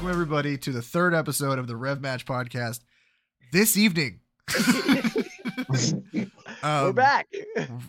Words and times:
welcome 0.00 0.10
everybody 0.12 0.56
to 0.56 0.72
the 0.72 0.80
third 0.80 1.12
episode 1.12 1.58
of 1.58 1.66
the 1.66 1.76
Rev 1.76 2.00
Match 2.00 2.24
podcast. 2.24 2.80
This 3.52 3.76
evening, 3.76 4.20
We're 5.68 6.30
Um, 6.62 6.94
back. 6.94 7.28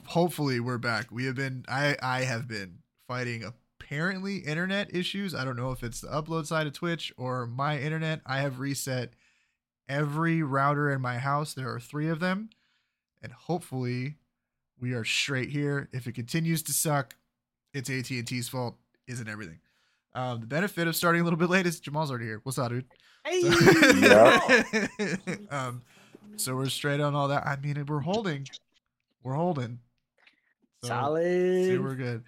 Hopefully, 0.07 0.59
we're 0.59 0.77
back. 0.77 1.09
We 1.09 1.23
have 1.23 1.35
been, 1.35 1.63
I, 1.69 1.95
I 2.03 2.23
have 2.23 2.49
been 2.49 2.79
fighting 3.07 3.45
apparently 3.45 4.39
internet 4.39 4.93
issues. 4.93 5.33
I 5.33 5.45
don't 5.45 5.55
know 5.55 5.71
if 5.71 5.83
it's 5.85 6.01
the 6.01 6.09
upload 6.09 6.47
side 6.47 6.67
of 6.67 6.73
Twitch 6.73 7.13
or 7.15 7.47
my 7.47 7.79
internet. 7.79 8.19
I 8.25 8.39
have 8.39 8.59
reset 8.59 9.13
every 9.87 10.43
router 10.43 10.91
in 10.91 10.99
my 10.99 11.17
house. 11.17 11.53
There 11.53 11.73
are 11.73 11.79
three 11.79 12.09
of 12.09 12.19
them, 12.19 12.49
and 13.21 13.31
hopefully, 13.31 14.15
we 14.77 14.91
are 14.91 15.05
straight 15.05 15.51
here. 15.51 15.87
If 15.93 16.07
it 16.07 16.15
continues 16.15 16.61
to 16.63 16.73
suck, 16.73 17.15
it's 17.73 17.89
AT 17.89 18.09
and 18.09 18.27
T's 18.27 18.49
fault. 18.49 18.75
Isn't 19.07 19.29
everything? 19.29 19.59
Um, 20.13 20.41
the 20.41 20.47
benefit 20.47 20.87
of 20.87 20.95
starting 20.95 21.21
a 21.21 21.23
little 21.23 21.39
bit 21.39 21.49
late 21.49 21.65
is 21.65 21.79
Jamal's 21.79 22.09
already 22.09 22.25
here. 22.25 22.41
What's 22.43 22.57
up, 22.57 22.69
dude? 22.69 22.85
um, 25.51 25.81
so 26.35 26.55
we're 26.55 26.69
straight 26.69 26.99
on 26.99 27.15
all 27.15 27.29
that. 27.29 27.45
I 27.45 27.55
mean, 27.57 27.85
we're 27.87 27.99
holding, 27.99 28.47
we're 29.23 29.35
holding. 29.35 29.79
So, 30.81 30.89
Solid. 30.89 31.65
See, 31.65 31.77
we're 31.77 31.95
good. 31.95 32.23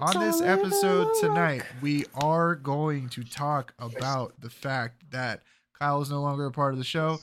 On 0.00 0.20
this 0.20 0.40
episode 0.40 1.08
tonight, 1.20 1.62
we 1.80 2.04
are 2.14 2.54
going 2.54 3.08
to 3.10 3.24
talk 3.24 3.74
about 3.78 4.40
the 4.40 4.50
fact 4.50 5.10
that 5.10 5.42
Kyle 5.78 6.00
is 6.00 6.10
no 6.10 6.20
longer 6.20 6.46
a 6.46 6.52
part 6.52 6.72
of 6.72 6.78
the 6.78 6.84
show. 6.84 7.18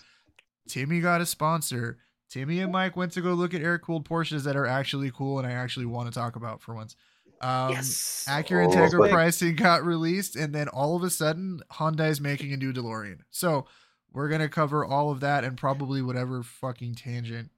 Timmy 0.67 0.99
got 0.99 1.21
a 1.21 1.25
sponsor. 1.25 1.99
Timmy 2.29 2.59
and 2.59 2.71
Mike 2.71 2.97
went 2.97 3.13
to 3.13 3.21
go 3.21 3.33
look 3.33 3.53
at 3.53 3.61
air 3.61 3.79
cooled 3.79 4.07
Porsches 4.07 4.43
that 4.43 4.57
are 4.57 4.65
actually 4.65 5.11
cool 5.11 5.39
and 5.39 5.47
I 5.47 5.51
actually 5.51 5.85
want 5.85 6.11
to 6.11 6.19
talk 6.19 6.35
about 6.35 6.61
for 6.61 6.73
once. 6.73 6.95
Um, 7.41 7.71
yes. 7.71 8.25
Acura 8.27 8.65
Oh. 8.67 8.69
Integra 8.69 8.99
Wait. 8.99 9.11
pricing 9.11 9.55
got 9.55 9.83
released, 9.83 10.35
and 10.35 10.53
then 10.53 10.67
all 10.69 10.95
of 10.95 11.03
a 11.03 11.09
sudden, 11.09 11.61
Hyundai's 11.71 12.21
making 12.21 12.53
a 12.53 12.57
new 12.57 12.71
DeLorean. 12.73 13.19
So 13.29 13.65
we're 14.13 14.29
gonna 14.29 14.49
cover 14.49 14.85
all 14.85 15.11
of 15.11 15.19
that 15.19 15.43
and 15.43 15.57
probably 15.57 16.01
whatever 16.01 16.41
fucking 16.43 16.95
tangent 16.95 17.51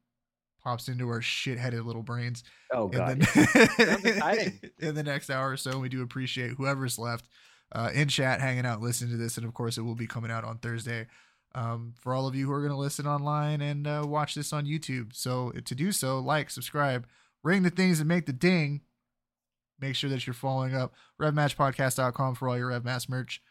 pops 0.64 0.88
into 0.89 1.08
our 1.08 1.22
shit-headed 1.22 1.83
little 1.86 2.02
brains. 2.03 2.44
Oh 2.73 2.88
god. 2.88 3.11
And 3.11 3.22
then 3.78 4.20
Sounds 4.20 4.52
in 4.80 4.95
the 4.95 5.03
next 5.03 5.30
hour 5.30 5.52
or 5.52 5.58
so, 5.58 5.80
we 5.80 5.88
do 5.89 6.02
appreciate 6.02 6.52
whoever's 6.52 6.98
left 7.00 7.30
uh, 7.72 7.89
in 7.94 8.08
chat, 8.08 8.42
hanging 8.42 8.66
out, 8.66 8.81
listening 8.81 9.11
to 9.11 9.17
this, 9.17 9.38
and 9.38 9.45
of 9.45 9.53
course, 9.53 9.78
it 9.78 9.81
will 9.81 9.95
be 9.95 10.08
coming 10.08 10.31
out 10.31 10.44
on 10.44 10.58
Thursday. 10.58 11.08
Um, 11.55 11.94
for 12.00 12.14
all 12.14 12.28
of 12.28 12.36
you 12.36 12.45
who 12.45 12.52
are 12.52 12.59
going 12.59 12.72
to 12.72 12.78
listen 12.78 13.08
online 13.08 13.61
and 13.61 13.88
uh, 13.88 14.03
watch 14.05 14.36
this 14.36 14.53
on 14.53 14.66
YouTube. 14.66 15.16
So 15.16 15.52
to 15.52 15.73
do 15.73 15.92
so, 15.92 16.20
like, 16.20 16.50
subscribe, 16.50 17.08
ring 17.42 17.64
the 17.64 17.70
things 17.72 17.98
that 18.00 18.05
make 18.05 18.25
the 18.25 18.33
ding. 18.33 18.81
Make 19.80 19.95
sure 19.95 20.09
that 20.09 20.25
you're 20.25 20.33
following 20.33 20.75
up 20.75 20.94
RevMatchPodcast.com 21.22 22.36
for 22.36 22.50
all 22.50 22.58
your 22.58 22.70
RevMatch 22.72 23.09
merch. 23.09 23.42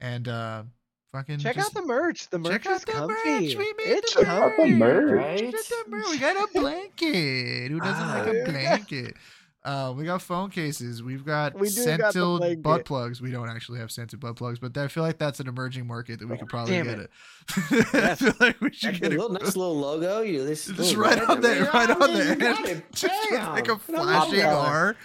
And 0.00 0.28
uh, 0.28 0.64
fucking 1.12 1.38
Check 1.38 1.56
just 1.56 1.76
out 1.76 1.80
the 1.82 1.86
merch. 1.86 2.28
The 2.30 2.38
merch 2.38 2.64
check 2.64 2.66
out 2.66 2.76
is 2.76 2.84
the 2.84 2.92
comfy. 2.92 3.14
merch. 3.14 3.54
We 3.56 3.56
made 3.56 3.74
it's 3.86 4.14
the 4.14 4.20
Check 4.22 4.28
out 4.28 4.52
the 4.56 4.66
merch. 4.66 5.38
Check 5.40 5.54
out 5.54 5.84
the 5.84 5.90
merch. 5.90 6.06
We 6.10 6.18
got 6.18 6.36
a 6.36 6.48
blanket. 6.60 7.70
Who 7.70 7.80
doesn't 7.80 8.08
like 8.08 8.26
a 8.26 8.42
Ah. 8.42 8.44
blanket? 8.50 9.14
Uh, 9.64 9.92
we 9.96 10.04
got 10.04 10.22
phone 10.22 10.48
cases. 10.48 11.02
We've 11.02 11.24
got 11.24 11.58
We 11.58 11.68
do 11.68 11.96
got 11.96 12.14
the 12.14 12.56
butt 12.62 12.84
plugs. 12.84 13.20
We 13.20 13.32
don't 13.32 13.48
actually 13.48 13.80
have 13.80 13.90
scented 13.90 14.20
butt 14.20 14.36
plugs, 14.36 14.60
but 14.60 14.76
I 14.78 14.86
feel 14.86 15.02
like 15.02 15.18
that's 15.18 15.40
an 15.40 15.48
emerging 15.48 15.88
market 15.88 16.20
that 16.20 16.28
we 16.28 16.38
could 16.38 16.46
probably 16.46 16.74
Damn 16.74 16.84
get 16.86 16.98
it. 17.00 17.10
it. 17.72 17.86
I 17.94 18.14
feel 18.14 18.32
like 18.38 18.60
we 18.60 18.72
should 18.72 18.90
Actually, 18.90 19.00
get 19.08 19.10
a 19.10 19.14
it. 19.16 19.18
little 19.22 19.32
nice 19.32 19.56
little 19.56 19.76
logo. 19.76 20.20
You 20.20 20.44
this 20.44 20.66
Just 20.66 20.94
right 20.94 21.20
on 21.20 21.40
there, 21.40 21.64
right 21.74 21.90
on 21.90 22.10
you 22.16 22.22
the 22.24 22.36
got 22.36 22.58
end, 22.60 22.78
it. 22.78 22.84
just 22.92 23.32
like 23.32 23.66
a 23.66 23.76
flashing 23.76 24.40
color. 24.42 24.96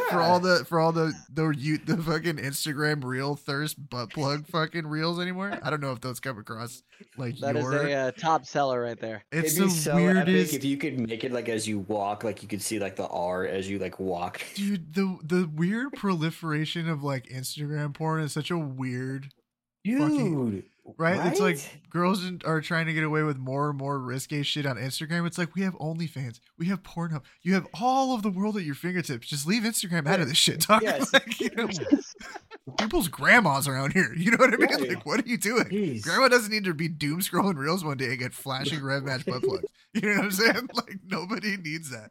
R 0.00 0.06
for 0.10 0.20
all 0.20 0.40
the 0.40 0.64
for 0.64 0.80
all 0.80 0.92
the 0.92 1.12
the 1.32 1.48
you 1.50 1.78
the 1.78 1.96
fucking 1.96 2.36
Instagram 2.36 3.04
real 3.04 3.34
thirst 3.36 3.76
butt 3.90 4.10
plug 4.10 4.46
fucking 4.46 4.86
reels 4.86 5.20
anymore. 5.20 5.58
I 5.62 5.70
don't 5.70 5.80
know 5.80 5.92
if 5.92 6.00
those 6.00 6.20
come 6.20 6.38
across 6.38 6.82
like 7.16 7.38
That 7.38 7.56
is 7.56 7.62
your. 7.64 7.86
a 7.86 7.92
uh, 7.94 8.10
top 8.12 8.46
seller 8.46 8.80
right 8.82 8.98
there. 8.98 9.24
it's 9.32 9.54
It'd 9.54 9.64
be 9.68 9.68
the 9.68 9.80
so 9.80 9.94
weirdest. 9.96 10.52
epic 10.52 10.54
if 10.54 10.64
you 10.64 10.76
could 10.76 11.00
make 11.08 11.24
it 11.24 11.32
like 11.32 11.48
as 11.48 11.66
you 11.68 11.80
walk, 11.80 12.24
like 12.24 12.42
you 12.42 12.48
could 12.48 12.62
see 12.62 12.78
like 12.78 12.96
the 12.96 13.06
R 13.08 13.46
as 13.46 13.68
you 13.68 13.78
like 13.78 13.98
walk. 14.00 14.40
Dude, 14.54 14.94
the 14.94 15.18
the 15.22 15.50
weird 15.54 15.92
proliferation 15.92 16.88
of 16.88 17.02
like 17.02 17.26
Instagram 17.28 17.94
porn 17.94 18.20
is 18.22 18.32
such 18.32 18.50
a 18.50 18.58
weird 18.58 19.28
Fucking- 19.86 20.64
Dude, 20.86 20.94
right? 20.98 21.26
It's 21.26 21.40
like 21.40 21.58
girls 21.90 22.24
are 22.44 22.60
trying 22.60 22.86
to 22.86 22.92
get 22.92 23.04
away 23.04 23.22
with 23.22 23.36
more 23.38 23.68
and 23.70 23.78
more 23.78 23.98
risque 23.98 24.42
shit 24.42 24.66
on 24.66 24.76
Instagram. 24.76 25.26
It's 25.26 25.38
like 25.38 25.54
we 25.54 25.62
have 25.62 25.74
OnlyFans, 25.78 26.40
we 26.58 26.66
have 26.66 26.82
Pornhub, 26.82 27.22
you 27.42 27.54
have 27.54 27.66
all 27.74 28.14
of 28.14 28.22
the 28.22 28.30
world 28.30 28.56
at 28.56 28.62
your 28.62 28.74
fingertips. 28.74 29.26
Just 29.26 29.46
leave 29.46 29.62
Instagram 29.64 30.06
out 30.06 30.20
of 30.20 30.28
this 30.28 30.36
shit. 30.38 30.60
Talk 30.60 30.82
Yes. 30.86 31.12
like 31.12 31.40
you 31.40 31.50
know, 31.56 31.68
people's 32.78 33.08
grandmas 33.08 33.66
around 33.68 33.92
here. 33.92 34.14
You 34.16 34.30
know 34.32 34.38
what 34.38 34.52
I 34.54 34.56
mean? 34.56 34.68
Yeah. 34.70 34.94
Like, 34.94 35.06
what 35.06 35.24
are 35.24 35.28
you 35.28 35.36
doing? 35.38 35.64
Jeez. 35.64 36.02
Grandma 36.02 36.28
doesn't 36.28 36.50
need 36.52 36.64
to 36.64 36.74
be 36.74 36.88
doom 36.88 37.20
scrolling 37.20 37.56
reels 37.56 37.84
one 37.84 37.96
day 37.96 38.06
and 38.10 38.18
get 38.18 38.32
flashing 38.32 38.82
red 38.82 39.02
match 39.04 39.24
butt 39.26 39.42
plugs. 39.42 39.64
You 39.94 40.02
know 40.02 40.16
what 40.16 40.24
I'm 40.24 40.30
saying? 40.30 40.68
Like 40.74 40.98
nobody 41.06 41.56
needs 41.56 41.90
that. 41.90 42.10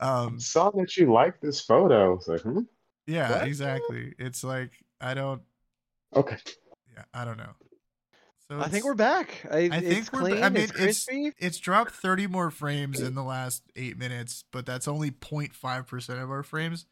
Um, 0.00 0.40
saw 0.40 0.70
that 0.72 0.96
you 0.96 1.12
liked 1.12 1.40
this 1.40 1.60
photo. 1.60 2.14
It's 2.16 2.26
like, 2.26 2.40
hmm? 2.40 2.60
yeah, 3.06 3.30
What? 3.30 3.46
exactly. 3.46 4.12
It's 4.18 4.42
like 4.42 4.72
I 5.00 5.14
don't. 5.14 5.40
Okay. 6.16 6.36
Yeah, 6.94 7.04
I 7.14 7.24
don't 7.24 7.36
know. 7.38 7.52
So 8.52 8.60
I 8.60 8.68
think 8.68 8.84
we're 8.84 8.94
back. 8.94 9.46
I, 9.50 9.56
I 9.56 9.60
it's 9.78 10.10
think 10.10 10.12
we're. 10.12 10.28
ba- 10.28 10.42
I 10.42 10.48
mean, 10.50 10.64
it's 10.64 10.72
it's 10.72 11.04
crispy. 11.04 11.32
it's 11.38 11.58
dropped 11.58 11.92
thirty 11.92 12.26
more 12.26 12.50
frames 12.50 13.00
in 13.00 13.14
the 13.14 13.22
last 13.22 13.62
eight 13.76 13.96
minutes, 13.96 14.44
but 14.52 14.66
that's 14.66 14.86
only 14.86 15.10
0.5 15.10 15.86
percent 15.86 16.18
of 16.18 16.30
our 16.30 16.42
frames. 16.42 16.84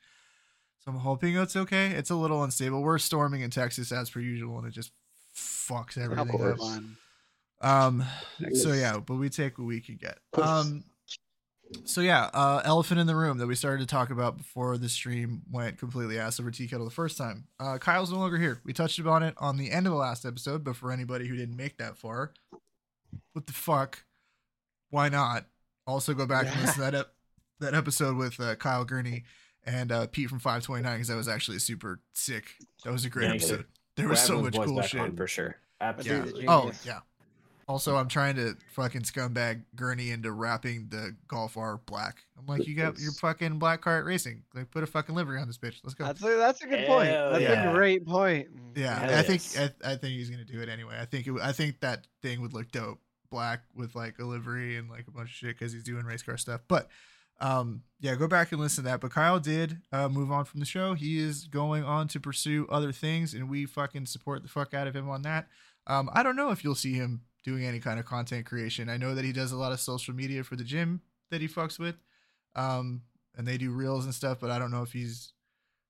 So 0.78 0.90
I'm 0.90 0.98
hoping 0.98 1.36
it's 1.36 1.56
okay. 1.56 1.88
It's 1.88 2.08
a 2.08 2.14
little 2.14 2.42
unstable. 2.42 2.80
We're 2.82 2.98
storming 2.98 3.42
in 3.42 3.50
Texas 3.50 3.92
as 3.92 4.08
per 4.08 4.20
usual, 4.20 4.56
and 4.56 4.66
it 4.66 4.70
just 4.70 4.92
fucks 5.36 5.98
everything 5.98 6.40
up. 7.62 7.68
Um. 7.68 8.04
So 8.54 8.72
yeah, 8.72 8.98
but 8.98 9.16
we 9.16 9.28
take 9.28 9.58
what 9.58 9.66
we 9.66 9.80
can 9.80 9.96
get. 9.96 10.18
Um. 10.32 10.84
So 11.84 12.00
yeah, 12.00 12.30
uh, 12.34 12.62
elephant 12.64 13.00
in 13.00 13.06
the 13.06 13.14
room 13.14 13.38
that 13.38 13.46
we 13.46 13.54
started 13.54 13.80
to 13.80 13.86
talk 13.86 14.10
about 14.10 14.36
before 14.36 14.76
the 14.76 14.88
stream 14.88 15.42
went 15.50 15.78
completely 15.78 16.18
ass 16.18 16.40
over 16.40 16.50
tea 16.50 16.66
kettle 16.66 16.84
the 16.84 16.90
first 16.90 17.16
time. 17.16 17.44
Uh, 17.60 17.78
Kyle's 17.78 18.10
no 18.10 18.18
longer 18.18 18.38
here. 18.38 18.60
We 18.64 18.72
touched 18.72 18.98
upon 18.98 19.22
it 19.22 19.34
on 19.38 19.56
the 19.56 19.70
end 19.70 19.86
of 19.86 19.92
the 19.92 19.98
last 19.98 20.24
episode, 20.26 20.64
but 20.64 20.76
for 20.76 20.90
anybody 20.90 21.26
who 21.28 21.36
didn't 21.36 21.56
make 21.56 21.78
that 21.78 21.96
far, 21.96 22.32
what 23.32 23.46
the 23.46 23.52
fuck? 23.52 24.04
Why 24.90 25.08
not? 25.08 25.46
Also 25.86 26.12
go 26.14 26.26
back 26.26 26.46
and 26.46 26.54
Yeah. 26.56 26.60
listen 26.62 26.74
to 26.84 26.90
that 26.90 26.94
ep- 26.94 27.14
that 27.60 27.74
episode 27.74 28.16
with 28.16 28.40
uh, 28.40 28.56
Kyle 28.56 28.84
Gurney 28.84 29.24
and 29.64 29.92
uh, 29.92 30.06
Pete 30.06 30.28
from 30.30 30.38
529 30.38 30.94
because 30.94 31.08
that 31.08 31.16
was 31.16 31.28
actually 31.28 31.58
super 31.58 32.00
sick. 32.14 32.54
That 32.84 32.92
was 32.92 33.04
a 33.04 33.10
great 33.10 33.26
Yeah, 33.28 33.34
episode. 33.34 33.66
There 33.96 34.06
We're 34.06 34.10
was 34.12 34.20
so 34.20 34.40
much 34.40 34.54
cool 34.54 34.80
shit. 34.82 35.16
for 35.16 35.26
sure. 35.26 35.56
Yeah. 35.80 35.88
Absolutely. 35.88 36.46
Oh, 36.48 36.72
yeah. 36.84 37.00
Also, 37.70 37.94
I'm 37.94 38.08
trying 38.08 38.34
to 38.34 38.56
fucking 38.72 39.02
scumbag 39.02 39.62
Gurney 39.76 40.10
into 40.10 40.32
wrapping 40.32 40.88
the 40.90 41.14
Golf 41.28 41.56
R 41.56 41.80
black. 41.86 42.24
I'm 42.36 42.44
like, 42.46 42.66
you 42.66 42.74
got 42.74 42.98
your 42.98 43.12
fucking 43.12 43.60
black 43.60 43.80
cart 43.80 44.04
racing. 44.04 44.42
Like, 44.52 44.72
put 44.72 44.82
a 44.82 44.88
fucking 44.88 45.14
livery 45.14 45.40
on 45.40 45.46
this 45.46 45.56
bitch. 45.56 45.76
Let's 45.84 45.94
go. 45.94 46.04
That's 46.04 46.20
a, 46.20 46.36
that's 46.36 46.62
a 46.62 46.66
good 46.66 46.84
point. 46.88 47.10
Hell 47.10 47.30
That's 47.30 47.42
yeah. 47.42 47.70
a 47.70 47.72
great 47.72 48.04
point. 48.04 48.48
yeah, 48.74 48.98
Hell 48.98 49.18
I 49.20 49.22
think 49.22 49.42
yes. 49.54 49.70
I, 49.84 49.92
I 49.92 49.94
think 49.94 50.14
he's 50.14 50.30
gonna 50.30 50.44
do 50.44 50.60
it 50.60 50.68
anyway. 50.68 50.96
I 51.00 51.04
think 51.04 51.28
it, 51.28 51.30
w- 51.30 51.46
I 51.46 51.52
think 51.52 51.78
that 51.78 52.08
thing 52.22 52.40
would 52.42 52.52
look 52.52 52.72
dope, 52.72 52.98
black 53.30 53.60
with 53.72 53.94
like 53.94 54.18
a 54.18 54.24
livery 54.24 54.76
and 54.76 54.90
like 54.90 55.06
a 55.06 55.12
bunch 55.12 55.28
of 55.28 55.36
shit 55.36 55.56
because 55.56 55.72
he's 55.72 55.84
doing 55.84 56.04
race 56.04 56.22
car 56.22 56.36
stuff. 56.36 56.62
But 56.66 56.88
um, 57.40 57.82
yeah, 58.00 58.16
go 58.16 58.26
back 58.26 58.50
and 58.50 58.60
listen 58.60 58.82
to 58.82 58.90
that. 58.90 59.00
But 59.00 59.12
Kyle 59.12 59.38
did 59.38 59.78
uh, 59.92 60.08
move 60.08 60.32
on 60.32 60.44
from 60.44 60.58
the 60.58 60.66
show. 60.66 60.94
He 60.94 61.20
is 61.20 61.46
going 61.46 61.84
on 61.84 62.08
to 62.08 62.18
pursue 62.18 62.66
other 62.68 62.90
things, 62.90 63.32
and 63.32 63.48
we 63.48 63.64
fucking 63.64 64.06
support 64.06 64.42
the 64.42 64.48
fuck 64.48 64.74
out 64.74 64.88
of 64.88 64.96
him 64.96 65.08
on 65.08 65.22
that. 65.22 65.46
Um, 65.86 66.10
I 66.12 66.24
don't 66.24 66.34
know 66.36 66.50
if 66.50 66.64
you'll 66.64 66.74
see 66.74 66.94
him 66.94 67.22
doing 67.42 67.64
any 67.64 67.80
kind 67.80 67.98
of 67.98 68.06
content 68.06 68.46
creation. 68.46 68.88
I 68.88 68.96
know 68.96 69.14
that 69.14 69.24
he 69.24 69.32
does 69.32 69.52
a 69.52 69.56
lot 69.56 69.72
of 69.72 69.80
social 69.80 70.14
media 70.14 70.44
for 70.44 70.56
the 70.56 70.64
gym 70.64 71.00
that 71.30 71.40
he 71.40 71.48
fucks 71.48 71.78
with, 71.78 71.96
um, 72.54 73.02
and 73.36 73.46
they 73.46 73.56
do 73.56 73.70
reels 73.70 74.04
and 74.04 74.14
stuff. 74.14 74.38
But 74.40 74.50
I 74.50 74.58
don't 74.58 74.70
know 74.70 74.82
if 74.82 74.92
he's 74.92 75.32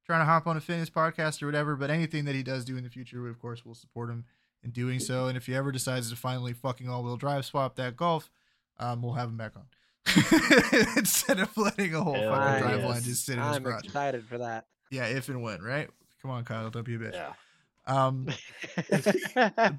trying 0.06 0.20
to 0.20 0.26
hop 0.26 0.47
on 0.47 0.56
a 0.56 0.61
fitness 0.61 0.91
podcast 0.91 1.43
or 1.43 1.47
whatever. 1.47 1.76
But 1.76 1.91
anything 1.91 2.25
that 2.26 2.35
he 2.35 2.43
does 2.43 2.64
do 2.64 2.76
in 2.76 2.85
the 2.85 2.91
future, 2.91 3.23
we 3.23 3.31
of 3.31 3.41
course 3.41 3.64
will 3.64 3.75
support 3.75 4.11
him 4.11 4.25
in 4.62 4.70
doing 4.70 5.00
so. 5.00 5.26
And 5.26 5.37
if 5.37 5.47
he 5.47 5.55
ever 5.55 5.73
decides 5.73 6.11
to 6.11 6.17
finally 6.17 6.52
fucking 6.52 6.88
all 6.88 7.02
wheel 7.02 7.17
drive 7.17 7.44
swap 7.44 7.76
that 7.76 7.96
golf, 7.96 8.31
um, 8.79 9.03
we'll 9.03 9.14
have 9.14 9.29
him 9.29 9.37
back 9.37 9.53
on 9.56 9.67
instead 10.96 11.38
of 11.38 11.56
letting 11.56 11.94
a 11.94 12.03
whole 12.03 12.14
Hell 12.14 12.35
fucking 12.35 12.62
drive 12.62 12.81
yes. 12.81 12.88
line 12.88 13.03
just 13.03 13.26
sit 13.26 13.38
in 13.38 13.44
his 13.44 13.56
I'm 13.56 13.67
excited 13.67 14.25
for 14.26 14.38
that. 14.38 14.67
Yeah, 14.91 15.06
if 15.06 15.29
and 15.29 15.43
when, 15.43 15.62
right? 15.62 15.88
Come 16.23 16.31
on, 16.31 16.44
Kyle, 16.44 16.69
don't 16.70 16.85
be 16.85 16.94
a 16.94 16.99
bitch. 16.99 17.12
Yeah. 17.12 17.32
Um, 17.91 18.27
but, 18.91 19.77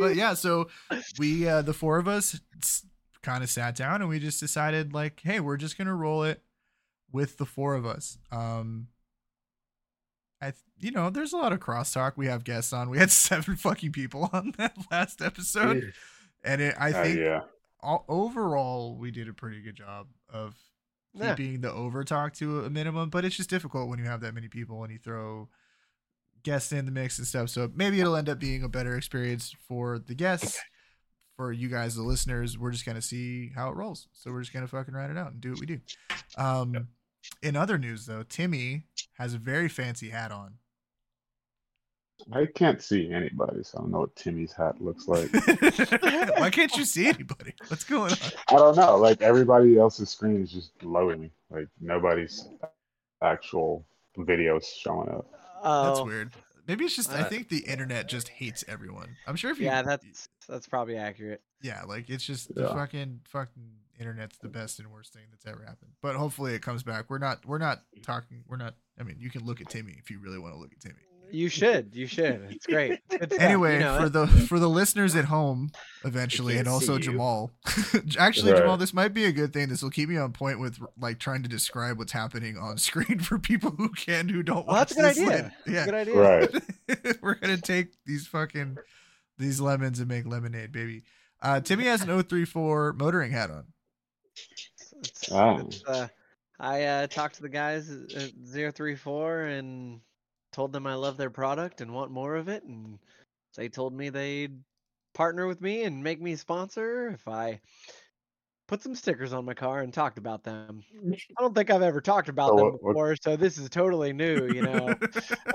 but 0.00 0.14
yeah, 0.14 0.34
so 0.34 0.68
we 1.18 1.48
uh 1.48 1.62
the 1.62 1.72
four 1.74 1.98
of 1.98 2.06
us 2.08 2.40
kind 3.22 3.42
of 3.42 3.50
sat 3.50 3.74
down 3.74 4.00
and 4.00 4.08
we 4.08 4.18
just 4.18 4.40
decided 4.40 4.92
like, 4.92 5.20
hey, 5.22 5.40
we're 5.40 5.56
just 5.56 5.78
gonna 5.78 5.94
roll 5.94 6.22
it 6.24 6.42
with 7.12 7.38
the 7.38 7.46
four 7.46 7.74
of 7.74 7.86
us. 7.86 8.18
Um 8.30 8.88
I 10.40 10.46
th- 10.50 10.62
you 10.78 10.90
know, 10.92 11.10
there's 11.10 11.32
a 11.32 11.36
lot 11.36 11.52
of 11.52 11.58
crosstalk. 11.60 12.12
We 12.16 12.26
have 12.26 12.44
guests 12.44 12.72
on. 12.72 12.90
We 12.90 12.98
had 12.98 13.10
seven 13.26 13.56
fucking 13.56 13.92
people 13.92 14.30
on 14.32 14.52
that 14.58 14.76
last 14.90 15.20
episode, 15.20 15.80
Dude. 15.80 15.92
and 16.44 16.60
it, 16.60 16.74
I 16.78 16.90
Oh, 16.90 17.02
think 17.02 17.18
yeah. 17.18 17.40
all, 17.80 18.04
overall 18.08 18.96
we 18.96 19.10
did 19.10 19.28
a 19.28 19.32
pretty 19.32 19.60
good 19.62 19.74
job 19.76 20.06
of 20.28 20.54
Yeah. 21.14 21.34
keeping 21.34 21.60
the 21.62 21.72
over 21.72 22.04
talk 22.04 22.34
to 22.34 22.64
a 22.64 22.70
minimum. 22.70 23.10
But 23.10 23.24
it's 23.24 23.36
just 23.36 23.50
difficult 23.50 23.88
when 23.88 23.98
you 23.98 24.04
have 24.04 24.20
that 24.20 24.34
many 24.34 24.46
people 24.48 24.84
and 24.84 24.92
you 24.92 24.98
throw 25.00 25.48
guests 26.42 26.72
in 26.72 26.84
the 26.84 26.90
mix 26.90 27.18
and 27.18 27.26
stuff. 27.26 27.50
So 27.50 27.70
maybe 27.74 28.00
it'll 28.00 28.16
end 28.16 28.28
up 28.28 28.38
being 28.38 28.62
a 28.62 28.68
better 28.68 28.96
experience 28.96 29.54
for 29.66 29.98
the 29.98 30.14
guests. 30.14 30.58
For 31.36 31.52
you 31.52 31.68
guys, 31.68 31.94
the 31.94 32.02
listeners, 32.02 32.58
we're 32.58 32.72
just 32.72 32.84
gonna 32.84 33.00
see 33.00 33.52
how 33.54 33.68
it 33.68 33.76
rolls. 33.76 34.08
So 34.12 34.32
we're 34.32 34.40
just 34.40 34.52
gonna 34.52 34.66
fucking 34.66 34.92
ride 34.92 35.10
it 35.10 35.16
out 35.16 35.30
and 35.30 35.40
do 35.40 35.52
what 35.52 35.60
we 35.60 35.66
do. 35.66 35.80
Um, 36.36 36.88
in 37.42 37.54
other 37.54 37.78
news, 37.78 38.06
though, 38.06 38.24
Timmy 38.24 38.86
has 39.18 39.34
a 39.34 39.38
very 39.38 39.68
fancy 39.68 40.08
hat 40.08 40.32
on. 40.32 40.54
I 42.32 42.46
can't 42.46 42.82
see 42.82 43.10
anybody, 43.12 43.62
so 43.62 43.78
I 43.78 43.80
don't 43.82 43.92
know 43.92 44.00
what 44.00 44.16
Timmy's 44.16 44.52
hat 44.52 44.80
looks 44.80 45.06
like. 45.06 45.32
Why 46.38 46.50
can't 46.50 46.76
you 46.76 46.84
see 46.84 47.06
anybody? 47.06 47.54
What's 47.68 47.84
going 47.84 48.12
on? 48.12 48.18
I 48.48 48.56
don't 48.56 48.76
know. 48.76 48.96
Like 48.96 49.22
everybody 49.22 49.78
else's 49.78 50.10
screen 50.10 50.42
is 50.42 50.50
just 50.50 50.72
loading. 50.82 51.30
Like 51.50 51.68
nobody's 51.80 52.48
actual 53.22 53.86
videos 54.18 54.64
showing 54.64 55.08
up. 55.08 55.26
That's 55.62 55.98
Oh, 56.00 56.04
weird. 56.04 56.32
Maybe 56.66 56.84
it's 56.84 56.94
just 56.96 57.10
I 57.10 57.22
Uh, 57.22 57.28
think 57.28 57.48
the 57.48 57.60
internet 57.60 58.08
just 58.08 58.28
hates 58.28 58.62
everyone. 58.68 59.16
I'm 59.26 59.36
sure 59.36 59.50
if 59.50 59.58
you 59.58 59.64
yeah, 59.66 59.82
that's 59.82 60.28
that's 60.48 60.66
probably 60.66 60.96
accurate. 60.98 61.42
yeah, 61.62 61.82
like 61.84 62.10
it's 62.10 62.24
just 62.24 62.54
the 62.54 62.62
Yeah. 62.62 62.74
fucking 62.74 63.20
fucking 63.28 63.70
internet's 63.98 64.38
the 64.38 64.48
best 64.48 64.78
and 64.78 64.90
worst 64.92 65.12
thing 65.12 65.24
that's 65.30 65.46
ever 65.46 65.62
happened. 65.64 65.92
But 66.02 66.14
hopefully 66.16 66.54
it 66.54 66.62
comes 66.62 66.82
back. 66.82 67.08
We're 67.08 67.18
not 67.18 67.44
we're 67.46 67.58
not 67.58 67.82
talking 68.02 68.44
we're 68.46 68.56
not 68.58 68.74
I 69.00 69.02
mean, 69.04 69.16
you 69.18 69.30
can 69.30 69.44
look 69.44 69.60
at 69.60 69.68
Timmy 69.70 69.94
if 69.98 70.10
you 70.10 70.18
really 70.20 70.38
want 70.38 70.52
to 70.54 70.58
look 70.60 70.72
at 70.72 70.80
Timmy. 70.80 71.00
You 71.30 71.48
should. 71.48 71.94
You 71.94 72.06
should. 72.06 72.46
It's 72.50 72.66
great. 72.66 73.00
It's 73.10 73.36
Anyway, 73.38 73.74
you 73.74 73.80
know 73.80 73.98
for 74.00 74.08
the 74.08 74.26
for 74.48 74.58
the 74.58 74.68
listeners 74.68 75.14
at 75.16 75.24
home 75.26 75.70
eventually 76.04 76.56
and 76.56 76.68
also. 76.68 76.98
Jamal. 76.98 77.50
Actually, 78.18 78.52
Jamal, 78.52 78.76
this 78.76 78.94
might 78.94 79.12
be 79.14 79.24
a 79.24 79.32
good 79.32 79.52
thing. 79.52 79.68
This 79.68 79.82
will 79.82 79.90
keep 79.90 80.08
me 80.08 80.16
on 80.16 80.32
point 80.32 80.60
with 80.60 80.78
like 80.98 81.18
trying 81.18 81.42
to 81.42 81.48
describe 81.48 81.98
what's 81.98 82.12
happening 82.12 82.56
on 82.56 82.78
screen 82.78 83.18
for 83.18 83.38
people 83.38 83.70
who 83.70 83.88
can 83.90 84.28
who 84.28 84.42
don't 84.42 84.66
Well, 84.66 84.76
watch 84.76 84.90
that's 84.90 85.18
a 85.18 85.24
good 85.24 85.26
this 85.26 85.38
idea. 85.38 85.52
later. 85.66 85.76
Yeah. 85.76 85.84
Good 85.84 85.94
idea. 85.94 86.14
Right. 86.96 87.16
We're 87.22 87.34
gonna 87.34 87.56
take 87.58 87.88
these 88.06 88.26
fucking 88.26 88.76
these 89.38 89.60
lemons 89.60 89.98
and 89.98 90.08
make 90.08 90.26
lemonade, 90.26 90.72
baby. 90.72 91.02
Uh, 91.42 91.60
Timmy 91.60 91.84
has 91.84 92.02
an 92.02 92.08
034 92.08 92.94
motoring 92.94 93.32
hat 93.32 93.50
on. 93.50 93.64
It's- 95.00 95.30
Oh. 95.30 95.58
it's, 95.58 95.84
uh, 95.84 96.08
I 96.58 96.82
uh, 96.84 97.06
talked 97.06 97.36
to 97.36 97.42
the 97.42 97.48
guys 97.48 97.88
at 97.90 98.32
034 98.74 99.42
and 99.42 100.00
told 100.58 100.72
them 100.72 100.88
I 100.88 100.94
love 100.96 101.16
their 101.16 101.30
product 101.30 101.80
and 101.82 101.92
want 101.94 102.10
more 102.10 102.34
of 102.34 102.48
it, 102.48 102.64
and 102.64 102.98
they 103.56 103.68
told 103.68 103.94
me 103.94 104.08
they'd 104.08 104.58
partner 105.14 105.46
with 105.46 105.60
me 105.60 105.84
and 105.84 106.02
make 106.02 106.20
me 106.20 106.32
a 106.32 106.36
sponsor 106.36 107.10
if 107.10 107.28
I 107.28 107.60
put 108.66 108.82
some 108.82 108.96
stickers 108.96 109.32
on 109.32 109.44
my 109.44 109.54
car 109.54 109.82
and 109.82 109.94
talked 109.94 110.18
about 110.18 110.42
them. 110.42 110.82
I 111.14 111.40
don't 111.40 111.54
think 111.54 111.70
I've 111.70 111.82
ever 111.82 112.00
talked 112.00 112.28
about 112.28 112.48
So 112.50 112.56
them 112.56 112.64
what- 112.66 112.82
what- 112.82 112.92
before, 112.94 113.16
so 113.22 113.36
this 113.36 113.56
is 113.56 113.70
totally 113.70 114.12
new, 114.12 114.48
you 114.52 114.62
know. 114.62 114.88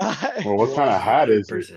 Well, 0.42 0.56
what 0.56 0.74
kind 0.74 0.88
of 0.88 1.02
hat 1.02 1.28
is 1.28 1.50
it? 1.50 1.74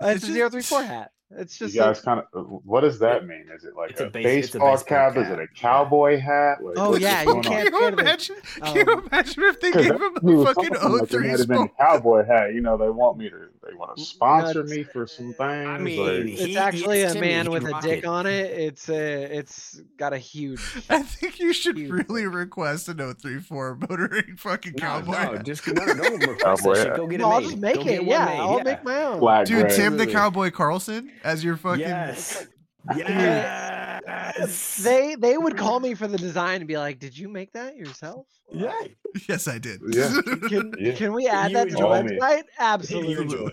Uh, 0.00 0.06
it's 0.06 0.22
It's 0.22 0.30
a 0.32 0.38
just- 0.38 0.70
034 0.70 0.84
hat. 0.84 1.10
It's 1.30 1.60
You 1.60 1.66
just 1.66 1.76
guys 1.76 2.00
a- 2.00 2.02
kind 2.02 2.22
of. 2.32 2.46
What 2.64 2.80
does 2.80 2.98
that 3.00 3.26
mean? 3.26 3.44
Is 3.54 3.64
it 3.64 3.74
like 3.76 3.90
It's 3.90 4.00
a, 4.00 4.06
a 4.06 4.10
base- 4.10 4.46
it's 4.46 4.54
a 4.54 4.58
baseball, 4.58 4.72
baseball 4.72 5.12
cap? 5.12 5.16
Is 5.18 5.28
it 5.28 5.38
a 5.38 5.46
cowboy 5.48 6.18
hat? 6.18 6.62
Like, 6.64 6.74
Oh, 6.78 6.90
what's 6.90 7.02
yeah, 7.02 7.20
you 7.20 7.26
going 7.26 7.42
can't- 7.42 7.74
on? 7.74 7.80
Can 7.80 7.80
you 7.80 7.80
get 7.80 7.92
it. 7.92 8.00
imagine? 8.00 8.36
Can 8.62 8.76
you 8.76 8.92
Um, 8.94 9.08
imagine 9.12 9.42
if 9.44 9.60
they 9.60 9.70
'Cause 9.70 9.82
gave 9.82 9.98
that's 9.98 10.02
him 10.02 10.18
he 10.22 10.32
a 10.32 10.36
was 10.36 10.44
fucking 10.46 10.70
talking 10.74 10.92
like, 10.92 11.02
it 11.02 11.08
03 11.10 11.20
might 11.28 11.38
have 11.38 11.48
been 11.48 11.56
a 11.56 11.58
sponsor? 11.60 11.74
cowboy 11.78 12.24
hat. 12.26 12.54
You 12.54 12.60
know, 12.62 12.76
they 12.78 12.88
want 12.88 13.18
me 13.18 13.28
to. 13.28 13.36
They 13.68 13.74
want 13.74 13.96
to 13.98 14.02
sponsor 14.02 14.60
Nuts. 14.60 14.70
me 14.70 14.82
for 14.82 15.06
some 15.06 15.34
things. 15.34 15.38
I 15.68 15.76
mean, 15.78 16.06
like, 16.06 16.24
he- 16.24 16.44
it's 16.52 16.56
actually 16.56 17.02
a 17.02 17.14
man 17.20 17.44
he 17.44 17.48
with 17.50 17.64
a 17.64 17.78
dick 17.82 17.98
it. 17.98 18.04
on 18.06 18.24
it. 18.26 18.50
It's 18.50 18.88
a, 18.88 19.24
it's 19.38 19.80
got 19.98 20.14
a 20.14 20.18
huge. 20.18 20.60
I 20.88 21.02
think 21.02 21.38
you 21.38 21.52
should 21.52 21.76
Huge. 21.76 21.90
really 21.90 22.26
request 22.26 22.88
an 22.88 22.96
034 22.96 23.76
motoring 23.76 24.34
fucking 24.38 24.72
No, 24.78 24.80
cowboy. 24.80 25.34
no, 25.34 25.42
just 25.42 25.66
no, 25.66 25.74
don't 25.74 25.98
request 26.26 26.40
Cowboy 26.62 26.74
that 26.76 26.86
shit. 26.86 26.96
Go 26.96 27.06
get 27.06 27.16
it 27.16 27.22
No, 27.22 27.30
I'll 27.30 27.40
just 27.42 27.58
make 27.58 27.74
Go 27.74 27.82
it. 27.82 28.04
Yeah, 28.04 28.24
made, 28.24 28.38
I'll 28.38 28.56
yeah. 28.58 28.62
make 28.62 28.84
my 28.84 29.02
own. 29.02 29.20
black 29.20 29.46
Dude, 29.46 29.66
gray. 29.66 29.76
Tim 29.76 29.96
the 29.98 30.06
Cowboy 30.06 30.50
Carlson 30.50 31.12
as 31.22 31.44
your 31.44 31.56
fucking. 31.58 31.80
Yes. 31.80 32.46
Yes. 32.96 34.76
They 34.82 35.14
they 35.16 35.36
would 35.36 35.56
call 35.56 35.80
me 35.80 35.94
for 35.94 36.06
the 36.06 36.18
design 36.18 36.56
and 36.60 36.68
be 36.68 36.78
like, 36.78 36.98
"Did 36.98 37.16
you 37.16 37.28
make 37.28 37.52
that 37.52 37.76
yourself? 37.76 38.26
Yeah. 38.52 38.72
Yes, 39.28 39.48
I 39.48 39.58
did. 39.58 39.80
Yeah. 39.90 40.20
Can 40.48 40.72
Yeah. 40.78 40.94
can 40.94 41.12
we 41.12 41.26
add 41.28 41.50
You 41.50 41.56
that 41.56 41.64
to 41.68 41.74
the 41.74 41.78
enjoy 41.78 42.02
me. 42.04 42.18
website? 42.18 42.42
Absolutely. 42.58 43.14
Absolutely. 43.24 43.52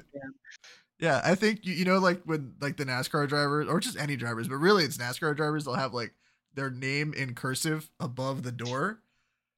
Yeah, 1.00 1.22
I 1.26 1.36
think 1.36 1.66
you, 1.66 1.74
you 1.74 1.86
know, 1.86 1.98
like 1.98 2.22
when 2.26 2.54
like 2.62 2.78
the 2.78 2.86
NASCAR 2.86 3.28
drivers 3.28 3.68
or 3.68 3.80
just 3.80 3.98
any 4.00 4.16
drivers, 4.16 4.48
but 4.48 4.56
really 4.56 4.84
it's 4.86 4.98
NASCAR 4.98 5.36
drivers. 5.36 5.66
They'll 5.66 5.74
have 5.76 5.94
like 5.94 6.14
their 6.54 6.70
name 6.70 7.14
in 7.14 7.34
cursive 7.36 7.90
above 8.00 8.44
the 8.44 8.52
door. 8.52 9.02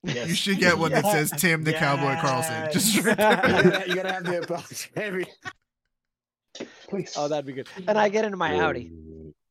Yes. 0.03 0.29
You 0.29 0.35
should 0.35 0.59
get 0.59 0.77
one 0.77 0.91
that 0.91 1.06
says 1.06 1.31
Tim 1.38 1.63
the 1.63 1.74
Cowboy 1.74 2.19
Carlson. 2.21 2.69
Just 2.71 2.95
right 3.06 3.07
You 3.09 3.15
there. 3.15 3.25
gotta, 3.71 3.89
you 3.89 3.95
gotta 3.95 4.12
have 4.13 4.24
the 4.24 4.41
apology. 4.41 4.89
Every- 4.95 5.27
Please. 6.89 7.13
Oh, 7.18 7.27
that'd 7.27 7.45
be 7.45 7.53
good. 7.53 7.68
And 7.88 7.97
I 8.00 8.09
get 8.09 8.25
into 8.25 8.38
my 8.38 8.59
Audi, 8.59 8.91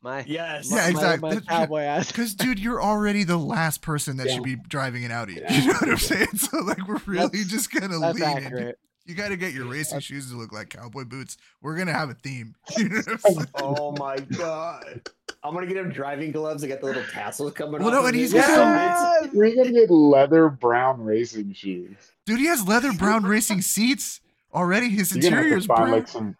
my 0.06 0.24
Yes. 0.26 0.70
my, 0.70 0.76
Yeah, 0.78 0.88
exactly. 0.88 1.28
my, 1.28 1.34
That- 1.36 1.46
cowboy 1.48 1.80
ass. 1.82 2.08
Because 2.12 2.34
dude, 2.34 2.58
you're 2.58 2.82
already 2.82 3.24
the 3.24 3.36
last 3.36 3.82
person 3.82 4.16
that 4.18 4.26
Yeah. 4.28 4.34
should 4.34 4.42
be 4.44 4.56
driving 4.56 5.04
an 5.04 5.10
Audi. 5.12 5.34
Yeah. 5.40 5.52
You 5.52 5.66
know 5.68 5.72
what 5.74 5.88
I'm 5.90 5.96
saying? 5.98 6.28
So 6.36 6.58
like 6.60 6.86
we're 6.86 7.00
really 7.06 7.26
That's- 7.28 7.46
just 7.48 7.70
gonna 7.72 7.98
That's 7.98 8.18
lean 8.18 8.38
in. 8.38 8.74
You 9.08 9.14
got 9.14 9.28
to 9.28 9.36
get 9.36 9.52
your 9.52 9.66
racing 9.66 9.90
That's- 9.98 10.02
shoes 10.02 10.30
to 10.32 10.36
look 10.36 10.52
like 10.52 10.70
cowboy 10.70 11.04
boots. 11.04 11.36
We're 11.62 11.76
gonna 11.76 11.92
have 11.92 12.10
a 12.10 12.14
theme. 12.14 12.54
You 12.76 12.88
know 12.88 12.96
what 12.96 13.08
I'm 13.08 13.18
oh 13.24 13.32
saying? 13.34 13.46
Oh 13.56 13.92
my 13.92 14.16
god. 14.18 15.08
I'm 15.44 15.54
gonna 15.54 15.66
get 15.66 15.76
him 15.76 15.90
driving 15.90 16.32
gloves. 16.32 16.62
and 16.64 16.70
get 16.72 16.80
the 16.80 16.86
little 16.86 17.04
tassels 17.12 17.52
coming 17.52 17.80
Well, 17.82 17.94
off. 17.94 18.02
no, 18.02 18.06
and 18.06 18.16
he's 18.16 18.32
it. 18.34 18.38
got 18.38 19.20
some- 19.22 19.30
We're 19.32 19.54
gonna 19.54 19.70
get 19.72 19.90
leather 19.90 20.48
brown 20.48 21.02
racing 21.04 21.52
shoes. 21.52 21.96
Dude, 22.24 22.40
he 22.40 22.46
has 22.46 22.66
leather 22.66 22.92
brown 22.92 23.24
racing 23.24 23.62
seats 23.74 24.20
already. 24.52 24.88
His 24.88 25.14
You're 25.14 25.24
interior's 25.26 25.66
brown. 25.68 25.90
like 25.92 26.08
some. 26.08 26.36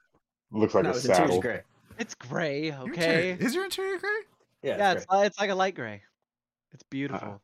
Looks 0.50 0.74
like 0.74 0.84
no, 0.84 0.90
a 0.90 0.92
his 0.94 1.04
interior's 1.04 1.26
saddle. 1.28 1.40
great. 1.42 1.60
It's 1.98 2.14
gray. 2.14 2.66
Your 2.66 2.76
Okay. 2.90 3.30
interior- 3.30 3.36
Is 3.46 3.54
your 3.54 3.64
interior 3.64 3.98
gray? 3.98 4.10
Yeah, 4.62 4.76
Yeah, 4.78 4.92
it's 4.92 5.02
it's 5.04 5.12
li- 5.12 5.26
it's 5.26 5.38
like 5.40 5.50
a 5.50 5.54
light 5.54 5.74
gray. 5.74 6.02
It's 6.72 6.82
beautiful. 6.84 7.40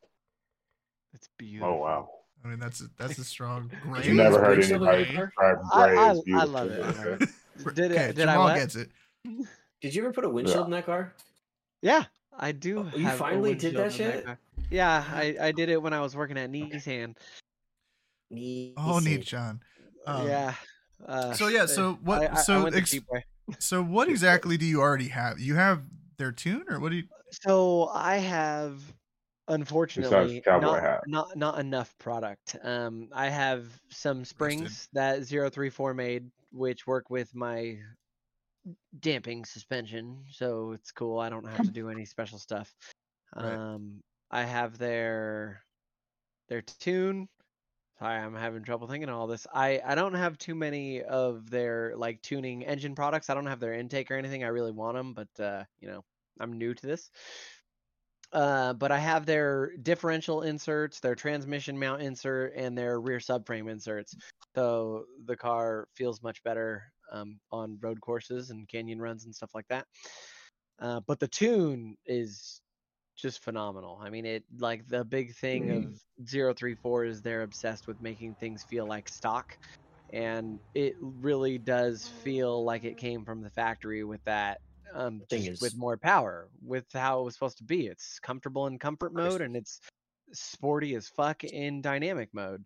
It's 1.15 1.29
beautiful. 1.39 1.75
Oh 1.75 1.77
wow! 1.77 2.11
I 2.45 2.49
mean, 2.49 2.59
that's 2.59 2.81
a, 2.81 2.85
that's 2.99 3.19
a 3.19 3.25
strong 3.25 3.71
gray. 3.83 4.03
You 4.05 4.11
you 4.11 4.15
never 4.15 4.41
heard 4.41 4.59
windshield 4.59 4.83
in 4.83 4.89
anybody 4.89 5.17
describe 5.17 5.59
I- 5.73 5.87
gray 5.89 5.99
I- 5.99 6.11
as 6.11 6.19
I 6.19 6.23
beautiful. 6.25 6.49
love 6.51 6.71
it, 6.71 6.83
I 6.83 6.87
love 6.87 7.23
it. 7.23 7.75
Did 7.75 7.79
it? 7.79 7.95
okay, 7.95 8.07
did 8.09 8.17
Jamal 8.17 8.35
I 8.43 8.45
what? 8.53 8.57
gets 8.57 8.77
it. 8.77 8.91
Did 9.83 9.95
you 9.97 10.03
ever 10.05 10.13
put 10.13 10.25
a 10.25 10.29
windshield 10.29 10.67
in 10.67 10.71
that 10.73 10.87
car? 10.87 11.13
Yeah, 11.83 12.05
I 12.39 12.53
do. 12.53 12.89
Oh, 12.93 12.97
you 12.97 13.05
have 13.05 13.15
a 13.15 13.19
finally 13.19 13.55
did 13.57 13.75
that 13.75 13.81
windshield 13.83 14.09
in 14.11 14.17
shit? 14.19 14.25
car. 14.27 14.39
Yeah, 14.71 15.05
I, 15.13 15.37
I 15.41 15.53
did 15.53 15.69
it 15.71 15.83
when 15.83 15.93
I 15.93 16.01
was 16.01 16.15
working 16.15 16.39
at 16.39 16.51
Nissan. 16.53 17.17
Oh, 18.77 19.01
neat, 19.01 19.23
John. 19.25 19.61
Um, 20.07 20.27
yeah. 20.29 20.55
Uh, 21.07 21.35
So 21.35 21.49
yeah, 21.49 21.67
so 21.67 21.95
what? 22.05 22.23
I, 22.23 22.33
I, 22.33 22.35
so 22.37 22.61
I 22.61 22.63
went 22.63 22.75
the 22.75 22.81
ex- 22.81 22.91
cheap 22.93 23.05
way. 23.11 23.25
So 23.59 23.83
what 23.83 24.09
exactly 24.09 24.57
do 24.57 24.65
you 24.65 24.81
already 24.81 25.09
have? 25.09 25.39
You 25.39 25.55
have 25.55 25.83
their 26.19 26.33
tune, 26.33 26.65
or 26.69 26.81
what 26.81 26.91
do 26.91 26.97
you? 26.97 27.05
So 27.45 27.89
I 27.93 28.17
have, 28.17 28.81
unfortunately, 29.49 30.43
not, 30.47 30.83
hat. 30.83 31.01
not 31.07 31.37
not 31.37 31.59
enough 31.59 31.97
product. 31.99 32.57
Um, 32.63 33.09
I 33.13 33.29
have 33.29 33.67
some 33.91 34.25
springs 34.25 34.89
that 34.93 35.25
034 35.27 35.95
made, 35.95 36.31
which 36.51 36.87
work 36.87 37.11
with 37.11 37.35
my 37.35 37.79
damping 39.01 39.45
suspension, 39.45 40.25
so 40.31 40.73
it's 40.73 40.93
cool. 40.93 41.19
I 41.19 41.29
don't 41.29 41.47
have 41.47 41.67
to 41.67 41.73
do 41.73 41.89
any 41.89 42.05
special 42.05 42.39
stuff. 42.39 42.73
Right. 43.35 43.55
Um, 43.55 44.01
I 44.31 44.43
have 44.45 44.79
their 44.79 45.65
their 46.49 46.63
tune. 46.63 47.29
Sorry, 47.99 48.19
I'm 48.19 48.35
having 48.35 48.65
trouble 48.65 48.89
thinking 48.89 49.09
of 49.09 49.17
all 49.17 49.27
this. 49.27 49.47
I 49.53 49.81
I 49.85 49.95
don't 49.95 50.15
have 50.15 50.37
too 50.39 50.55
many 50.55 51.03
of 51.03 51.51
their 51.51 51.97
like 51.97 52.21
tuning 52.23 52.65
engine 52.65 52.95
products. 52.95 53.31
I 53.31 53.35
don't 53.35 53.47
have 53.47 53.61
their 53.61 53.75
intake 53.75 54.11
or 54.11 54.15
anything. 54.17 54.43
I 54.45 54.49
really 54.49 54.73
want 54.73 54.97
them, 54.97 55.15
but 55.15 55.41
uh, 55.41 55.65
you 55.81 55.89
know, 55.89 56.05
I'm 56.41 56.59
new 56.59 56.75
to 56.75 56.87
this. 56.87 57.11
Uh, 58.33 58.73
but 58.73 58.91
I 58.91 58.99
have 58.99 59.27
their 59.27 59.77
differential 59.77 60.43
inserts, 60.43 61.01
their 61.01 61.15
transmission 61.15 61.79
mount 61.79 62.01
insert, 62.01 62.55
and 62.57 62.77
their 62.77 62.99
rear 62.99 63.19
subframe 63.19 63.71
inserts. 63.71 64.15
So 64.55 65.05
the 65.27 65.37
car 65.37 65.87
feels 65.95 66.23
much 66.23 66.43
better 66.43 66.83
um, 67.11 67.41
on 67.51 67.79
road 67.83 68.01
courses 68.01 68.49
and 68.51 68.67
canyon 68.69 69.03
runs 69.03 69.27
and 69.27 69.35
stuff 69.35 69.51
like 69.55 69.69
that. 69.69 69.87
Uh, 70.79 71.01
but 71.07 71.21
the 71.21 71.29
tune 71.29 71.97
is 72.07 72.62
just 73.23 73.43
phenomenal. 73.43 73.99
I 74.03 74.11
mean, 74.11 74.27
it 74.27 74.45
like 74.59 74.87
the 74.89 75.05
big 75.05 75.35
thing 75.35 75.71
of 75.71 76.27
034 76.29 77.05
is 77.05 77.23
they're 77.23 77.43
obsessed 77.43 77.87
with 77.87 78.03
making 78.03 78.35
things 78.35 78.65
feel 78.65 78.87
like 78.87 79.09
stock. 79.09 79.57
And 80.13 80.59
it 80.75 80.95
really 81.01 81.57
does 81.57 82.09
feel 82.23 82.65
like 82.65 82.85
it 82.85 82.99
came 82.99 83.25
from 83.25 83.41
the 83.41 83.49
factory 83.49 84.05
with 84.05 84.23
that 84.25 84.61
um, 84.95 85.23
Thing 85.31 85.45
just 85.45 85.63
with 85.63 85.77
more 85.77 85.97
power, 85.97 86.49
with 86.63 86.85
how 86.93 87.21
it 87.21 87.25
was 87.25 87.35
supposed 87.35 87.59
to 87.59 87.65
be. 87.65 87.87
It's 87.87 88.19
comfortable 88.19 88.67
in 88.67 88.79
comfort 88.79 89.15
mode, 89.15 89.41
and 89.41 89.57
it's 89.57 89.81
sporty 90.33 90.95
as 90.95 91.09
fuck 91.09 91.45
in 91.45 91.81
dynamic 91.81 92.29
mode. 92.33 92.65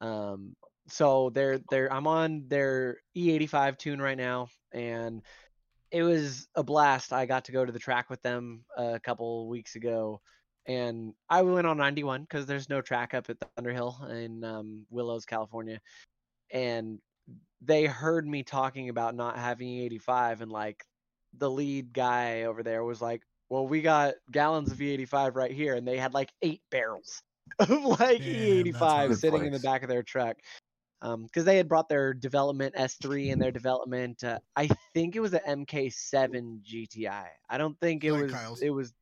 Um, 0.00 0.56
so 0.88 1.30
they're 1.30 1.58
they're 1.70 1.92
I'm 1.92 2.06
on 2.06 2.44
their 2.48 2.98
E85 3.16 3.78
tune 3.78 4.00
right 4.00 4.16
now, 4.16 4.48
and 4.72 5.22
it 5.92 6.02
was 6.02 6.48
a 6.54 6.62
blast. 6.62 7.12
I 7.12 7.26
got 7.26 7.44
to 7.44 7.52
go 7.52 7.64
to 7.64 7.70
the 7.70 7.78
track 7.78 8.08
with 8.08 8.22
them 8.22 8.64
a 8.76 8.98
couple 8.98 9.48
weeks 9.48 9.76
ago, 9.76 10.20
and 10.66 11.12
I 11.28 11.42
went 11.42 11.66
on 11.66 11.76
91 11.76 12.22
because 12.22 12.46
there's 12.46 12.70
no 12.70 12.80
track 12.80 13.12
up 13.12 13.28
at 13.28 13.36
Thunderhill 13.56 14.10
in 14.10 14.42
um, 14.42 14.86
Willows, 14.90 15.26
California, 15.26 15.80
and 16.50 16.98
they 17.60 17.84
heard 17.84 18.26
me 18.26 18.42
talking 18.42 18.88
about 18.88 19.14
not 19.14 19.38
having 19.38 19.68
E85 19.68 20.40
and 20.40 20.50
like 20.50 20.82
the 21.38 21.50
lead 21.50 21.92
guy 21.92 22.44
over 22.44 22.62
there 22.62 22.82
was 22.84 23.02
like, 23.02 23.22
"Well, 23.50 23.66
we 23.68 23.82
got 23.82 24.14
gallons 24.30 24.72
of 24.72 24.78
E85 24.78 25.36
right 25.36 25.52
here," 25.52 25.74
and 25.74 25.86
they 25.86 25.98
had 25.98 26.14
like 26.14 26.32
eight 26.40 26.62
barrels 26.70 27.22
of 27.58 27.68
like 27.68 28.18
Damn, 28.18 28.64
E85 28.64 29.08
that's 29.08 29.20
sitting 29.20 29.44
in 29.44 29.52
the 29.52 29.60
back 29.60 29.82
of 29.82 29.88
their 29.88 30.02
truck. 30.02 30.36
Um, 31.02 31.24
because 31.24 31.44
they 31.44 31.56
had 31.56 31.68
brought 31.68 31.88
their 31.88 32.14
development 32.14 32.76
S3 32.76 33.32
and 33.32 33.42
their 33.42 33.50
development, 33.50 34.22
uh, 34.22 34.38
I 34.54 34.68
think 34.94 35.16
it 35.16 35.20
was 35.20 35.34
a 35.34 35.40
MK7 35.40 36.60
GTI. 36.62 37.26
I 37.50 37.58
don't 37.58 37.78
think 37.80 38.04
it 38.04 38.12
Like 38.12 38.22
was. 38.22 38.32
Kyle's. 38.32 38.62
It 38.62 38.70
was. 38.70 38.92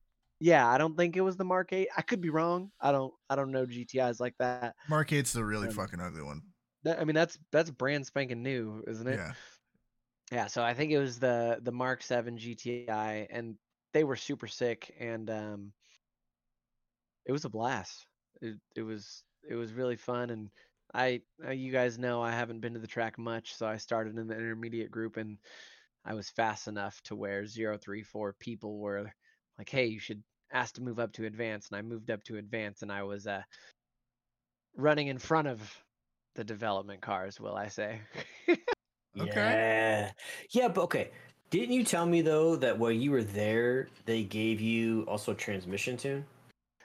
Yeah, 0.40 0.66
I 0.66 0.78
don't 0.78 0.96
think 0.96 1.16
it 1.16 1.20
was 1.20 1.36
the 1.36 1.44
Mark 1.44 1.74
8. 1.74 1.88
I 1.94 2.00
could 2.00 2.22
be 2.22 2.30
wrong. 2.30 2.70
I 2.80 2.90
don't. 2.90 3.12
I 3.28 3.36
don't 3.36 3.52
know 3.52 3.66
GTIs 3.66 4.18
like 4.18 4.34
that. 4.38 4.74
Mark 4.88 5.10
8's 5.10 5.34
the 5.34 5.44
really 5.44 5.68
Um, 5.68 5.74
fucking 5.74 6.00
ugly 6.00 6.22
one. 6.22 6.40
That, 6.84 6.98
I 6.98 7.04
mean, 7.04 7.14
that's 7.14 7.38
that's 7.52 7.70
brand 7.70 8.06
spanking 8.06 8.42
new, 8.42 8.82
isn't 8.88 9.06
it? 9.06 9.16
Yeah. 9.16 9.32
Yeah, 10.32 10.46
so 10.46 10.62
I 10.62 10.72
think 10.72 10.92
it 10.92 10.98
was 10.98 11.18
the 11.18 11.58
the 11.62 11.72
Mark 11.72 12.02
7 12.02 12.38
GTI 12.38 13.26
and 13.30 13.56
they 13.92 14.04
were 14.04 14.16
super 14.16 14.46
sick 14.46 14.94
and 14.98 15.28
um 15.28 15.72
it 17.26 17.32
was 17.32 17.44
a 17.44 17.48
blast. 17.50 18.06
It 18.40 18.56
it 18.76 18.82
was 18.82 19.24
it 19.48 19.56
was 19.56 19.72
really 19.72 19.96
fun 19.96 20.30
and 20.30 20.48
I 20.94 21.22
uh, 21.44 21.50
you 21.52 21.72
guys 21.72 21.98
know 21.98 22.22
I 22.22 22.32
haven't 22.32 22.60
been 22.60 22.74
to 22.74 22.80
the 22.80 22.86
track 22.86 23.18
much, 23.18 23.54
so 23.54 23.66
I 23.66 23.76
started 23.76 24.18
in 24.18 24.26
the 24.26 24.34
intermediate 24.36 24.90
group 24.90 25.16
and 25.16 25.38
I 26.04 26.14
was 26.14 26.30
fast 26.30 26.68
enough 26.68 27.02
to 27.04 27.16
where 27.16 27.44
034 27.46 28.34
people 28.34 28.78
were 28.78 29.12
like, 29.58 29.68
"Hey, 29.68 29.86
you 29.86 30.00
should 30.00 30.22
ask 30.52 30.74
to 30.76 30.82
move 30.82 30.98
up 30.98 31.12
to 31.14 31.26
advance." 31.26 31.68
And 31.68 31.76
I 31.78 31.82
moved 31.82 32.10
up 32.10 32.22
to 32.24 32.38
advance 32.38 32.82
and 32.82 32.92
I 32.92 33.02
was 33.04 33.26
uh 33.26 33.42
running 34.74 35.08
in 35.08 35.18
front 35.18 35.48
of 35.48 35.84
the 36.34 36.44
development 36.44 37.02
cars, 37.02 37.40
will 37.40 37.56
I 37.56 37.68
say. 37.68 38.00
Okay. 39.18 39.58
Yeah. 39.74 40.12
Yeah, 40.50 40.68
but 40.68 40.82
okay. 40.82 41.10
Didn't 41.50 41.74
you 41.74 41.84
tell 41.84 42.06
me 42.06 42.22
though 42.22 42.56
that 42.56 42.78
while 42.78 42.92
you 42.92 43.10
were 43.10 43.24
there, 43.24 43.88
they 44.04 44.22
gave 44.24 44.60
you 44.60 45.04
also 45.08 45.32
a 45.32 45.34
transmission 45.34 45.96
tune? 45.96 46.26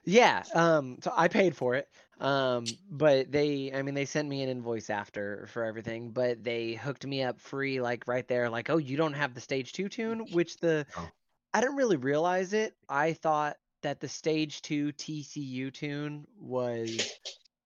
Yeah, 0.05 0.43
um, 0.53 0.97
so 1.01 1.11
I 1.15 1.27
paid 1.27 1.55
for 1.55 1.75
it. 1.75 1.89
Um, 2.19 2.65
but 2.89 3.31
they, 3.31 3.71
I 3.73 3.81
mean, 3.81 3.93
they 3.93 4.05
sent 4.05 4.29
me 4.29 4.41
an 4.41 4.49
invoice 4.49 4.89
after 4.89 5.47
for 5.51 5.63
everything, 5.65 6.11
but 6.11 6.43
they 6.43 6.73
hooked 6.73 7.05
me 7.05 7.23
up 7.23 7.41
free, 7.41 7.81
like 7.81 8.07
right 8.07 8.27
there, 8.27 8.49
like, 8.49 8.69
oh, 8.69 8.77
you 8.77 8.95
don't 8.95 9.13
have 9.13 9.33
the 9.33 9.41
stage 9.41 9.73
two 9.73 9.89
tune, 9.89 10.25
which 10.31 10.57
the, 10.57 10.85
Oh. 10.95 11.09
I 11.53 11.61
didn't 11.61 11.75
really 11.75 11.97
realize 11.97 12.53
it. 12.53 12.73
I 12.89 13.13
thought 13.13 13.57
that 13.81 13.99
the 13.99 14.07
stage 14.07 14.61
two 14.61 14.91
TCU 14.93 15.73
tune 15.73 16.25
was 16.39 17.11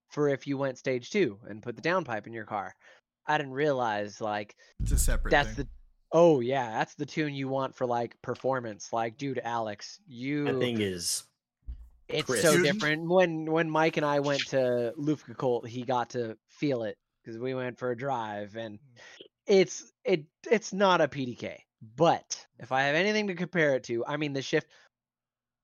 for 0.10 0.30
if 0.30 0.48
you 0.48 0.58
went 0.58 0.78
stage 0.78 1.10
two 1.12 1.40
and 1.48 1.62
put 1.62 1.76
the 1.76 1.82
downpipe 1.82 2.28
in 2.28 2.34
your 2.34 2.46
car. 2.46 2.76
I 3.26 3.38
didn't 3.38 3.54
realize 3.54 4.20
like 4.20 4.56
It's 4.80 4.92
a 4.92 4.98
separate 4.98 5.32
that's 5.32 5.56
thing. 5.56 5.66
the, 5.66 5.68
oh 6.12 6.40
yeah, 6.40 6.72
that's 6.72 6.96
the 6.96 7.06
tune 7.06 7.34
you 7.34 7.48
want 7.48 7.76
for 7.76 7.86
like 7.86 8.20
performance. 8.22 8.92
Like, 8.92 9.18
dude, 9.18 9.40
Alex, 9.44 10.00
you 10.08 10.46
That 10.46 10.60
thing 10.60 10.82
is 10.82 11.24
it's 12.10 12.26
Chris. 12.26 12.42
so 12.42 12.62
different. 12.62 13.10
When 13.10 13.46
when 13.52 13.70
Mike 13.70 13.98
and 13.98 14.06
I 14.06 14.20
went 14.20 14.48
to 14.48 14.94
Luftgekühlt, 14.98 15.68
he 15.68 15.84
got 15.84 16.12
to 16.12 16.38
feel 16.50 16.84
it 16.84 16.98
because 17.24 17.40
we 17.40 17.54
went 17.54 17.78
for 17.80 17.92
a 17.92 17.98
drive, 17.98 18.56
and 18.56 18.80
it's 19.48 19.92
it 20.04 20.26
it's 20.50 20.74
not 20.74 21.02
a 21.02 21.08
PDK. 21.08 21.58
But 21.96 22.46
if 22.60 22.72
I 22.72 22.82
have 22.84 22.96
anything 22.96 23.28
to 23.28 23.36
compare 23.36 23.76
it 23.76 23.84
to, 23.86 24.06
I 24.06 24.18
mean 24.18 24.34
the 24.34 24.42
shift 24.42 24.68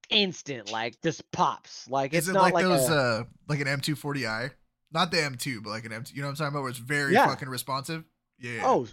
instant 0.09 0.71
like 0.71 0.95
just 1.01 1.29
pops. 1.31 1.89
Like 1.89 2.13
Is 2.13 2.19
it's 2.19 2.27
it 2.29 2.33
not 2.33 2.43
like, 2.43 2.53
like, 2.53 2.63
those 2.63 2.89
a, 2.89 2.93
uh 2.95 3.23
like 3.49 3.59
an 3.59 3.67
M240i? 3.67 4.51
Not 4.91 5.11
the 5.11 5.17
M2, 5.17 5.63
but 5.63 5.71
like 5.71 5.83
an 5.85 5.91
M2. 5.91 6.13
You 6.13 6.21
know 6.21 6.27
what 6.27 6.31
I'm 6.31 6.35
talking 6.37 6.53
about? 6.53 6.61
Where 6.61 6.69
it's 6.69 6.79
very 6.79 7.13
Yeah. 7.13 7.27
fucking 7.27 7.49
responsive. 7.49 8.05
Yeah. 8.39 8.61
oh 8.63 8.87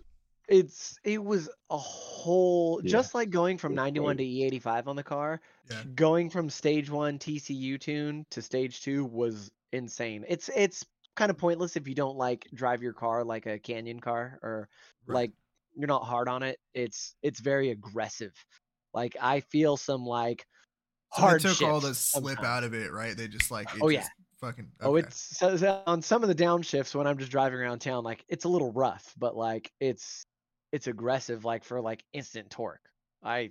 it's 0.48 0.98
it 1.04 1.22
was 1.22 1.48
a 1.70 1.78
whole 1.78 2.80
Yeah. 2.82 2.90
just 2.90 3.14
like 3.14 3.30
going 3.30 3.58
from 3.58 3.74
91 3.74 4.16
to. 4.18 4.24
E85 4.24 4.86
on 4.86 4.96
the 4.96 5.02
car. 5.02 5.40
yeah. 5.70 5.82
going 5.94 6.28
from 6.30 6.50
stage 6.50 6.90
one 6.90 7.18
TCU 7.18 7.78
tune 7.80 8.26
to 8.30 8.42
stage 8.42 8.82
two 8.82 9.04
was 9.04 9.50
insane. 9.72 10.24
It's 10.28 10.50
it's 10.54 10.84
kind 11.14 11.30
of 11.30 11.38
pointless 11.38 11.76
if 11.76 11.86
you 11.86 11.94
don't 11.94 12.16
like 12.16 12.48
drive 12.54 12.82
your 12.82 12.92
car 12.94 13.22
like 13.24 13.46
a 13.46 13.58
canyon 13.58 14.00
car 14.00 14.38
or 14.42 14.68
Right. 15.06 15.14
like 15.14 15.32
you're 15.76 15.86
not 15.88 16.04
hard 16.04 16.28
on 16.28 16.42
it. 16.42 16.58
It's 16.74 17.14
it's 17.22 17.40
very 17.40 17.70
aggressive. 17.70 18.32
Like 18.94 19.16
I 19.20 19.40
feel 19.40 19.76
some 19.76 20.04
like 20.04 20.46
So 21.14 21.22
hard 21.22 21.40
they 21.42 21.48
took 21.50 21.62
all 21.62 21.80
the 21.80 21.94
slip 21.94 22.24
sometimes. 22.24 22.46
out 22.46 22.64
of 22.64 22.74
it, 22.74 22.92
right? 22.92 23.16
They 23.16 23.28
just 23.28 23.50
like 23.50 23.68
Oh, 23.80 23.88
yeah. 23.88 24.00
just 24.00 24.12
fucking 24.40 24.70
Oh, 24.80 24.96
it's 24.96 25.38
so, 25.38 25.56
so 25.56 25.82
on 25.86 26.02
some 26.02 26.22
of 26.22 26.28
the 26.28 26.34
downshifts 26.34 26.94
when 26.94 27.06
I'm 27.06 27.16
just 27.18 27.30
driving 27.30 27.58
around 27.60 27.78
town, 27.80 28.02
like 28.04 28.24
it's 28.28 28.44
a 28.44 28.48
little 28.48 28.72
rough, 28.72 29.14
but 29.16 29.36
like 29.36 29.72
it's 29.80 30.26
it's 30.72 30.86
aggressive, 30.86 31.44
like 31.44 31.64
for 31.64 31.80
like 31.80 32.04
instant 32.12 32.50
torque. 32.50 32.80
I, 33.22 33.50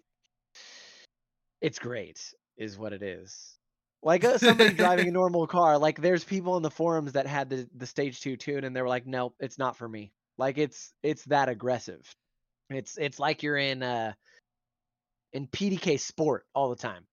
it's 1.62 1.80
great, 1.80 2.20
is 2.58 2.78
what 2.78 2.94
it 2.94 3.04
is. 3.04 3.58
Like 4.04 4.24
uh, 4.24 4.40
somebody 4.40 4.74
driving 4.74 5.08
a 5.08 5.12
normal 5.22 5.46
car, 5.48 5.78
like 5.78 6.02
there's 6.02 6.24
people 6.24 6.58
in 6.58 6.64
the 6.64 6.72
forums 6.72 7.14
that 7.14 7.28
had 7.28 7.50
the 7.50 7.70
the 7.76 7.86
stage 7.86 8.20
two 8.20 8.36
tune, 8.36 8.64
and 8.64 8.76
they 8.76 8.82
were 8.82 8.90
like, 8.90 9.06
nope, 9.06 9.36
it's 9.40 9.60
not 9.60 9.78
for 9.78 9.88
me. 9.88 10.12
Like 10.38 10.58
it's 10.58 10.92
it's 11.04 11.24
that 11.26 11.50
aggressive. 11.50 12.04
It's 12.72 12.98
it's 12.98 13.20
like 13.20 13.44
you're 13.44 13.58
in 13.58 13.84
uh 13.84 14.14
in 15.34 15.48
PDK 15.48 16.00
sport 16.00 16.46
all 16.56 16.70
the 16.70 16.76
time. 16.76 17.06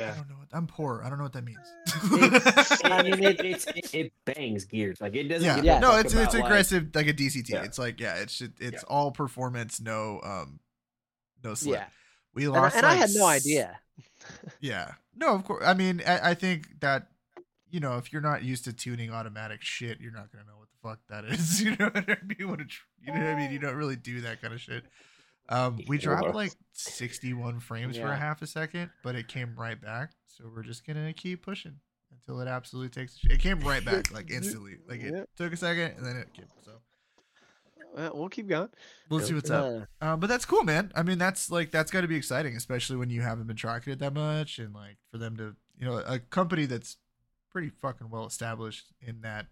I 0.00 0.04
yeah. 0.06 0.14
don't 0.14 0.28
know 0.28 0.36
what 0.36 0.48
I'm 0.52 0.66
poor. 0.66 1.02
I 1.04 1.08
don't 1.08 1.18
know 1.18 1.24
what 1.24 1.32
that 1.34 1.44
means. 1.44 1.58
It's- 1.86 2.84
I 2.84 2.98
I 2.98 3.02
mean, 3.02 3.12
mean, 3.20 3.24
it, 3.24 3.40
it, 3.76 3.94
it 3.94 4.12
bangs 4.24 4.64
gears 4.64 5.00
like 5.00 5.14
it 5.14 5.24
doesn't. 5.28 5.44
yeah. 5.44 5.60
Yeah. 5.74 5.78
No, 5.80 5.96
it's 5.96 6.12
it's 6.12 6.14
about, 6.14 6.34
like- 6.34 6.44
aggressive 6.44 6.88
like, 6.94 7.06
a 7.08 7.12
DCT. 7.12 7.48
Yeah. 7.50 7.62
It's 7.64 7.78
like 7.78 8.00
yeah, 8.00 8.16
it's 8.16 8.38
just, 8.38 8.52
it's 8.60 8.82
Yeah. 8.82 8.88
all 8.88 9.10
performance, 9.10 9.80
no 9.80 10.20
um 10.22 10.60
no 11.44 11.54
slip. 11.54 11.80
Yeah, 11.80 11.86
We 12.34 12.44
and, 12.44 12.52
lost 12.54 12.74
I, 12.74 12.78
and 12.78 12.86
I 12.86 12.94
had 12.94 13.10
no 13.14 13.26
idea. 13.26 13.78
Yeah. 14.60 14.92
No, 15.16 15.34
of 15.34 15.44
course. 15.44 15.64
I 15.66 15.74
mean, 15.74 16.02
I, 16.06 16.30
I 16.30 16.34
think 16.34 16.80
that 16.80 17.08
you 17.70 17.80
know, 17.80 17.98
if 17.98 18.12
you're 18.12 18.22
not 18.22 18.42
used 18.42 18.64
to 18.64 18.72
tuning 18.72 19.12
automatic 19.12 19.62
shit, 19.62 20.00
you're 20.00 20.12
not 20.12 20.32
gonna 20.32 20.44
know 20.44 20.56
what 20.56 20.68
the 20.70 20.88
fuck 20.88 20.98
that 21.08 21.24
is. 21.32 21.60
You 21.62 21.76
know 21.76 21.90
what 21.92 22.08
I 22.08 22.16
mean? 22.26 22.48
What 22.48 22.60
a 22.60 22.64
you 23.00 23.12
know 23.12 23.18
what 23.20 23.28
I 23.28 23.34
mean? 23.36 23.50
You 23.52 23.58
don't 23.58 23.74
really 23.76 23.96
do 23.96 24.20
that 24.22 24.40
kind 24.40 24.54
of 24.54 24.60
shit. 24.60 24.84
Um, 25.50 25.78
we 25.88 25.96
dropped 25.98 26.34
like 26.34 26.52
61 26.72 27.60
frames 27.60 27.96
for 27.96 28.06
a 28.08 28.16
half 28.16 28.42
a 28.42 28.46
second, 28.46 28.90
but 29.02 29.14
it 29.14 29.28
came 29.28 29.54
right 29.56 29.80
back. 29.80 30.12
So 30.26 30.44
we're 30.54 30.62
just 30.62 30.86
gonna 30.86 31.12
keep 31.12 31.42
pushing 31.44 31.76
until 32.12 32.40
it 32.40 32.48
absolutely 32.48 32.90
takes. 32.90 33.18
It 33.24 33.40
came 33.40 33.60
right 33.60 33.84
back 33.84 34.12
like 34.12 34.30
instantly. 34.30 34.76
Like 34.88 35.00
it 35.00 35.12
Yeah. 35.14 35.24
took 35.36 35.52
a 35.52 35.56
second 35.56 35.94
and 35.96 36.04
then 36.06 36.16
it 36.16 36.32
came. 36.34 36.46
So 36.64 36.72
Well, 37.94 38.10
we'll 38.14 38.28
keep 38.28 38.46
going. 38.48 38.68
we'll 39.08 39.20
see 39.20 39.34
what's 39.34 39.50
up. 39.50 39.64
Uh, 40.00 40.04
Uh, 40.04 40.16
but 40.16 40.26
that's 40.28 40.44
cool, 40.44 40.62
man. 40.64 40.92
I 40.94 41.02
mean, 41.02 41.18
that's 41.18 41.50
like 41.50 41.70
that's 41.70 41.90
got 41.90 42.02
to 42.02 42.08
be 42.08 42.16
exciting, 42.16 42.54
especially 42.54 42.96
when 42.96 43.08
you 43.10 43.22
haven't 43.22 43.46
been 43.46 43.56
tracking 43.56 43.92
it 43.94 43.98
that 44.00 44.12
much, 44.14 44.58
and 44.58 44.74
like 44.74 44.98
for 45.10 45.16
them 45.18 45.36
to, 45.38 45.56
you 45.78 45.86
know, 45.86 45.96
a 45.98 46.18
company 46.18 46.66
that's 46.66 46.98
pretty 47.50 47.70
fucking 47.70 48.10
well 48.10 48.26
established 48.26 48.92
in 49.00 49.22
that 49.22 49.46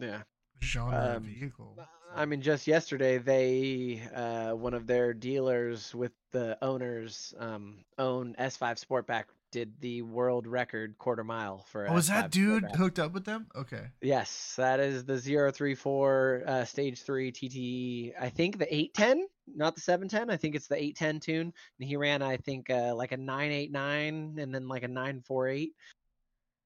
yeah. 0.00 0.22
Genre 0.62 1.16
Um, 1.16 1.24
vehicle. 1.24 1.76
I 2.14 2.26
mean, 2.26 2.42
just 2.42 2.66
yesterday, 2.66 3.18
they 3.18 4.02
uh, 4.14 4.52
one 4.52 4.74
of 4.74 4.86
their 4.86 5.14
dealers 5.14 5.94
with 5.94 6.12
the 6.32 6.58
owners 6.62 7.32
um, 7.38 7.84
own 7.98 8.34
S5 8.38 8.84
Sportback 8.84 9.24
did 9.50 9.72
the 9.80 10.00
world 10.02 10.46
record 10.46 10.96
quarter 10.98 11.24
mile 11.24 11.64
for. 11.70 11.88
oh, 11.88 11.96
is 11.96 12.08
that 12.08 12.30
dude 12.30 12.64
Sportback. 12.64 12.76
hooked 12.76 12.98
up 12.98 13.12
with 13.12 13.24
them? 13.24 13.46
Okay, 13.56 13.86
Yes, 14.02 14.54
that 14.56 14.78
is 14.80 15.04
the 15.04 15.18
034 15.18 16.42
uh, 16.46 16.64
stage 16.64 17.02
three 17.02 17.32
TTE. 17.32 18.12
I 18.20 18.28
think 18.28 18.58
the 18.58 18.66
810, 18.74 19.26
not 19.54 19.74
the 19.74 19.80
710. 19.80 20.30
I 20.30 20.36
think 20.36 20.54
it's 20.54 20.68
the 20.68 20.76
810 20.76 21.20
tune, 21.20 21.52
and 21.80 21.88
he 21.88 21.96
ran, 21.96 22.20
I 22.22 22.36
think, 22.36 22.68
uh, 22.70 22.94
like 22.94 23.12
a 23.12 23.16
989 23.16 24.36
and 24.38 24.54
then 24.54 24.68
like 24.68 24.82
a 24.84 24.88
948. 24.88 25.72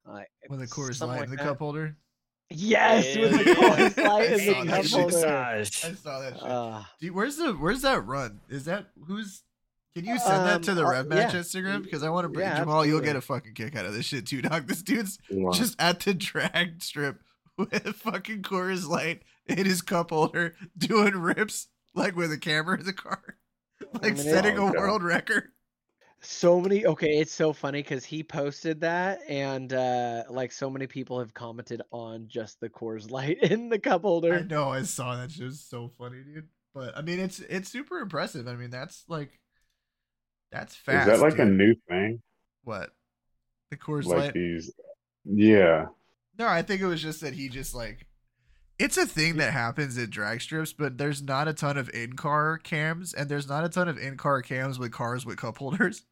Uh, 0.08 0.20
with 0.48 0.62
a 0.62 0.66
Coors 0.66 0.94
something 0.96 1.08
Light 1.08 1.20
like 1.22 1.30
the 1.30 1.36
that. 1.36 1.42
cup 1.44 1.58
holder. 1.58 1.96
Yes, 2.50 3.16
with 3.16 3.32
the 3.32 3.44
Yeah. 3.44 3.54
Coors 3.54 3.96
Light 3.96 4.08
I 4.08 4.24
in 4.34 4.38
saw 4.38 4.62
the 4.64 4.70
that 4.70 4.82
cup 4.84 5.00
holder. 5.00 5.26
I 5.26 5.62
saw 5.64 6.20
that 6.20 6.34
shit. 6.34 6.42
Uh, 6.42 6.82
Dude, 7.00 7.14
where's 7.14 7.36
the 7.36 7.52
where's 7.54 7.82
that 7.82 8.06
run? 8.06 8.40
Is 8.48 8.64
that 8.66 8.86
who's? 9.06 9.42
Can 9.94 10.04
you 10.04 10.18
send 10.18 10.46
that 10.46 10.62
to 10.64 10.72
Um, 10.72 10.76
the 10.76 10.84
uh, 10.86 10.90
Rev 10.90 11.06
Match 11.08 11.32
yeah. 11.34 11.40
Instagram? 11.40 11.82
Because 11.82 12.02
I 12.02 12.10
want 12.10 12.24
to 12.24 12.28
bring 12.28 12.46
Yeah, 12.46 12.58
Jamal. 12.58 12.84
You'll 12.84 13.00
get 13.00 13.16
a 13.16 13.20
fucking 13.22 13.54
kick 13.54 13.74
out 13.76 13.86
of 13.86 13.94
this 13.94 14.04
shit 14.04 14.26
too, 14.26 14.42
dog. 14.42 14.66
This 14.68 14.82
dude's 14.82 15.18
Wow. 15.30 15.52
just 15.52 15.74
at 15.80 16.00
the 16.00 16.12
drag 16.14 16.82
strip 16.82 17.20
with 17.56 17.86
a 17.86 17.92
fucking 17.94 18.42
Coors 18.42 18.86
Light 18.86 19.22
in 19.46 19.64
his 19.64 19.80
cup 19.82 20.10
holder, 20.10 20.54
doing 20.76 21.14
rips 21.16 21.68
like 21.94 22.14
with 22.14 22.30
a 22.30 22.38
camera 22.38 22.78
in 22.78 22.84
the 22.84 22.92
car, 22.92 23.38
like 23.94 24.02
mean, 24.14 24.16
setting 24.18 24.58
Oh, 24.58 24.68
a 24.68 24.72
God. 24.72 24.78
world 24.80 25.02
record. 25.02 25.50
So 26.26 26.60
many 26.60 26.86
okay 26.86 27.18
it's 27.18 27.32
so 27.32 27.52
funny 27.52 27.82
because 27.82 28.04
he 28.04 28.22
posted 28.22 28.80
that 28.80 29.20
and 29.28 29.72
uh 29.72 30.22
like 30.28 30.52
so 30.52 30.68
many 30.68 30.86
people 30.86 31.18
have 31.18 31.32
commented 31.34 31.82
on 31.90 32.26
just 32.28 32.60
the 32.60 32.68
Coors 32.68 33.10
Light 33.10 33.38
in 33.42 33.68
the 33.68 33.78
cup 33.78 34.02
I 34.04 34.08
holder 34.08 34.44
know, 34.44 34.70
I 34.70 34.82
saw 34.82 35.16
that 35.16 35.30
shit. 35.30 35.42
It 35.42 35.46
was 35.46 35.60
so 35.60 35.90
funny, 35.98 36.22
dude. 36.22 36.48
But 36.74 36.96
I 36.96 37.02
mean, 37.02 37.20
it's 37.20 37.40
it's 37.40 37.70
super 37.70 37.98
impressive. 38.00 38.46
I 38.46 38.54
mean, 38.54 38.70
that's 38.70 39.04
like 39.08 39.40
that's 40.52 40.76
fast. 40.76 41.08
Is 41.08 41.20
that 41.20 41.24
like 41.24 41.38
a 41.38 41.44
new 41.44 41.74
thing? 41.88 42.20
what? 42.64 42.90
The 43.70 43.76
Coors 43.76 44.04
Like 44.04 44.18
Light. 44.18 44.34
these? 44.34 44.72
Yeah. 45.24 45.86
No, 46.38 46.46
I 46.46 46.62
think 46.62 46.82
it 46.82 46.86
was 46.86 47.02
just 47.02 47.22
that 47.22 47.34
he 47.34 47.48
just 47.48 47.74
like 47.74 48.06
it's 48.78 48.98
a 48.98 49.06
thing 49.06 49.36
that 49.36 49.54
happens 49.54 49.96
in 49.96 50.10
drag 50.10 50.42
strips, 50.42 50.72
but 50.72 50.98
there's 50.98 51.22
not 51.22 51.48
a 51.48 51.54
ton 51.54 51.78
of 51.78 51.88
in 51.94 52.12
car 52.12 52.58
cams, 52.58 53.14
and 53.14 53.28
there's 53.30 53.48
not 53.48 53.64
a 53.64 53.70
ton 53.70 53.88
of 53.88 53.96
in 53.96 54.16
car 54.18 54.42
cams 54.42 54.78
with 54.78 54.92
cars 54.92 55.24
with 55.24 55.38
cup 55.38 55.58
holders. 55.58 56.04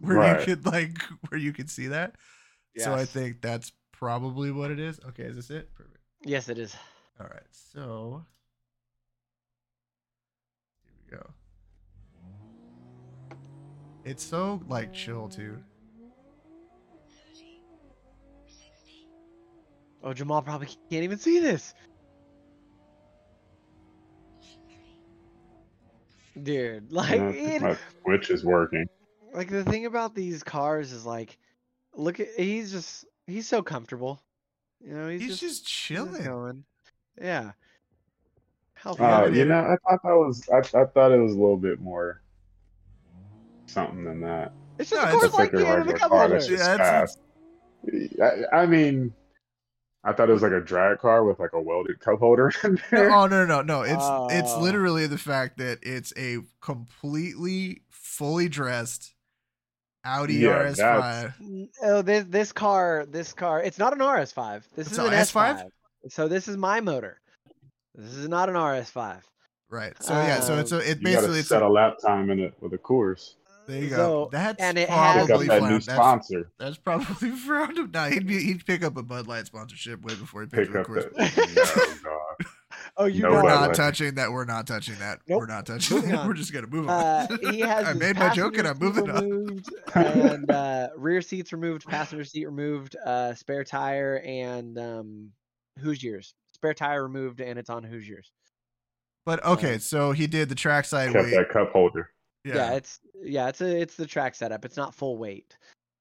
Where 0.00 0.16
Right. 0.16 0.40
you 0.40 0.46
could 0.46 0.66
like 0.66 1.02
where 1.28 1.38
you 1.38 1.52
could 1.52 1.70
see 1.70 1.88
that. 1.88 2.16
So 2.78 2.94
I 2.94 3.04
think 3.04 3.42
that's 3.42 3.72
probably 3.92 4.50
what 4.50 4.70
it 4.70 4.80
is. 4.80 4.98
Okay, 5.08 5.24
is 5.24 5.36
this 5.36 5.50
it? 5.50 5.74
Perfect. 5.74 5.98
Yes, 6.24 6.48
it 6.48 6.58
is. 6.58 6.74
All 7.20 7.26
right, 7.26 7.42
so 7.50 8.24
here 10.84 10.92
we 11.04 11.16
go. 11.18 11.30
It's 14.04 14.24
so 14.24 14.62
like 14.68 14.94
chill 14.94 15.28
too. 15.28 15.58
Oh, 20.02 20.14
Jamal 20.14 20.40
probably 20.40 20.68
can't 20.90 21.04
even 21.04 21.18
see 21.18 21.40
this. 21.40 21.74
Dude, 26.42 26.90
like 26.90 27.20
I 27.20 27.28
it, 27.30 27.62
my 27.62 27.76
Twitch 28.04 28.30
is 28.30 28.44
working. 28.44 28.86
Like 29.34 29.48
the 29.48 29.64
thing 29.64 29.86
about 29.86 30.14
these 30.14 30.42
cars 30.42 30.92
is 30.92 31.04
like, 31.06 31.38
look 31.94 32.20
at 32.20 32.28
he's 32.36 32.70
just 32.72 33.04
he's 33.26 33.46
so 33.48 33.62
comfortable. 33.62 34.22
You 34.80 34.94
know, 34.94 35.08
he's, 35.08 35.20
He's, 35.20 35.30
just, 35.30 35.40
just, 35.42 35.60
he's 35.68 35.68
chilling. 35.68 36.24
going. 36.24 36.64
Yeah. 37.20 37.52
How 38.74 38.94
Uh, 38.94 39.26
you 39.26 39.44
know, 39.44 39.60
I 39.60 39.76
thought 39.90 40.02
that 40.02 40.16
was 40.16 40.48
I, 40.52 40.58
I 40.58 40.84
thought 40.86 41.12
it 41.12 41.18
was 41.20 41.32
a 41.32 41.36
little 41.38 41.58
bit 41.58 41.80
more 41.80 42.22
something 43.66 44.04
than 44.04 44.20
that. 44.22 44.52
It's 44.78 44.88
just 44.90 45.02
No, 45.02 45.08
a 45.08 45.12
it's 45.12 45.20
course 45.20 45.32
a 45.34 45.36
like 45.36 45.50
thicker 45.50 45.64
game 45.64 45.72
in 45.82 45.86
regular 45.86 45.98
car 46.08 46.28
that's 46.28 46.46
just 46.46 46.64
Yeah, 46.64 46.76
fast. 46.78 47.18
I, 48.22 48.62
I 48.62 48.66
mean, 48.66 49.12
I 50.02 50.12
thought 50.14 50.30
it 50.30 50.32
was 50.32 50.42
like 50.42 50.52
a 50.52 50.60
drag 50.60 50.98
car 50.98 51.24
with 51.24 51.38
like 51.38 51.52
a 51.52 51.60
welded 51.60 52.00
cup 52.00 52.18
holder 52.20 52.50
in 52.64 52.74
No, 52.74 52.80
there. 52.90 53.10
oh 53.12 53.26
no, 53.26 53.44
no, 53.44 53.60
no! 53.60 53.82
It's 53.82 53.92
it's 54.32 54.52
Oh. 54.54 54.60
literally 54.62 55.06
the 55.06 55.18
fact 55.18 55.58
that 55.58 55.78
it's 55.82 56.14
a 56.16 56.38
completely 56.62 57.82
fully 57.90 58.48
dressed 58.48 59.12
Audi 60.04 60.34
Yeah, 60.34 60.48
RS5. 60.64 60.76
that's- 60.76 61.32
Oh, 61.82 62.02
this 62.02 62.24
this 62.28 62.52
car, 62.52 63.06
this 63.08 63.32
car, 63.32 63.62
it's 63.62 63.78
not 63.78 63.92
an 63.92 64.00
RS5. 64.00 64.62
This 64.74 64.86
It's 64.86 64.92
is 64.92 64.98
an 64.98 65.06
an 65.06 65.12
S5? 65.12 65.56
S5. 65.56 65.70
So 66.12 66.28
this 66.28 66.48
is 66.48 66.56
my 66.56 66.80
motor. 66.80 67.20
This 67.94 68.14
is 68.14 68.28
not 68.28 68.48
an 68.48 68.54
RS5. 68.56 69.20
Right. 69.68 69.92
So 70.02 70.14
yeah. 70.14 70.40
So 70.40 70.58
it's 70.58 70.72
a 70.72 70.78
it 70.78 70.98
You 70.98 71.04
basically 71.04 71.26
gotta 71.28 71.38
it's 71.40 71.48
set 71.48 71.62
a, 71.62 71.66
a 71.66 71.68
lap 71.68 71.96
time 72.04 72.30
in 72.30 72.40
it 72.40 72.54
with 72.60 72.72
a 72.72 72.78
Coors. 72.78 73.34
there 73.68 73.82
you 73.82 73.90
go. 73.90 73.96
So- 73.96 74.28
That's 74.32 74.60
and 74.62 74.78
it 74.78 74.88
has- 74.88 75.16
Pick 75.26 75.28
probably 75.28 75.46
that 75.48 75.62
new 75.62 75.80
sponsor. 75.80 76.50
that's 76.58 76.78
probably 76.78 77.30
frowned. 77.46 77.78
up. 77.78 77.90
Nah, 77.92 78.06
he'd 78.06 78.26
be, 78.26 78.42
he'd 78.42 78.64
pick 78.64 78.82
up 78.82 78.96
a 78.96 79.02
Bud 79.02 79.26
Light 79.26 79.46
sponsorship 79.46 80.02
way 80.02 80.14
before 80.14 80.40
he 80.42 80.48
picked 80.48 80.72
Pick 80.72 80.80
up 80.80 80.88
a 80.88 81.00
up 81.00 81.12
Coors. 81.12 81.16
that. 81.16 81.36
No, 81.56 81.62
oh, 81.76 81.98
God. 82.02 82.29
Oh, 83.00 83.06
you 83.06 83.22
no, 83.22 83.30
we're 83.30 83.42
not 83.44 83.68
Light. 83.68 83.74
touching 83.74 84.14
that. 84.16 84.30
We're 84.30 84.44
not 84.44 84.66
touching 84.66 84.96
that. 84.96 85.20
Nope. 85.26 85.40
We're 85.40 85.46
not 85.46 85.64
touching 85.64 86.02
that. 86.02 86.24
We're 86.26 86.34
just 86.34 86.52
gonna 86.52 86.66
move 86.66 86.86
Uh, 86.88 87.26
on. 87.30 87.52
he 87.54 87.60
has 87.60 87.86
I 87.86 87.92
made 87.94 88.16
my 88.18 88.28
joke 88.34 88.58
and 88.58 88.68
I'm 88.68 88.78
moving 88.78 89.06
seat 89.06 89.14
on. 89.96 90.04
and 90.04 90.50
uh, 90.50 90.88
rear 90.98 91.22
seats 91.22 91.52
removed, 91.54 91.86
passenger 91.86 92.24
seat 92.24 92.44
removed, 92.44 92.96
uh, 93.04 93.32
spare 93.34 93.64
tire, 93.64 94.20
and 94.24 94.76
um, 94.78 95.30
Hoosiers. 95.78 96.34
Spare 96.52 96.74
tire 96.74 97.02
removed, 97.02 97.40
and 97.40 97.58
it's 97.58 97.70
on 97.70 97.82
Hoosiers. 97.84 98.30
But 99.24 99.42
okay, 99.46 99.78
so 99.78 100.12
he 100.12 100.26
did 100.26 100.48
the 100.50 100.54
trackside 100.54 101.12
Kept 101.12 101.24
weight. 101.24 101.34
that 101.36 101.48
cup 101.50 101.72
holder. 101.72 102.10
Yeah. 102.44 102.54
Yeah. 102.56 102.72
it's 102.74 103.00
yeah, 103.22 103.48
it's 103.48 103.60
a 103.62 103.80
it's 103.80 103.94
the 103.96 104.06
track 104.06 104.34
setup. 104.34 104.64
It's 104.66 104.76
not 104.76 104.94
full 104.94 105.16
weight. 105.16 105.56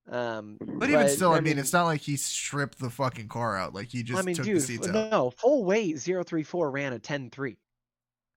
Um, 0.09 0.57
But 0.59 0.89
even 0.89 1.07
still, 1.09 1.31
I, 1.31 1.37
I 1.37 1.39
mean, 1.39 1.51
mean- 1.55 1.59
it's 1.59 1.73
not 1.73 1.83
like 1.85 2.01
he 2.01 2.15
stripped 2.17 2.79
the 2.79 2.89
fucking 2.89 3.27
car 3.27 3.57
out. 3.57 3.73
Like 3.75 3.89
he 3.89 4.01
just 4.03 4.19
I 4.19 4.25
mean, 4.25 4.35
took 4.35 4.45
dude, 4.45 4.57
the 4.57 4.61
seats 4.61 4.87
f- 4.87 4.95
out. 4.95 5.11
no, 5.11 5.29
full 5.29 5.63
weight 5.65 5.99
034 5.99 6.71
ran 6.71 6.93
a 6.93 6.99
10.3. 6.99 7.57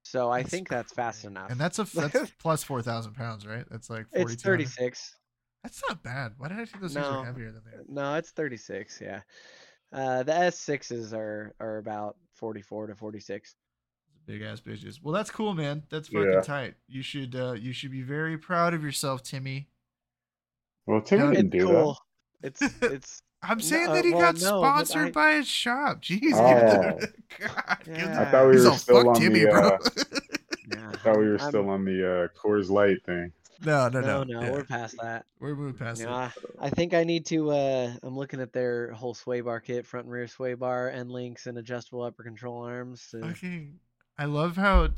So 0.05 0.31
I 0.31 0.41
That's 0.43 0.51
think 0.51 0.69
that's 0.69 0.93
fast 0.93 1.25
enough. 1.25 1.51
And 1.51 1.61
that's 1.61 1.79
a 1.79 1.85
that's 1.85 2.31
plus 2.41 2.65
four 2.65 2.83
thousand 2.83 3.15
pounds, 3.15 3.47
right? 3.47 3.65
That's 3.71 3.89
like 3.89 4.07
forty 4.11 4.33
it's 4.35 4.43
two. 4.43 4.49
36. 4.49 5.17
That's 5.63 5.81
not 5.89 6.03
bad. 6.03 6.33
Why 6.39 6.49
did 6.49 6.59
I 6.59 6.65
think 6.65 6.81
those 6.83 6.95
things 6.95 7.07
were 7.07 7.25
heavier 7.25 7.53
than 7.53 7.63
they 7.65 7.77
are? 7.79 7.85
No, 7.89 8.17
it's 8.17 8.33
36. 8.33 9.01
Yeah. 9.01 9.21
Uh, 9.93 10.25
the 10.25 10.33
S6s 10.33 11.13
are 11.13 11.55
are 11.61 11.79
about 11.79 12.17
44 12.35 12.89
to 12.89 12.95
46. 12.97 13.55
Big 14.27 14.43
ass 14.43 14.61
bitches. 14.61 14.99
Well, 15.01 15.15
that's 15.15 15.31
cool, 15.31 15.55
man. 15.55 15.85
That's 15.89 16.09
fucking 16.09 16.33
Yeah. 16.33 16.41
tight. 16.41 16.75
You 16.89 17.03
should 17.03 17.37
uh 17.37 17.53
you 17.53 17.73
should 17.73 17.93
be 17.93 18.03
very 18.03 18.37
proud 18.37 18.75
of 18.75 18.83
yourself, 18.83 19.23
Timmy. 19.23 19.69
Well, 20.87 21.01
Tim 21.01 21.19
No, 21.21 21.31
didn't 21.33 21.55
It's 21.55 21.65
do 21.65 21.71
cool. 21.71 21.99
It's 22.43 22.63
it's 22.83 23.23
I'm 23.45 23.61
saying 23.61 23.89
uh, 23.89 23.95
that 23.95 24.05
he 24.05 24.13
well, 24.13 24.21
got 24.33 24.35
no, 24.41 24.61
sponsored 24.61 25.09
I- 25.09 25.11
by 25.11 25.33
his 25.35 25.49
shop. 25.49 26.01
Jeez. 26.03 26.33
Oh. 26.35 26.99
God, 27.41 27.79
Yeah. 27.87 28.07
the- 28.15 28.21
I 28.21 28.25
thought 28.31 28.47
we 28.49 28.53
He's 28.55 28.65
were 28.65 28.73
still 28.73 29.09
on 29.09 29.15
Timmy, 29.17 29.41
the. 29.41 29.47
bro. 29.51 29.69
Uh, 29.69 29.79
yeah. 30.77 30.89
I 30.91 30.97
thought 30.99 31.19
we 31.19 31.29
were 31.29 31.41
I'm- 31.41 31.49
still 31.49 31.69
on 31.69 31.85
the 31.85 32.05
uh, 32.05 32.29
Coors 32.41 32.71
Light 32.71 32.99
thing. 33.05 33.33
no, 33.65 33.89
no, 33.89 34.01
no, 34.01 34.23
no, 34.23 34.23
no, 34.25 34.41
yeah. 34.43 34.51
we're 34.53 34.65
past 34.65 34.97
that. 35.03 35.25
We're 35.41 35.55
moving 35.57 35.75
past 35.75 36.01
You 36.01 36.07
it. 36.07 36.11
know, 36.11 36.17
I, 36.17 36.31
I 36.61 36.71
think 36.71 36.95
I 36.95 37.03
need 37.05 37.27
to. 37.27 37.51
Uh, 37.51 37.93
I'm 38.03 38.17
looking 38.17 38.41
at 38.41 38.53
their 38.53 38.93
whole 38.93 39.15
sway 39.15 39.41
bar 39.41 39.61
kit, 39.61 39.87
front 39.87 40.07
and 40.07 40.13
rear 40.13 40.27
sway 40.29 40.55
bar, 40.55 40.91
end 40.91 41.11
links, 41.11 41.47
and 41.47 41.59
adjustable 41.59 42.03
upper 42.03 42.23
control 42.23 42.63
arms. 42.63 43.07
to- 43.11 43.21
Fucking, 43.23 43.79
I 44.19 44.25
love 44.27 44.57
how 44.57 44.89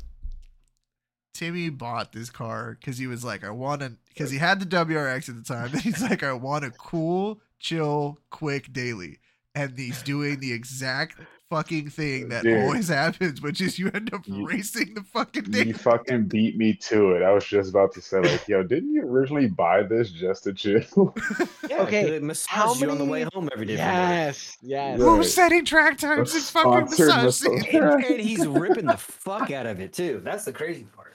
Timmy 1.35 1.69
bought 1.69 2.11
this 2.13 2.29
car 2.29 2.77
because 2.79 2.97
he 2.97 3.07
was 3.07 3.23
like, 3.23 3.43
I 3.43 3.49
want 3.51 3.81
to, 3.81 3.93
because 4.09 4.31
he 4.31 4.37
had 4.37 4.59
the 4.59 4.65
WRX 4.65 5.29
at 5.29 5.35
the 5.35 5.43
time. 5.43 5.69
And 5.73 5.81
he's 5.81 6.01
like, 6.01 6.23
I 6.23 6.33
want 6.33 6.65
a 6.65 6.71
cool, 6.71 7.39
chill, 7.59 8.17
quick 8.31 8.73
daily. 8.73 9.19
And 9.53 9.77
he's 9.77 10.01
doing 10.01 10.39
the 10.39 10.51
exact 10.51 11.15
fucking 11.49 11.89
thing 11.89 12.27
that 12.29 12.43
Dude. 12.43 12.61
always 12.63 12.87
happens, 12.89 13.39
which 13.41 13.61
is 13.61 13.77
you 13.79 13.89
end 13.93 14.13
up 14.13 14.21
You- 14.27 14.45
racing 14.45 14.95
the 14.95 15.03
fucking 15.03 15.45
thing. 15.51 15.67
You 15.69 15.73
fucking 15.75 16.23
beat 16.27 16.57
me 16.57 16.73
to 16.73 17.11
it. 17.11 17.21
I 17.23 17.31
was 17.31 17.45
just 17.45 17.69
about 17.69 17.93
to 17.93 18.01
say, 18.01 18.19
like, 18.19 18.47
yo, 18.47 18.63
didn't 18.63 18.93
you 18.93 19.03
originally 19.03 19.47
buy 19.47 19.83
this 19.83 20.09
just 20.11 20.43
to 20.45 20.53
chill? 20.53 21.15
Yeah, 21.69 21.81
Okay, 21.81 22.03
okay. 22.05 22.15
It 22.15 22.23
massages 22.23 22.81
you 22.81 22.89
on 22.91 22.97
the 22.99 23.05
way 23.05 23.25
home 23.33 23.49
every 23.53 23.65
day. 23.65 23.75
from. 23.77 23.85
Yes, 23.85 24.57
yes. 24.61 24.99
Right. 24.99 25.05
Who's 25.05 25.33
setting 25.33 25.65
track 25.65 25.97
times 25.97 26.33
in 26.35 26.41
fucking 26.41 26.81
massage 26.85 27.23
massage. 27.23 27.73
And, 27.73 28.03
and 28.05 28.19
he's 28.21 28.45
ripping 28.47 28.85
the 28.85 28.97
fuck 28.97 29.49
out 29.51 29.65
of 29.65 29.79
it 29.79 29.91
too. 29.93 30.21
That's 30.23 30.45
the 30.45 30.53
crazy 30.53 30.85
part. 30.95 31.14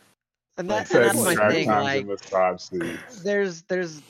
And, 0.58 0.68
that, 0.70 0.90
and 0.90 1.04
that's 1.04 1.24
my 1.24 1.34
track 1.34 1.52
thing. 1.52 1.68
times 1.68 1.84
Like, 1.84 2.00
and 2.00 2.08
massage 2.08 2.60
seats. 2.60 3.22
there's 3.22 3.62
there's 3.62 4.02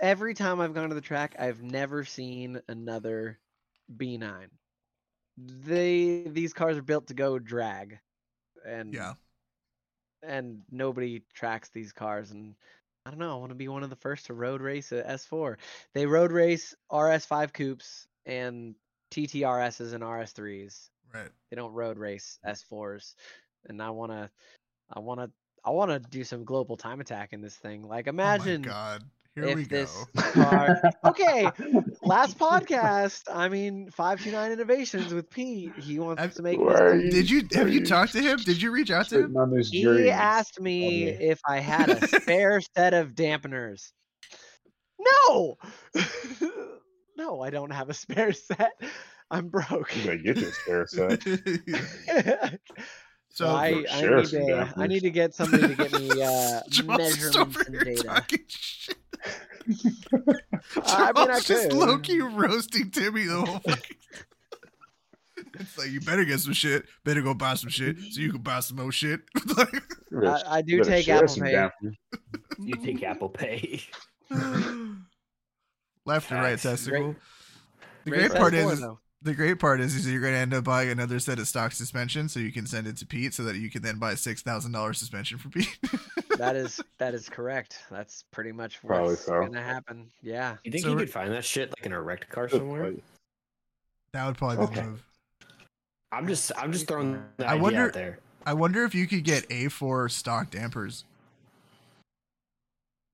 every 0.00 0.34
time 0.34 0.60
I've 0.60 0.74
gone 0.74 0.88
to 0.90 0.94
the 0.94 1.00
track, 1.00 1.34
I've 1.38 1.62
never 1.62 2.04
seen 2.04 2.60
another 2.68 3.38
B9. 3.96 4.48
They 5.36 6.22
these 6.26 6.52
cars 6.52 6.76
are 6.76 6.82
built 6.82 7.08
to 7.08 7.14
go 7.14 7.38
drag, 7.38 7.98
and 8.64 8.92
Yeah. 8.94 9.14
and 10.22 10.62
nobody 10.70 11.22
tracks 11.34 11.68
these 11.70 11.92
cars. 11.92 12.30
And 12.30 12.54
I 13.06 13.10
don't 13.10 13.18
know. 13.18 13.32
I 13.32 13.40
want 13.40 13.50
to 13.50 13.56
be 13.56 13.68
one 13.68 13.82
of 13.82 13.90
the 13.90 13.96
first 13.96 14.26
to 14.26 14.34
road 14.34 14.60
race 14.60 14.92
a 14.92 15.02
S4. 15.02 15.56
They 15.94 16.06
road 16.06 16.30
race 16.32 16.74
RS5 16.92 17.52
coupes 17.52 18.06
and 18.26 18.74
TTRSs 19.10 19.94
and 19.94 20.04
RS3s. 20.04 20.90
Right. 21.14 21.30
They 21.50 21.56
don't 21.56 21.72
road 21.72 21.98
race 21.98 22.38
S4s. 22.46 23.14
And 23.68 23.80
I 23.82 23.90
want 23.90 24.12
to, 24.12 24.30
I 24.92 24.98
want 25.00 25.20
to, 25.20 25.30
I 25.64 25.70
want 25.70 25.90
to 25.90 25.98
do 25.98 26.24
some 26.24 26.44
global 26.44 26.76
time 26.76 27.00
attack 27.00 27.32
in 27.32 27.40
this 27.40 27.54
thing. 27.56 27.86
Like 27.86 28.06
imagine 28.06 28.64
Oh 28.64 28.68
my 28.68 28.72
God. 28.74 29.02
Here 29.34 29.44
if 29.44 29.54
we 29.56 29.64
go. 29.66 29.76
this 29.76 30.04
car. 30.32 30.82
okay, 31.04 31.48
last 32.02 32.38
podcast. 32.38 33.22
I 33.32 33.48
mean, 33.48 33.88
five 33.90 34.20
two 34.22 34.32
nine 34.32 34.50
innovations 34.50 35.14
with 35.14 35.30
Pete. 35.30 35.72
He 35.78 35.98
wants 36.00 36.22
I've- 36.22 36.34
to 36.34 36.42
make. 36.42 36.58
This 36.58 36.80
are 36.80 36.96
you- 36.96 37.10
Did 37.10 37.30
you 37.30 37.42
have 37.52 37.66
are 37.66 37.70
you 37.70 37.84
talked 37.84 38.12
to 38.12 38.20
him? 38.20 38.38
Did 38.38 38.60
you 38.60 38.70
reach 38.72 38.90
out 38.90 39.08
to 39.10 39.16
him? 39.16 39.22
Sitting 39.22 39.36
on 39.36 39.52
his 39.52 39.70
He 39.70 40.10
asked 40.10 40.60
me 40.60 41.04
if 41.08 41.40
I 41.46 41.60
had 41.60 41.88
a 41.90 42.06
spare 42.20 42.60
set 42.74 42.94
of 42.94 43.10
dampeners. 43.10 43.92
No, 44.98 45.56
no, 47.16 47.40
I 47.40 47.50
don't 47.50 47.70
have 47.70 47.88
a 47.90 47.94
spare 47.94 48.32
set. 48.32 48.72
I'm 49.30 49.48
broke. 49.48 49.94
You 49.96 50.04
gotta 50.04 50.18
get 50.18 50.36
this 50.36 50.56
spare 50.56 50.86
set. 50.88 52.58
So 53.38 53.44
So 53.44 53.50
I, 53.54 53.84
I 53.92 54.00
share 54.00 54.16
need 54.16 54.26
some 54.26 54.46
to 54.46 54.74
I 54.76 54.86
need 54.88 55.00
to 55.00 55.10
get 55.10 55.32
somebody 55.32 55.68
to 55.68 55.74
get 55.76 55.92
me 55.92 56.10
uh, 56.22 56.60
measurements 56.84 57.36
over 57.36 57.60
and 57.62 57.74
here 57.74 57.84
data. 57.84 58.02
talking 58.02 58.40
shit. 58.48 58.96
I 60.84 61.12
mean, 61.12 61.30
I 61.30 61.40
Joel's 61.40 61.44
just 61.46 61.70
could. 61.70 61.72
low 61.78 61.98
key 61.98 62.20
roasting 62.20 62.90
Timmy 62.90 63.26
the 63.26 63.36
whole 63.46 63.58
fucking. 63.60 63.96
It's 65.60 65.78
like 65.78 65.90
you 65.90 66.00
better 66.00 66.24
get 66.24 66.40
some 66.40 66.52
shit. 66.52 66.84
Better 67.04 67.22
go 67.22 67.32
buy 67.32 67.54
some 67.54 67.70
shit 67.70 67.96
so 68.10 68.20
you 68.20 68.32
can 68.32 68.42
buy 68.42 68.58
some 68.60 68.76
more 68.76 68.90
shit. 68.92 69.20
Like, 69.56 69.82
I, 70.26 70.42
I 70.58 70.62
do 70.62 70.82
take 70.82 71.08
Apple 71.08 71.28
Pay. 71.36 71.52
dampeners. 71.52 71.94
You 72.58 72.74
take 72.74 73.02
Apple 73.04 73.28
Pay. 73.28 73.82
Left 76.04 76.30
and 76.30 76.40
right 76.40 76.58
Facts. 76.58 76.62
testicle. 76.62 77.14
The 78.04 78.10
Race 78.10 78.28
great 78.28 78.40
part 78.40 78.54
is, 78.54 78.80
though. 78.80 78.98
The 79.22 79.34
great 79.34 79.58
part 79.58 79.80
is, 79.80 79.94
is 79.96 80.06
you're 80.10 80.20
going 80.20 80.32
to 80.34 80.38
end 80.38 80.54
up 80.54 80.64
buying 80.64 80.90
another 80.90 81.18
set 81.18 81.38
of 81.38 81.48
stock 81.48 81.72
suspension, 81.72 82.28
so 82.28 82.38
you 82.40 82.52
can 82.52 82.66
send 82.66 82.86
it 82.86 82.96
to 82.98 83.06
Pete, 83.06 83.34
so 83.34 83.42
that 83.44 83.56
you 83.56 83.68
can 83.70 83.82
then 83.82 83.98
buy 83.98 84.12
a 84.12 84.16
six 84.16 84.42
thousand 84.42 84.72
dollars 84.72 84.98
suspension 84.98 85.38
for 85.38 85.48
Pete. 85.48 85.76
that 86.38 86.54
is 86.56 86.80
that 86.98 87.14
is 87.14 87.28
correct. 87.28 87.80
That's 87.90 88.24
pretty 88.30 88.52
much 88.52 88.80
Probably 88.82 89.10
what's 89.10 89.24
so. 89.24 89.40
gonna 89.40 89.62
happen. 89.62 90.06
Yeah. 90.22 90.56
You 90.64 90.70
think 90.70 90.84
So 90.84 90.90
you 90.92 90.96
could 90.96 91.10
find 91.10 91.32
that 91.32 91.44
shit 91.44 91.70
like 91.76 91.84
in 91.86 91.92
a 91.92 92.00
wrecked 92.00 92.28
car 92.30 92.48
somewhere? 92.48 92.92
that 94.12 94.26
would 94.26 94.38
probably 94.38 94.56
be 94.58 94.62
Okay. 94.64 94.80
the 94.82 94.86
move. 94.88 95.04
I'm 96.12 96.26
just 96.26 96.52
I'm 96.56 96.72
just 96.72 96.86
throwing 96.88 97.22
that 97.38 97.48
I 97.48 97.52
idea 97.52 97.62
wonder- 97.62 97.86
out 97.86 97.92
there. 97.92 98.18
I 98.46 98.54
wonder 98.54 98.84
if 98.84 98.94
you 98.94 99.06
could 99.06 99.24
get 99.24 99.46
A4 99.50 100.10
stock 100.10 100.50
dampers. 100.50 101.04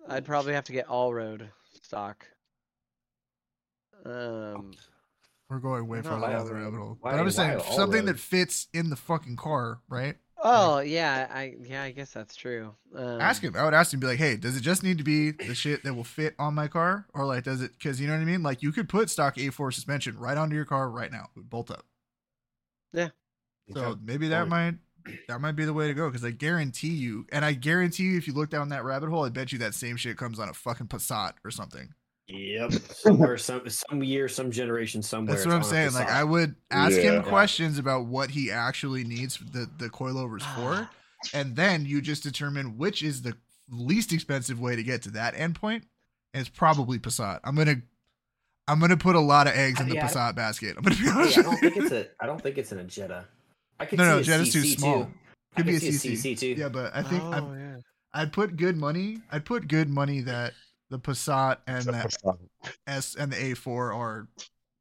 I'd 0.09 0.25
probably 0.25 0.53
have 0.53 0.65
to 0.65 0.73
get 0.73 0.87
all 0.87 1.13
road 1.13 1.49
stock. 1.83 2.25
Um, 4.05 4.73
We're 5.51 5.59
going 5.59 5.87
way 5.87 5.99
No, 5.99 6.11
far 6.11 6.21
down 6.21 6.31
the 6.31 6.37
all- 6.39 6.59
rabbit 6.59 6.77
hole. 6.79 6.99
But 7.03 7.15
I'm 7.15 7.25
just 7.27 7.37
saying 7.37 7.61
something 7.73 8.07
that 8.07 8.19
fits 8.19 8.69
in 8.73 8.91
the 8.91 8.97
fucking 8.97 9.37
car, 9.37 9.81
right? 9.89 10.17
oh 10.47 10.81
yeah, 10.81 11.27
I 11.33 11.55
yeah, 11.63 11.83
I 11.85 11.91
guess 11.93 12.13
that's 12.13 12.37
true. 12.37 12.75
Um, 12.95 13.19
ask 13.21 13.43
him. 13.43 13.55
I 13.57 13.65
would 13.65 13.73
ask 13.73 13.95
him, 13.95 14.01
be 14.01 14.07
like, 14.07 14.19
"Hey, 14.19 14.37
does 14.37 14.57
it 14.57 14.61
just 14.61 14.83
need 14.83 14.99
to 14.99 15.05
be 15.05 15.31
the 15.31 15.55
shit 15.55 15.85
that 15.85 15.95
will 15.95 16.05
fit 16.05 16.35
on 16.39 16.55
my 16.55 16.69
car, 16.69 17.07
or 17.15 17.25
like 17.25 17.45
does 17.45 17.63
it? 17.63 17.73
Because 17.73 17.99
you 18.01 18.07
know 18.07 18.13
what 18.15 18.21
I 18.21 18.25
mean. 18.27 18.43
Like 18.43 18.63
you 18.63 18.71
could 18.73 18.89
put 18.89 19.09
stock 19.11 19.37
A4 19.37 19.73
suspension 19.73 20.19
right 20.19 20.37
onto 20.37 20.55
your 20.57 20.65
car 20.67 20.91
right 20.91 21.11
now, 21.11 21.29
it 21.35 21.39
would 21.39 21.49
bolt 21.51 21.71
up. 21.71 21.87
Yeah. 22.93 23.09
So 23.73 23.99
maybe 24.03 24.29
that 24.29 24.49
Point. 24.49 24.51
might 24.51 24.75
that 25.29 25.41
might 25.41 25.53
be 25.57 25.65
the 25.65 25.73
way 25.73 25.87
to 25.89 25.95
go. 25.95 26.09
Because 26.11 26.25
I 26.25 26.31
guarantee 26.31 26.89
you, 26.95 27.27
and 27.33 27.45
I 27.45 27.53
guarantee 27.55 28.05
you, 28.05 28.19
if 28.19 28.27
you 28.27 28.35
look 28.35 28.51
down 28.51 28.69
that 28.71 28.85
rabbit 28.85 29.09
hole, 29.09 29.25
I 29.25 29.31
bet 29.31 29.53
you 29.53 29.59
that 29.61 29.75
same 29.75 29.97
shit 29.97 30.17
comes 30.19 30.39
on 30.39 30.49
a 30.49 30.55
fucking 30.55 30.89
Passat 30.89 31.35
or 31.45 31.51
something. 31.51 31.95
Yep. 32.29 32.73
Somewhere, 32.91 33.37
some 33.37 33.69
some 33.69 34.03
year, 34.03 34.29
some 34.29 34.51
generation, 34.51 35.03
somewhere. 35.03 35.37
That's 35.37 35.47
what 35.47 35.55
I'm 35.55 35.61
it's 35.61 35.69
on 35.71 35.77
a 35.77 35.91
saying. 35.91 35.93
Like. 35.93 36.11
I 36.11 36.25
would 36.25 36.55
ask 36.71 36.97
him 36.99 37.23
questions 37.23 37.79
about 37.79 38.07
what 38.07 38.31
he 38.31 38.51
actually 38.51 39.05
needs 39.05 39.39
the 39.39 39.69
the 39.79 39.91
coilovers 39.91 40.43
for, 40.55 40.89
and 41.35 41.55
then 41.55 41.85
you 41.85 42.01
just 42.01 42.23
determine 42.23 42.79
which 42.79 43.03
is 43.03 43.23
the 43.23 43.37
least 43.71 44.13
expensive 44.13 44.61
way 44.61 44.75
to 44.77 44.83
get 44.83 45.03
to 45.03 45.11
that 45.11 45.35
endpoint. 45.35 45.83
And 46.33 46.41
it's 46.41 46.49
probably 46.49 46.99
Passat. 46.99 47.41
I'm 47.45 47.55
gonna 47.55 47.77
I'm 48.67 48.81
gonna 48.81 48.97
put 48.97 49.17
a 49.17 49.21
lot 49.21 49.47
of 49.47 49.55
eggs 49.55 49.81
in 49.81 49.89
the 49.89 49.97
Yeah, 49.97 50.09
Passat 50.09 50.35
basket. 50.35 50.77
I'm 50.77 50.83
gonna 50.83 50.97
be 50.97 51.03
Hey, 51.03 51.11
honest. 51.11 51.39
I 51.39 51.43
don't 51.43 51.59
think 51.61 51.77
it's 51.77 51.93
a. 51.93 52.07
I 52.21 52.27
don't 52.27 52.41
think 52.41 52.59
it's 52.59 52.73
in 52.73 52.79
a 52.79 52.85
Jetta. 52.85 53.27
I 53.79 53.87
could 53.87 53.99
No, 53.99 54.05
no, 54.07 54.19
a 54.19 54.23
Jetta's 54.23 54.53
too 54.53 54.63
small. 54.63 55.05
Too. 55.05 55.11
I 55.53 55.57
Could 55.57 55.67
be 55.67 55.77
a 55.77 55.81
could 55.81 55.95
see 55.95 56.15
CC. 56.15 56.39
too. 56.39 56.47
Yeah, 56.49 56.69
but 56.69 56.95
I 56.97 57.03
think 57.03 57.23
oh, 57.23 57.33
I'm, 57.33 57.61
yeah. 57.61 57.77
I'd 58.15 58.33
put 58.33 58.57
good 58.57 58.77
money. 58.77 59.19
I'd 59.31 59.45
put 59.45 59.69
good 59.69 59.89
money 59.89 60.21
that 60.23 60.55
the 60.91 60.99
Passat 60.99 61.59
and 61.67 61.85
that 61.85 62.15
S 62.87 63.15
and 63.17 63.33
the 63.33 63.37
A4 63.37 63.97
are 63.97 64.29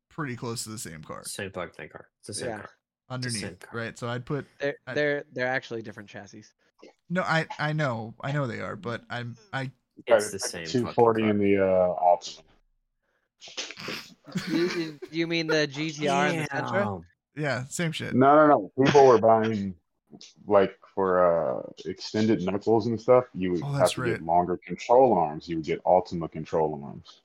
pretty 0.09 0.35
close 0.35 0.63
to 0.63 0.69
the 0.69 0.77
same 0.77 1.01
car 1.03 1.23
Same 1.25 1.51
fucking 1.51 1.73
thing 1.73 1.89
car. 1.89 2.07
It's 2.19 2.27
the 2.27 2.33
same 2.33 2.49
Yeah. 2.49 2.57
car. 2.57 2.69
underneath, 3.09 3.59
car. 3.59 3.79
right? 3.79 3.97
So 3.97 4.07
I'd 4.07 4.25
put 4.25 4.45
They're 4.59 4.75
I- 4.87 4.93
they're 4.93 5.23
they're 5.33 5.47
actually 5.47 5.81
different 5.81 6.09
chassis. 6.09 6.43
no, 7.09 7.21
I 7.23 7.45
I 7.59 7.73
know, 7.73 8.13
I 8.21 8.31
know 8.31 8.47
they 8.47 8.59
are, 8.61 8.75
but 8.75 9.03
I'm 9.09 9.35
I 9.51 9.71
It's 10.07 10.31
the 10.31 10.39
same. 10.39 10.65
240 10.65 11.23
in 11.23 11.37
the 11.37 11.57
uh, 11.57 11.95
Altima. 12.01 12.41
you, 14.49 14.67
you- 14.69 14.99
you 15.11 15.27
mean 15.27 15.47
the 15.47 15.67
GTR 15.67 16.29
and 16.29 16.43
the 16.45 16.47
Sentra? 16.49 17.03
Yeah, 17.35 17.65
same 17.65 17.91
shit. 17.91 18.13
No, 18.13 18.35
no, 18.35 18.47
no. 18.47 18.85
People 18.85 19.07
were 19.07 19.17
buying 19.19 19.73
like 20.47 20.77
for 20.93 21.23
uh 21.59 21.61
extended 21.85 22.41
knuckles 22.43 22.87
and 22.87 22.99
stuff. 22.99 23.25
You 23.33 23.53
would 23.53 23.63
Oh, 23.63 23.73
have 23.73 23.91
to 23.93 24.01
right. 24.01 24.11
get 24.11 24.21
longer 24.23 24.57
control 24.57 25.13
arms. 25.13 25.47
You 25.47 25.57
would 25.57 25.65
get 25.65 25.83
Altima 25.83 26.31
control 26.31 26.81
arms. 26.83 27.21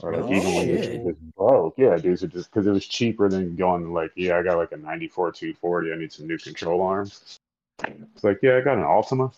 Or 0.00 0.12
like 0.16 0.24
Oh, 0.24 0.32
even 0.34 0.54
when 0.54 0.66
shit. 0.66 0.78
it's 0.94 1.04
just 1.04 1.34
broke, 1.36 1.74
yeah, 1.76 1.96
dudes 1.98 2.24
are 2.24 2.28
just 2.28 2.50
because 2.50 2.66
it 2.66 2.70
was 2.70 2.86
cheaper 2.86 3.28
than 3.28 3.56
going 3.56 3.92
like, 3.92 4.10
yeah, 4.16 4.38
I 4.38 4.42
got 4.42 4.56
like 4.56 4.72
a 4.72 4.76
'94 4.76 5.32
240. 5.32 5.92
I 5.92 5.96
need 5.96 6.12
some 6.12 6.26
new 6.26 6.38
control 6.38 6.80
arms. 6.82 7.38
It's 7.84 8.24
like, 8.24 8.38
yeah, 8.42 8.56
I 8.56 8.60
got 8.62 8.78
an 8.78 8.84
Altima. 8.84 9.32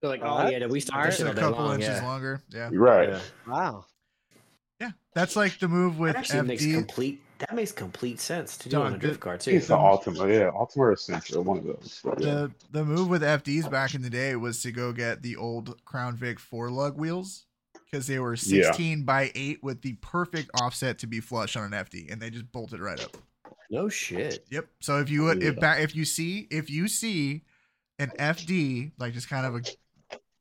They're 0.00 0.10
like, 0.10 0.20
Oh, 0.22 0.38
oh 0.38 0.48
yeah, 0.48 0.58
that's 0.60 0.72
we 0.72 0.80
stopped 0.80 1.12
smart. 1.14 1.34
that 1.34 1.38
a 1.38 1.40
couple 1.40 1.64
long. 1.64 1.74
inches 1.74 1.88
Yeah. 1.88 2.04
longer. 2.04 2.42
Yeah, 2.50 2.70
You're 2.70 2.80
right. 2.82 3.08
Yeah. 3.10 3.20
Wow. 3.46 3.84
yeah. 4.80 4.90
That's 5.14 5.36
like 5.36 5.58
the 5.58 5.68
move 5.68 5.98
with 5.98 6.14
That 6.14 6.20
actually 6.20 6.42
makes 6.42 6.64
FD. 6.64 6.74
complete. 6.74 7.22
That 7.38 7.54
makes 7.54 7.72
complete 7.72 8.18
sense 8.20 8.56
to 8.58 8.68
do 8.68 8.80
on 8.80 8.94
a 8.94 8.98
drift 8.98 9.14
the- 9.20 9.24
car 9.24 9.36
too. 9.38 9.50
it's 9.52 9.66
the 9.68 9.76
Altima. 9.76 10.28
Yeah, 10.32 10.50
Altima 10.50 10.76
or 10.78 10.94
Sentra, 10.94 11.44
one 11.44 11.58
of 11.58 11.64
those. 11.64 12.00
But, 12.02 12.20
yeah. 12.20 12.26
The 12.34 12.52
the 12.72 12.84
move 12.84 13.08
with 13.08 13.22
FDs 13.22 13.70
back 13.70 13.94
in 13.94 14.02
the 14.02 14.10
day 14.10 14.36
was 14.36 14.62
to 14.62 14.72
go 14.72 14.92
get 14.92 15.22
the 15.22 15.36
old 15.36 15.84
Crown 15.84 16.16
Vic 16.16 16.38
four 16.40 16.70
lug 16.70 16.96
wheels 16.96 17.44
because 17.90 18.06
they 18.06 18.18
were 18.18 18.34
Yeah. 18.34 18.64
16 18.66 19.02
by 19.04 19.30
8 19.34 19.62
with 19.62 19.82
the 19.82 19.94
perfect 20.00 20.50
offset 20.60 20.98
to 21.00 21.06
be 21.06 21.20
flush 21.20 21.56
on 21.56 21.64
an 21.72 21.72
FD, 21.84 22.10
and 22.10 22.20
they 22.20 22.30
just 22.30 22.50
bolted 22.52 22.80
right 22.80 22.98
up. 23.02 23.16
No 23.70 23.88
shit. 23.88 24.46
Yep. 24.50 24.66
So 24.80 24.98
if 25.00 25.10
you 25.10 25.24
would, 25.24 25.42
if 25.42 25.58
back, 25.60 25.80
if 25.80 25.94
you 25.94 26.04
see, 26.04 26.46
if 26.50 26.70
you 26.70 26.88
see 26.88 27.42
an 27.98 28.12
FD, 28.18 28.92
like 28.98 29.12
just 29.12 29.28
kind 29.28 29.44
of 29.44 29.56
a, 29.56 29.60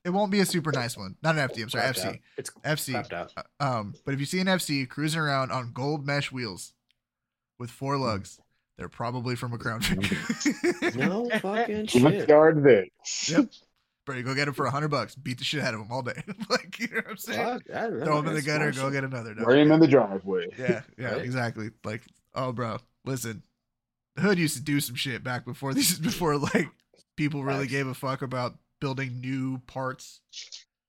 it 0.03 0.09
won't 0.11 0.31
be 0.31 0.39
a 0.39 0.45
super 0.45 0.71
nice 0.71 0.95
one. 0.95 1.15
Not 1.23 1.35
an 1.37 1.49
FD. 1.49 1.63
I'm 1.63 1.69
sorry, 1.69 1.83
Clapped 1.93 1.97
FC. 1.99 2.05
out. 2.07 2.15
It's 2.37 2.51
FC. 2.63 2.95
out. 3.13 3.33
Uh, 3.35 3.43
Um, 3.59 3.95
but 4.05 4.13
if 4.13 4.19
you 4.19 4.25
see 4.25 4.39
an 4.39 4.47
FC 4.47 4.87
cruising 4.87 5.19
around 5.19 5.51
on 5.51 5.71
gold 5.73 6.05
mesh 6.05 6.31
wheels 6.31 6.73
with 7.59 7.69
four 7.69 7.95
hmm. 7.95 8.03
lugs, 8.03 8.39
they're 8.77 8.89
probably 8.89 9.35
from 9.35 9.53
a 9.53 9.57
Crown 9.57 9.81
Vic. 9.81 10.95
No 10.95 11.29
fucking 11.39 11.87
shit. 11.87 12.01
Junkyard 12.01 12.61
Vic. 12.61 12.91
Yep. 13.27 13.49
Bro, 14.05 14.17
you 14.17 14.23
go 14.23 14.35
get 14.35 14.45
them 14.45 14.53
for 14.53 14.65
a 14.65 14.71
hundred 14.71 14.89
bucks. 14.89 15.15
Beat 15.15 15.39
the 15.39 15.43
shit 15.43 15.63
out 15.63 15.73
of 15.73 15.79
them 15.79 15.91
all 15.91 16.03
day. 16.03 16.21
like 16.49 16.79
you 16.79 16.87
know 16.87 16.97
what 16.97 17.09
I'm 17.11 17.17
saying? 17.17 17.39
Fuck, 17.39 17.63
that- 17.65 17.91
that- 17.91 18.05
Throw 18.05 18.21
them 18.21 18.27
in 18.27 18.35
the 18.35 18.41
gutter. 18.41 18.71
Go 18.71 18.91
get 18.91 19.03
another. 19.03 19.33
dog. 19.33 19.45
Bury 19.45 19.61
him 19.61 19.71
in 19.71 19.79
the 19.79 19.87
driveway. 19.87 20.47
Yeah, 20.57 20.81
yeah, 20.97 21.07
Right? 21.13 21.21
exactly. 21.21 21.69
Like, 21.83 22.03
oh, 22.35 22.51
bro, 22.51 22.77
listen, 23.03 23.41
the 24.15 24.21
hood 24.21 24.37
used 24.37 24.57
to 24.57 24.63
do 24.63 24.79
some 24.79 24.95
shit 24.95 25.23
back 25.23 25.45
before 25.45 25.73
these, 25.73 25.97
before 25.99 26.37
like 26.37 26.69
people 27.15 27.43
really 27.43 27.61
Facts. 27.61 27.71
gave 27.71 27.87
a 27.87 27.93
fuck 27.93 28.21
about 28.21 28.55
building 28.79 29.21
new 29.21 29.59
parts. 29.65 30.21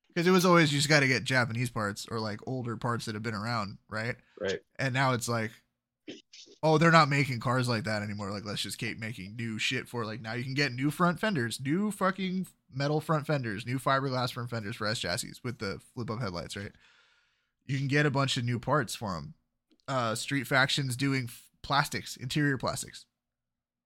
Because 0.08 0.26
it 0.26 0.32
was 0.32 0.46
always 0.46 0.72
you 0.72 0.78
just 0.78 0.88
got 0.88 1.00
to 1.00 1.08
get 1.08 1.24
Japanese 1.24 1.70
parts 1.70 2.06
or 2.10 2.18
like 2.18 2.40
older 2.46 2.76
parts 2.76 3.04
that 3.04 3.14
have 3.14 3.22
been 3.22 3.34
around, 3.34 3.78
right? 3.88 4.16
Right. 4.40 4.60
And 4.78 4.94
now 4.94 5.12
it's 5.12 5.28
like, 5.28 5.50
oh, 6.62 6.78
they're 6.78 6.90
not 6.90 7.08
making 7.08 7.40
cars 7.40 7.68
like 7.68 7.84
that 7.84 8.02
anymore. 8.02 8.30
Like, 8.30 8.44
let's 8.44 8.62
just 8.62 8.78
keep 8.78 8.98
making 8.98 9.36
new 9.36 9.58
shit 9.58 9.88
for 9.88 10.04
like 10.04 10.20
now 10.20 10.34
you 10.34 10.44
can 10.44 10.54
get 10.54 10.72
new 10.72 10.90
front 10.90 11.20
fenders, 11.20 11.60
new 11.60 11.90
fucking 11.90 12.46
metal 12.72 13.00
front 13.00 13.26
fenders, 13.26 13.66
new 13.66 13.78
fiberglass 13.78 14.32
front 14.32 14.50
fenders 14.50 14.76
for 14.76 14.86
S 14.86 14.98
chassis 14.98 15.32
with 15.42 15.58
the 15.58 15.80
flip 15.94 16.10
up 16.10 16.20
headlights, 16.20 16.56
right? 16.56 16.72
You 17.66 17.78
can 17.78 17.88
get 17.88 18.06
a 18.06 18.10
bunch 18.10 18.36
of 18.36 18.44
new 18.44 18.58
parts 18.58 18.94
for 18.94 19.14
them. 19.14 19.34
Uh, 19.88 20.14
Street 20.14 20.46
Factions 20.46 20.96
doing 20.96 21.24
f- 21.24 21.42
plastics, 21.62 22.16
interior 22.16 22.58
plastics. 22.58 23.06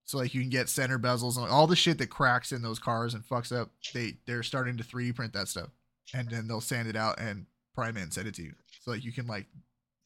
So 0.05 0.19
like 0.19 0.35
you 0.35 0.41
can 0.41 0.51
get 0.51 0.69
center 0.69 0.99
bezels 0.99 1.37
and 1.37 1.49
all 1.49 1.67
the 1.67 1.77
shit 1.77 1.99
that 1.99 2.09
cracks 2.09 2.51
in 2.51 2.63
those 2.63 2.79
cars 2.79 3.15
and 3.15 3.25
fucks 3.25 3.57
up. 3.57 3.71
They 3.95 4.15
they're 4.27 4.43
starting 4.43 4.77
to 4.79 4.85
3D 4.85 5.15
print 5.15 5.33
that 5.35 5.49
stuff, 5.49 5.69
and 6.13 6.29
then 6.29 6.49
they'll 6.49 6.61
sand 6.61 6.89
it 6.89 6.97
out 6.97 7.21
and 7.21 7.47
prime 7.75 7.97
it 7.97 8.03
and 8.03 8.13
send 8.13 8.27
it 8.27 8.35
to 8.35 8.43
you. 8.43 8.55
So 8.81 8.91
like 8.91 9.05
you 9.05 9.13
can 9.13 9.27
like, 9.27 9.47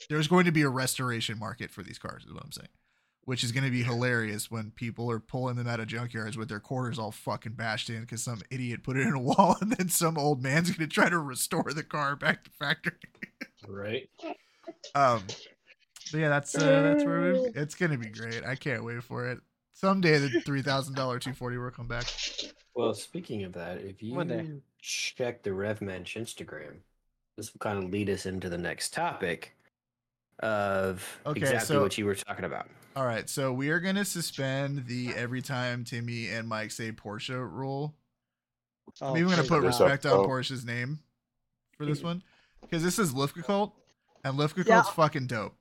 there's 0.09 0.29
going 0.29 0.45
to 0.45 0.53
be 0.53 0.63
a 0.63 0.69
restoration 0.69 1.39
market 1.39 1.71
for 1.71 1.83
these 1.83 1.99
cars, 1.99 2.25
is 2.25 2.33
what 2.33 2.45
I'm 2.45 2.53
saying. 2.53 2.69
Which 3.25 3.43
is 3.43 3.53
going 3.53 3.65
to 3.65 3.71
be 3.71 3.83
hilarious 3.83 4.51
when 4.51 4.71
people 4.71 5.11
are 5.11 5.19
pulling 5.19 5.57
them 5.57 5.67
out 5.67 5.81
of 5.81 5.87
junkyards 5.87 6.37
with 6.37 6.51
their 6.51 6.61
quarters 6.61 6.99
all 6.99 7.11
fucking 7.11 7.53
bashed 7.55 7.89
in 7.89 8.03
because 8.03 8.23
some 8.23 8.43
idiot 8.51 8.83
put 8.83 8.99
it 8.99 9.07
in 9.07 9.15
a 9.15 9.21
wall, 9.21 9.57
and 9.61 9.73
then 9.73 9.89
some 9.89 10.19
old 10.19 10.43
man's 10.43 10.71
going 10.71 10.89
to 10.89 10.95
try 10.95 11.09
to 11.09 11.19
restore 11.19 11.73
the 11.75 11.83
car 11.83 12.17
back 12.17 12.45
to 12.45 12.51
factory. 12.51 12.95
Right. 13.67 14.09
Um, 14.95 15.23
but 16.11 16.21
yeah, 16.21 16.29
that's 16.29 16.55
uh, 16.55 16.83
that's 16.83 17.05
where 17.05 17.33
we, 17.33 17.39
it's 17.55 17.75
gonna 17.75 17.99
be 17.99 18.09
great. 18.09 18.45
I 18.45 18.55
can't 18.55 18.85
wait 18.85 19.03
for 19.03 19.27
it. 19.29 19.39
Someday 19.73 20.19
the 20.19 20.41
three 20.43 20.63
thousand 20.63 20.95
dollar 20.95 21.19
two 21.19 21.33
forty 21.33 21.57
will 21.57 21.71
come 21.71 21.89
back. 21.89 22.05
Well, 22.75 22.95
speaking 22.95 23.45
of 23.45 23.53
that, 23.55 23.79
if 23.79 24.03
you 24.03 24.15
One 24.15 24.29
day. 24.29 24.51
check 24.81 25.43
the 25.43 25.51
RevMatch 25.51 26.17
Instagram, 26.17 26.77
this 27.37 27.53
will 27.53 27.59
kind 27.59 27.83
of 27.83 27.91
lead 27.91 28.11
us 28.11 28.27
into 28.27 28.49
the 28.49 28.59
next 28.59 28.93
topic 28.93 29.54
of 30.41 31.21
Okay, 31.27 31.41
exactly 31.41 31.67
so- 31.67 31.83
what 31.83 31.97
you 31.99 32.07
were 32.07 32.15
talking 32.15 32.45
about. 32.45 32.69
All 32.97 33.05
right, 33.07 33.29
so 33.29 33.53
we 33.53 33.71
are 33.71 33.81
gonna 33.81 34.05
suspend 34.05 34.87
the 34.87 35.09
every 35.17 35.43
time 35.43 35.83
Timmy 35.85 36.29
and 36.29 36.49
Mike 36.49 36.71
say 36.71 36.93
Porsche 36.93 37.35
rule. 37.35 37.93
Oh, 39.01 39.11
I'm 39.11 39.17
even 39.17 39.31
gonna 39.31 39.43
put 39.43 39.63
respect 39.63 40.07
on 40.07 40.13
Oh. 40.13 40.27
Porsche's 40.29 40.65
name 40.65 41.01
for 41.77 41.87
this 41.87 42.03
one 42.03 42.23
because 42.61 42.85
this 42.85 42.99
is 43.01 43.13
Luftgekühlt, 43.13 43.73
and 44.25 44.39
Lifka 44.39 44.65
Yeah. 44.65 44.83
Fucking 44.83 45.27
dope 45.27 45.55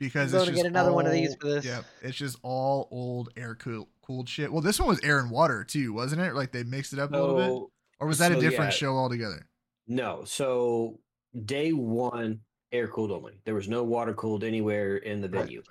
because 0.00 0.34
I'm 0.34 0.40
it's 0.40 0.46
going 0.46 0.46
to 0.46 0.50
just 0.52 0.62
get 0.64 0.66
another 0.66 0.92
one 0.92 1.06
of 1.06 1.12
these 1.12 1.30
all- 1.30 1.36
for 1.40 1.46
this. 1.46 1.64
Yeah, 1.64 1.82
it's 2.02 2.16
just 2.16 2.38
all 2.42 2.88
old 2.90 3.28
air 3.36 3.54
cool, 3.54 3.88
cooled 4.02 4.28
shit. 4.28 4.50
Well, 4.50 4.62
this 4.62 4.80
one 4.80 4.88
was 4.88 5.00
air 5.04 5.20
and 5.20 5.30
water 5.30 5.62
too, 5.62 5.92
wasn't 5.92 6.22
it? 6.22 6.34
Like 6.34 6.50
they 6.50 6.64
mixed 6.64 6.92
it 6.92 6.98
up 6.98 7.12
a 7.12 7.16
little 7.16 7.36
bit, 7.36 7.70
or 8.00 8.08
was 8.08 8.18
that 8.18 8.32
a 8.32 8.40
different 8.40 8.72
yeah. 8.72 8.76
show 8.78 8.96
altogether? 8.96 9.46
no. 9.86 10.24
So, 10.24 10.98
day 11.44 11.72
one, 11.72 12.40
air 12.72 12.88
cooled 12.88 13.10
only. 13.10 13.34
There 13.44 13.54
was 13.54 13.68
no 13.68 13.82
water 13.84 14.14
cooled 14.14 14.44
anywhere 14.44 14.96
in 14.96 15.20
the 15.20 15.28
Right. 15.28 15.42
venue. 15.44 15.62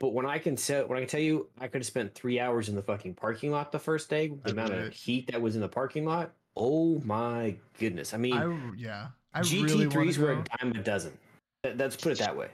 But 0.00 0.12
when 0.12 0.26
I 0.26 0.38
can 0.38 0.56
tell, 0.56 0.86
when 0.86 0.98
I 0.98 1.02
can 1.02 1.08
tell 1.08 1.20
you, 1.20 1.48
I 1.58 1.68
could 1.68 1.80
have 1.80 1.86
spent 1.86 2.14
three 2.14 2.40
hours 2.40 2.68
in 2.68 2.74
the 2.74 2.82
fucking 2.82 3.14
parking 3.14 3.50
lot 3.50 3.72
the 3.72 3.78
first 3.78 4.10
day. 4.10 4.28
The 4.28 4.40
I 4.46 4.50
amount 4.50 4.70
believe 4.72 4.86
of 4.88 4.92
heat 4.92 5.26
that 5.30 5.40
was 5.40 5.54
in 5.54 5.60
the 5.60 5.68
parking 5.68 6.04
lot. 6.04 6.32
Oh 6.56 7.00
my 7.00 7.56
goodness! 7.78 8.12
I 8.14 8.16
mean, 8.18 8.34
I 8.34 8.74
yeah, 8.76 9.08
I 9.32 9.40
GT 9.40 9.62
really 9.64 9.86
threes 9.90 10.16
to 10.16 10.22
were 10.22 10.32
a 10.32 10.44
dime 10.58 10.72
a 10.72 10.82
dozen. 10.82 11.16
Let- 11.64 11.78
Let's 11.78 11.96
put 11.96 12.12
it 12.12 12.18
that 12.18 12.36
way. 12.36 12.50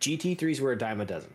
GT 0.00 0.36
threes 0.38 0.60
were 0.60 0.72
a 0.72 0.78
dime 0.78 1.00
a 1.00 1.04
dozen. 1.06 1.32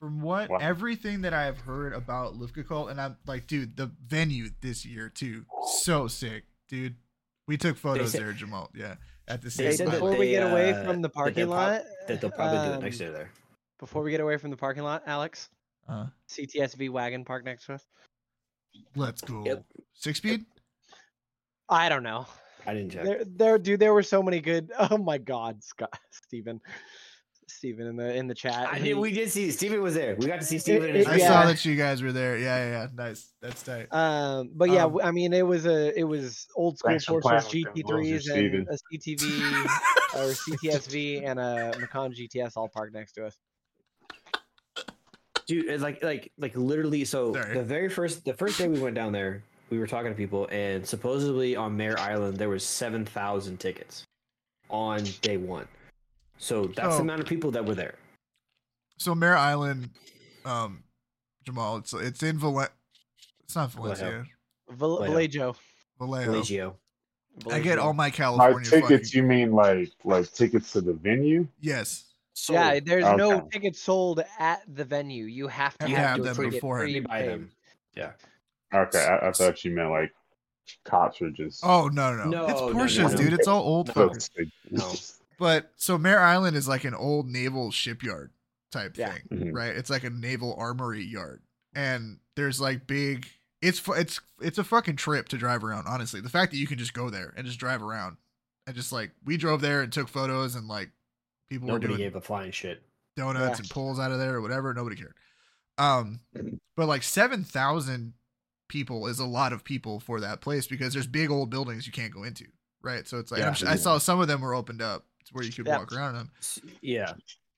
From 0.00 0.20
what 0.20 0.50
Wow. 0.50 0.58
everything 0.58 1.22
that 1.22 1.32
I've 1.32 1.60
heard 1.60 1.92
about 1.94 2.34
Luftgekühlt, 2.38 2.90
and 2.90 3.00
I'm 3.00 3.16
like, 3.26 3.46
dude, 3.46 3.76
the 3.76 3.86
venue 4.06 4.50
this 4.60 4.84
year 4.84 5.08
too, 5.08 5.46
so 5.66 6.06
sick, 6.06 6.44
dude. 6.68 6.96
We 7.48 7.56
took 7.56 7.76
photos 7.78 8.12
said- 8.12 8.20
there, 8.22 8.32
Jamal. 8.32 8.70
Yeah, 8.74 8.96
at 9.28 9.40
the 9.42 9.46
They 9.46 9.50
state. 9.50 9.76
said 9.76 9.86
that 9.88 9.92
before 9.92 10.10
we 10.10 10.26
they, 10.26 10.30
get 10.32 10.50
away 10.50 10.72
uh, 10.72 10.84
from 10.84 11.02
the 11.02 11.08
parking 11.08 11.46
prob- 11.46 11.50
lot, 11.72 11.82
That 12.08 12.20
they'll 12.20 12.30
probably 12.30 12.58
do 12.66 12.72
it 12.72 12.76
um, 12.76 12.82
next 12.82 13.00
year 13.00 13.12
there. 13.12 13.30
Before 13.78 14.02
we 14.02 14.10
get 14.10 14.20
away 14.20 14.36
from 14.36 14.50
the 14.50 14.56
parking 14.56 14.82
lot, 14.82 15.02
Alex, 15.06 15.48
Uh, 15.88 16.06
CTSV 16.28 16.90
wagon 16.90 17.24
park 17.24 17.44
next 17.44 17.66
to 17.66 17.74
us. 17.74 17.84
let's 18.94 19.20
go. 19.22 19.44
Yep. 19.44 19.64
Six 19.94 20.18
speed. 20.18 20.44
I 21.68 21.88
don't 21.88 22.02
know. 22.02 22.26
I 22.66 22.74
didn't 22.74 22.92
check. 22.92 23.04
There, 23.04 23.24
there, 23.24 23.58
dude. 23.58 23.80
There 23.80 23.94
were 23.94 24.02
so 24.02 24.22
many 24.22 24.40
good. 24.40 24.70
Oh 24.90 24.98
my 24.98 25.18
God, 25.18 25.62
Scott, 25.62 25.98
Stephen, 26.10 26.60
Stephen 27.48 27.86
in 27.86 27.96
the 27.96 28.14
in 28.14 28.26
the 28.26 28.34
chat. 28.34 28.68
I 28.72 28.78
he- 28.78 28.84
did. 28.88 28.94
We 28.94 29.12
did 29.12 29.30
see 29.30 29.50
Stephen 29.50 29.80
was 29.82 29.94
there. 29.94 30.16
We 30.18 30.26
got 30.26 30.40
to 30.40 30.46
see 30.46 30.56
It- 30.56 30.68
it- 30.96 31.06
I 31.06 31.16
real 31.16 31.26
saw 31.26 31.46
that 31.46 31.64
you 31.64 31.76
guys 31.76 32.02
were 32.02 32.12
there. 32.12 32.36
Yeah, 32.38 32.56
yeah, 32.58 32.70
yeah. 32.82 32.88
Nice. 32.94 33.32
That's 33.40 33.62
tight. 33.62 33.86
Um, 33.92 34.50
but 34.54 34.70
yeah, 34.70 34.84
Um, 34.84 34.92
w- 34.92 35.06
I 35.06 35.10
mean, 35.12 35.32
it 35.32 35.46
was 35.46 35.64
a 35.66 35.98
it 35.98 36.04
was 36.04 36.46
old 36.56 36.78
school 36.78 36.90
Thanks 36.90 37.04
for 37.04 37.20
Porsches 37.20 37.50
playing 37.50 37.66
with 37.74 37.86
them 37.86 37.96
GT3s 38.02 38.34
and 38.34 38.68
a 38.68 38.78
CTV 38.98 39.64
or 40.14 40.32
CTSV 40.34 41.24
and 41.24 41.38
a 41.38 41.72
Macan 41.78 42.12
GTS 42.12 42.56
all 42.56 42.68
parked 42.68 42.94
next 42.94 43.12
to 43.12 43.26
us. 43.26 43.36
dude 45.46 45.66
it's 45.66 45.82
like 45.82 46.02
like 46.02 46.32
like 46.38 46.56
literally 46.56 47.04
so 47.04 47.32
Sorry. 47.32 47.54
the 47.54 47.62
very 47.62 47.88
first 47.88 48.24
the 48.24 48.34
first 48.34 48.58
day 48.58 48.66
we 48.68 48.80
went 48.80 48.96
down 48.96 49.12
there 49.12 49.44
we 49.70 49.78
were 49.78 49.86
talking 49.86 50.10
to 50.10 50.16
people 50.16 50.48
and 50.50 50.84
supposedly 50.84 51.54
on 51.54 51.76
mare 51.76 51.96
island 52.00 52.36
there 52.36 52.48
was 52.48 52.64
7000 52.64 53.58
tickets 53.60 54.02
on 54.70 55.04
day 55.22 55.36
one 55.36 55.68
so 56.38 56.66
that's 56.66 56.90
So- 56.94 56.96
the 56.98 57.02
amount 57.02 57.20
of 57.20 57.26
people 57.26 57.50
that 57.52 57.64
were 57.64 57.74
there 57.74 57.94
So 58.98 59.14
Mare 59.14 59.36
Island, 59.36 59.90
um, 60.44 60.82
Jamal. 61.44 61.76
It's 61.76 61.92
it's 61.92 62.22
in 62.22 62.38
Val. 62.38 62.66
It's 63.44 63.54
not 63.54 63.70
Valencia. 63.72 64.24
Val- 64.70 64.98
Vallejo. 65.04 65.54
Vallejo. 65.98 66.32
Vallejo. 66.32 66.76
I 67.50 67.60
get 67.60 67.78
all 67.78 67.92
my 67.92 68.06
By 68.06 68.10
California 68.10 68.70
tickets, 68.70 69.10
fucking- 69.10 69.10
you 69.12 69.22
mean 69.22 69.52
like 69.52 69.90
like 70.04 70.32
tickets 70.32 70.72
to 70.72 70.80
the 70.80 70.94
venue? 70.94 71.46
Yes. 71.60 72.04
Yeah, 72.50 72.80
there's 72.80 73.04
no 73.16 73.48
tickets 73.52 73.80
sold 73.80 74.22
at 74.38 74.62
the 74.74 74.84
venue. 74.84 75.24
You 75.24 75.46
have 75.48 75.76
to 75.78 75.88
You 75.88 75.96
have, 75.96 76.06
have 76.08 76.16
to 76.18 76.22
them 76.24 76.34
pre- 76.36 76.50
beforehand. 76.50 76.92
pre- 76.92 77.00
buy 77.00 77.22
them 77.22 77.50
yeah 77.94 78.12
Okay, 78.74 78.98
I, 79.04 79.28
I 79.28 79.32
thought 79.32 79.64
you 79.64 79.70
meant 79.70 79.90
like 79.90 80.12
cartridges. 80.84 81.60
Oh 81.62 81.88
no 81.88 82.14
no 82.14 82.24
no! 82.24 82.30
No, 82.30 82.46
it's 82.46 82.60
no, 82.60 82.68
Porsches, 82.74 83.10
no. 83.12 83.16
dude. 83.16 83.32
It's 83.32 83.46
all 83.48 83.62
old 83.62 83.88
No. 83.88 83.92
fuckers. 84.08 84.30
No. 84.70 84.92
But 85.38 85.72
so 85.76 85.98
Mare 85.98 86.20
Island 86.20 86.56
is 86.56 86.66
like 86.68 86.84
an 86.84 86.94
old 86.94 87.28
naval 87.28 87.70
shipyard 87.70 88.30
type 88.70 88.96
Yeah. 88.96 89.12
thing, 89.12 89.22
Mhm. 89.30 89.54
right? 89.54 89.76
It's 89.76 89.90
like 89.90 90.04
a 90.04 90.10
naval 90.10 90.54
armory 90.56 91.04
yard, 91.04 91.42
and 91.74 92.18
there's 92.34 92.60
like 92.60 92.86
big. 92.86 93.26
It's 93.62 93.82
it's 93.88 94.20
it's 94.40 94.58
a 94.58 94.64
fucking 94.64 94.96
trip 94.96 95.28
to 95.28 95.38
drive 95.38 95.62
around. 95.64 95.86
Honestly, 95.86 96.20
the 96.20 96.28
fact 96.30 96.52
that 96.52 96.58
you 96.58 96.66
can 96.66 96.78
just 96.78 96.94
go 96.94 97.10
there 97.10 97.32
and 97.36 97.46
just 97.46 97.58
drive 97.58 97.82
around, 97.82 98.16
and 98.66 98.74
just 98.76 98.92
like 98.92 99.12
we 99.24 99.36
drove 99.36 99.60
there 99.60 99.82
and 99.82 99.92
took 99.92 100.08
photos, 100.08 100.54
and 100.54 100.68
like 100.68 100.90
people 101.48 101.68
nobody 101.68 101.86
were 101.86 101.96
doing 101.96 102.06
gave 102.08 102.16
a 102.16 102.20
flying 102.20 102.50
shit 102.52 102.82
donuts 103.16 103.58
Yeah. 103.58 103.62
and 103.62 103.70
pulls 103.70 103.98
out 103.98 104.12
of 104.12 104.18
there 104.18 104.34
or 104.36 104.40
whatever. 104.40 104.72
Nobody 104.74 104.96
cared. 104.96 105.14
Um, 105.78 106.20
but 106.76 106.86
like 106.86 107.02
seven 107.02 107.44
thousand 107.44 108.14
people 108.68 109.06
is 109.06 109.18
a 109.18 109.26
lot 109.26 109.52
of 109.52 109.64
people 109.64 110.00
for 110.00 110.20
that 110.20 110.40
place 110.40 110.66
because 110.66 110.92
there's 110.92 111.06
big 111.06 111.30
old 111.30 111.50
buildings 111.50 111.86
you 111.86 111.92
can't 111.92 112.12
go 112.12 112.24
into, 112.24 112.46
right? 112.82 113.06
So 113.06 113.18
it's 113.18 113.30
like 113.30 113.40
Yeah. 113.40 113.48
I'm 113.48 113.52
s- 113.52 113.62
I 113.62 113.76
saw 113.76 113.98
some 113.98 114.18
of 114.20 114.28
them 114.28 114.40
were 114.40 114.54
opened 114.54 114.82
up 114.82 115.04
to 115.04 115.15
where 115.32 115.44
you 115.44 115.52
could 115.52 115.66
Yeah. 115.66 115.78
walk 115.78 115.92
around 115.92 116.14
them, 116.14 116.30
yeah 116.82 117.14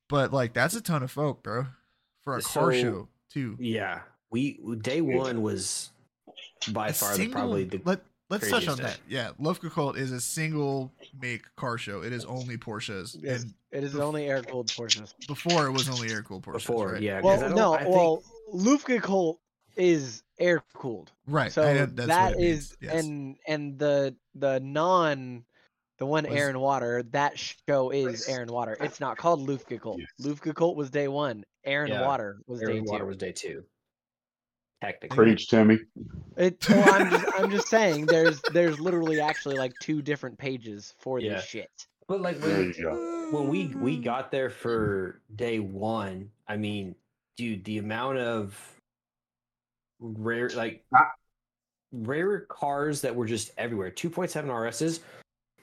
but 0.09 0.33
like 0.33 0.53
that's 0.55 0.75
a 0.75 0.81
ton 0.81 1.03
of 1.03 1.11
folk, 1.11 1.43
bro, 1.43 1.67
for 2.23 2.37
a 2.37 2.43
car 2.43 2.73
show 2.73 3.09
too. 3.31 3.57
yeah 3.61 4.01
we 4.31 4.59
day 4.81 5.01
one 5.01 5.43
was 5.43 5.91
by 6.73 6.89
A 6.89 6.93
far 6.93 7.17
the, 7.17 7.29
probably 7.29 7.65
the 7.65 7.81
let 7.85 8.01
let's 8.31 8.49
touch 8.51 8.69
on 8.69 8.77
craziest 8.77 8.83
that. 8.83 9.09
day. 9.09 9.15
Yeah, 9.15 9.31
Luftgekühlt 9.41 9.97
is 9.97 10.13
a 10.13 10.21
single 10.21 10.93
make 11.21 11.43
car 11.57 11.79
show. 11.79 12.03
It 12.03 12.13
is 12.13 12.25
only 12.27 12.57
Porsches, 12.59 13.17
Yes, 13.23 13.43
and 13.45 13.55
it 13.73 13.85
is 13.85 13.95
bef- 13.95 14.01
only 14.03 14.27
air 14.29 14.43
cooled 14.43 14.69
Porsches. 14.69 15.15
before 15.27 15.67
it 15.67 15.73
was 15.73 15.89
only 15.89 16.11
air 16.11 16.23
cooled 16.23 16.43
Porsches. 16.45 16.53
before 16.55 16.93
right? 16.93 17.03
yeah 17.03 17.21
'cause 17.23 17.43
I 17.43 17.49
Well, 17.49 17.49
don't- 17.49 17.57
no, 17.57 17.73
I 17.75 17.79
think- 17.85 17.95
well, 17.95 18.23
Luftgekühlt 18.53 19.39
is 19.77 20.23
air 20.39 20.63
cooled. 20.75 21.13
right. 21.27 21.53
So 21.53 21.63
I 21.63 21.73
that's 21.87 22.07
that 22.09 22.35
what 22.35 22.43
it 22.43 22.47
is, 22.47 22.77
means, 22.81 22.93
yes. 22.93 23.05
and 23.05 23.37
and 23.47 23.79
the 23.79 24.15
the 24.35 24.61
non, 24.61 25.45
the 25.99 26.07
one 26.07 26.25
Was- 26.25 26.35
air 26.35 26.49
and 26.49 26.61
water. 26.61 27.03
That 27.11 27.39
show 27.39 27.91
is 27.91 28.29
Aaron 28.29 28.49
water. 28.53 28.77
It's 28.81 29.01
not 29.01 29.17
called 29.19 29.47
Luftgekühlt. 29.47 29.99
Yes. 29.99 30.09
Luftgekühlt 30.21 30.77
was 30.77 30.91
day 30.91 31.09
one. 31.09 31.45
Aaron 31.65 31.91
Yeah, 31.91 32.07
water 32.07 32.41
was 32.47 32.63
Air 32.63 32.69
day 32.69 32.79
and 32.79 32.87
two. 32.87 32.93
water 32.93 33.05
was 33.07 33.17
day 33.17 33.33
two 33.33 33.65
technically 34.81 35.17
Preach, 35.17 35.49
Timmy. 35.49 35.77
It, 36.37 36.65
well, 36.69 36.95
I'm 36.95 37.11
just 37.11 37.27
I'm 37.37 37.51
just 37.51 37.67
saying 37.77 38.07
there's 38.07 38.41
there's 38.53 38.79
literally 38.79 39.21
actually 39.21 39.57
like 39.57 39.73
two 39.83 40.01
different 40.03 40.39
pages 40.39 40.95
for 41.01 41.19
Yeah. 41.19 41.35
this 41.35 41.45
shit. 41.47 41.69
but 42.07 42.21
like 42.21 42.41
when, 42.41 42.73
when 43.33 43.49
we 43.49 43.67
we 43.75 43.99
got 43.99 44.31
there 44.31 44.49
for 44.51 45.21
day 45.35 45.59
one 45.59 46.31
i 46.47 46.57
mean 46.57 46.95
dude 47.37 47.65
the 47.65 47.79
amount 47.79 48.19
of 48.19 48.57
rare 49.99 50.49
like 50.51 50.85
rare 51.93 52.41
cars 52.43 53.01
that 53.01 53.15
were 53.17 53.27
just 53.27 53.51
everywhere 53.59 53.91
2.7 53.91 54.49
rs's 54.69 55.01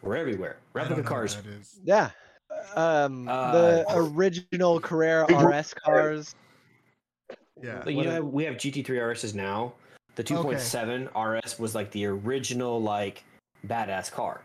were 0.06 0.16
everywhere. 0.16 0.58
I 0.76 0.80
don't 0.80 0.90
replica 0.90 1.10
cars. 1.10 1.36
what 1.36 1.46
that 1.46 1.52
is. 1.54 1.80
Yeah. 1.84 2.12
Um, 2.76 3.26
the 3.26 3.86
Uh, 3.90 3.96
original 3.98 4.80
Carrera 4.80 5.26
RS 5.34 5.74
cars. 5.74 6.36
Yeah. 7.62 7.82
like, 7.86 7.96
you 7.96 8.04
know 8.04 8.22
we 8.22 8.44
have 8.44 8.56
gt3 8.56 9.12
rs's 9.12 9.34
now. 9.34 9.74
The 10.16 10.24
2.7 10.24 11.08
rs 11.16 11.60
was 11.60 11.74
like 11.76 11.92
the 11.92 12.06
original 12.06 12.82
like 12.82 13.24
badass 13.68 14.12
car. 14.12 14.42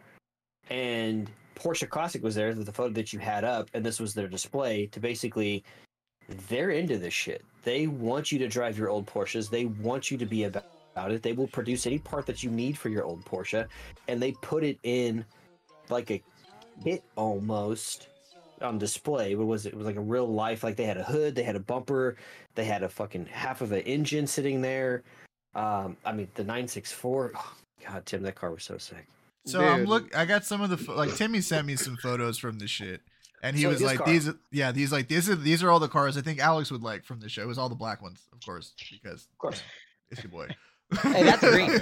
And 0.71 1.31
porsche 1.57 1.89
classic 1.89 2.23
was 2.23 2.35
there 2.35 2.49
with 2.55 2.67
the 2.67 2.73
photo 2.73 2.93
that 2.95 3.13
you 3.13 3.19
had 3.19 3.45
up 3.45 3.69
and 3.75 3.85
this 3.85 4.01
was 4.01 4.15
their 4.15 4.29
display 4.29 4.87
to 4.87 5.01
basically 5.01 5.63
they're 6.49 6.71
into 6.71 6.97
this 6.99 7.13
shit. 7.13 7.43
They 7.65 7.87
want 7.89 8.31
you 8.33 8.39
to 8.39 8.49
drive 8.49 8.79
your 8.79 8.89
old 8.89 9.07
porsches. 9.07 9.51
They 9.51 9.67
want 9.67 10.11
you 10.11 10.17
to 10.17 10.27
be 10.27 10.45
about 10.45 10.65
about 10.97 11.13
it. 11.13 11.23
They 11.23 11.33
will 11.33 11.47
produce 11.47 11.87
any 11.87 11.99
part 12.01 12.27
that 12.27 12.43
you 12.43 12.51
need 12.51 12.77
for 12.77 12.89
your 12.89 13.05
old 13.05 13.25
porsche 13.25 13.67
and 14.09 14.21
they 14.21 14.33
put 14.43 14.65
it 14.65 14.79
in 14.83 15.25
like 15.91 16.11
a 16.11 16.23
kit 16.85 17.03
almost 17.17 18.09
on 18.63 18.79
display. 18.79 19.35
What 19.35 19.47
was 19.47 19.67
it? 19.67 19.73
It 19.73 19.77
was 19.77 19.87
like 19.87 19.97
a 19.97 20.01
real 20.01 20.27
life. 20.27 20.63
Like 20.65 20.77
they 20.77 20.85
had 20.85 20.97
a 20.99 21.03
hood, 21.05 21.35
they 21.35 21.43
had 21.43 21.57
a 21.57 21.61
bumper, 21.61 22.17
they 22.55 22.65
had 22.65 22.83
a 22.83 22.89
fucking 22.89 23.27
half 23.27 23.61
of 23.61 23.73
an 23.73 23.81
engine 23.83 24.27
sitting 24.27 24.61
there. 24.61 25.03
Um, 25.55 25.97
I 26.05 26.13
mean 26.13 26.29
the 26.35 26.43
964. 26.45 27.33
Oh, 27.37 27.55
God, 27.89 28.07
Tim, 28.07 28.23
that 28.23 28.35
car 28.35 28.51
was 28.53 28.63
so 28.65 28.79
sick. 28.79 29.07
So 29.47 29.65
I'm 29.65 29.85
look. 29.85 30.15
I 30.17 30.27
got 30.27 30.45
some 30.45 30.61
of 30.61 30.69
the 30.71 30.93
like 30.93 31.15
Timmy 31.17 31.41
sent 31.41 31.67
me 31.67 31.75
some 31.77 31.97
photos 31.97 32.37
from 32.37 32.59
the 32.59 32.69
shit, 32.69 33.01
and 33.43 33.57
he 33.57 33.63
So 33.63 33.71
was 33.71 33.83
like, 33.83 33.97
car- 33.99 34.07
"These, 34.07 34.29
yeah, 34.53 34.71
these 34.71 34.93
like 34.93 35.09
these 35.09 35.31
are 35.31 35.35
these 35.35 35.63
are 35.63 35.71
all 35.71 35.81
the 35.81 35.89
cars 35.89 36.19
I 36.19 36.21
think 36.21 36.41
Alex 36.41 36.71
would 36.71 36.83
like 36.83 37.05
from 37.07 37.21
the 37.21 37.29
show. 37.31 37.41
It 37.41 37.49
was 37.49 37.57
all 37.57 37.71
the 37.71 37.75
black 37.75 38.03
ones, 38.03 38.21
of 38.35 38.41
course, 38.45 38.75
because 38.93 39.23
Of 39.33 39.39
course. 39.39 39.63
it's 40.11 40.23
your 40.23 40.31
boy. 40.31 40.49
Hey, 41.03 41.23
that's 41.25 41.41
green. 41.51 41.81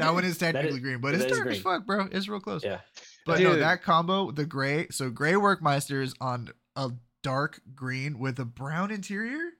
that 0.00 0.12
one 0.12 0.24
is 0.24 0.36
technically 0.36 0.78
is- 0.78 0.80
green, 0.80 1.00
but 1.00 1.14
it's 1.14 1.24
is 1.26 1.30
dark 1.38 1.46
as 1.48 1.60
fuck, 1.60 1.86
bro. 1.86 2.08
It's 2.10 2.28
real 2.28 2.40
close. 2.40 2.64
Yeah. 2.64 2.80
But 3.26 3.40
no, 3.40 3.56
that 3.56 3.82
combo, 3.82 4.30
the 4.30 4.46
gray, 4.46 4.88
so 4.90 5.10
gray 5.10 5.32
Workmeisters 5.34 6.14
on 6.20 6.50
a 6.76 6.90
dark 7.22 7.60
green 7.74 8.18
with 8.18 8.38
a 8.38 8.44
brown 8.44 8.90
interior. 8.90 9.50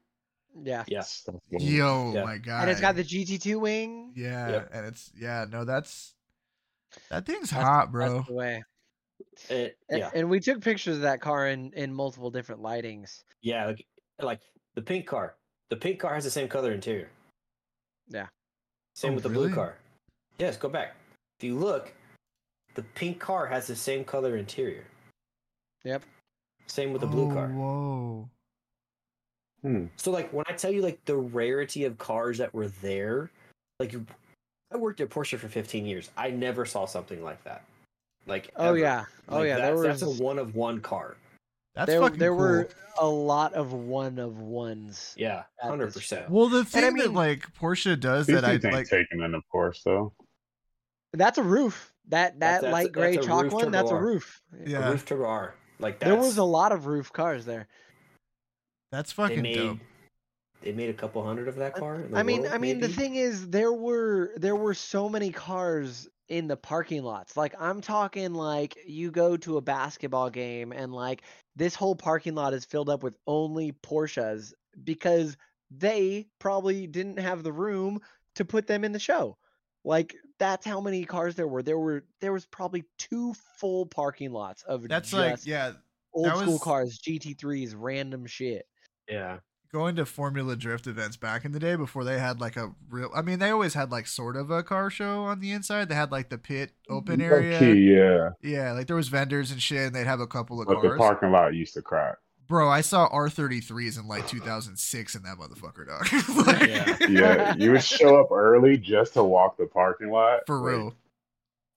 Yeah. 0.61 0.85
Yeah. 0.89 1.05
Yo, 1.51 2.13
Yeah. 2.15 2.25
my 2.25 2.39
god! 2.39 2.63
And 2.63 2.71
it's 2.71 2.81
got 2.81 2.97
the 2.97 3.05
GT2 3.05 3.61
wing. 3.61 4.13
yeah, 4.17 4.49
Yep. 4.51 4.71
and 4.73 4.87
it's 4.87 5.13
yeah, 5.17 5.45
no, 5.49 5.65
that's 5.65 6.15
that 7.11 7.25
thing's 7.27 7.51
That's- 7.51 7.67
hot, 7.67 7.93
bro. 7.93 8.15
That's 8.17 8.29
the 8.29 8.35
way. 8.35 8.65
It, 9.49 9.79
A- 9.91 9.99
yeah. 9.99 10.11
And 10.15 10.29
we 10.31 10.41
took 10.41 10.61
pictures 10.63 10.97
of 10.97 11.03
that 11.03 11.21
car 11.21 11.47
in 11.49 11.73
in 11.75 11.93
multiple 11.95 12.31
different 12.31 12.63
lightings. 12.63 13.23
Yeah. 13.43 13.67
Like, 13.67 13.87
like 14.21 14.41
the 14.75 14.83
pink 14.83 15.07
car. 15.07 15.37
The 15.69 15.77
pink 15.77 16.01
car 16.01 16.15
has 16.15 16.25
the 16.25 16.31
same 16.31 16.49
color 16.49 16.73
interior. 16.73 17.11
Yeah. 18.09 18.27
Same 18.95 19.13
Oh, 19.13 19.15
with 19.15 19.23
the 19.23 19.31
really? 19.31 19.47
blue 19.49 19.55
car. 19.55 19.77
Yes, 20.39 20.57
go 20.57 20.69
back. 20.69 20.97
If 21.39 21.45
you 21.45 21.57
look, 21.57 21.93
the 22.75 22.83
pink 22.95 23.19
car 23.19 23.47
has 23.47 23.67
the 23.67 23.77
same 23.77 24.05
color 24.05 24.37
interior. 24.37 24.85
Yep. 25.85 26.03
Same 26.67 26.93
with 26.93 27.01
the 27.01 27.07
blue 27.07 27.31
Oh, 27.31 27.35
car. 27.35 27.49
Whoa. 27.49 28.29
Hmm. 29.63 29.87
So 29.97 30.11
like 30.11 30.33
when 30.33 30.45
I 30.49 30.53
tell 30.53 30.71
you 30.73 30.83
like 30.83 31.05
the 31.05 31.17
rarity 31.17 31.85
of 31.85 31.99
cars 31.99 32.39
that 32.39 32.53
were 32.55 32.69
there, 32.69 33.31
like 33.79 33.95
I 34.73 34.77
worked 34.77 35.01
at 35.01 35.11
Porsche 35.11 35.39
for 35.39 35.49
15 35.49 35.85
years. 35.85 36.11
I 36.17 36.31
never 36.31 36.65
saw 36.65 36.87
something 36.87 37.23
like 37.23 37.43
that. 37.45 37.65
Like 38.27 38.51
Oh 38.57 38.69
ever. 38.69 38.79
yeah. 38.79 39.05
Oh 39.29 39.39
Like, 39.39 39.49
yeah. 39.49 39.57
There 39.57 39.67
that's, 39.81 39.89
was 39.89 40.01
that's 40.01 40.21
a 40.21 40.23
one 40.23 40.39
of 40.39 40.55
one 40.55 40.81
car. 40.81 41.17
That's 41.75 41.89
there 41.89 42.01
fucking 42.01 42.19
there 42.19 42.31
cool. 42.31 42.39
were 42.39 42.69
a 43.01 43.07
lot 43.07 43.55
of 43.55 43.73
one 43.73 44.19
of 44.19 44.39
ones. 44.39 45.15
Yeah, 45.17 45.45
hundred 45.61 45.93
percent. 45.95 46.29
Well, 46.29 46.49
the 46.49 46.61
I 46.61 46.65
thing 46.65 46.97
that 46.97 47.13
like 47.13 47.47
Porsche 47.55 47.99
does 47.99 48.27
that 48.27 48.45
I 48.45 48.53
things 48.59 48.65
ain't 48.65 48.75
like, 48.75 48.89
taking 48.89 49.21
in, 49.21 49.35
of 49.35 49.43
course, 49.51 49.83
though. 49.85 50.13
That's 51.13 51.39
a 51.39 51.43
RUF. 51.43 51.90
That 52.11 52.39
that 52.41 52.63
that's- 52.63 52.73
light 52.73 52.93
gray 52.93 53.15
that's 53.17 53.27
chalk 53.27 53.51
one. 53.53 53.71
That's 53.71 53.91
a 53.91 53.97
RUF. 53.97 54.43
yeah, 54.67 54.87
A 54.89 54.91
RUF 54.93 55.05
turbo 55.05 55.25
R. 55.25 55.55
Like 55.79 55.99
that's, 55.99 56.11
There 56.11 56.19
was 56.19 56.37
a 56.39 56.45
lot 56.45 56.73
of 56.73 56.87
RUF 56.87 57.13
cars 57.13 57.45
there. 57.47 57.67
that's 58.93 59.13
they 59.13 59.23
fucking 59.23 59.43
made 59.43 59.57
dope. 59.57 59.79
they 60.63 60.73
made 60.73 60.91
a 60.91 60.95
couple 60.95 61.25
hundred 61.25 61.49
of 61.49 61.57
that 61.57 61.75
car. 61.75 62.05
I 62.15 62.23
mean, 62.23 62.43
world, 62.43 62.53
I 62.53 62.59
mean, 62.59 62.81
the 62.81 62.89
thing 62.89 63.15
is, 63.17 63.49
there 63.49 63.73
were 63.73 64.33
there 64.37 64.57
were 64.57 64.75
so 64.75 65.09
many 65.09 65.31
cars 65.31 66.09
in 66.29 66.47
the 66.47 66.57
parking 66.57 67.03
lots. 67.03 67.37
Like 67.37 67.55
I'm 67.61 67.81
talking, 67.81 68.35
like 68.35 68.77
you 68.87 69.11
go 69.11 69.37
to 69.39 69.57
a 69.57 69.61
basketball 69.61 70.31
game 70.31 70.73
and 70.73 70.93
like 70.93 71.23
this 71.57 71.75
whole 71.75 71.97
parking 71.97 72.35
lot 72.35 72.55
is 72.55 72.65
filled 72.65 72.89
up 72.89 73.03
with 73.03 73.17
only 73.27 73.73
Porsches 73.73 74.53
because 74.85 75.37
they 75.71 76.27
probably 76.39 76.87
didn't 76.87 77.19
have 77.19 77.43
the 77.43 77.53
room 77.53 78.01
to 78.35 78.45
put 78.45 78.67
them 78.67 78.85
in 78.85 78.93
the 78.93 78.99
show. 78.99 79.37
Like 79.85 80.15
that's 80.41 80.67
how 80.67 80.81
many 80.81 81.05
cars 81.05 81.37
there 81.37 81.47
were. 81.47 81.63
There 81.63 81.79
were 81.79 82.03
there 82.21 82.33
was 82.33 82.47
probably 82.47 82.83
two 82.99 83.35
full 83.61 83.87
parking 83.87 84.33
lots 84.33 84.63
of 84.65 84.89
That's 84.89 85.11
just 85.11 85.21
like 85.21 85.47
yeah, 85.47 85.73
old 86.13 86.27
that 86.27 86.39
school 86.39 86.55
was- 86.55 86.63
cars, 86.63 86.99
GT3s, 87.07 87.75
random 87.77 88.27
shit. 88.27 88.67
Yeah. 89.09 89.39
going 89.73 89.95
to 89.97 90.05
Formula 90.07 90.57
Drift 90.57 90.87
events 90.89 91.17
back 91.17 91.45
in 91.45 91.53
the 91.53 91.59
day 91.61 91.77
before 91.77 92.03
they 92.05 92.19
had 92.19 92.41
like 92.41 92.57
a 92.57 92.73
real. 92.89 93.11
I 93.15 93.23
mean, 93.23 93.39
they 93.39 93.51
always 93.51 93.75
had 93.75 93.93
like 93.93 94.07
sort 94.09 94.37
of 94.37 94.51
a 94.51 94.63
car 94.65 94.91
show 94.91 95.25
on 95.25 95.39
the 95.41 95.53
inside. 95.53 95.89
They 95.89 95.95
had 95.95 96.11
like 96.11 96.29
the 96.31 96.39
pit 96.39 96.73
open 96.89 97.21
area. 97.21 97.53
Low-key, 97.53 97.95
yeah. 97.95 98.31
Yeah, 98.43 98.73
like 98.73 98.87
there 98.89 98.97
was 98.97 99.09
vendors 99.09 99.51
and 99.53 99.63
shit, 99.63 99.87
and 99.87 99.95
they'd 99.95 100.07
have 100.07 100.21
a 100.21 100.27
couple 100.27 100.61
of 100.61 100.67
But 100.67 100.81
the 100.83 100.97
parking 100.97 101.31
lot 101.31 101.55
used 101.55 101.75
to 101.75 101.83
crack. 101.83 102.17
Bro, 102.51 102.69
I 102.69 102.81
saw 102.81 103.09
R33s 103.11 103.97
in 103.97 104.09
like 104.09 104.27
2006 104.27 105.15
in 105.15 105.23
that 105.23 105.39
motherfucker, 105.39 105.87
dog. 105.87 106.09
Like, 106.47 106.69
Yeah. 106.69 106.97
Yeah, 107.09 107.55
you 107.57 107.71
would 107.71 107.85
show 107.85 108.21
up 108.21 108.33
early 108.33 108.77
just 108.77 109.15
to 109.15 109.23
walk 109.23 109.57
the 109.57 109.67
parking 109.67 110.11
lot. 110.11 110.41
For 110.49 110.57
Like, 110.59 110.73
real. 110.73 110.95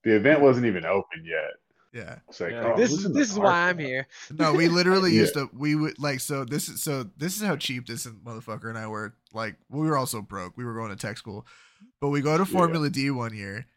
The 0.04 0.16
event 0.16 0.42
wasn't 0.42 0.66
even 0.66 0.84
open 0.84 1.24
yet. 1.24 1.52
Yeah. 1.94 2.16
It's 2.28 2.40
like, 2.40 2.54
Yeah. 2.54 2.74
oh, 2.74 2.76
this 2.76 2.92
is 2.92 3.04
this 3.14 3.30
is 3.30 3.38
why 3.38 3.70
I'm 3.70 3.78
here. 3.78 4.08
No, 4.32 4.52
we 4.52 4.68
literally 4.68 5.12
Yeah. 5.12 5.22
used 5.22 5.36
to 5.36 5.48
we 5.54 5.76
would 5.76 6.00
like 6.00 6.20
so 6.22 6.44
this 6.44 6.68
is 6.68 6.82
so 6.82 7.04
this 7.18 7.38
is 7.40 7.44
how 7.44 7.56
cheap 7.56 7.86
this 7.86 8.08
motherfucker 8.08 8.68
and 8.68 8.78
I 8.80 8.88
were 8.88 9.14
like 9.32 9.58
we 9.70 9.88
were 9.88 9.96
also 9.96 10.24
broke. 10.24 10.58
We 10.58 10.66
were 10.66 10.74
going 10.74 10.90
to 10.90 10.96
tech 10.96 11.18
school. 11.20 11.46
But 12.02 12.10
we 12.10 12.22
go 12.22 12.36
to 12.36 12.46
Yeah. 12.52 12.58
Formula 12.60 12.90
D 12.90 13.12
one 13.12 13.36
year. 13.36 13.68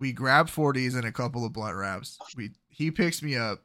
We 0.00 0.12
grab 0.12 0.48
40s 0.48 0.96
and 0.96 1.04
a 1.04 1.12
couple 1.12 1.44
of 1.46 1.52
blunt 1.52 1.76
wraps. 1.76 2.18
We 2.36 2.50
he 2.68 2.90
picks 2.90 3.22
me 3.22 3.36
up. 3.36 3.62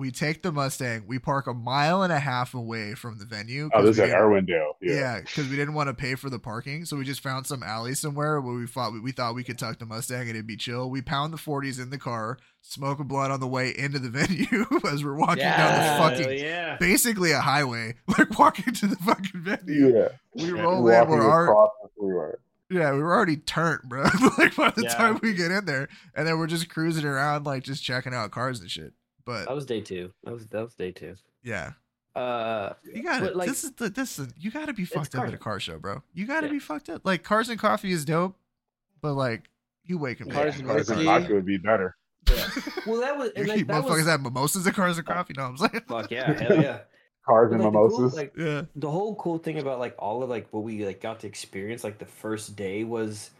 We 0.00 0.10
take 0.10 0.42
the 0.42 0.50
Mustang. 0.50 1.04
We 1.06 1.18
park 1.18 1.46
a 1.46 1.54
mile 1.54 2.02
and 2.02 2.12
a 2.12 2.18
half 2.18 2.54
away 2.54 2.94
from 2.94 3.18
the 3.18 3.24
venue. 3.26 3.66
Oh, 3.72 3.78
'cause 3.78 3.84
this 3.84 3.96
is 3.96 3.98
we 3.98 4.04
at 4.04 4.16
didn't- 4.18 4.46
Irwindale. 4.48 4.72
Yeah. 4.80 4.94
Yeah, 4.94 5.20
because 5.20 5.48
we 5.48 5.56
didn't 5.56 5.74
want 5.74 5.88
to 5.88 5.94
pay 5.94 6.14
for 6.14 6.30
the 6.30 6.38
parking, 6.38 6.84
so 6.84 6.96
we 6.96 7.04
just 7.04 7.20
found 7.22 7.46
some 7.46 7.62
alley 7.62 7.94
somewhere 7.94 8.40
where 8.40 8.54
we 8.54 8.66
thought 8.66 8.92
we, 8.92 9.00
we 9.00 9.12
thought 9.12 9.34
we 9.34 9.44
could 9.44 9.58
tuck 9.58 9.78
the 9.78 9.86
Mustang 9.86 10.22
and 10.22 10.30
it'd 10.30 10.46
be 10.46 10.56
chill. 10.56 10.90
We 10.90 11.02
pound 11.02 11.32
the 11.32 11.38
forties 11.38 11.78
in 11.78 11.90
the 11.90 11.98
car, 11.98 12.38
smoke 12.62 12.98
a 12.98 13.04
blunt 13.04 13.30
on 13.32 13.40
the 13.40 13.46
way 13.46 13.70
into 13.76 13.98
the 13.98 14.08
venue 14.10 14.66
as 14.90 15.04
we're 15.04 15.14
walking 15.14 15.44
down 15.44 16.16
the 16.16 16.24
fucking 16.24 16.38
yeah. 16.38 16.76
basically 16.78 17.32
a 17.32 17.40
highway, 17.40 17.94
like 18.18 18.38
walking 18.38 18.72
to 18.74 18.86
the 18.86 18.96
fucking 18.96 19.42
venue. 19.42 19.94
Yeah. 19.96 20.08
We 20.34 20.44
Yeah. 20.54 20.62
roll 20.62 20.88
in, 20.88 21.08
we're 21.08 21.22
already, 21.22 21.50
across 21.50 21.70
yeah, 22.72 22.92
we 22.92 23.00
were 23.02 23.12
already 23.12 23.36
turnt, 23.36 23.82
bro. 23.88 24.02
like 24.38 24.54
by 24.54 24.70
the 24.70 24.82
Yeah. 24.84 24.94
time 24.94 25.18
we 25.22 25.34
get 25.34 25.50
in 25.50 25.64
there, 25.64 25.88
and 26.14 26.26
then 26.26 26.38
we're 26.38 26.46
just 26.46 26.68
cruising 26.68 27.04
around, 27.04 27.44
like 27.44 27.64
just 27.64 27.82
checking 27.82 28.14
out 28.14 28.30
cars 28.30 28.60
and 28.60 28.70
shit. 28.70 28.92
But 29.30 29.46
That 29.46 29.54
was 29.54 29.66
day 29.66 29.80
two. 29.80 30.12
That 30.24 30.32
was 30.34 30.46
that 30.48 30.62
was 30.62 30.74
day 30.74 30.92
two. 30.92 31.14
yeah, 31.42 31.72
Uh, 32.14 32.72
you 32.84 33.02
got 33.02 33.20
to 33.20 33.26
But, 33.26 33.36
like, 33.36 33.48
This 33.48 33.64
is 33.64 33.72
the 33.72 33.88
this 33.88 34.18
is 34.18 34.28
you 34.38 34.50
got 34.50 34.66
to 34.66 34.72
be 34.72 34.84
fucked 34.84 35.14
up 35.14 35.20
car 35.20 35.26
at 35.26 35.34
a 35.34 35.38
car 35.38 35.60
show, 35.60 35.78
bro. 35.78 36.02
You 36.12 36.26
got 36.26 36.40
to 36.40 36.46
Yeah. 36.46 36.52
be 36.54 36.58
fucked 36.58 36.88
up. 36.88 37.02
Like 37.04 37.22
cars 37.22 37.48
and 37.48 37.58
coffee 37.58 37.92
is 37.92 38.04
dope, 38.04 38.36
but 39.00 39.14
like 39.14 39.48
you 39.84 39.98
waking 39.98 40.26
me 40.28 40.32
Cars 40.34 40.58
up. 40.60 40.66
Cars 40.66 40.88
and 40.90 41.04
coffee 41.04 41.32
would 41.34 41.46
be 41.46 41.56
better. 41.58 41.96
well, 42.86 43.00
that 43.00 43.16
was 43.16 43.28
You 43.28 43.32
and 43.36 43.48
like, 43.48 43.58
keep 43.58 43.68
motherfuckers 43.68 43.88
was, 43.98 44.06
have 44.06 44.20
mimosas 44.20 44.66
and 44.66 44.74
cars 44.76 44.98
and 44.98 45.06
coffee. 45.06 45.34
No, 45.36 45.44
I'm 45.44 45.56
saying. 45.56 45.82
fuck 45.88 46.10
yeah, 46.10 46.32
hell 46.40 46.62
yeah. 46.62 46.78
Cars 47.26 47.50
But, 47.50 47.54
and 47.56 47.64
like, 47.64 47.72
the 47.72 47.78
cool- 47.78 47.88
mimosas. 48.00 48.14
like, 48.16 48.32
Yeah. 48.36 48.62
the 48.76 48.90
whole 48.90 49.14
cool 49.16 49.38
thing 49.38 49.58
about 49.58 49.78
like 49.78 49.94
all 49.98 50.22
of 50.22 50.28
like 50.30 50.48
what 50.50 50.62
we 50.64 50.84
like 50.84 51.00
got 51.00 51.20
to 51.20 51.26
experience 51.26 51.82
like 51.84 51.98
the 51.98 52.06
first 52.06 52.56
day 52.56 52.82
was 52.84 53.30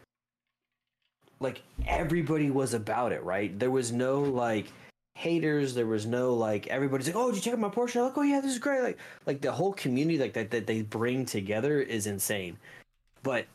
like 1.39 1.61
everybody 1.87 2.51
was 2.51 2.73
about 2.73 3.11
it 3.11 3.23
right 3.23 3.57
there 3.59 3.71
was 3.71 3.91
no 3.91 4.21
like 4.21 4.67
haters 5.13 5.73
there 5.73 5.85
was 5.85 6.05
no 6.05 6.33
like 6.33 6.67
everybody's 6.67 7.07
like 7.07 7.15
oh 7.15 7.27
did 7.29 7.35
you 7.35 7.41
check 7.41 7.53
out 7.53 7.59
my 7.59 7.69
porsche 7.69 7.97
I'm 7.97 8.03
like 8.03 8.17
oh 8.17 8.21
yeah 8.21 8.39
this 8.39 8.51
is 8.53 8.59
great 8.59 8.81
like 8.81 8.97
like 9.25 9.41
the 9.41 9.51
whole 9.51 9.73
community 9.73 10.17
like 10.17 10.33
that 10.33 10.49
that 10.51 10.65
they 10.65 10.81
bring 10.83 11.25
together 11.25 11.81
is 11.81 12.07
insane 12.07 12.57
but 13.21 13.45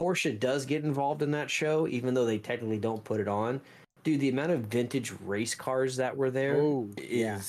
porsche 0.00 0.38
does 0.38 0.64
get 0.64 0.84
involved 0.84 1.20
in 1.22 1.30
that 1.32 1.50
show 1.50 1.88
even 1.88 2.14
though 2.14 2.24
they 2.24 2.38
technically 2.38 2.78
don't 2.78 3.02
put 3.04 3.20
it 3.20 3.28
on 3.28 3.60
dude 4.04 4.20
the 4.20 4.28
amount 4.28 4.52
of 4.52 4.60
vintage 4.60 5.12
race 5.24 5.54
cars 5.54 5.96
that 5.96 6.16
were 6.16 6.30
there 6.30 6.56
Oh, 6.56 6.88
is 6.96 7.10
yeah. 7.10 7.40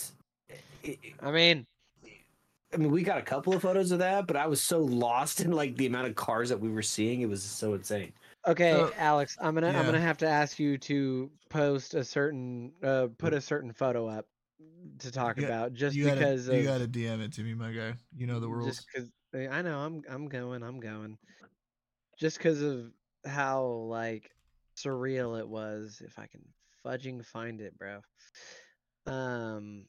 it- 0.83 0.99
I 1.21 1.31
mean, 1.31 1.65
I 2.73 2.77
mean, 2.77 2.91
we 2.91 3.03
got 3.03 3.17
a 3.17 3.21
couple 3.21 3.53
of 3.53 3.61
photos 3.61 3.91
of 3.91 3.99
that, 3.99 4.25
but 4.25 4.35
I 4.37 4.47
was 4.47 4.61
so 4.61 4.79
lost 4.79 5.41
in 5.41 5.51
like 5.51 5.75
the 5.75 5.85
amount 5.85 6.07
of 6.07 6.15
cars 6.15 6.47
that 6.49 6.59
we 6.59 6.69
were 6.69 6.81
seeing. 6.81 7.19
It 7.21 7.27
was 7.29 7.43
so 7.43 7.73
insane. 7.73 8.13
Okay, 8.47 8.71
So- 8.71 8.91
Alex, 8.97 9.37
I'm 9.39 9.53
gonna 9.53 9.67
I'm 9.69 9.85
gonna 9.85 9.99
have 10.01 10.17
to 10.19 10.27
ask 10.27 10.59
you 10.59 10.77
to 10.79 11.29
post 11.49 11.93
a 11.93 12.03
certain 12.03 12.71
uh 12.83 13.07
put 13.17 13.33
a 13.33 13.41
certain 13.41 13.71
photo 13.73 14.07
up 14.07 14.27
to 14.99 15.11
talk 15.11 15.37
You 15.37 15.43
got- 15.43 15.49
about 15.49 15.73
just 15.73 15.95
You 15.95 16.05
gotta, 16.05 16.19
because 16.19 16.47
you 16.47 16.63
gotta 16.63 16.87
DM 16.87 17.21
it 17.21 17.33
to 17.33 17.43
me, 17.43 17.53
my 17.53 17.71
guy. 17.71 17.93
You 18.15 18.27
know 18.27 18.39
the 18.39 18.47
rules. 18.49 18.75
just 18.77 18.87
because 18.91 19.09
I 19.51 19.61
know 19.61 19.79
I'm 19.79 20.01
I'm 20.09 20.27
going 20.27 20.63
I'm 20.63 20.79
going 20.79 21.17
just 22.19 22.37
because 22.37 22.61
of 22.61 22.91
how 23.25 23.63
like 23.63 24.31
surreal 24.75 25.39
it 25.39 25.47
was. 25.47 26.01
If 26.05 26.17
I 26.19 26.27
can 26.27 26.41
fudging 26.85 27.25
find 27.25 27.61
it, 27.61 27.77
bro. 27.77 27.99
Um, 29.05 29.85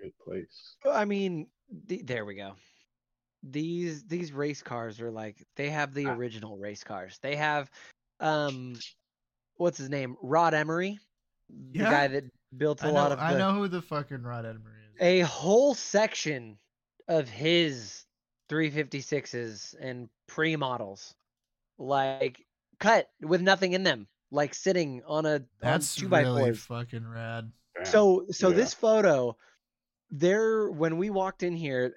Good 0.00 0.12
place. 0.24 0.76
I 0.88 1.04
mean, 1.04 1.48
the, 1.86 2.02
there 2.02 2.24
we 2.24 2.34
go. 2.34 2.52
These 3.42 4.04
these 4.04 4.32
race 4.32 4.62
cars 4.62 5.00
are 5.00 5.10
like 5.10 5.44
they 5.56 5.70
have 5.70 5.94
the 5.94 6.06
Ah. 6.06 6.14
original 6.14 6.56
race 6.56 6.82
cars. 6.84 7.18
They 7.22 7.36
have 7.36 7.70
um 8.20 8.74
what's 9.56 9.78
his 9.78 9.90
name? 9.90 10.16
Rod 10.22 10.54
Emory, 10.54 10.98
the 11.72 11.80
Yeah. 11.80 11.90
guy 11.90 12.08
that 12.08 12.24
built 12.56 12.82
a 12.82 12.86
know, 12.86 12.94
lot 12.94 13.12
of 13.12 13.20
I 13.20 13.34
know 13.34 13.52
who 13.52 13.68
the 13.68 13.82
fucking 13.82 14.22
Rod 14.22 14.44
Emory 14.46 14.82
is. 14.94 15.00
a 15.00 15.20
whole 15.20 15.74
section 15.74 16.58
of 17.08 17.28
his 17.28 18.04
356s 18.48 19.74
and 19.80 20.08
pre-models 20.26 21.14
like 21.78 22.44
cut 22.80 23.10
with 23.20 23.40
nothing 23.40 23.72
in 23.72 23.82
them, 23.82 24.06
like 24.30 24.54
sitting 24.54 25.02
on 25.06 25.26
a 25.26 25.42
That's 25.60 25.94
on 25.94 26.02
two 26.02 26.08
by 26.08 26.24
really 26.24 26.50
fours. 26.50 26.58
fucking 26.58 27.06
rad. 27.06 27.52
So 27.84 28.26
so 28.30 28.50
Yeah. 28.50 28.56
this 28.56 28.74
photo, 28.74 29.36
there 30.10 30.70
when 30.70 30.98
we 30.98 31.10
walked 31.10 31.42
in 31.42 31.54
here, 31.56 31.94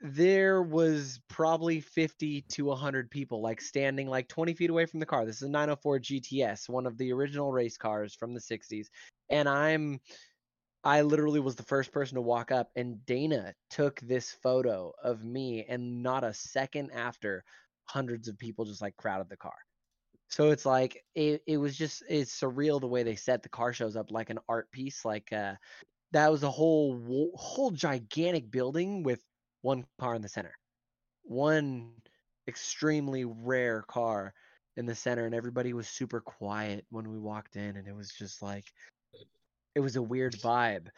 there 0.00 0.62
was 0.62 1.20
probably 1.28 1.80
50 1.80 2.42
to 2.42 2.64
100 2.66 3.10
people 3.10 3.40
like 3.40 3.60
standing 3.60 4.08
like 4.08 4.28
20 4.28 4.54
feet 4.54 4.70
away 4.70 4.86
from 4.86 5.00
the 5.00 5.06
car. 5.06 5.24
This 5.24 5.36
is 5.36 5.42
a 5.42 5.48
904 5.48 5.98
GTS, 6.00 6.68
one 6.68 6.86
of 6.86 6.98
the 6.98 7.12
original 7.12 7.52
race 7.52 7.76
cars 7.76 8.14
from 8.14 8.34
the 8.34 8.40
60s. 8.40 8.86
And 9.30 9.48
I'm 9.48 10.00
I 10.84 11.00
literally 11.00 11.40
was 11.40 11.56
the 11.56 11.62
first 11.62 11.92
person 11.92 12.16
to 12.16 12.20
walk 12.20 12.52
up 12.52 12.70
and 12.76 13.04
Dana 13.06 13.54
took 13.70 13.98
this 14.00 14.36
photo 14.42 14.92
of 15.02 15.24
me 15.24 15.64
and 15.66 16.02
not 16.02 16.24
a 16.24 16.34
second 16.34 16.90
after 16.92 17.42
hundreds 17.86 18.28
of 18.28 18.38
people 18.38 18.66
just 18.66 18.82
like 18.82 18.96
crowded 18.96 19.30
the 19.30 19.36
car. 19.36 19.56
So 20.28 20.50
it's 20.50 20.66
like 20.66 21.02
it, 21.14 21.42
it 21.46 21.56
was 21.56 21.76
just 21.76 22.02
it's 22.08 22.38
surreal 22.38 22.80
the 22.80 22.86
way 22.86 23.02
they 23.02 23.14
set 23.14 23.42
the 23.42 23.48
car 23.48 23.72
shows 23.72 23.96
up 23.96 24.10
like 24.10 24.30
an 24.30 24.40
art 24.48 24.70
piece 24.72 25.04
like 25.04 25.32
uh 25.32 25.54
that 26.12 26.30
was 26.30 26.42
a 26.42 26.50
whole 26.50 27.32
whole 27.34 27.70
gigantic 27.70 28.50
building 28.50 29.02
with 29.02 29.22
one 29.64 29.92
car 29.98 30.14
in 30.16 30.22
the 30.22 30.28
center. 30.30 30.54
One 31.24 32.02
extremely 32.48 33.24
rare 33.24 33.82
car 33.82 34.34
in 34.76 34.86
the 34.86 34.94
center 34.94 35.26
and 35.26 35.34
everybody 35.34 35.72
was 35.74 35.88
super 35.88 36.20
quiet 36.20 36.86
when 36.90 37.10
we 37.10 37.18
walked 37.18 37.56
in 37.56 37.76
and 37.76 37.88
it 37.88 37.94
was 37.94 38.12
just 38.12 38.42
like 38.42 38.72
it 39.74 39.80
was 39.80 39.96
a 39.96 40.02
weird 40.02 40.34
vibe. 40.34 40.88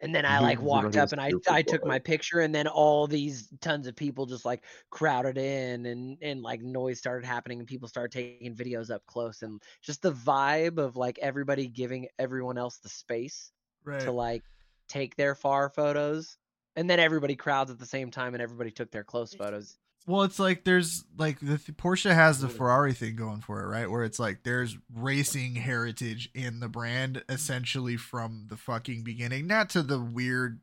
And 0.00 0.14
then 0.14 0.26
I 0.26 0.40
like 0.40 0.60
walked 0.62 0.96
up 0.96 1.12
and 1.12 1.20
I 1.20 1.34
I 1.48 1.62
took 1.62 1.84
my 1.84 1.98
picture 2.00 2.40
and 2.40 2.54
then 2.54 2.66
all 2.66 3.06
these 3.06 3.52
tons 3.60 3.86
of 3.86 3.96
people 3.96 4.26
just 4.26 4.44
like 4.44 4.64
crowded 4.90 5.38
in 5.38 5.86
and 5.86 6.18
and 6.22 6.42
like 6.42 6.60
noise 6.62 6.98
started 6.98 7.26
happening 7.26 7.60
and 7.60 7.68
people 7.68 7.88
started 7.88 8.12
taking 8.12 8.54
videos 8.56 8.90
up 8.90 9.06
close 9.06 9.42
and 9.42 9.62
just 9.82 10.02
the 10.02 10.12
vibe 10.12 10.78
of 10.78 10.96
like 10.96 11.18
everybody 11.20 11.68
giving 11.68 12.08
everyone 12.18 12.58
else 12.58 12.78
the 12.78 12.88
space 12.88 13.52
Right. 13.84 14.00
to 14.00 14.12
like 14.12 14.44
take 14.88 15.16
their 15.16 15.34
far 15.36 15.70
photos 15.70 16.38
and 16.76 16.88
then 16.88 17.00
everybody 17.00 17.36
crowds 17.36 17.70
at 17.70 17.78
the 17.78 17.86
same 17.86 18.10
time 18.10 18.34
and 18.34 18.42
everybody 18.42 18.70
took 18.70 18.90
their 18.90 19.04
close 19.04 19.34
photos. 19.34 19.76
Well, 20.06 20.22
it's 20.22 20.40
like 20.40 20.64
there's 20.64 21.04
like 21.16 21.38
the 21.38 21.58
th- 21.58 21.76
Porsche 21.78 22.12
has 22.12 22.40
the 22.40 22.48
Ferrari 22.48 22.92
thing 22.92 23.14
going 23.14 23.40
for 23.40 23.62
it, 23.62 23.66
right? 23.66 23.88
Where 23.88 24.02
it's 24.02 24.18
like 24.18 24.42
there's 24.42 24.76
racing 24.92 25.54
heritage 25.54 26.28
in 26.34 26.58
the 26.58 26.68
brand 26.68 27.22
essentially 27.28 27.96
from 27.96 28.46
the 28.48 28.56
fucking 28.56 29.04
beginning, 29.04 29.46
not 29.46 29.70
to 29.70 29.82
the 29.82 30.00
weird 30.00 30.60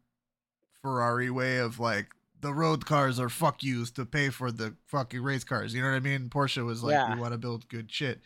Ferrari 0.81 1.29
way 1.29 1.57
of 1.57 1.79
like 1.79 2.07
the 2.41 2.53
road 2.53 2.85
cars 2.85 3.19
are 3.19 3.29
fuck 3.29 3.63
yous 3.63 3.91
to 3.91 4.05
pay 4.05 4.29
for 4.29 4.51
the 4.51 4.75
fucking 4.87 5.21
race 5.21 5.43
cars. 5.43 5.73
You 5.73 5.81
know 5.81 5.89
what 5.89 5.95
I 5.95 5.99
mean? 6.01 6.29
Porsche 6.29 6.65
was 6.65 6.83
like, 6.83 6.93
Yeah. 6.93 7.13
we 7.15 7.19
want 7.21 7.33
to 7.33 7.37
build 7.37 7.67
good 7.69 7.91
shit, 7.91 8.19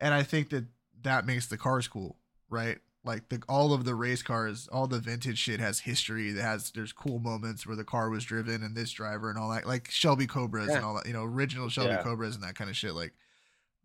and 0.00 0.12
I 0.14 0.22
think 0.24 0.50
that 0.50 0.64
that 1.02 1.26
makes 1.26 1.46
the 1.46 1.58
cars 1.58 1.86
cool, 1.88 2.16
right? 2.48 2.78
Like 3.02 3.30
the 3.30 3.42
all 3.48 3.72
of 3.72 3.84
the 3.84 3.94
race 3.94 4.22
cars, 4.22 4.68
all 4.70 4.86
the 4.86 4.98
vintage 4.98 5.38
shit 5.38 5.58
has 5.58 5.80
history. 5.80 6.32
That 6.32 6.42
has 6.42 6.70
there's 6.70 6.92
cool 6.92 7.18
moments 7.18 7.66
where 7.66 7.76
the 7.76 7.84
car 7.84 8.10
was 8.10 8.24
driven 8.24 8.62
and 8.62 8.76
this 8.76 8.90
driver 8.90 9.30
and 9.30 9.38
all 9.38 9.50
that, 9.50 9.66
like 9.66 9.90
Shelby 9.90 10.26
Cobras 10.26 10.68
and 10.68 10.84
all 10.84 10.94
that, 10.96 11.06
you 11.06 11.14
know, 11.14 11.24
original 11.24 11.70
Shelby 11.70 11.90
Yeah. 11.90 12.02
Cobras 12.02 12.34
and 12.34 12.44
that 12.44 12.56
kind 12.56 12.68
of 12.68 12.76
shit. 12.76 12.92
Like 12.94 13.14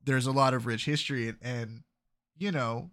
there's 0.04 0.28
a 0.28 0.32
lot 0.34 0.54
of 0.54 0.66
rich 0.66 0.84
history 0.86 1.30
and, 1.30 1.38
and 1.42 1.84
you 2.38 2.52
know, 2.52 2.92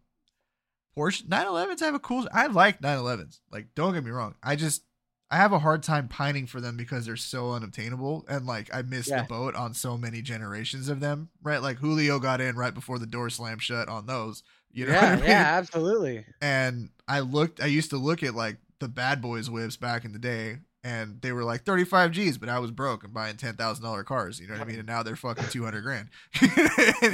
Porsche 0.96 1.24
911s 1.24 1.80
have 1.80 1.94
a 1.94 1.98
cool. 1.98 2.28
I 2.32 2.46
like 2.46 2.80
911s. 2.80 3.40
Like 3.50 3.68
don't 3.74 3.94
get 3.94 4.04
me 4.04 4.10
wrong. 4.10 4.34
I 4.42 4.56
just 4.56 4.82
I 5.30 5.36
have 5.38 5.52
a 5.52 5.58
hard 5.58 5.82
time 5.82 6.06
pining 6.08 6.46
for 6.46 6.60
them 6.60 6.76
because 6.76 7.06
they're 7.06 7.16
so 7.16 7.52
unobtainable 7.52 8.26
and 8.28 8.46
like 8.46 8.72
I 8.72 8.82
missed 8.82 9.08
Yeah. 9.08 9.22
the 9.22 9.28
boat 9.28 9.54
on 9.56 9.72
so 9.74 9.96
many 9.96 10.20
generations 10.22 10.88
of 10.88 11.00
them. 11.00 11.30
Right, 11.42 11.62
like 11.62 11.78
Julio 11.78 12.18
got 12.18 12.40
in 12.40 12.54
right 12.56 12.74
before 12.74 12.98
the 12.98 13.06
door 13.06 13.30
slammed 13.30 13.62
shut 13.62 13.88
on 13.88 14.06
those. 14.06 14.42
You 14.72 14.86
know 14.86 14.92
yeah, 14.92 15.00
what 15.02 15.12
I 15.12 15.16
mean? 15.16 15.24
yeah, 15.26 15.54
absolutely. 15.58 16.24
and 16.40 16.90
I 17.06 17.20
looked 17.20 17.60
I 17.62 17.66
used 17.66 17.90
to 17.90 17.96
look 17.98 18.22
at 18.22 18.34
like 18.34 18.56
the 18.78 18.88
bad 18.88 19.20
boys 19.20 19.50
whips 19.50 19.76
back 19.76 20.04
in 20.04 20.12
the 20.12 20.18
day 20.18 20.58
and 20.84 21.20
they 21.22 21.30
were 21.30 21.44
like 21.44 21.62
35 21.62 22.10
G's, 22.10 22.38
but 22.38 22.48
I 22.48 22.58
was 22.58 22.72
broke 22.72 23.04
and 23.04 23.14
buying 23.14 23.36
ten 23.36 23.54
thousand 23.54 23.84
dollar 23.84 24.02
cars, 24.02 24.40
you 24.40 24.48
know 24.48 24.54
what 24.54 24.62
I 24.62 24.64
mean? 24.64 24.78
And 24.80 24.88
now 24.88 25.02
they're 25.04 25.14
fucking 25.14 25.44
two 25.50 25.62
hundred 25.62 25.82
grand. 25.82 26.08
and 26.40 26.50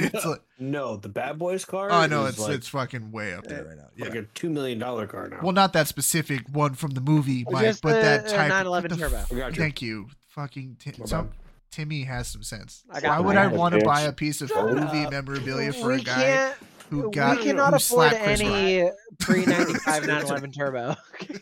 it's 0.05 0.25
like 0.25 0.41
No, 0.57 0.97
the 0.97 1.09
Bad 1.09 1.37
Boys 1.37 1.65
car. 1.65 1.89
oh 1.91 2.05
no, 2.07 2.25
it's 2.25 2.39
like, 2.39 2.53
it's 2.53 2.67
fucking 2.67 3.11
way 3.11 3.33
up 3.33 3.45
there 3.45 3.65
eh, 3.65 3.67
right 3.69 3.77
now. 3.77 3.89
Yeah. 3.95 4.05
like 4.05 4.15
a 4.15 4.23
two 4.33 4.49
million 4.49 4.79
dollar 4.79 5.05
car 5.05 5.27
now. 5.29 5.39
well, 5.43 5.51
not 5.51 5.73
that 5.73 5.87
specific 5.87 6.43
one 6.51 6.73
from 6.73 6.91
the 6.91 7.01
movie, 7.01 7.45
Mike, 7.49 7.65
just 7.65 7.83
but 7.83 7.93
the- 7.95 8.01
that 8.01 8.19
uh, 8.25 8.29
type. 8.29 8.49
911 8.49 8.89
what 8.91 8.97
the 8.97 9.05
turbo. 9.05 9.17
f- 9.17 9.31
I 9.31 9.35
got 9.35 9.55
you. 9.55 9.61
Thank 9.61 9.81
you, 9.83 10.07
fucking 10.29 10.77
Tim. 10.79 10.93
My 10.99 11.05
some- 11.05 11.27
bad. 11.27 11.35
Timmy 11.71 12.01
has 12.01 12.27
some 12.27 12.41
sense. 12.41 12.83
I 12.89 12.99
Why 13.07 13.19
would 13.19 13.37
I 13.37 13.45
want 13.45 13.75
to 13.77 13.85
buy 13.85 14.01
a 14.01 14.11
piece 14.11 14.41
of 14.41 14.49
Shut 14.49 14.65
movie 14.73 15.03
up. 15.05 15.11
memorabilia 15.11 15.71
for 15.71 15.89
we 15.89 15.95
a 15.97 15.99
guy 15.99 16.15
can't. 16.15 16.55
Who 16.89 17.11
got 17.11 17.37
we 17.37 17.43
cannot 17.43 17.69
who 17.71 17.75
afford 17.77 18.11
slapped 18.11 18.23
Chris 18.23 18.41
Rock? 18.41 18.51
any 18.51 18.89
pre 19.19 19.45
ninety 19.45 19.73
five 19.75 20.01
911 20.07 20.51
turbo. 20.51 20.95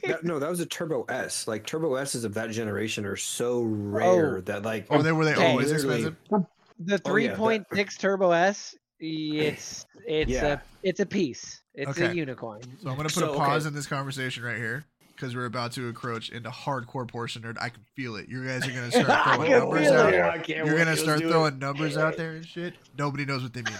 That- 0.07 0.23
no, 0.23 0.39
that 0.39 0.49
was 0.49 0.59
a 0.59 0.65
Turbo 0.65 1.03
S. 1.09 1.47
Like 1.47 1.65
Turbo 1.65 1.95
S's 1.95 2.23
of 2.23 2.33
that 2.35 2.51
generation 2.51 3.05
are 3.05 3.15
so 3.15 3.61
rare 3.61 4.37
oh. 4.37 4.41
that 4.41 4.63
like 4.63 4.87
Oh, 4.89 5.01
they 5.01 5.11
were 5.11 5.25
they 5.25 5.33
Hey. 5.33 5.51
always 5.51 5.71
literally- 5.71 6.07
expensive? 6.07 6.45
the 6.79 6.95
Oh, 6.95 7.09
three 7.09 7.23
yeah, 7.25 7.29
that- 7.31 7.37
point 7.37 7.65
six 7.73 7.97
turbo 7.97 8.31
S. 8.31 8.75
It's 8.99 9.85
it's 10.07 10.31
Yeah. 10.31 10.45
a 10.45 10.59
it's 10.83 10.99
a 10.99 11.05
piece. 11.05 11.61
It's 11.75 11.99
a 11.99 12.15
unicorn. 12.15 12.61
So 12.81 12.89
I'm 12.89 12.95
gonna 12.97 13.03
put 13.09 13.13
So, 13.13 13.27
a 13.27 13.29
okay. 13.31 13.39
pause 13.39 13.65
in 13.67 13.73
this 13.75 13.85
conversation 13.85 14.43
right 14.43 14.57
here 14.57 14.85
because 15.15 15.35
we're 15.35 15.45
about 15.45 15.71
to 15.73 15.87
encroach 15.87 16.29
into 16.29 16.49
hardcore 16.49 17.07
portion 17.07 17.43
nerd. 17.43 17.57
I 17.61 17.69
can 17.69 17.83
feel 17.95 18.15
it. 18.15 18.27
You 18.27 18.43
guys 18.45 18.67
are 18.67 18.71
gonna 18.71 18.89
start 19.03 19.35
throwing 19.35 19.51
numbers 19.51 19.87
out. 19.87 20.13
it. 20.13 20.47
You're 20.65 20.77
gonna 20.77 20.97
start 20.97 21.19
do 21.19 21.27
it. 21.27 21.31
throwing 21.31 21.59
numbers 21.59 21.97
out 21.97 22.17
there 22.17 22.31
and 22.31 22.45
shit. 22.45 22.73
Nobody 22.97 23.25
knows 23.25 23.43
what 23.43 23.53
they 23.53 23.61
mean. 23.61 23.75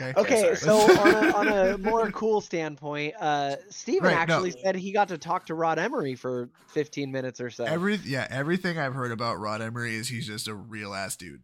Okay. 0.00 0.12
Okay, 0.20 0.54
so 0.54 0.76
on 1.00 1.14
a, 1.24 1.32
on 1.36 1.48
a 1.48 1.78
more 1.78 2.10
cool 2.10 2.40
standpoint, 2.40 3.14
uh, 3.20 3.56
Steven 3.68 4.04
Right, 4.14 4.28
no. 4.28 4.34
actually 4.36 4.52
said 4.52 4.76
he 4.76 4.92
got 4.92 5.08
to 5.08 5.18
talk 5.18 5.46
to 5.46 5.54
Rod 5.54 5.78
Emory 5.78 6.14
for 6.14 6.48
15 6.68 7.10
minutes 7.12 7.40
or 7.40 7.50
so. 7.50 7.64
Every 7.64 7.96
yeah, 8.04 8.26
everything 8.30 8.78
I've 8.78 8.94
heard 8.94 9.12
about 9.12 9.38
Rod 9.38 9.60
Emory 9.62 9.94
is 9.96 10.08
he's 10.08 10.26
just 10.26 10.48
a 10.48 10.54
real 10.54 10.94
ass 10.94 11.16
dude. 11.16 11.42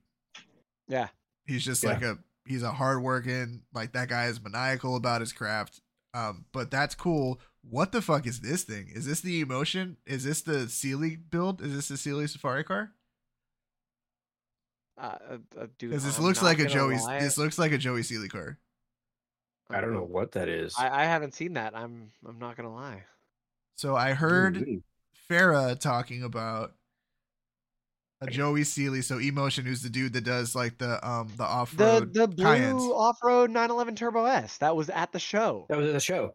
Yeah. 0.88 1.08
He's 1.46 1.64
just 1.64 1.82
Yeah. 1.82 1.90
like 1.90 2.02
a 2.02 2.18
he's 2.46 2.62
a 2.62 2.72
hardworking 2.72 3.62
like 3.74 3.92
that 3.92 4.08
guy 4.08 4.26
is 4.26 4.42
maniacal 4.42 4.96
about 4.96 5.20
his 5.20 5.32
craft. 5.32 5.80
Um, 6.14 6.46
but 6.52 6.70
that's 6.70 6.94
cool. 6.94 7.40
What 7.68 7.92
the 7.92 8.00
fuck 8.00 8.26
is 8.26 8.40
this 8.40 8.62
thing? 8.62 8.88
Is 8.94 9.04
this 9.06 9.20
the 9.20 9.40
emotion? 9.40 9.96
Is 10.06 10.24
this 10.24 10.40
the 10.40 10.68
Sealy 10.68 11.16
build? 11.16 11.60
Is 11.60 11.74
this 11.74 11.88
the 11.88 11.96
Sealy 11.96 12.26
Safari 12.26 12.64
car? 12.64 12.92
Uh, 14.98 15.00
uh, 15.30 15.38
uh, 15.60 15.66
dude, 15.78 15.90
Because 15.90 16.04
this 16.04 16.18
I'm 16.18 16.24
looks 16.24 16.42
like 16.42 16.58
a 16.58 16.62
gonna 16.64 16.74
Joey. 16.74 16.96
lie, 16.98 17.20
This 17.20 17.36
looks 17.38 17.58
like 17.58 17.72
a 17.72 17.78
Joey 17.78 18.02
Sealy 18.02 18.28
car. 18.28 18.58
I 19.68 19.80
don't 19.80 19.92
know 19.92 20.04
what 20.04 20.32
that 20.32 20.48
is. 20.48 20.74
I, 20.78 21.02
I 21.02 21.04
haven't 21.04 21.34
seen 21.34 21.54
that. 21.54 21.76
I'm 21.76 22.10
I'm 22.26 22.38
not 22.38 22.56
gonna 22.56 22.72
lie. 22.74 23.04
So 23.76 23.96
I 23.96 24.12
heard. 24.12 24.64
Farah 25.28 25.76
talking 25.78 26.22
about 26.22 26.74
a 28.20 28.28
Joey 28.28 28.62
Sealy. 28.62 29.02
So 29.02 29.18
Emotion, 29.18 29.66
who's 29.66 29.82
the 29.82 29.90
dude 29.90 30.12
that 30.12 30.22
does 30.22 30.54
like 30.54 30.78
the 30.78 31.04
um 31.06 31.32
the 31.36 31.42
off 31.42 31.76
road 31.78 32.14
the 32.14 32.20
the 32.20 32.28
blue 32.28 32.94
off-road 32.94 33.50
911 33.50 33.96
Turbo 33.96 34.24
S 34.24 34.58
that 34.58 34.76
was 34.76 34.88
at 34.88 35.10
the 35.12 35.18
show. 35.18 35.66
that 35.68 35.76
was 35.78 35.88
at 35.88 35.92
the 35.94 36.00
show. 36.00 36.34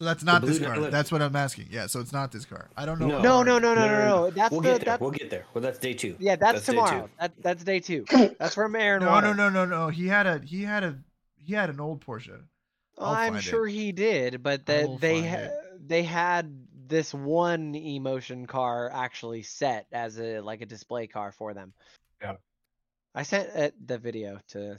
So 0.00 0.06
that's 0.06 0.24
not 0.24 0.40
blue 0.40 0.50
this 0.50 0.58
car. 0.58 0.68
911. 0.70 0.92
That's 0.92 1.12
what 1.12 1.22
I'm 1.22 1.36
asking. 1.36 1.68
Yeah. 1.70 1.86
So 1.86 2.00
it's 2.00 2.12
not 2.12 2.32
this 2.32 2.44
car. 2.44 2.68
I 2.76 2.84
don't 2.84 2.98
know. 2.98 3.06
No. 3.06 3.20
No, 3.22 3.42
no, 3.42 3.58
no, 3.58 3.74
no, 3.74 3.86
no, 3.86 4.04
no. 4.04 4.30
That's 4.30 4.50
we'll 4.50 4.60
the 4.60 4.70
get 4.70 4.80
there. 4.80 4.84
that's 4.84 5.00
We'll 5.00 5.10
get 5.12 5.30
there. 5.30 5.46
Well, 5.54 5.62
that's 5.62 5.78
day 5.78 5.94
two. 5.94 6.16
yeah, 6.18 6.34
that's, 6.36 6.66
day 6.66 6.72
two. 6.72 6.78
tomorrow. 6.78 7.08
That 7.20 7.32
that's 7.40 7.62
day 7.62 7.80
two. 7.80 8.04
That's 8.38 8.54
from 8.54 8.74
Aaron 8.74 9.04
No, 9.04 9.20
no, 9.20 9.32
no, 9.32 9.48
no, 9.48 9.64
no. 9.64 9.88
He 9.88 10.08
had 10.08 10.26
a 10.26 10.40
he 10.40 10.62
had 10.62 10.82
a 10.82 10.98
he 11.36 11.54
had 11.54 11.70
an 11.70 11.80
old 11.80 12.04
Porsche. 12.04 12.40
I'll 12.98 13.14
I'm 13.14 13.32
find 13.34 13.36
it. 13.36 13.42
sure 13.42 13.66
he 13.66 13.92
did, 13.92 14.42
but 14.42 14.66
that 14.66 15.00
they 15.00 15.20
find 15.20 15.28
ha- 15.28 15.50
they 15.86 16.02
had 16.02 16.66
this 16.86 17.14
one 17.14 17.74
emotion 17.74 18.46
car 18.46 18.90
actually 18.92 19.42
set 19.42 19.86
as 19.92 20.18
a 20.18 20.40
like 20.40 20.60
a 20.60 20.66
display 20.66 21.06
car 21.06 21.32
for 21.32 21.54
them. 21.54 21.72
Yeah. 22.20 22.34
I 23.14 23.22
sent 23.22 23.48
uh, 23.54 23.70
the 23.84 23.98
video 23.98 24.40
to 24.48 24.78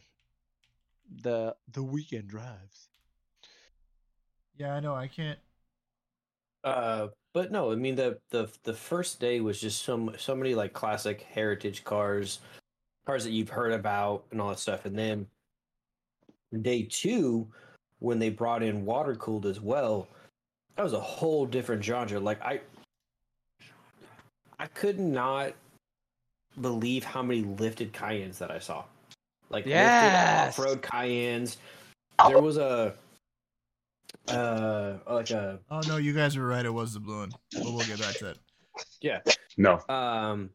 the 1.22 1.56
the 1.72 1.84
weekend 1.84 2.28
drives. 2.28 2.90
Yeah, 4.58 4.76
I 4.76 4.80
know. 4.80 4.96
I 4.96 5.08
can't. 5.08 5.40
Uh, 6.64 7.08
but 7.34 7.52
no, 7.52 7.72
I 7.72 7.76
mean 7.76 7.96
the 7.96 8.18
the 8.32 8.50
the 8.64 8.74
first 8.74 9.20
day 9.20 9.40
was 9.40 9.60
just 9.60 9.84
so 9.84 10.14
so 10.18 10.36
many 10.36 10.56
like 10.56 10.74
classic 10.74 11.22
heritage 11.22 11.84
cars, 11.84 12.40
cars 13.06 13.24
that 13.24 13.32
you've 13.32 13.50
heard 13.50 13.74
about 13.74 14.26
and 14.32 14.42
all 14.42 14.50
that 14.50 14.60
stuff, 14.60 14.86
and 14.86 14.98
then 14.98 15.28
day 16.62 16.88
two, 16.90 17.48
when 18.00 18.20
they 18.20 18.30
brought 18.30 18.64
in 18.64 18.86
water 18.86 19.16
cooled 19.16 19.46
as 19.46 19.62
well, 19.62 20.08
that 20.76 20.84
was 20.84 20.94
a 20.94 21.00
whole 21.00 21.46
different 21.46 21.84
genre. 21.84 22.20
Like 22.20 22.42
I, 22.42 22.62
I 24.58 24.68
could 24.68 25.00
not 25.00 25.54
believe 26.62 27.04
how 27.04 27.22
many 27.22 27.42
lifted 27.42 27.94
Cayennes 27.94 28.38
that 28.38 28.50
I 28.50 28.60
saw, 28.60 28.86
like 29.50 29.66
Yes! 29.66 30.56
lifted 30.56 30.64
off 30.64 30.66
road 30.68 30.82
Cayennes. 30.82 31.58
There 32.28 32.42
was 32.42 32.58
a. 32.58 32.94
Uh, 34.28 34.98
like 35.10 35.30
a 35.32 35.60
Oh 35.70 35.82
no, 35.88 35.98
you 35.98 36.14
guys 36.14 36.38
were 36.38 36.48
right. 36.48 36.66
It 36.66 36.74
was 36.74 36.94
the 36.94 37.00
blue 37.00 37.20
one. 37.20 37.32
But 37.54 37.64
we'll 37.66 37.80
get 37.86 38.00
back 38.00 38.16
to 38.18 38.26
that. 38.26 38.38
yeah, 39.02 39.20
No, 39.58 39.80
um 39.90 40.50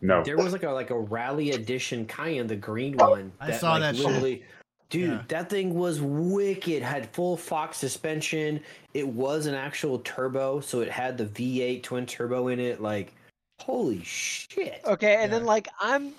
no. 0.00 0.22
there 0.22 0.36
was 0.36 0.52
like 0.52 0.62
a 0.62 0.70
like 0.70 0.90
a 0.90 0.98
rally 0.98 1.50
edition 1.52 2.06
Cayenne, 2.06 2.46
the 2.46 2.56
green 2.56 2.96
one. 2.96 3.32
I 3.40 3.52
saw 3.52 3.72
like, 3.72 3.80
that 3.82 3.96
shit. 3.96 4.06
literally, 4.06 4.44
dude. 4.90 5.10
Yeah. 5.10 5.22
That 5.28 5.50
thing 5.50 5.74
was 5.74 6.00
wicked. 6.00 6.82
Had 6.82 7.10
full 7.12 7.36
Fox 7.36 7.76
suspension. 7.76 8.60
It 8.94 9.06
was 9.06 9.46
an 9.46 9.54
actual 9.54 9.98
turbo, 10.00 10.60
so 10.60 10.80
it 10.80 10.88
had 10.90 11.18
the 11.18 11.26
V8 11.26 11.82
twin 11.82 12.06
turbo 12.06 12.48
in 12.48 12.58
it. 12.60 12.80
Like, 12.80 13.12
holy 13.60 14.02
shit! 14.04 14.80
Okay, 14.86 15.16
and 15.22 15.32
then 15.32 15.42
Yeah. 15.42 15.48
like 15.48 15.68
I'm 15.80 16.12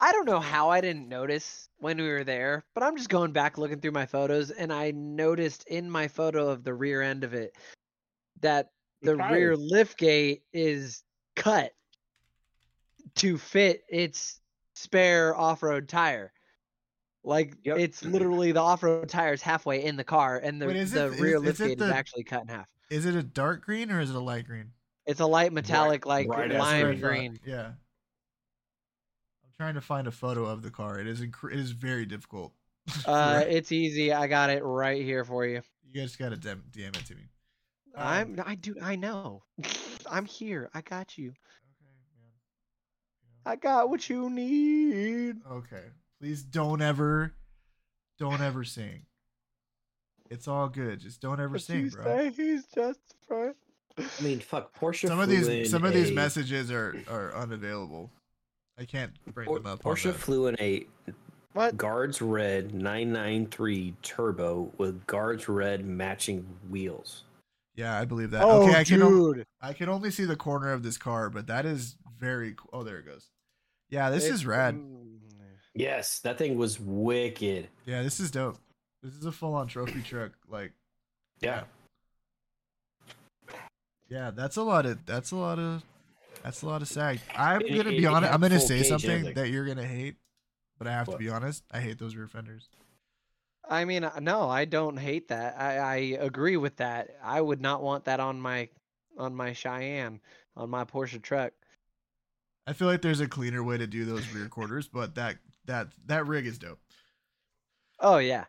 I 0.00 0.10
don't 0.12 0.26
know 0.26 0.40
how 0.40 0.70
I 0.70 0.80
didn't 0.80 1.08
notice 1.08 1.65
when 1.78 1.98
we 1.98 2.08
were 2.08 2.24
there, 2.24 2.64
but 2.74 2.82
I'm 2.82 2.96
just 2.96 3.08
going 3.10 3.32
back 3.32 3.58
looking 3.58 3.80
through 3.80 3.90
my 3.92 4.06
photos 4.06 4.50
and 4.50 4.72
I 4.72 4.90
noticed 4.92 5.66
in 5.68 5.90
my 5.90 6.08
photo 6.08 6.48
of 6.48 6.64
the 6.64 6.72
rear 6.74 7.02
end 7.02 7.22
of 7.24 7.34
it 7.34 7.54
that 8.40 8.70
The 9.02 9.10
the 9.12 9.16
rear 9.16 9.54
tires. 9.54 9.58
lift 9.60 9.98
gate 9.98 10.42
is 10.52 11.02
cut 11.34 11.72
to 13.16 13.38
fit 13.38 13.82
its 13.88 14.40
spare 14.74 15.36
off-road 15.36 15.88
tire. 15.88 16.32
Like 17.24 17.56
Yep. 17.64 17.78
it's 17.78 18.04
literally 18.04 18.52
the 18.52 18.60
off-road 18.60 19.08
tire 19.08 19.32
is 19.32 19.42
halfway 19.42 19.84
in 19.84 19.96
the 19.96 20.04
car 20.04 20.38
and 20.38 20.60
the, 20.62 20.66
Wait, 20.66 20.72
the 20.74 20.80
it- 21.06 21.12
is- 21.14 21.20
rear 21.20 21.36
is 21.36 21.42
lift 21.42 21.60
it 21.60 21.68
gate 21.78 21.80
is 21.82 21.90
actually 21.90 22.24
cut 22.24 22.42
in 22.42 22.48
half. 22.48 22.70
Is 22.88 23.04
it 23.04 23.14
a 23.14 23.22
dark 23.22 23.64
green 23.64 23.90
or 23.90 24.00
is 24.00 24.10
it 24.10 24.16
a 24.16 24.20
light 24.20 24.46
green? 24.46 24.70
It's 25.06 25.20
a 25.20 25.26
light 25.26 25.52
metallic 25.52 26.06
like 26.06 26.26
bright 26.28 26.50
ass 26.52 26.58
That's 26.58 26.60
what 26.64 26.68
I 26.74 26.82
lime 26.82 27.00
green. 27.00 27.38
Yeah. 27.44 27.72
I'm 29.58 29.64
trying 29.64 29.74
to 29.74 29.80
find 29.80 30.06
a 30.06 30.10
photo 30.10 30.44
of 30.44 30.62
the 30.62 30.70
car. 30.70 30.98
It 31.00 31.06
is 31.06 31.20
inc- 31.22 31.50
it 31.52 31.58
is 31.58 31.70
very 31.70 32.04
difficult. 32.06 32.52
Uh 33.06 33.38
Right. 33.40 33.48
it's 33.48 33.72
easy. 33.72 34.12
I 34.12 34.26
got 34.28 34.50
it 34.50 34.62
right 34.62 35.02
here 35.02 35.24
for 35.24 35.44
you. 35.46 35.60
you 35.90 36.00
guys 36.00 36.14
got 36.14 36.28
to 36.30 36.36
DM, 36.36 36.60
DM 36.70 36.88
it 36.96 37.06
to 37.06 37.14
me. 37.16 37.22
Um, 37.96 38.06
I'm 38.06 38.42
I 38.46 38.54
do 38.54 38.74
I 38.82 38.94
know. 38.96 39.42
I'm 40.10 40.24
here. 40.26 40.70
I 40.74 40.82
got 40.82 41.16
you. 41.18 41.30
Okay, 41.30 41.34
man. 42.20 43.52
I 43.52 43.56
got 43.56 43.88
what 43.90 44.08
you 44.08 44.28
need. 44.30 45.36
Okay. 45.50 45.82
Please 46.20 46.42
don't 46.44 46.80
ever, 46.80 47.32
don't 48.18 48.40
ever 48.40 48.62
sing. 48.64 49.02
It's 50.30 50.46
all 50.48 50.68
good. 50.68 51.00
Just 51.00 51.20
don't 51.20 51.40
ever 51.40 51.54
But 51.54 51.62
sing, 51.62 51.84
you 51.86 51.90
bro. 51.90 52.04
say 52.04 52.30
he's 52.30 52.66
just 52.66 53.00
a 53.22 53.26
friend. 53.26 53.54
I 53.98 54.22
mean, 54.22 54.40
fuck 54.40 54.78
Porsche. 54.78 55.08
Some 55.08 55.18
of 55.20 55.28
these, 55.28 55.70
some 55.70 55.84
of 55.84 55.92
these 55.92 56.10
a- 56.10 56.14
messages 56.14 56.70
are 56.70 56.94
are 57.08 57.34
unavailable. 57.34 58.12
I 58.78 58.84
can't 58.84 59.12
bring 59.32 59.46
Por- 59.46 59.58
them 59.58 59.66
up. 59.66 59.84
on 59.86 59.94
Porsche 59.94 60.12
flew 60.14 60.46
in 60.48 60.56
a 60.60 60.86
What? 61.52 61.76
Guards 61.76 62.20
Red 62.20 62.74
993 62.74 63.94
Turbo 64.02 64.70
with 64.76 65.06
Guards 65.06 65.48
Red 65.48 65.84
matching 65.86 66.46
wheels. 66.68 67.24
Yeah, 67.74 67.98
I 67.98 68.04
believe 68.04 68.30
that. 68.32 68.42
Oh, 68.42 68.62
okay, 68.68 68.74
I 68.78 68.84
can 68.84 69.02
o- 69.02 69.32
dude. 69.34 69.46
I 69.60 69.72
can 69.72 69.88
only 69.88 70.10
see 70.10 70.24
the 70.24 70.36
corner 70.36 70.72
of 70.72 70.82
this 70.82 70.98
car, 70.98 71.30
but 71.30 71.46
that 71.46 71.64
is 71.66 71.96
very 72.18 72.54
cool. 72.54 72.70
Oh, 72.72 72.82
there 72.82 72.98
it 72.98 73.06
goes. 73.06 73.30
Yeah, 73.88 74.10
this 74.10 74.24
It- 74.26 74.34
is 74.34 74.46
rad. 74.46 74.78
Yes, 75.74 76.20
that 76.20 76.38
thing 76.38 76.56
was 76.56 76.80
wicked. 76.80 77.68
Yeah, 77.84 78.02
this 78.02 78.18
is 78.20 78.30
dope. 78.30 78.58
This 79.02 79.14
is 79.14 79.24
a 79.26 79.32
full 79.32 79.54
on 79.54 79.66
trophy 79.68 80.00
truck. 80.02 80.32
Like, 80.48 80.72
Yeah. 81.40 81.64
yeah, 84.08 84.30
that's 84.30 84.56
a 84.56 84.62
lot 84.62 84.86
of 84.86 85.04
that's 85.06 85.30
a 85.32 85.36
lot 85.36 85.58
of 85.58 85.82
that's 86.46 86.62
a 86.62 86.66
lot 86.66 86.80
of 86.80 86.88
sag. 86.88 87.20
I'm 87.34 87.60
It- 87.60 87.68
gonna 87.76 87.90
it- 87.90 87.98
be 87.98 88.04
it 88.04 88.06
honest. 88.06 88.24
had 88.28 88.34
I'm 88.34 88.40
gonna 88.40 88.58
full 88.58 88.68
say 88.68 88.78
gauge 88.78 88.88
something 88.88 89.10
everything. 89.10 89.34
that 89.34 89.48
you're 89.50 89.66
gonna 89.66 89.86
hate, 89.86 90.16
but 90.78 90.86
I 90.86 90.92
have 90.92 91.06
to 91.06 91.10
What? 91.12 91.18
be 91.20 91.28
honest. 91.28 91.64
I 91.70 91.80
hate 91.80 91.98
those 91.98 92.14
rear 92.16 92.28
fenders. 92.28 92.68
I 93.68 93.84
mean, 93.84 94.04
uh, 94.04 94.18
no, 94.20 94.48
I 94.48 94.64
don't 94.64 94.96
hate 94.96 95.28
that. 95.28 95.60
I, 95.60 95.78
I 95.78 95.96
agree 96.20 96.56
with 96.56 96.76
that. 96.76 97.10
I 97.22 97.40
would 97.40 97.60
not 97.60 97.82
want 97.82 98.04
that 98.04 98.20
on 98.20 98.40
my 98.40 98.68
on 99.18 99.34
my 99.34 99.52
Cayenne. 99.54 100.20
on 100.56 100.70
my 100.70 100.84
Porsche 100.84 101.20
truck. 101.20 101.52
I 102.66 102.72
feel 102.72 102.88
like 102.88 103.02
there's 103.02 103.20
a 103.20 103.28
cleaner 103.28 103.62
way 103.62 103.76
to 103.76 103.86
do 103.86 104.04
those 104.04 104.26
rear 104.32 104.48
quarters, 104.48 104.88
but 104.88 105.14
that 105.16 105.36
that 105.66 105.88
that 106.06 106.26
rig 106.26 106.46
is 106.46 106.58
dope. 106.58 106.78
Oh 108.00 108.18
yeah, 108.18 108.44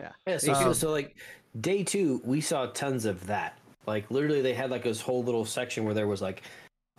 yeah. 0.00 0.12
Yeah, 0.26 0.38
so, 0.38 0.54
Um, 0.54 0.62
so, 0.64 0.72
so 0.72 0.90
like 0.90 1.16
day 1.60 1.84
two, 1.84 2.20
we 2.24 2.40
saw 2.40 2.66
tons 2.66 3.04
of 3.04 3.26
that. 3.26 3.58
Like 3.86 4.10
literally, 4.10 4.42
they 4.42 4.54
had 4.54 4.70
like 4.70 4.84
this 4.84 5.00
whole 5.00 5.22
little 5.22 5.44
section 5.44 5.84
where 5.84 5.94
there 5.94 6.06
was 6.08 6.22
like 6.22 6.42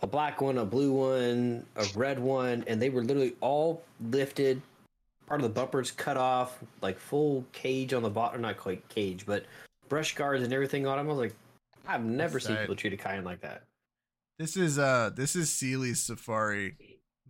a 0.00 0.06
black 0.06 0.40
one, 0.40 0.58
a 0.58 0.64
blue 0.64 0.92
one, 0.92 1.64
a 1.76 1.86
red 1.94 2.18
one, 2.18 2.64
and 2.66 2.80
they 2.80 2.90
were 2.90 3.02
literally 3.02 3.34
all 3.40 3.82
lifted. 4.10 4.60
Part 5.26 5.40
of 5.40 5.44
the 5.44 5.54
bumpers 5.60 5.90
cut 5.90 6.16
off, 6.18 6.58
like 6.82 6.98
full 6.98 7.44
cage 7.52 7.94
on 7.94 8.02
the 8.02 8.10
bottom, 8.10 8.42
not 8.42 8.58
quite 8.58 8.86
cage, 8.90 9.24
but 9.24 9.44
brush 9.88 10.14
guards 10.14 10.42
and 10.44 10.52
everything 10.52 10.86
on 10.86 10.98
them. 10.98 11.06
I 11.06 11.10
was 11.10 11.18
like, 11.18 11.34
I've 11.86 12.04
never 12.04 12.38
seen 12.38 12.56
tight. 12.56 12.62
people 12.62 12.76
treat 12.76 12.92
a 12.92 12.96
Cayenne 12.96 13.24
like 13.24 13.40
that. 13.40 13.62
This 14.38 14.56
is 14.56 14.78
uh 14.78 15.10
this 15.14 15.36
is 15.36 15.50
Sealy's 15.50 16.00
Safari 16.00 16.76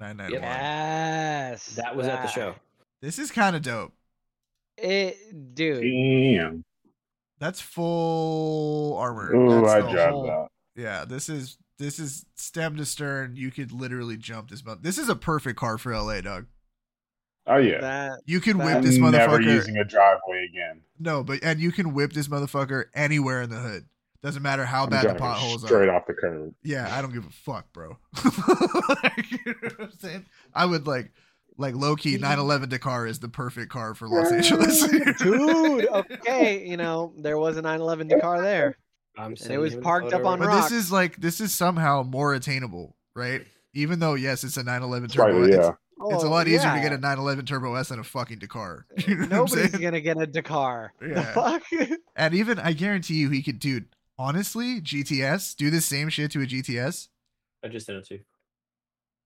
991. 0.01 0.43
Yes, 0.43 1.67
That 1.77 1.95
was 1.95 2.07
at 2.09 2.23
the 2.23 2.29
show. 2.29 2.55
This 3.03 3.19
is 3.19 3.31
kind 3.31 3.55
of 3.55 3.63
dope. 3.63 3.93
It, 4.79 5.55
dude. 5.55 5.83
Damn. 5.83 6.65
That's 7.39 7.61
full 7.61 8.97
armor. 8.97 9.35
Ooh, 9.35 9.61
That's 9.61 9.73
I 9.75 9.81
the 9.83 9.91
drive 9.93 10.11
whole- 10.11 10.27
that. 10.27 10.49
Yeah, 10.83 11.05
this 11.05 11.29
is 11.29 11.59
this 11.79 11.99
is 11.99 12.25
stem 12.37 12.77
to 12.77 12.85
stern. 12.85 13.37
You 13.37 13.51
could 13.51 13.73
literally 13.73 14.17
jump 14.17 14.51
this 14.51 14.65
mountain. 14.65 14.83
This 14.85 14.99
is 14.99 15.09
a 15.09 15.17
perfect 15.17 15.59
car 15.59 15.79
for 15.79 15.93
LA, 15.97 16.21
dog. 16.21 16.47
Oh 17.47 17.57
yeah. 17.59 17.81
That 17.81 18.21
You 18.27 18.41
can 18.41 18.57
That- 18.59 18.65
whip 18.65 18.77
I'm 18.77 18.83
this 18.83 18.97
never 18.99 19.39
motherfucker. 19.39 19.45
using 19.45 19.77
a 19.77 19.85
driveway 19.85 20.47
again. 20.51 20.81
No, 20.99 21.23
but 21.23 21.41
and 21.43 21.61
you 21.61 21.73
can 21.73 21.93
whip 21.93 22.13
this 22.13 22.29
motherfucker 22.29 22.85
anywhere 22.95 23.43
in 23.43 23.51
the 23.51 23.57
hood. 23.59 23.87
Doesn't 24.23 24.43
matter 24.43 24.65
how 24.65 24.85
I'm 24.85 24.91
bad 24.91 25.05
the 25.11 25.15
potholes 25.15 25.61
straight 25.63 25.65
are. 25.65 25.83
Straight 25.83 25.89
off 25.91 26.07
the 26.07 26.15
curb. 26.15 26.55
Yeah, 26.63 26.89
I 26.97 27.03
don't 27.03 27.13
give 27.13 27.27
a 27.27 27.31
fuck, 27.31 27.71
bro. 27.75 27.99
Like, 29.03 29.31
you 29.31 29.39
know 29.47 29.55
what 29.63 29.81
I'm 29.81 29.93
saying? 29.99 30.27
I 30.55 30.65
would 30.65 30.87
like 30.87 31.13
like 31.59 31.75
low 31.75 31.95
key 31.97 32.13
911 32.17 32.71
Dakar 32.71 33.07
is 33.07 33.19
the 33.21 33.29
perfect 33.29 33.71
car 33.71 33.95
for 33.95 34.09
Los 34.09 34.33
Angeles. 34.33 34.87
dude. 35.19 35.87
Okay, 35.93 36.67
you 36.67 36.77
know 36.79 37.13
there 37.19 37.39
was 37.39 37.57
a 37.59 37.63
911 37.63 38.09
Dakar 38.09 38.41
there. 38.41 38.79
I'm 39.17 39.35
it 39.49 39.59
was 39.59 39.77
parked 39.77 40.13
up 40.13 40.25
on 40.25 40.39
But 40.41 40.49
rocks. 40.49 40.71
this 40.71 40.85
is 40.87 40.93
like 40.93 41.17
this 41.17 41.41
is 41.41 41.55
somehow 41.55 42.03
more 42.03 42.35
attainable, 42.35 42.97
right? 43.15 43.43
Even 43.75 43.99
though 44.01 44.15
yes, 44.15 44.45
it's 44.45 44.57
a 44.57 44.63
911 44.63 45.09
turbo. 45.11 45.31
Slightly, 45.33 45.49
it's, 45.57 45.57
yeah. 45.67 45.73
it's 46.15 46.23
a 46.25 46.27
Oh, 46.27 46.31
lot 46.31 46.47
easier 46.49 46.73
to 46.73 46.81
get 46.81 46.93
a 46.93 46.99
911 46.99 47.47
turbo 47.47 47.75
S 47.75 47.89
than 47.89 47.99
a 48.01 48.05
fucking 48.05 48.39
Dakar. 48.41 48.87
Uh, 48.99 49.03
you 49.07 49.15
know 49.17 49.43
what 49.43 49.53
I'm 49.53 49.59
Nobody's 49.61 49.77
gonna 49.81 50.01
get 50.01 50.17
a 50.21 50.27
Dakar. 50.27 50.93
The 51.01 51.09
Yeah. 51.09 51.33
fuck? 51.33 51.63
And 52.17 52.35
even 52.35 52.59
I 52.59 52.73
guarantee 52.73 53.15
you, 53.15 53.31
he 53.31 53.43
could, 53.43 53.59
dude. 53.59 53.87
Honestly, 54.19 54.81
GTS 54.81 55.57
do 55.57 55.71
the 55.71 55.81
same 55.81 56.09
shit 56.09 56.31
to 56.33 56.43
a 56.43 56.47
GTS. 56.47 57.09
I 57.65 57.69
just 57.69 57.87
did 57.87 57.97
it 57.97 58.07
to 58.07 58.15
you. 58.15 58.21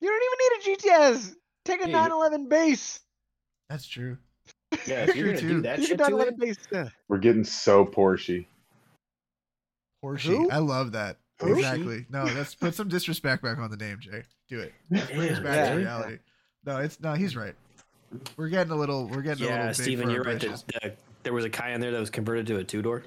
You 0.01 0.09
don't 0.09 0.23
even 0.23 0.77
need 0.79 0.97
a 0.97 1.13
GTS. 1.13 1.35
Take 1.65 1.85
a 1.85 1.89
Yeah, 1.89 1.93
911 2.07 2.49
base. 2.49 3.01
That's 3.69 3.87
true. 3.87 4.17
Yeah, 4.87 5.05
if 5.09 5.17
you're 5.17 5.27
gonna 5.35 5.41
do 5.41 5.61
that 5.63 5.83
shit 5.83 5.99
to 5.99 6.19
it, 6.21 6.39
base. 6.39 6.57
yeah. 6.73 6.89
We're 7.09 7.19
getting 7.19 7.45
so 7.45 7.85
Porsche. 7.85 8.47
Porsche. 10.05 10.27
Who? 10.27 10.51
I 10.51 10.59
love 10.59 10.93
that. 10.93 11.17
Who? 11.41 11.55
Exactly. 11.55 12.07
No, 12.11 12.25
let's 12.25 12.55
put 12.55 12.75
some 12.75 12.89
disrespect 12.89 13.43
back 13.43 13.59
on 13.59 13.71
the 13.71 13.77
name, 13.77 13.99
Jay. 14.01 14.23
Do 14.49 14.61
it. 14.61 14.73
Bring 14.91 15.31
us 15.31 15.39
back 15.41 15.55
Yeah. 15.57 15.71
to 15.73 15.77
reality. 15.77 16.19
No, 16.65 16.79
it's 16.79 17.01
no. 17.01 17.15
He's 17.15 17.37
right. 17.37 17.55
We're 18.37 18.49
getting 18.49 18.73
a 18.73 18.77
little. 18.77 19.07
We're 19.09 19.23
getting 19.23 19.45
a 19.45 19.49
little 19.49 19.57
yeah, 19.65 19.67
big 19.69 19.75
Steven, 19.77 20.11
you're 20.11 20.23
right. 20.23 20.39
britches. 20.41 20.65
That, 20.73 20.83
that 20.83 20.99
there 21.23 21.33
was 21.33 21.45
a 21.45 21.51
Cayenne 21.51 21.81
there 21.81 21.91
that 21.93 22.01
was 22.01 22.11
converted 22.11 22.47
to 22.49 22.57
a 22.59 22.65
two 22.65 22.83
door. 22.83 23.05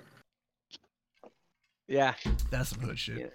Yeah. 1.87 2.13
That's 2.49 2.69
some 2.69 2.79
hood 2.81 2.97
shit. 2.97 3.17
Yeah. 3.19 3.25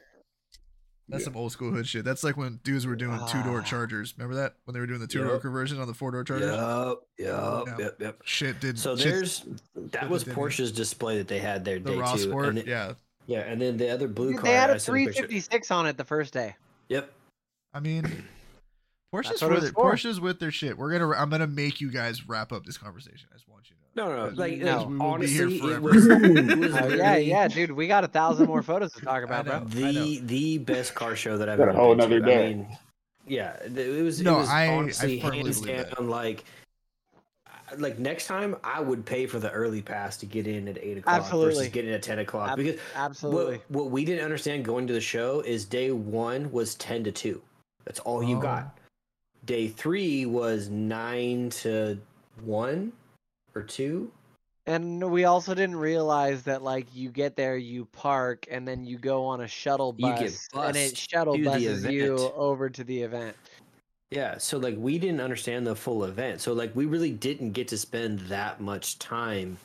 That's 1.08 1.24
some 1.24 1.36
old 1.36 1.52
school 1.52 1.70
hood 1.70 1.86
shit. 1.86 2.04
That's 2.04 2.24
like 2.24 2.36
when 2.36 2.58
dudes 2.64 2.84
were 2.86 2.96
doing 2.96 3.20
two 3.28 3.42
door 3.44 3.60
Ah. 3.60 3.62
Chargers. 3.62 4.14
Remember 4.16 4.34
that 4.36 4.54
when 4.64 4.74
they 4.74 4.80
were 4.80 4.86
doing 4.88 4.98
the 4.98 5.06
two 5.06 5.22
door 5.22 5.34
Yep. 5.34 5.42
conversion 5.42 5.78
on 5.80 5.86
the 5.86 5.94
four 5.94 6.10
door 6.10 6.24
Charger? 6.24 6.46
Yep, 6.46 6.96
yep, 7.18 7.28
Yeah. 7.28 7.76
yep, 7.78 7.96
yep. 8.00 8.18
Shit 8.24 8.60
did. 8.60 8.78
So 8.78 8.96
shit- 8.96 9.12
there's 9.12 9.44
that 9.92 10.08
was. 10.08 10.24
Porsche's 10.24 10.72
display 10.72 11.18
that 11.18 11.28
they 11.28 11.38
had 11.38 11.64
there 11.64 11.78
the 11.78 11.90
day 11.90 11.96
raw 11.98 12.12
two. 12.14 12.18
sport. 12.18 12.46
and 12.48 12.58
then- 12.58 12.66
yeah. 12.66 12.94
Yeah, 13.26 13.40
and 13.40 13.60
then 13.60 13.76
the 13.76 13.90
other 13.90 14.08
blue 14.08 14.32
Dude, 14.32 14.36
car. 14.40 14.44
they 14.44 14.52
had 14.56 14.70
I 14.70 14.74
a 14.74 14.78
sent 14.80 14.96
picture- 14.98 15.12
356 15.26 15.70
on 15.70 15.86
it 15.86 15.96
the 15.96 16.04
first 16.04 16.32
day. 16.32 16.56
Yep. 16.88 17.12
I 17.74 17.80
mean, 17.80 18.04
Porsche's 19.14 19.28
That's 19.28 19.42
it 19.42 19.48
with 19.50 19.54
was 19.60 19.64
it. 19.70 19.74
Porsche's 19.74 20.20
with 20.20 20.40
their 20.40 20.50
shit. 20.50 20.76
We're 20.76 20.90
gonna. 20.92 21.10
I'm 21.16 21.30
gonna 21.30 21.46
make 21.46 21.80
you 21.80 21.90
guys 21.90 22.28
wrap 22.28 22.52
up 22.52 22.64
this 22.66 22.76
conversation. 22.78 23.28
I 23.32 23.36
just 23.36 23.48
want 23.48 23.64
you 23.70 23.76
to. 23.76 23.80
know. 24.00 24.08
No, 24.08 24.14
no, 24.16 24.22
no. 24.24 24.28
'Cause 24.30 24.38
Like, 24.38 24.58
no. 24.58 24.76
like, 24.78 24.88
we 24.88 24.96
will 24.96 25.18
be 25.18 25.26
here 25.26 25.44
honestly, 25.46 25.56
it 25.56 25.60
forever. 25.62 25.80
was, 25.80 26.06
it 26.06 26.58
was 26.58 26.74
Oh, 26.82 26.88
yeah, 26.88 27.16
yeah, 27.16 27.48
dude. 27.48 27.70
We 27.72 27.86
got 27.86 28.04
a 28.04 28.08
thousand 28.08 28.46
more 28.46 28.62
photos 28.62 28.92
to 28.94 29.00
talk 29.00 29.22
about, 29.24 29.48
I 29.48 29.58
bro. 29.60 29.68
the 29.68 30.20
the 30.20 30.58
best 30.58 30.94
car 30.94 31.16
show 31.16 31.38
that 31.38 31.48
I've 31.48 31.58
Got 31.58 31.68
a 31.70 31.72
whole 31.72 31.94
been 31.94 32.10
to. 32.10 32.20
day. 32.20 32.44
I 32.44 32.48
mean, 32.54 32.66
yeah, 33.26 33.56
it 33.64 34.02
was. 34.02 34.20
No, 34.20 34.36
it 34.36 34.40
was 34.40 34.48
I- 34.50 34.64
I 34.66 34.68
honestly 34.76 35.20
firmly 35.20 35.38
hands 35.42 35.60
down. 35.60 36.08
Like, 36.08 36.44
like 37.80 37.98
next 37.98 38.26
time, 38.26 38.56
I 38.64 38.80
would 38.80 39.04
pay 39.04 39.26
for 39.26 39.38
the 39.38 39.50
early 39.50 39.82
pass 39.82 40.16
to 40.18 40.26
get 40.26 40.46
in 40.46 40.68
at 40.68 40.78
eight 40.78 40.98
o'clock 40.98 41.20
Absolutely. 41.22 41.54
versus 41.54 41.68
getting 41.72 41.92
at 41.92 42.02
ten 42.02 42.18
o'clock 42.18 42.50
Ab- 42.50 42.56
because 42.56 42.80
Absolutely. 42.94 43.56
What, 43.68 43.84
what 43.84 43.90
we 43.90 44.04
didn't 44.04 44.24
understand 44.24 44.64
going 44.64 44.86
to 44.86 44.92
the 44.92 45.00
show 45.00 45.40
is 45.40 45.64
day 45.64 45.90
one 45.90 46.50
was 46.52 46.74
10 46.76 47.04
to 47.04 47.12
2. 47.12 47.40
That's 47.84 48.00
all 48.00 48.22
you 48.22 48.36
Oh. 48.38 48.40
got. 48.40 48.78
Day 49.44 49.68
three 49.68 50.26
was 50.26 50.68
9 50.68 51.50
to 51.50 51.98
1 52.44 52.92
or 53.54 53.62
2. 53.62 54.10
And 54.68 55.12
we 55.12 55.24
also 55.26 55.54
didn't 55.54 55.76
realize 55.76 56.42
that 56.42 56.60
like 56.62 56.86
you 56.92 57.10
get 57.10 57.36
there, 57.36 57.56
you 57.56 57.84
park, 57.92 58.46
and 58.50 58.66
then 58.66 58.84
you 58.84 58.98
go 58.98 59.24
on 59.24 59.42
a 59.42 59.46
shuttle 59.46 59.94
You 59.96 60.08
bus, 60.08 60.48
and 60.54 60.76
it 60.76 60.96
shuttle 60.96 61.38
buses 61.38 61.84
you 61.84 62.16
over 62.34 62.68
to 62.68 62.82
the 62.82 63.00
event. 63.02 63.36
Yeah, 64.10 64.38
so 64.38 64.58
like 64.58 64.76
we 64.78 64.98
didn't 64.98 65.20
understand 65.20 65.66
the 65.66 65.74
full 65.74 66.04
event. 66.04 66.40
So 66.40 66.52
like 66.52 66.74
we 66.76 66.86
really 66.86 67.10
didn't 67.10 67.52
get 67.52 67.68
to 67.68 67.78
spend 67.78 68.20
that 68.20 68.60
much 68.60 68.98
time 68.98 69.58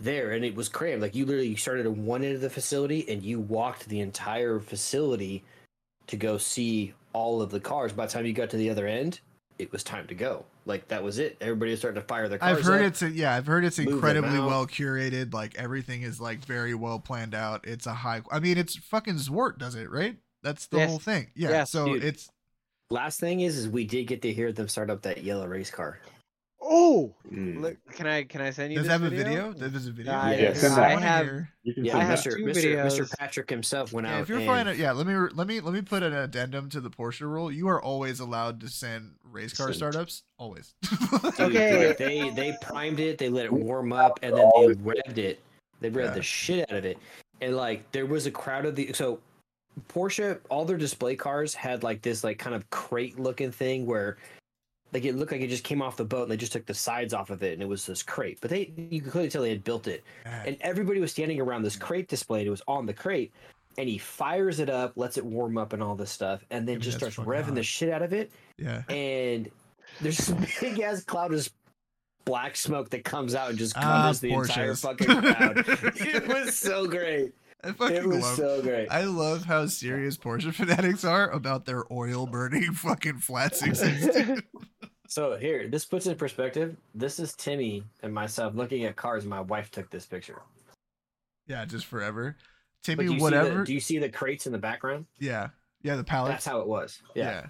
there 0.00 0.32
and 0.32 0.44
it 0.44 0.54
was 0.54 0.68
crammed. 0.68 1.00
Like 1.00 1.14
you 1.14 1.24
literally 1.24 1.56
started 1.56 1.86
at 1.86 1.92
one 1.92 2.22
end 2.22 2.34
of 2.34 2.40
the 2.40 2.50
facility 2.50 3.08
and 3.08 3.22
you 3.22 3.40
walked 3.40 3.88
the 3.88 4.00
entire 4.00 4.60
facility 4.60 5.42
to 6.08 6.16
go 6.16 6.36
see 6.38 6.92
all 7.12 7.40
of 7.40 7.50
the 7.50 7.60
cars. 7.60 7.92
By 7.92 8.06
the 8.06 8.12
time 8.12 8.26
you 8.26 8.32
got 8.32 8.50
to 8.50 8.56
the 8.56 8.68
other 8.68 8.86
end, 8.86 9.20
it 9.58 9.72
was 9.72 9.82
time 9.84 10.06
to 10.08 10.14
go. 10.14 10.44
Like 10.66 10.88
that 10.88 11.02
was 11.02 11.18
it. 11.18 11.36
Everybody 11.40 11.70
was 11.70 11.80
starting 11.80 12.00
to 12.00 12.06
fire 12.06 12.28
their 12.28 12.38
cars. 12.38 12.58
I've 12.58 12.64
heard 12.64 12.82
up. 12.82 12.88
it's 12.88 13.02
a, 13.02 13.10
yeah, 13.10 13.34
I've 13.34 13.46
heard 13.46 13.64
it's 13.64 13.78
incredibly 13.78 14.38
well 14.38 14.66
curated. 14.66 15.32
Like 15.32 15.56
everything 15.56 16.02
is 16.02 16.20
like 16.20 16.44
very 16.44 16.74
well 16.74 16.98
planned 16.98 17.34
out. 17.34 17.66
It's 17.66 17.86
a 17.86 17.94
high. 17.94 18.22
I 18.30 18.38
mean, 18.38 18.58
it's 18.58 18.76
fucking 18.76 19.14
Zwart 19.14 19.58
does 19.58 19.74
it 19.76 19.90
right. 19.90 20.16
That's 20.42 20.66
the 20.66 20.78
Yes. 20.78 20.90
whole 20.90 20.98
thing. 20.98 21.28
Yeah. 21.34 21.50
Yes, 21.50 21.70
so 21.70 21.86
dude. 21.86 22.04
it's 22.04 22.28
Last 22.92 23.18
thing 23.20 23.40
is, 23.40 23.56
is 23.56 23.68
we 23.70 23.84
did 23.84 24.06
get 24.06 24.20
to 24.22 24.32
hear 24.32 24.52
them 24.52 24.68
start 24.68 24.90
up 24.90 25.00
that 25.02 25.24
yellow 25.24 25.46
race 25.46 25.70
car. 25.70 25.98
Oh, 26.60 27.14
Mm. 27.32 27.60
look, 27.60 27.76
can 27.94 28.06
I 28.06 28.22
can 28.24 28.40
I 28.42 28.50
send 28.50 28.70
you? 28.72 28.78
does 28.78 28.86
it 28.86 28.88
this 28.90 29.00
have 29.00 29.02
a 29.02 29.08
video? 29.10 29.52
There's 29.54 29.86
a 29.86 29.90
video. 29.90 30.12
I- 30.12 30.34
Yeah, 30.34 30.52
send 30.52 30.74
that. 30.76 30.84
I 30.84 31.00
have. 31.00 31.26
You 31.64 31.72
can 31.74 31.84
Yeah, 31.86 31.96
I 31.96 32.04
have. 32.04 32.18
Mr. 32.18 32.36
two 32.36 32.44
Mr. 32.44 32.84
Mr. 32.84 33.18
Patrick 33.18 33.48
himself 33.48 33.92
went 33.94 34.06
Yeah, 34.06 34.16
out. 34.16 34.20
if 34.22 34.28
you're 34.28 34.38
and, 34.38 34.46
finding, 34.46 34.78
yeah, 34.78 34.92
let 34.92 35.06
me 35.06 35.14
let 35.14 35.46
me 35.46 35.60
let 35.60 35.72
me 35.72 35.80
put 35.80 36.02
an 36.02 36.12
addendum 36.12 36.68
to 36.68 36.80
the 36.82 36.90
Porsche 36.90 37.22
rule. 37.22 37.50
You 37.50 37.66
are 37.68 37.80
always 37.82 38.20
allowed 38.20 38.60
to 38.60 38.68
send 38.68 39.14
race 39.24 39.54
car 39.54 39.68
Send. 39.68 39.76
startups. 39.76 40.22
Always. 40.38 40.74
Dude, 40.90 41.40
Okay. 41.40 41.88
like, 41.88 41.96
they 41.98 42.28
they 42.30 42.54
primed 42.60 43.00
it, 43.00 43.16
they 43.16 43.30
let 43.30 43.46
it 43.46 43.52
warm 43.52 43.92
up, 43.94 44.18
and 44.22 44.36
then 44.36 44.50
they 44.54 44.66
revved 44.74 45.16
it. 45.18 45.40
They 45.80 45.90
revved 45.90 46.04
Yeah. 46.08 46.10
the 46.10 46.22
shit 46.22 46.70
out 46.70 46.76
of 46.78 46.84
it, 46.84 46.98
and 47.40 47.56
like 47.56 47.90
there 47.92 48.06
was 48.06 48.26
a 48.26 48.30
crowd 48.30 48.66
of 48.66 48.76
the 48.76 48.92
so 48.92 49.18
Porsche. 49.88 50.38
All 50.48 50.64
their 50.64 50.76
display 50.76 51.16
cars 51.16 51.54
had 51.54 51.82
like 51.82 52.02
this 52.02 52.24
like 52.24 52.38
kind 52.38 52.54
of 52.54 52.68
crate 52.70 53.18
looking 53.18 53.50
thing 53.50 53.86
where 53.86 54.16
like 54.92 55.04
it 55.04 55.16
looked 55.16 55.32
like 55.32 55.40
it 55.40 55.48
just 55.48 55.64
came 55.64 55.80
off 55.80 55.96
the 55.96 56.04
boat 56.04 56.22
and 56.22 56.30
they 56.30 56.36
just 56.36 56.52
took 56.52 56.66
the 56.66 56.74
sides 56.74 57.14
off 57.14 57.30
of 57.30 57.42
it 57.42 57.54
and 57.54 57.62
it 57.62 57.68
was 57.68 57.86
this 57.86 58.02
crate. 58.02 58.38
But 58.40 58.50
they 58.50 58.72
you 58.76 59.00
could 59.00 59.12
clearly 59.12 59.30
tell 59.30 59.42
they 59.42 59.50
had 59.50 59.64
built 59.64 59.86
it, 59.86 60.04
and 60.24 60.56
everybody 60.60 61.00
was 61.00 61.10
standing 61.10 61.40
around 61.40 61.62
this 61.62 61.76
crate 61.76 62.08
display. 62.08 62.40
And 62.40 62.48
it 62.48 62.50
was 62.50 62.62
on 62.68 62.84
the 62.86 62.92
crate, 62.92 63.32
and 63.78 63.88
he 63.88 63.96
fires 63.98 64.60
it 64.60 64.68
up, 64.68 64.92
lets 64.96 65.16
it 65.16 65.24
warm 65.24 65.56
up, 65.56 65.72
and 65.72 65.82
all 65.82 65.94
this 65.94 66.10
stuff, 66.10 66.44
and 66.50 66.68
then 66.68 66.76
Dude, 66.76 66.82
just 66.82 66.98
starts 66.98 67.16
revving 67.16 67.54
the 67.54 67.62
shit 67.62 67.88
out 67.90 68.02
of 68.02 68.12
it 68.12 68.30
yeah. 68.58 68.82
and 68.88 69.50
there's 70.00 70.18
this 70.18 70.58
big 70.60 70.80
ass 70.80 71.02
cloud 71.04 71.32
of 71.32 71.48
black 72.24 72.56
smoke 72.56 72.90
that 72.90 73.04
comes 73.04 73.34
out 73.34 73.50
and 73.50 73.58
just 73.58 73.76
Ah, 73.76 74.02
covers 74.02 74.20
the 74.20 74.32
entire 74.32 74.74
fucking 74.74 75.06
crowd. 75.06 75.58
it 75.66 76.28
was 76.28 76.56
so 76.56 76.86
great. 76.86 77.32
I 77.64 77.68
It 77.92 78.06
was 78.06 78.22
love. 78.22 78.36
so 78.36 78.62
great. 78.62 78.88
I 78.90 79.04
love 79.04 79.44
how 79.44 79.66
serious 79.66 80.16
Porsche 80.16 80.52
fanatics 80.54 81.04
are 81.04 81.30
about 81.30 81.64
their 81.64 81.84
oil 81.92 82.26
burning 82.26 82.72
fucking 82.72 83.18
flat 83.18 83.54
sixes. 83.56 84.40
So 85.06 85.36
here, 85.36 85.68
this 85.68 85.84
puts 85.84 86.06
in 86.06 86.16
perspective. 86.16 86.76
This 86.94 87.18
is 87.20 87.34
Timmy 87.34 87.84
and 88.02 88.12
myself 88.12 88.54
looking 88.54 88.84
at 88.84 88.96
cars. 88.96 89.24
My 89.26 89.40
wife 89.40 89.70
took 89.70 89.90
this 89.90 90.06
picture. 90.06 90.40
yeah, 91.46 91.64
just 91.64 91.86
forever. 91.86 92.36
Timmy, 92.82 93.04
do 93.06 93.12
you 93.12 93.18
See 93.18 93.22
whatever. 93.22 93.58
the, 93.60 93.64
do 93.66 93.74
you 93.74 93.80
see 93.80 93.98
the 93.98 94.08
crates 94.08 94.46
in 94.46 94.52
the 94.52 94.58
background? 94.58 95.06
yeah, 95.20 95.48
yeah, 95.82 95.96
the 95.96 96.02
pallets. 96.04 96.32
That's 96.32 96.46
how 96.46 96.60
it 96.60 96.66
was. 96.66 97.00
Yeah. 97.14 97.46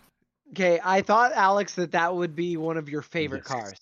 Okay, 0.51 0.79
I 0.85 1.01
thought 1.01 1.33
Alex 1.33 1.75
that 1.77 1.93
that 1.93 2.15
would 2.15 2.37
be 2.37 2.59
one 2.59 2.77
of 2.77 2.89
your 2.89 3.01
favorite 3.01 3.45
Yes. 3.47 3.49
cars. 3.49 3.79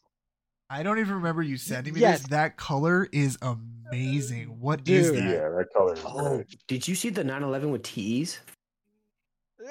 I 0.70 0.82
don't 0.84 0.98
even 1.00 1.14
remember 1.14 1.42
you 1.42 1.56
sending 1.56 1.94
me 1.94 2.00
Yes. 2.00 2.20
this. 2.20 2.28
That 2.28 2.56
color 2.56 3.08
is 3.12 3.36
amazing. 3.42 4.60
What 4.60 4.88
is 4.88 5.08
Dude. 5.10 5.16
that? 5.18 5.24
Yeah, 5.24 5.48
that 5.48 5.66
color 5.74 5.94
is 5.94 6.00
Oh, 6.04 6.36
great. 6.36 6.66
did 6.68 6.86
you 6.86 6.94
see 6.94 7.10
the 7.10 7.24
911 7.24 7.70
with 7.72 7.82
TEs? 7.82 8.38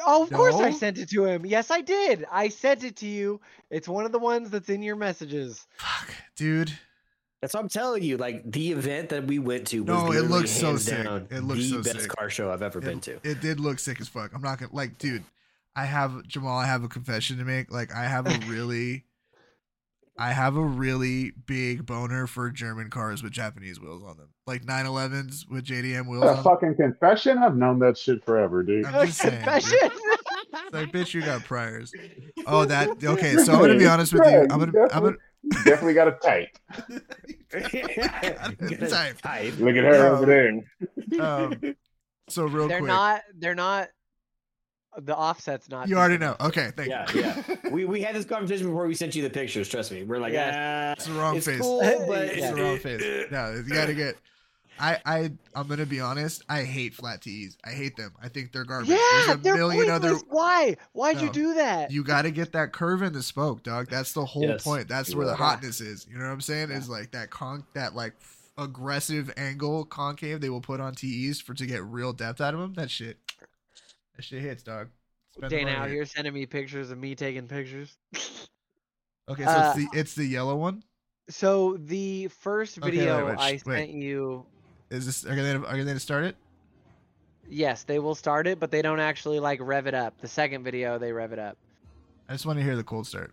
Oh, 0.05 0.23
of 0.23 0.29
course 0.31 0.55
I 0.55 0.71
sent 0.71 0.97
it 0.99 1.09
to 1.09 1.25
him. 1.25 1.45
Yes, 1.45 1.71
I 1.71 1.81
did. 1.81 2.25
I 2.31 2.49
sent 2.49 2.83
it 2.83 2.95
to 2.97 3.07
you. 3.07 3.41
It's 3.71 3.87
one 3.87 4.05
of 4.05 4.11
the 4.11 4.19
ones 4.19 4.49
that's 4.51 4.69
in 4.69 4.83
your 4.83 4.95
messages. 4.95 5.65
Fuck, 5.77 6.13
dude. 6.35 6.71
That's 7.41 7.53
what 7.53 7.61
I'm 7.61 7.69
telling 7.69 8.03
you. 8.03 8.17
Like 8.17 8.43
the 8.51 8.71
event 8.73 9.09
that 9.09 9.25
we 9.25 9.39
went 9.39 9.65
to 9.67 9.79
was 9.79 9.87
No, 9.87 10.11
it 10.11 10.25
looks 10.29 10.51
so 10.51 10.67
hands 10.71 10.83
sick. 10.85 11.07
It 11.31 11.41
looks 11.43 11.61
the 11.61 11.69
so 11.69 11.83
best 11.83 12.01
sick. 12.01 12.09
car 12.11 12.29
show 12.29 12.51
I've 12.51 12.61
ever 12.61 12.81
been 12.81 12.99
to. 13.01 13.19
it 13.23 13.39
did 13.41 13.59
look 13.59 13.79
sick 13.79 13.99
as 14.01 14.07
fuck. 14.09 14.31
I'm 14.35 14.41
not 14.41 14.59
gonna 14.59 14.73
like, 14.75 14.97
dude. 14.97 15.23
I 15.75 15.85
have 15.85 16.27
Jamal. 16.27 16.57
I 16.57 16.65
have 16.65 16.83
a 16.83 16.89
confession 16.89 17.37
to 17.37 17.45
make. 17.45 17.71
Like, 17.71 17.93
I 17.95 18.03
have 18.03 18.27
a 18.27 18.37
really, 18.47 19.05
I 20.22 20.34
have 20.34 20.57
a 20.57 20.61
really 20.63 21.32
big 21.47 21.86
boner 21.86 22.28
for 22.28 22.49
German 22.51 22.89
cars 22.89 23.24
with 23.24 23.32
Japanese 23.32 23.80
wheels 23.80 24.03
on 24.03 24.17
them, 24.17 24.28
like 24.45 24.63
911s 24.65 25.49
with 25.49 25.63
JDM 25.65 26.07
wheels 26.09 26.24
A 26.24 26.28
on. 26.28 26.36
them. 26.36 26.43
fucking 26.43 26.76
confession? 26.76 27.38
I've 27.38 27.55
known 27.55 27.80
that 27.80 27.97
shit 27.97 28.24
forever, 28.26 28.61
dude. 28.61 28.86
I'm 28.86 29.05
just 29.07 29.20
saying, 29.20 29.36
dude. 29.36 29.43
Confession. 29.45 29.78
It's 30.51 30.74
like, 30.74 30.91
bitch, 30.91 31.13
you 31.13 31.22
got 31.22 31.43
priors. 31.45 31.93
Oh, 32.45 32.65
that 32.65 32.89
okay. 33.03 33.38
So 33.38 33.53
I'm 33.53 33.59
gonna 33.61 33.78
be 33.78 33.88
honest 33.88 34.11
with 34.13 34.26
you. 34.26 34.41
I'm 34.51 34.59
gonna, 34.59 34.72
you 34.74 34.88
I'm 34.91 35.03
gonna. 35.03 35.15
Definitely 35.63 35.93
got 35.93 36.07
a 36.09 36.11
type. 36.22 36.49
Type. 37.49 39.17
Type. 39.22 39.53
Look 39.59 39.76
at 39.76 39.84
her 39.84 40.07
Um, 40.07 40.15
over 40.15 40.26
there. 40.26 41.22
Um, 41.22 41.76
so 42.28 42.43
real 42.45 42.67
they're 42.67 42.80
quick, 42.80 42.88
not. 42.88 43.22
They're 43.38 43.55
not. 43.55 43.88
The 45.05 45.15
offset's 45.15 45.69
not. 45.69 45.87
you 45.87 45.97
already 45.97 46.17
know. 46.17 46.35
Okay, 46.39 46.71
thank 46.75 46.89
Yeah, 46.89 47.05
you. 47.13 47.21
yeah. 47.21 47.43
We 47.71 47.85
we 47.85 48.01
had 48.01 48.15
this 48.15 48.25
conversation 48.25 48.67
before 48.67 48.87
we 48.87 48.95
sent 48.95 49.15
you 49.15 49.23
the 49.23 49.29
pictures. 49.29 49.67
Trust 49.69 49.91
me. 49.91 50.03
We're 50.03 50.19
like, 50.19 50.33
ah, 50.33 50.35
Yeah. 50.35 50.91
It's 50.93 51.05
the 51.05 51.13
wrong 51.13 51.37
it's 51.37 51.45
face. 51.45 51.59
cool, 51.61 51.79
but 52.07 52.23
it's 52.25 52.37
Yeah. 52.37 52.51
the 52.51 52.61
wrong 52.63 52.77
face. 52.79 53.27
No, 53.31 53.51
you 53.55 53.63
gotta 53.73 53.93
get. 53.93 54.15
I 54.81 54.97
I 55.05 55.31
I'm 55.55 55.67
gonna 55.67 55.85
be 55.85 55.99
honest. 55.99 56.43
I 56.47 56.63
hate 56.63 56.93
flat 56.93 57.21
tees. 57.21 57.57
I 57.65 57.71
hate 57.71 57.97
them. 57.97 58.13
I 58.23 58.29
think 58.29 58.53
they're 58.53 58.63
garbage. 58.63 58.89
Yeah, 58.89 58.97
There's 59.11 59.27
a 59.27 59.37
they're 59.41 59.55
million 59.55 59.87
pointless. 59.89 60.11
other. 60.13 60.25
Why? 60.29 60.77
Why'd 60.93 61.19
you 61.21 61.29
do 61.31 61.53
that? 61.55 61.91
You 61.91 62.01
got 62.03 62.21
to 62.21 62.31
get 62.31 62.53
that 62.53 62.71
curve 62.71 63.01
in 63.01 63.11
the 63.11 63.21
spoke, 63.21 63.61
dog. 63.63 63.89
That's 63.89 64.13
the 64.13 64.23
whole 64.23 64.43
Yes, 64.43 64.63
point. 64.63 64.87
That's 64.87 65.13
where 65.13 65.25
the 65.27 65.35
hotness 65.35 65.81
is. 65.81 66.07
You 66.09 66.17
know 66.17 66.23
what 66.25 66.31
I'm 66.31 66.39
saying? 66.41 66.69
Yeah. 66.69 66.77
Is 66.77 66.87
like 66.87 67.11
that 67.11 67.29
con 67.29 67.65
that 67.73 67.93
like 67.93 68.13
aggressive 68.57 69.31
angle 69.37 69.85
concave 69.85 70.41
they 70.41 70.49
will 70.49 70.61
put 70.61 70.79
on 70.79 70.93
tees 70.95 71.39
for 71.41 71.53
to 71.53 71.65
get 71.65 71.83
real 71.83 72.13
depth 72.13 72.41
out 72.41 72.53
of 72.53 72.59
them. 72.59 72.73
That 72.75 72.89
shit. 72.89 73.17
That 74.20 74.26
shit 74.26 74.41
hits, 74.41 74.63
dog. 74.63 74.89
Spend 75.32 75.49
the 75.49 75.55
Dana 75.55 75.72
money. 75.72 75.78
out 75.86 75.89
here 75.89 76.05
sending 76.05 76.34
me 76.34 76.45
pictures 76.45 76.91
of 76.91 76.97
me 76.97 77.15
taking 77.15 77.47
pictures. 77.47 77.95
Okay, 79.30 79.45
so 79.45 79.49
Uh, 79.51 79.74
it's 79.78 79.91
the 79.93 79.99
it's 79.99 80.15
the 80.15 80.26
yellow 80.26 80.55
one. 80.55 80.84
So 81.30 81.78
the 81.78 82.28
first 82.30 82.80
Okay, 82.80 82.86
wait, 82.89 82.95
video 82.97 83.28
wait, 83.28 83.38
I 83.38 83.51
wait. 83.51 83.61
sent 83.63 83.89
you, 83.91 84.43
Is 84.89 85.05
this 85.05 85.24
are 85.24 85.36
they 85.36 85.53
are 85.53 85.78
they 85.78 85.84
gonna 85.86 85.99
start 85.99 86.26
it? 86.26 86.36
yes, 87.47 87.84
they 87.84 87.99
will 87.99 88.15
start 88.15 88.47
it, 88.47 88.59
but 88.59 88.72
they 88.72 88.82
don't 88.82 88.99
actually 88.99 89.39
like 89.39 89.59
rev 89.61 89.86
it 89.88 89.93
up. 89.93 90.20
The 90.20 90.28
second 90.28 90.63
video 90.63 90.97
they 90.97 91.11
rev 91.13 91.32
it 91.32 91.38
up. 91.39 91.57
I 92.28 92.34
just 92.34 92.45
want 92.47 92.57
to 92.57 92.63
hear 92.65 92.76
the 92.76 92.84
cold 92.84 93.05
start. 93.05 93.32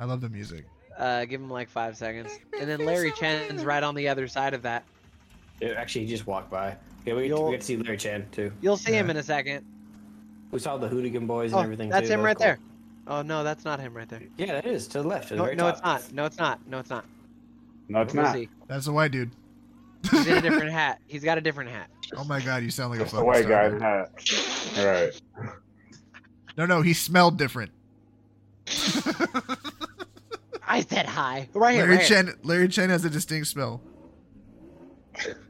I 0.00 0.06
love 0.06 0.22
the 0.22 0.30
music. 0.30 0.64
Uh, 0.98 1.26
give 1.26 1.40
them 1.42 1.50
like 1.50 1.68
five 1.68 1.96
seconds, 1.98 2.32
and 2.58 2.68
then 2.68 2.84
Larry 2.84 3.12
Chen's 3.12 3.62
right 3.64 3.82
on 3.82 3.94
the 3.94 4.08
other 4.08 4.26
side 4.26 4.54
of 4.54 4.62
that. 4.62 4.84
Yeah, 5.60 5.70
actually, 5.76 6.04
he 6.06 6.10
just 6.10 6.26
walked 6.26 6.50
by. 6.50 6.76
Yeah, 7.06 7.14
we, 7.14 7.26
You'll- 7.28 7.46
we 7.46 7.52
get 7.52 7.60
to 7.60 7.66
see 7.66 7.76
Larry 7.76 7.96
Chen 7.96 8.26
too. 8.32 8.52
You'll 8.60 8.76
see 8.76 8.92
him 8.92 9.10
in 9.10 9.16
a 9.16 9.22
second. 9.22 9.64
We 10.50 10.58
saw 10.58 10.76
the 10.76 10.88
Hoonigan 10.88 11.26
Boys 11.26 11.52
Oh, 11.52 11.58
and 11.58 11.64
everything. 11.64 11.88
that's 11.90 12.08
too. 12.08 12.14
him 12.14 12.20
That 12.20 12.26
right 12.26 12.36
cool. 12.36 12.46
there. 12.46 12.58
Oh 13.06 13.22
no, 13.22 13.42
that's 13.44 13.64
not 13.64 13.80
him 13.80 13.94
right 13.96 14.08
there. 14.08 14.20
Yeah, 14.36 14.52
that 14.54 14.66
is 14.66 14.86
to 14.88 15.02
the 15.02 15.08
left. 15.08 15.28
To 15.28 15.34
the 15.34 15.38
No, 15.38 15.44
very 15.44 15.56
no, 15.56 15.64
top. 15.70 15.74
it's 15.74 15.82
not. 15.84 16.12
No, 16.12 16.24
it's 16.26 16.38
not. 16.38 16.66
No, 16.68 16.78
it's 16.78 16.90
not. 16.90 17.04
No, 17.88 18.02
it's 18.02 18.14
We'll 18.14 18.24
not. 18.24 18.34
see. 18.34 18.48
That's 18.68 18.86
a 18.86 18.92
white 18.92 19.10
dude. 19.12 19.30
He's 20.10 20.26
in 20.26 20.38
a 20.38 20.40
different 20.48 20.70
hat. 20.72 21.00
He's 21.06 21.22
got 21.24 21.38
a 21.38 21.40
different 21.40 21.70
hat. 21.70 21.88
Oh 22.16 22.24
my 22.24 22.40
god, 22.40 22.62
you 22.62 22.70
sound 22.70 22.90
like 22.90 23.00
a 23.00 23.02
It's 23.04 23.12
the 23.12 23.18
fucking 23.18 23.26
white 23.26 23.48
guy 23.48 23.68
star. 23.68 23.76
in 23.76 23.80
hat. 23.80 24.72
All 24.78 24.86
right. 24.86 25.20
No, 26.56 26.66
no, 26.66 26.82
he 26.82 26.92
smelled 26.94 27.38
different. 27.38 27.70
I 30.66 30.82
said 30.88 31.06
hi. 31.06 31.48
Right 31.54 31.74
here. 31.74 31.82
Larry 31.84 31.96
right 31.96 32.06
here. 32.06 32.22
Chen, 32.24 32.34
Larry 32.44 32.68
Chen 32.68 32.90
has 32.90 33.04
a 33.04 33.10
distinct 33.10 33.46
smell. 33.48 33.80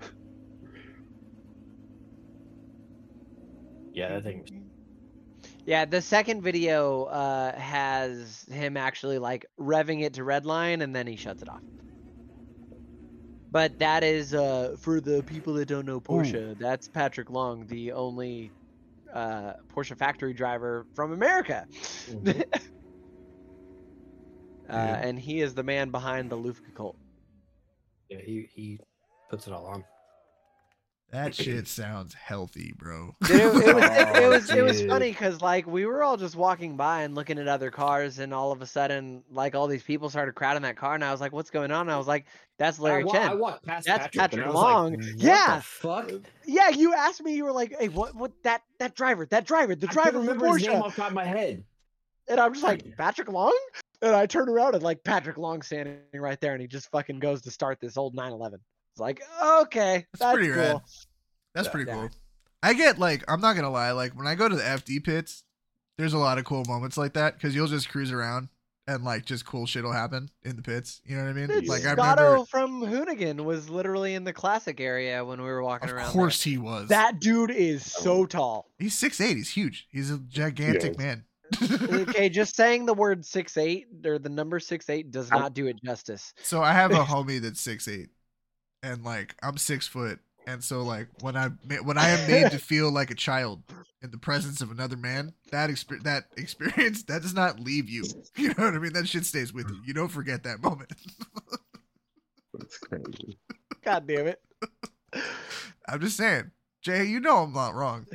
Yeah, 3.93 4.15
that 4.15 4.25
thing. 4.25 4.45
Yeah, 5.67 5.85
the 5.85 6.01
second 6.03 6.43
video 6.43 7.05
uh, 7.05 7.59
has 7.59 8.45
him 8.51 8.77
actually 8.77 9.19
like 9.19 9.47
revving 9.59 10.03
it 10.03 10.15
to 10.15 10.25
red 10.25 10.47
line 10.47 10.83
and 10.83 10.95
then 10.95 11.07
he 11.07 11.17
shuts 11.17 11.43
it 11.43 11.49
off. 11.49 11.63
But 13.51 13.79
that 13.79 14.05
is 14.05 14.33
uh, 14.35 14.77
for 14.81 15.01
the 15.01 15.23
people 15.25 15.55
that 15.55 15.67
don't 15.67 15.87
know 15.87 16.01
Porsche. 16.01 16.57
That's 16.59 16.89
Patrick 16.89 17.31
Long, 17.31 17.67
the 17.67 17.93
only 17.93 18.53
uh, 19.13 19.55
Porsche 19.75 19.97
factory 19.97 20.33
driver 20.33 20.87
from 20.95 21.13
America. 21.13 21.67
Mhm. 22.09 22.43
uh, 24.69 24.73
Yeah. 24.73 25.01
And 25.03 25.19
he 25.19 25.41
is 25.41 25.55
the 25.55 25.65
man 25.65 25.91
behind 25.91 26.31
the 26.31 26.37
Luftgekühlt. 26.37 26.95
Yeah, 28.09 28.19
he 28.25 28.49
he 28.55 28.81
puts 29.31 29.47
it 29.47 29.53
all 29.53 29.67
on. 29.67 29.85
That 31.11 31.35
shit 31.35 31.67
sounds 31.67 32.15
healthy, 32.15 32.73
bro. 32.77 33.15
Dude, 33.25 33.41
it, 33.41 33.45
it 33.45 33.75
was 33.75 33.85
it, 33.85 34.09
it 34.09 34.23
Oh, 34.23 34.29
was 34.31 34.51
it 34.51 34.63
was 34.63 34.83
funny 34.83 35.11
because 35.11 35.41
like 35.41 35.67
we 35.67 35.85
were 35.87 36.03
all 36.05 36.17
just 36.17 36.37
walking 36.37 36.77
by 36.77 37.03
and 37.03 37.15
looking 37.15 37.39
at 37.39 37.49
other 37.49 37.71
cars, 37.71 38.19
and 38.21 38.33
all 38.33 38.53
of 38.53 38.63
a 38.63 38.67
sudden, 38.67 39.23
like 39.31 39.55
all 39.55 39.67
these 39.67 39.83
people 39.83 40.09
started 40.09 40.35
crowding 40.35 40.63
that 40.63 40.77
car, 40.77 40.95
and 40.95 41.05
I 41.05 41.11
was 41.11 41.21
like, 41.21 41.33
"What's 41.33 41.51
going 41.51 41.73
on?" 41.73 41.83
And 41.83 41.91
I 41.91 41.99
was 41.99 42.07
like, 42.07 42.27
"That's 42.59 42.79
Larry 42.79 43.03
I, 43.03 43.07
wa- 43.07 43.13
Chen." 43.13 43.29
I 43.31 43.35
walked 43.35 43.67
past 43.67 43.87
That's 43.87 44.05
Patrick, 44.05 44.21
Patrick 44.21 44.43
and 44.43 44.51
I 44.51 44.55
was 44.55 44.63
Long. 44.63 44.93
Like, 44.95 45.07
Yeah. 45.17 45.61
Fuck. 45.65 46.11
Yeah, 46.47 46.69
you 46.69 46.95
asked 46.95 47.23
me. 47.25 47.35
You 47.35 47.45
were 47.45 47.53
like, 47.53 47.75
"Hey, 47.79 47.89
what? 47.89 48.15
What? 48.15 48.33
That 48.45 48.63
that 48.79 48.95
driver? 48.95 49.27
That 49.27 49.47
driver? 49.47 49.75
The 49.75 49.89
driver 49.89 50.11
couldn't 50.13 50.27
from 50.27 50.39
remember 50.39 50.59
his 50.59 50.67
name 50.69 50.83
off 50.83 50.95
the 50.95 51.03
top 51.03 51.09
of 51.11 51.15
my 51.15 51.25
head. 51.25 51.65
And 52.29 52.39
I'm 52.39 52.53
just 52.53 52.65
like, 52.65 52.85
"Patrick 52.97 53.29
Long?" 53.29 53.59
And 54.03 54.15
I 54.15 54.27
turn 54.27 54.49
around 54.49 54.75
and 54.75 54.83
like 54.85 55.03
Patrick 55.05 55.37
Long 55.39 55.61
standing 55.61 55.99
right 56.15 56.41
there, 56.41 56.53
and 56.53 56.63
he 56.63 56.69
just 56.69 56.91
fucking 56.91 57.19
goes 57.19 57.43
to 57.43 57.51
start 57.51 57.81
this 57.81 57.97
old 57.97 58.15
911. 58.15 58.61
It's 58.93 59.01
like, 59.01 59.23
okay, 59.63 60.07
That's 60.13 60.21
that's, 60.21 60.35
pretty 60.35 60.49
cool. 60.53 60.57
rad. 60.63 60.81
That's 61.55 61.67
Yeah. 61.67 61.73
pretty 61.73 61.91
Yeah. 61.91 61.95
cool. 61.95 62.11
I 62.63 62.75
get 62.75 62.99
like 62.99 63.25
I'm 63.29 63.41
not 63.41 63.57
gonna 63.57 63.71
lie, 63.71 63.93
like 63.93 64.17
when 64.17 64.27
I 64.27 64.35
go 64.35 64.49
to 64.49 64.55
the 64.57 64.63
FD 64.63 65.01
pits, 65.05 65.45
there's 65.99 66.13
a 66.13 66.19
lot 66.19 66.39
of 66.39 66.45
cool 66.45 66.65
moments 66.67 66.97
like 66.97 67.15
that 67.15 67.35
because 67.35 67.55
you'll 67.55 67.67
just 67.69 67.89
cruise 67.89 68.13
around 68.13 68.49
and 68.87 69.05
like 69.05 69.25
just 69.25 69.47
cool 69.47 69.67
shit 69.67 69.83
will 69.85 69.93
happen 69.93 70.31
in 70.43 70.57
the 70.57 70.63
pits. 70.63 71.01
You 71.05 71.17
know 71.17 71.25
what 71.25 71.31
I 71.31 71.33
mean? 71.33 71.47
Dude, 71.47 71.69
Like 71.69 71.85
I 71.87 71.93
Scotto 71.95 72.23
remember, 72.25 72.47
from 72.47 72.81
Hoonigan 72.83 73.45
was 73.45 73.71
literally 73.71 74.15
in 74.15 74.25
the 74.25 74.33
classic 74.33 74.81
area 74.81 75.25
when 75.25 75.39
we 75.41 75.47
were 75.47 75.63
walking 75.63 75.89
of 75.91 75.97
around. 75.97 76.07
Of 76.09 76.13
course 76.13 76.43
he 76.43 76.59
was. 76.59 76.89
That 76.89 77.21
dude 77.21 77.51
is 77.51 77.85
so 77.91 78.27
tall. 78.27 78.67
he's 78.79 78.97
six 78.99 79.21
eight. 79.21 79.37
He's 79.37 79.51
huge. 79.51 79.87
He's 79.91 80.11
a 80.11 80.19
gigantic 80.19 80.93
is. 80.93 80.99
man. 80.99 81.25
okay, 81.63 82.29
just 82.29 82.55
saying 82.55 82.87
the 82.87 82.95
word 82.95 83.25
six 83.25 83.57
eight 83.57 83.87
or 84.05 84.19
the 84.19 84.29
number 84.29 84.61
six 84.61 84.89
eight 84.91 85.11
does 85.11 85.31
I'm- 85.33 85.41
not 85.41 85.55
do 85.55 85.67
it 85.67 85.83
justice. 85.83 86.33
So 86.43 86.63
I 86.63 86.73
have 86.73 86.93
a 86.93 87.05
homie 87.05 87.41
that's 87.41 87.61
six 87.61 87.89
eight, 87.89 88.11
and 88.83 89.05
like 89.05 89.35
I'm 89.43 89.57
six 89.57 89.87
foot, 89.87 90.19
and 90.47 90.63
so 90.63 90.83
like 90.83 91.09
when 91.21 91.37
I 91.37 91.49
ma- 91.69 91.83
when 91.83 91.99
I 91.99 92.11
am 92.11 92.31
made 92.31 92.51
to 92.51 92.59
feel 92.59 92.91
like 92.91 93.11
a 93.11 93.15
child 93.15 93.63
in 94.03 94.11
the 94.11 94.19
presence 94.19 94.61
of 94.61 94.71
another 94.71 94.97
man, 94.97 95.35
that 95.51 95.71
experience 95.71 96.05
that 96.05 96.25
experience 96.37 97.03
that 97.05 97.23
does 97.23 97.35
not 97.35 97.61
leave 97.61 97.89
you. 97.89 98.05
You 98.37 98.49
know 98.49 98.65
what 98.65 98.75
I 98.75 98.79
mean? 98.79 98.93
That 98.93 99.09
shit 99.09 99.27
stays 99.27 99.53
with 99.53 99.69
you. 99.69 99.81
You 99.85 99.93
don't 99.93 100.09
forget 100.09 100.45
that 100.45 100.63
moment. 100.63 100.93
That's 102.55 102.79
crazy. 102.79 103.39
God 103.85 104.07
damn 104.07 104.29
it. 104.29 104.41
I'm 105.87 106.01
just 106.01 106.17
saying, 106.17 106.51
Jay. 106.83 107.05
You 107.05 107.21
know 107.21 107.39
I'm 107.39 107.53
not 107.53 107.75
wrong. 107.75 108.07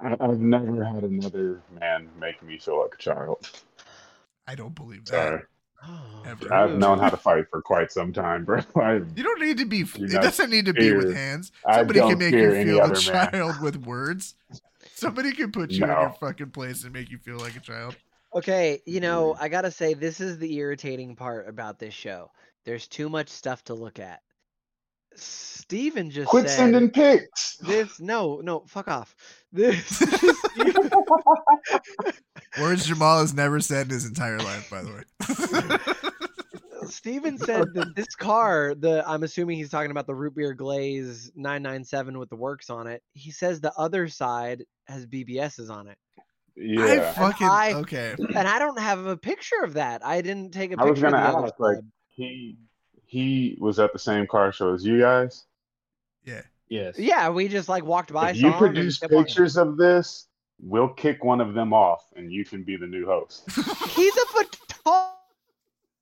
I, 0.00 0.16
I've 0.20 0.38
never 0.38 0.84
had 0.84 1.04
another 1.04 1.62
man 1.80 2.08
make 2.20 2.42
me 2.42 2.58
feel 2.58 2.80
like 2.80 2.94
a 2.94 3.02
child. 3.02 3.50
I 4.46 4.54
don't 4.54 4.74
believe 4.74 5.04
that. 5.06 5.10
Sorry. 5.12 5.42
Oh, 5.84 6.22
Ever. 6.24 6.54
I've 6.54 6.78
known 6.78 6.98
how 6.98 7.08
to 7.10 7.16
fight 7.16 7.46
for 7.50 7.60
quite 7.60 7.90
some 7.90 8.12
time, 8.12 8.44
bro. 8.44 8.60
I, 8.76 8.94
You 9.16 9.22
don't 9.22 9.40
need 9.40 9.58
to 9.58 9.64
be. 9.64 9.78
You 9.78 9.86
It 10.06 10.10
doesn't 10.12 10.50
need 10.50 10.66
to 10.66 10.72
be 10.72 10.92
with 10.92 11.14
hands. 11.14 11.50
Somebody 11.72 12.00
can 12.00 12.18
make 12.18 12.32
you 12.32 12.38
fear 12.38 12.54
any 12.54 12.70
feel 12.70 12.78
a 12.78 12.82
other 12.84 12.92
man. 12.92 13.00
child 13.00 13.60
with 13.60 13.76
words. 13.84 14.34
Somebody 14.94 15.32
can 15.32 15.50
put 15.50 15.70
you 15.72 15.84
in 15.84 15.90
your 15.90 16.14
fucking 16.20 16.50
place 16.50 16.84
and 16.84 16.92
make 16.92 17.10
you 17.10 17.18
feel 17.18 17.38
like 17.38 17.56
a 17.56 17.60
child. 17.60 17.96
Okay, 18.34 18.80
you 18.86 19.00
know, 19.00 19.36
I 19.40 19.48
gotta 19.48 19.70
say 19.70 19.94
this 19.94 20.20
is 20.20 20.38
the 20.38 20.54
irritating 20.54 21.16
part 21.16 21.48
about 21.48 21.78
this 21.78 21.92
show. 21.94 22.30
There's 22.64 22.86
too 22.86 23.08
much 23.08 23.28
stuff 23.28 23.64
to 23.64 23.74
look 23.74 23.98
at. 23.98 24.20
Steven 25.14 26.10
just 26.10 26.28
Quit 26.28 26.48
said 26.48 26.56
sending 26.56 26.90
pics. 26.90 27.56
this 27.56 28.00
no, 28.00 28.40
no, 28.42 28.60
fuck 28.66 28.88
off. 28.88 29.14
This 29.52 30.02
Words 32.60 32.86
Jamal 32.86 33.20
has 33.20 33.32
never 33.34 33.60
said 33.60 33.86
in 33.86 33.92
his 33.92 34.06
entire 34.06 34.38
life, 34.38 34.68
by 34.70 34.82
the 34.82 34.92
way. 34.92 36.86
Steven 36.88 37.38
said 37.38 37.72
that 37.74 37.94
this 37.94 38.14
car, 38.16 38.74
the 38.74 39.02
I'm 39.08 39.22
assuming 39.22 39.56
he's 39.56 39.70
talking 39.70 39.90
about 39.90 40.06
the 40.06 40.14
root 40.14 40.34
beer 40.34 40.52
glaze 40.52 41.30
997 41.36 42.18
with 42.18 42.28
the 42.28 42.36
works 42.36 42.70
on 42.70 42.86
it. 42.86 43.02
He 43.14 43.30
says 43.30 43.60
the 43.60 43.72
other 43.78 44.08
side 44.08 44.64
has 44.88 45.06
BBSs 45.06 45.70
on 45.70 45.86
it. 45.88 45.96
I 46.58 46.62
Yeah. 46.96 47.12
fucking 47.12 47.46
I- 47.48 47.72
okay. 47.74 48.14
And 48.18 48.46
I 48.48 48.58
don't 48.58 48.78
have 48.78 49.06
a 49.06 49.16
picture 49.16 49.62
of 49.62 49.74
that. 49.74 50.04
I 50.04 50.20
didn't 50.20 50.50
take 50.52 50.72
a 50.72 50.74
I 50.74 50.84
picture 50.84 50.90
was 50.90 51.00
gonna 51.00 51.16
of 51.18 51.32
the 51.42 51.46
ask, 51.48 51.54
like, 51.60 51.78
he 52.08 52.58
he 53.06 53.56
was 53.60 53.78
at 53.78 53.92
the 53.92 53.98
same 53.98 54.26
car 54.26 54.52
show 54.52 54.74
as 54.74 54.84
you 54.84 54.98
guys. 55.00 55.44
Yeah. 56.24 56.42
Yes. 56.68 56.98
Yeah, 56.98 57.28
we 57.30 57.48
just 57.48 57.68
like 57.68 57.84
walked 57.84 58.12
by. 58.12 58.30
If 58.30 58.36
you 58.36 58.42
saw 58.42 58.52
'em, 58.54 58.58
produce 58.58 58.98
kept 58.98 59.12
walking. 59.12 59.26
pictures 59.26 59.56
of 59.56 59.76
this, 59.76 60.26
we'll 60.62 60.88
kick 60.88 61.24
one 61.24 61.40
of 61.40 61.54
them 61.54 61.72
off, 61.72 62.04
and 62.16 62.30
you 62.32 62.44
can 62.44 62.62
be 62.62 62.76
the 62.76 62.86
new 62.86 63.04
host. 63.06 63.44
He's 63.90 64.14
a 64.16 64.26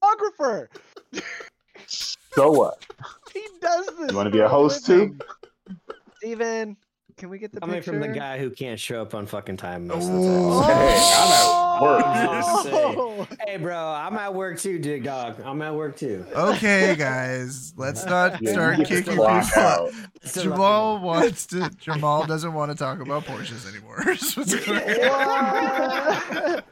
photographer. 0.03 0.71
So 2.33 2.51
what? 2.53 2.85
He 3.33 3.47
does 3.61 3.87
this. 3.99 4.11
You 4.11 4.17
want 4.17 4.27
to 4.27 4.31
be 4.33 4.41
a 4.41 4.49
host 4.49 4.85
too? 4.87 5.17
Steven, 6.17 6.77
can 7.17 7.29
we 7.29 7.39
get 7.39 7.53
the 7.53 7.61
Coming 7.61 7.77
picture? 7.77 7.93
from 7.93 8.01
the 8.01 8.09
guy 8.09 8.39
who 8.39 8.51
can't 8.51 8.79
show 8.81 9.01
up 9.03 9.15
on 9.15 9.27
fucking 9.27 9.57
time 9.57 9.87
most 9.87 10.09
of 10.09 10.17
Oh. 10.17 10.23
the 10.61 10.67
time. 10.67 10.77
Oh, 10.77 10.89
hey, 10.89 11.15
I'm 11.15 11.33
at 11.33 11.70
work. 11.81 12.03
Oh! 12.05 13.27
Hey, 13.47 13.57
bro, 13.57 13.77
I'm 13.77 14.17
at 14.17 14.33
work 14.35 14.59
too, 14.59 14.79
dig 14.79 15.05
dog. 15.05 15.41
I'm 15.45 15.61
at 15.63 15.75
work 15.75 15.97
too. 15.97 16.25
Okay, 16.35 16.95
guys, 16.97 17.73
let's 17.77 18.05
not 18.07 18.41
Yeah, 18.41 18.53
start 18.53 18.79
you 18.79 18.85
kicking 18.85 19.05
people 19.15 19.27
out. 19.27 19.57
out. 19.57 19.91
Jamal 20.33 21.01
wants 21.01 21.47
to. 21.47 21.69
Jamal 21.79 22.27
doesn't 22.27 22.53
want 22.55 22.71
to 22.71 22.77
talk 22.79 23.01
about 23.01 23.25
Porsches 23.25 23.69
anymore. 23.69 24.03
Is 24.11 24.37
what's 24.37 24.55
going 24.67 24.79
on. 24.79 26.53
What? 26.53 26.65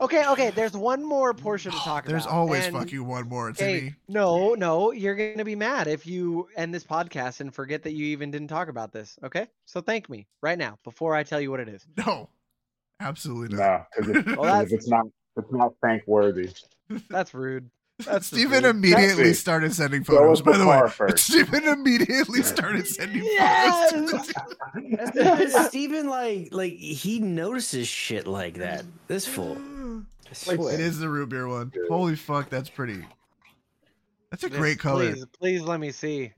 okay, 0.00 0.26
okay. 0.28 0.50
There's 0.50 0.76
one 0.76 1.02
more 1.04 1.32
portion 1.34 1.72
to 1.72 1.78
talk 1.84 2.04
There's 2.06 2.24
about. 2.24 2.30
There's 2.30 2.34
always 2.34 2.66
and- 2.66 2.76
fucking 2.76 3.06
one 3.06 3.28
more, 3.28 3.50
Okay, 3.50 3.80
Timmy. 3.80 3.94
no, 4.08 4.54
no, 4.54 4.92
you're 4.92 5.14
gonna 5.14 5.44
be 5.44 5.56
mad 5.56 5.86
if 5.86 6.06
you 6.06 6.48
end 6.56 6.74
this 6.74 6.84
podcast 6.84 7.40
and 7.40 7.54
forget 7.54 7.82
that 7.84 7.92
you 7.92 8.04
even 8.06 8.30
didn't 8.30 8.48
talk 8.48 8.68
about 8.68 8.92
this. 8.92 9.16
Okay, 9.24 9.46
so 9.64 9.80
thank 9.80 10.08
me 10.10 10.26
right 10.42 10.58
now 10.58 10.78
before 10.84 11.14
I 11.14 11.22
tell 11.22 11.40
you 11.40 11.50
what 11.50 11.60
it 11.60 11.68
is. 11.68 11.86
No, 11.96 12.28
absolutely 13.04 13.56
not. 13.56 13.60
No, 13.60 13.84
because 13.96 14.16
if, 14.16 14.26
Well, 14.26 14.36
'cause 14.36 14.44
that's- 14.46 14.72
if 14.72 14.78
it's 14.78 14.88
not, 14.88 15.06
it's 15.36 15.52
not 15.52 15.72
thank 15.82 16.06
worthy. 16.06 16.50
That's 17.08 17.32
rude. 17.34 17.70
That's 18.04 18.26
Stephen 18.26 18.64
rude. 18.64 18.74
immediately 18.74 19.24
That's 19.26 19.38
started 19.38 19.72
sending 19.72 20.02
photos. 20.02 20.42
By 20.42 20.52
the 20.52 20.64
the 20.64 20.66
way, 20.68 20.88
first. 20.88 21.24
Stephen 21.28 21.62
immediately 21.64 22.42
started 22.42 22.88
sending 22.88 23.22
Yes! 23.24 23.92
photos. 23.92 24.26
To 24.26 24.32
the... 24.74 25.36
Because 25.38 25.52
like, 26.08 26.48
like 26.50 26.72
he 26.72 27.20
notices 27.20 27.86
shit 27.86 28.26
like 28.26 28.54
that. 28.54 28.84
This 29.06 29.26
fool. 29.26 29.56
I. 30.46 30.74
It 30.74 30.80
is 30.80 30.98
the 30.98 31.08
root 31.08 31.28
beer 31.28 31.46
one. 31.46 31.70
Holy 31.88 32.16
fuck, 32.16 32.48
that's 32.50 32.68
pretty. 32.68 33.04
That's 34.30 34.42
a 34.42 34.48
Yes, 34.48 34.58
great 34.58 34.78
color. 34.80 35.12
Please, 35.12 35.26
please 35.38 35.60
let 35.62 35.78
me 35.78 35.92
see. 35.92 36.32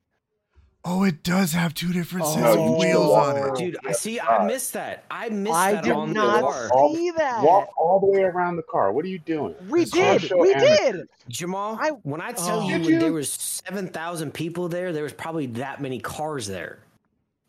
Oh, 0.89 1.03
it 1.03 1.25
does 1.25 1.53
have 1.53 1.75
two 1.75 1.93
different 1.93 2.27
Oh, 2.29 2.35
sets 2.35 2.55
you 2.57 2.63
of 2.63 2.79
wheels 2.79 3.11
on 3.13 3.37
it. 3.37 3.55
Dude, 3.57 3.77
I 3.85 3.91
see. 3.91 4.21
I 4.21 4.47
missed 4.47 4.73
that. 4.75 5.05
I 5.11 5.29
missed 5.31 5.53
I 5.55 5.73
that 5.73 5.83
did 5.85 5.93
on 5.93 6.09
the 6.11 6.15
not 6.15 6.43
car. 6.43 6.71
see 6.95 7.11
that. 7.17 7.43
Walk 7.43 7.69
all 7.77 7.99
the 7.99 8.07
way 8.07 8.23
around 8.23 8.55
the 8.55 8.63
car. 8.63 8.93
What 8.93 9.05
are 9.05 9.09
you 9.09 9.19
doing? 9.19 9.57
We 9.69 9.81
This 9.81 9.91
did. 9.91 10.33
We 10.39 10.55
amateur. 10.55 10.93
did. 10.93 11.09
Jamal, 11.29 11.77
I- 11.81 11.91
when 12.05 12.21
I 12.21 12.31
tell 12.31 12.61
Oh. 12.61 12.69
you 12.69 12.77
you? 12.79 13.01
there 13.01 13.13
was 13.13 13.33
seven 13.33 13.89
thousand 13.89 14.33
people 14.33 14.69
there, 14.69 14.93
there 14.93 15.03
was 15.03 15.13
probably 15.13 15.47
that 15.47 15.83
many 15.83 15.99
cars 15.99 16.47
there. 16.47 16.79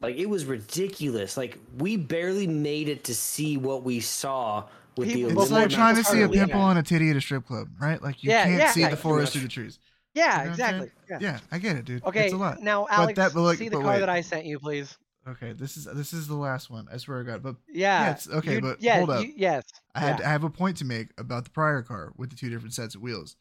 Like 0.02 0.16
it 0.16 0.28
was 0.28 0.46
ridiculous. 0.46 1.38
Like 1.38 1.60
we 1.78 1.96
barely 1.96 2.48
made 2.48 2.90
it 2.90 3.04
to 3.04 3.14
see 3.14 3.56
what 3.58 3.84
we 3.84 4.00
saw 4.00 4.64
with 4.96 5.10
People- 5.10 5.30
the. 5.30 5.42
It's 5.42 5.52
like 5.52 5.52
more 5.52 5.60
aluminum 5.60 5.70
trying 5.70 5.96
to 5.98 6.04
see 6.04 6.22
a 6.24 6.30
pimple 6.30 6.62
on 6.62 6.78
a 6.78 6.82
titty 6.82 7.12
at 7.12 7.16
a 7.16 7.22
strip 7.22 7.46
club, 7.46 7.68
right? 7.80 8.02
Like 8.02 8.24
you 8.24 8.32
Yeah, 8.32 8.46
can't 8.46 8.58
yeah, 8.58 8.72
see 8.72 8.82
yeah, 8.82 8.90
the 8.90 8.98
forest 8.98 9.34
through 9.34 9.44
the 9.44 9.48
trees. 9.48 9.78
Yeah, 10.18 10.40
You 10.40 10.46
know 10.46 10.52
exactly. 10.52 10.92
Yeah. 11.10 11.18
Yeah, 11.22 11.40
I 11.52 11.58
get 11.60 11.76
it, 11.76 11.86
dude. 11.86 12.04
Okay, 12.06 12.26
it's 12.26 12.34
a 12.34 12.38
lot. 12.38 12.62
now 12.62 12.86
But 12.90 12.92
Alex, 12.94 13.16
that- 13.18 13.34
but 13.34 13.42
like- 13.42 13.58
see 13.58 13.70
the 13.70 13.78
but 13.78 13.84
car 13.84 13.94
wait. 13.94 14.00
that 14.00 14.10
I 14.10 14.22
sent 14.22 14.46
you, 14.46 14.60
please. 14.60 14.98
Okay, 15.28 15.52
this 15.54 15.76
is 15.78 15.86
this 15.86 16.14
is 16.14 16.28
the 16.28 16.36
last 16.36 16.70
one. 16.70 16.88
I 16.92 16.98
swear 16.98 17.20
to 17.20 17.26
God. 17.30 17.44
But 17.44 17.58
Yeah. 17.70 18.04
it's- 18.12 18.28
okay, 18.30 18.56
you- 18.56 18.62
but 18.62 18.82
yeah, 18.82 18.98
hold 19.00 19.10
up. 19.12 19.24
you- 19.26 19.34
yes. 19.36 19.64
I 19.94 20.00
had 20.00 20.20
yeah. 20.20 20.28
I 20.28 20.32
have 20.32 20.44
a 20.44 20.50
point 20.50 20.78
to 20.78 20.86
make 20.86 21.10
about 21.18 21.44
the 21.44 21.50
prior 21.52 21.82
car 21.82 22.14
with 22.16 22.30
the 22.30 22.36
two 22.36 22.50
different 22.50 22.74
sets 22.74 22.96
of 22.96 23.02
wheels. 23.02 23.36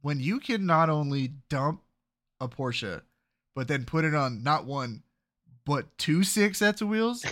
When 0.00 0.18
you 0.20 0.40
can 0.40 0.64
not 0.66 0.88
only 0.88 1.28
dump 1.50 1.82
a 2.40 2.48
Porsche, 2.48 3.02
but 3.54 3.68
then 3.68 3.84
put 3.84 4.04
it 4.06 4.14
on 4.14 4.42
not 4.42 4.64
one, 4.64 5.02
but 5.66 5.96
two 5.98 6.24
six 6.24 6.58
sets 6.58 6.80
of 6.80 6.88
wheels 6.88 7.24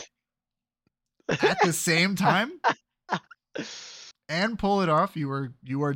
at 1.28 1.58
the 1.62 1.72
same 1.72 2.14
time 2.16 2.52
and 4.28 4.58
pull 4.58 4.82
it 4.82 4.90
off, 4.90 5.16
you 5.16 5.30
are 5.30 5.54
you 5.62 5.82
are 5.82 5.94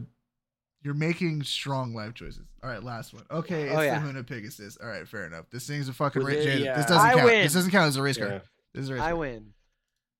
you're 0.82 0.94
making 0.94 1.42
strong 1.44 1.94
life 1.94 2.14
choices. 2.14 2.46
All 2.62 2.68
right, 2.70 2.82
last 2.82 3.14
one. 3.14 3.24
Okay, 3.30 3.62
oh, 3.62 3.72
it's 3.72 3.74
Oh, 3.76 3.80
yeah. 3.82 3.98
the 4.00 4.06
Hoonipigasus. 4.12 4.82
All 4.82 4.88
right, 4.88 5.06
fair 5.06 5.26
enough. 5.26 5.46
This 5.50 5.66
thing's 5.66 5.88
a 5.88 5.92
fucking 5.92 6.22
Was 6.22 6.34
race. 6.34 6.46
it- 6.46 6.64
This 6.74 6.86
doesn't 6.86 6.96
I 6.96 7.12
count. 7.14 7.24
win. 7.24 7.42
This 7.44 7.52
doesn't 7.54 7.70
count 7.70 7.88
as 7.88 7.96
a 7.96 8.02
race 8.02 8.18
car. 8.18 8.28
Yeah. 8.28 8.38
This 8.74 8.84
is 8.84 8.88
a 8.90 8.94
race 8.94 9.02
I 9.02 9.10
car. 9.10 9.16
win. 9.18 9.54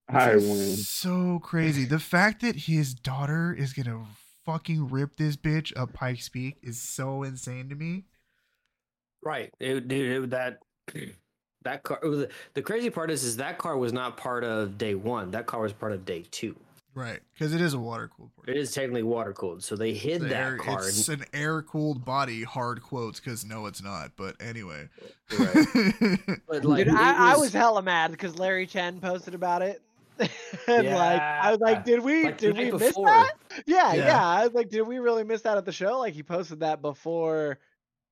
I 0.08 0.32
This 0.34 0.42
is 0.44 0.48
win. 0.50 0.76
So 0.76 1.38
crazy. 1.40 1.84
The 1.84 1.98
fact 1.98 2.42
that 2.42 2.56
his 2.56 2.94
daughter 2.94 3.52
is 3.52 3.72
gonna 3.72 4.04
fucking 4.44 4.88
rip 4.88 5.16
this 5.16 5.36
bitch 5.36 5.72
up 5.76 5.92
Pikes 5.92 6.28
Peak 6.28 6.56
is 6.62 6.80
so 6.80 7.22
insane 7.22 7.68
to 7.68 7.74
me. 7.74 8.04
Right, 9.24 9.52
it, 9.60 9.86
dude. 9.88 10.24
It, 10.24 10.30
that 10.30 10.58
that 11.64 11.82
car. 11.84 11.98
it 12.02 12.06
was- 12.08 12.26
The 12.54 12.62
crazy 12.62 12.90
part 12.90 13.10
is, 13.10 13.22
is 13.24 13.36
that 13.36 13.58
car 13.58 13.76
was 13.76 13.92
not 13.92 14.16
part 14.16 14.42
of 14.44 14.76
day 14.78 14.94
one. 14.94 15.30
That 15.30 15.46
car 15.46 15.60
was 15.60 15.72
part 15.72 15.92
of 15.92 16.04
day 16.04 16.24
two. 16.30 16.56
Right, 16.94 17.20
because 17.32 17.54
it 17.54 17.62
is 17.62 17.72
a 17.72 17.78
water 17.78 18.10
cooled. 18.14 18.30
It 18.46 18.56
is 18.56 18.72
technically 18.72 19.02
water 19.02 19.32
cooled, 19.32 19.64
so 19.64 19.76
they 19.76 19.94
hid 19.94 20.22
that 20.28 20.58
car. 20.58 20.86
It's 20.86 21.08
an 21.08 21.24
air 21.32 21.62
cooled 21.62 22.04
body. 22.04 22.42
Hard 22.42 22.82
quotes, 22.82 23.18
because 23.18 23.46
no, 23.46 23.64
it's 23.64 23.82
not. 23.82 24.12
But 24.16 24.36
anyway. 24.40 24.88
Right. 25.38 25.66
But 26.46 26.64
like, 26.66 26.78
Dude, 26.84 26.88
it 26.88 26.94
I, 26.94 27.32
I 27.32 27.36
was 27.36 27.52
hella 27.52 27.80
mad 27.80 28.10
because 28.10 28.38
Larry 28.38 28.66
Chen 28.66 29.00
posted 29.00 29.34
about 29.34 29.62
it. 29.62 29.80
and 30.68 30.86
like 30.86 31.20
I 31.20 31.50
was 31.50 31.60
like, 31.60 31.84
did 31.84 32.00
we 32.00 32.24
Like 32.24 32.36
did 32.36 32.56
we 32.56 32.64
night 32.64 32.78
miss 32.78 32.94
that? 32.94 33.32
Yeah, 33.64 33.94
Yeah. 33.94 34.06
yeah, 34.06 34.26
I 34.26 34.44
was 34.44 34.52
like, 34.52 34.68
did 34.68 34.82
we 34.82 34.98
really 34.98 35.24
miss 35.24 35.40
that 35.42 35.56
at 35.56 35.64
the 35.64 35.72
show? 35.72 35.98
Like 35.98 36.12
he 36.12 36.22
posted 36.22 36.60
that 36.60 36.82
before 36.82 37.58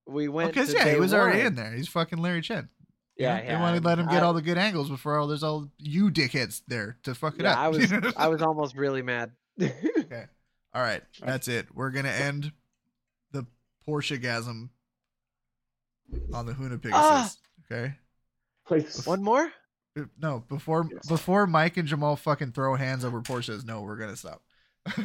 we 0.06 0.28
went. 0.28 0.52
Because 0.52 0.70
to 0.70 0.76
yeah, 0.78 0.86
he 0.86 0.92
day 0.92 1.00
was 1.00 1.12
already 1.12 1.42
in 1.42 1.54
there. 1.54 1.72
He's 1.72 1.88
fucking 1.88 2.18
Larry 2.18 2.40
Chen. 2.40 2.70
You 3.20 3.26
Yeah, 3.26 3.36
know? 3.36 3.42
yeah. 3.42 3.48
They 3.56 3.60
want 3.60 3.76
to 3.76 3.82
let 3.86 3.98
him 3.98 4.06
get 4.06 4.22
I- 4.22 4.26
all 4.26 4.32
the 4.32 4.40
good 4.42 4.56
angles 4.58 4.88
before 4.88 5.18
all 5.18 5.26
there's 5.26 5.42
all 5.42 5.70
you 5.78 6.10
dickheads 6.10 6.62
there 6.66 6.96
to 7.02 7.14
fuck 7.14 7.34
it 7.38 7.42
Yeah, 7.42 7.52
up. 7.52 7.58
I 7.58 7.68
was? 7.68 7.92
I 8.16 8.28
was 8.28 8.40
almost 8.42 8.74
really 8.76 9.02
mad. 9.02 9.32
Okay. 9.60 10.24
All 10.72 10.82
right. 10.82 11.02
That's 11.24 11.46
it. 11.48 11.66
We're 11.74 11.90
gonna 11.90 12.08
end 12.08 12.52
the 13.32 13.44
Porsche 13.86 14.20
gasm 14.20 14.70
on 16.32 16.46
the 16.46 16.52
Hoonipigasus. 16.54 16.90
Ah! 16.94 17.30
Okay. 17.70 17.94
Please. 18.66 19.04
One 19.06 19.22
more? 19.22 19.52
No, 20.18 20.44
before 20.48 20.86
Yes. 20.90 21.06
before 21.08 21.46
Mike 21.46 21.76
and 21.76 21.86
Jamal 21.86 22.16
fucking 22.16 22.52
throw 22.52 22.74
hands 22.76 23.04
over 23.04 23.20
Porsches, 23.20 23.64
no, 23.64 23.82
we're 23.82 23.96
gonna 23.96 24.16
stop. 24.16 24.42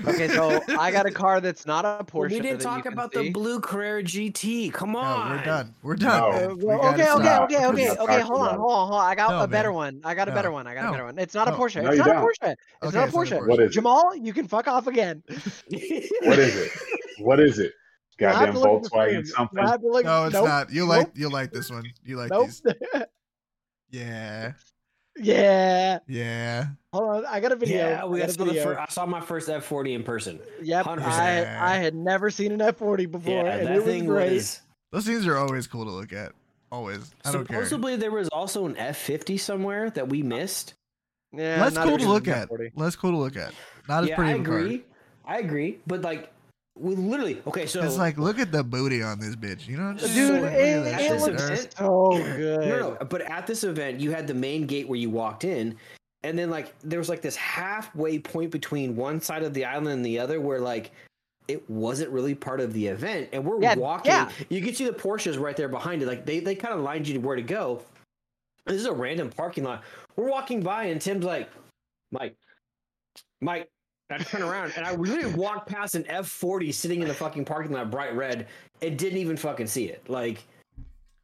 Okay, 0.07 0.29
so 0.29 0.61
I 0.79 0.89
got 0.91 1.05
a 1.05 1.11
car 1.11 1.41
that's 1.41 1.65
not 1.65 1.83
a 1.85 2.03
Porsche. 2.03 2.31
We 2.31 2.39
didn't 2.39 2.59
talk 2.61 2.85
about 2.85 3.13
see. 3.13 3.23
the 3.23 3.29
blue 3.31 3.59
Carrera 3.59 4.01
GT. 4.03 4.71
Come 4.73 4.93
No, 4.93 4.99
on, 4.99 5.31
we're 5.31 5.43
done. 5.43 5.75
We're 5.83 5.95
done. 5.95 6.21
No. 6.31 6.51
Uh, 6.51 6.55
We 6.55 6.63
well, 6.65 6.77
gotta 6.79 6.93
okay, 6.95 7.11
okay, 7.11 7.37
okay, 7.43 7.65
okay, 7.67 7.89
okay. 7.89 8.21
Hold 8.21 8.41
on, 8.47 8.55
hold 8.57 8.71
on, 8.71 8.87
hold 8.87 9.01
on. 9.01 9.05
I 9.05 9.15
got 9.15 9.31
No, 9.31 9.41
a 9.41 9.47
better 9.47 9.69
man. 9.69 9.75
one. 9.75 10.01
I 10.05 10.15
got 10.15 10.27
a 10.27 10.31
No. 10.31 10.35
better 10.35 10.51
one. 10.51 10.65
I 10.65 10.73
got 10.75 10.83
No. 10.83 10.89
a 10.89 10.91
better 10.93 11.05
one. 11.05 11.19
It's 11.19 11.33
not 11.35 11.47
a 11.49 11.51
Porsche. 11.51 11.83
No, 11.83 11.89
It's 11.91 11.99
not 11.99 12.07
a. 12.07 12.11
Porsche. 12.19 12.31
It's 12.41 12.47
Okay, 12.51 12.53
not 12.53 12.55
a 12.83 12.87
it's 12.87 12.93
not 12.95 13.09
a 13.09 13.11
Porsche. 13.11 13.39
Porsche. 13.39 13.47
What 13.47 13.59
is 13.59 13.69
it? 13.71 13.73
Jamal, 13.73 14.15
you 14.15 14.33
can 14.33 14.47
fuck 14.47 14.67
off 14.67 14.87
again. 14.87 15.23
What 15.29 16.39
is 16.39 16.55
it? 16.55 16.71
What 17.19 17.39
is 17.39 17.59
it? 17.59 17.73
Goddamn 18.17 18.53
to 18.53 18.59
look 18.59 18.83
Volkswagen 18.83 19.27
something. 19.27 19.57
You'll 19.59 19.67
have 19.67 19.81
to 19.81 19.87
look- 19.87 20.05
No, 20.05 20.25
it's 20.25 20.33
nope, 20.33 20.45
not. 20.45 20.71
You 20.71 20.85
like 20.85 21.09
you 21.15 21.29
like 21.29 21.51
this 21.51 21.69
one. 21.69 21.83
You 22.03 22.15
like 22.15 22.29
Nope. 22.31 22.47
these. 22.47 22.61
Yeah. 23.89 24.53
Yeah. 25.17 25.99
Yeah. 26.07 26.67
Hold 26.93 27.09
on. 27.09 27.25
I 27.25 27.39
got 27.39 27.51
a 27.51 27.55
video. 27.55 27.77
Yeah, 27.77 28.05
we 28.05 28.21
I 28.21 28.23
I 28.23 28.27
got 28.27 28.29
a 28.29 28.33
saw, 28.33 28.37
the 28.39 28.45
video. 28.51 28.63
fir- 28.63 28.79
I 28.79 28.85
saw 28.87 29.05
my 29.05 29.21
first 29.21 29.49
F40 29.49 29.93
in 29.95 30.03
person. 30.03 30.39
Yep. 30.61 30.85
100%. 30.85 31.01
I, 31.03 31.73
I 31.73 31.77
had 31.77 31.95
never 31.95 32.29
seen 32.29 32.51
an 32.51 32.59
F40 32.59 33.11
before, 33.11 33.33
Yeah, 33.45 33.55
and 33.55 33.67
that 33.67 33.71
it 33.73 33.75
was 33.77 33.85
thing 33.85 34.05
great. 34.05 34.33
was. 34.33 34.61
Those 34.91 35.05
things 35.05 35.27
are 35.27 35.37
always 35.37 35.67
cool 35.67 35.85
to 35.85 35.91
look 35.91 36.13
at. 36.13 36.31
Always. 36.71 37.11
I 37.23 37.31
don't 37.31 37.47
care. 37.47 37.57
Supposedly 37.65 37.95
there 37.97 38.11
was 38.11 38.27
also 38.29 38.65
an 38.65 38.75
F50 38.75 39.39
somewhere 39.39 39.89
that 39.91 40.09
we 40.09 40.21
missed. 40.23 40.73
Yeah, 41.33 41.61
Less 41.61 41.77
cool 41.77 41.97
to 41.97 42.07
look 42.07 42.27
at. 42.27 42.49
Less 42.75 42.95
cool 42.95 43.11
to 43.11 43.17
look 43.17 43.35
at. 43.35 43.53
Not 43.89 44.03
as 44.03 44.09
yeah, 44.09 44.15
pretty 44.15 44.31
I 44.31 44.35
of 44.35 44.41
a 44.41 44.43
car. 44.45 44.57
agree. 44.59 44.83
I 45.25 45.39
agree, 45.39 45.79
but 45.87 46.01
like 46.01 46.31
we 46.77 46.95
literally 46.95 47.41
okay. 47.47 47.65
So 47.65 47.81
It's 47.83 47.97
like 47.97 48.17
look 48.17 48.37
at 48.39 48.51
the 48.51 48.63
booty 48.63 49.01
on 49.01 49.19
this 49.19 49.35
bitch. 49.35 49.67
You 49.67 49.77
know 49.77 49.93
what 49.93 50.03
I'm 50.03 50.13
Dude, 50.13 50.13
saying? 50.13 50.27
So 50.27 50.41
Look 50.41 50.51
it, 50.51 50.83
that 50.83 51.01
it 51.01 51.21
looks 51.21 51.47
there. 51.47 51.57
so 51.77 52.09
good. 52.35 52.67
No, 52.67 52.79
no, 52.99 53.05
but 53.05 53.21
at 53.21 53.47
this 53.47 53.63
event, 53.63 53.99
you 53.99 54.11
had 54.11 54.27
the 54.27 54.33
main 54.33 54.65
gate 54.67 54.87
where 54.89 54.99
you 54.99 55.09
walked 55.09 55.45
in, 55.45 55.75
and 56.23 56.37
then 56.37 56.49
like 56.49 56.73
there 56.81 56.99
was 56.99 57.07
like 57.09 57.21
this 57.21 57.35
halfway 57.37 58.19
point 58.19 58.51
between 58.51 58.95
one 58.95 59.21
side 59.21 59.43
of 59.43 59.53
the 59.53 59.63
island 59.63 59.87
and 59.89 60.05
the 60.05 60.19
other 60.19 60.41
where 60.41 60.59
like 60.59 60.91
it 61.47 61.67
wasn't 61.69 62.09
really 62.09 62.35
part 62.35 62.59
of 62.59 62.73
the 62.73 62.87
event, 62.87 63.29
and 63.31 63.45
we're 63.45 63.61
Yeah, 63.61 63.75
walking. 63.75 64.11
yeah. 64.11 64.29
You 64.49 64.61
can 64.61 64.73
see 64.73 64.85
the 64.85 64.91
Porsches 64.91 65.39
right 65.39 65.55
there 65.55 65.69
behind 65.69 66.01
it. 66.01 66.07
Like 66.07 66.25
they 66.25 66.39
they 66.39 66.55
kind 66.55 66.73
of 66.73 66.81
lined 66.81 67.07
you 67.07 67.13
to 67.13 67.19
where 67.19 67.35
to 67.35 67.41
go. 67.41 67.83
This 68.65 68.77
is 68.81 68.85
a 68.87 68.91
random 68.93 69.29
parking 69.29 69.63
lot. 69.63 69.83
We're 70.15 70.29
walking 70.29 70.61
by, 70.61 70.85
and 70.85 70.99
Tim's 70.99 71.23
like, 71.23 71.49
"Mike, 72.11 72.35
Mike." 73.41 73.69
I 74.09 74.17
turn 74.19 74.43
around 74.43 74.73
and 74.77 74.85
I 74.85 74.95
literally 74.95 75.33
walked 75.35 75.67
past 75.69 75.95
an 75.95 76.03
F40 76.03 76.73
sitting 76.73 77.01
in 77.01 77.07
the 77.07 77.13
fucking 77.13 77.45
parking 77.45 77.71
lot, 77.73 77.89
bright 77.89 78.15
red, 78.15 78.47
and 78.81 78.97
didn't 78.97 79.17
even 79.17 79.35
fucking 79.35 79.67
see 79.67 79.85
it. 79.85 80.07
Like, 80.09 80.43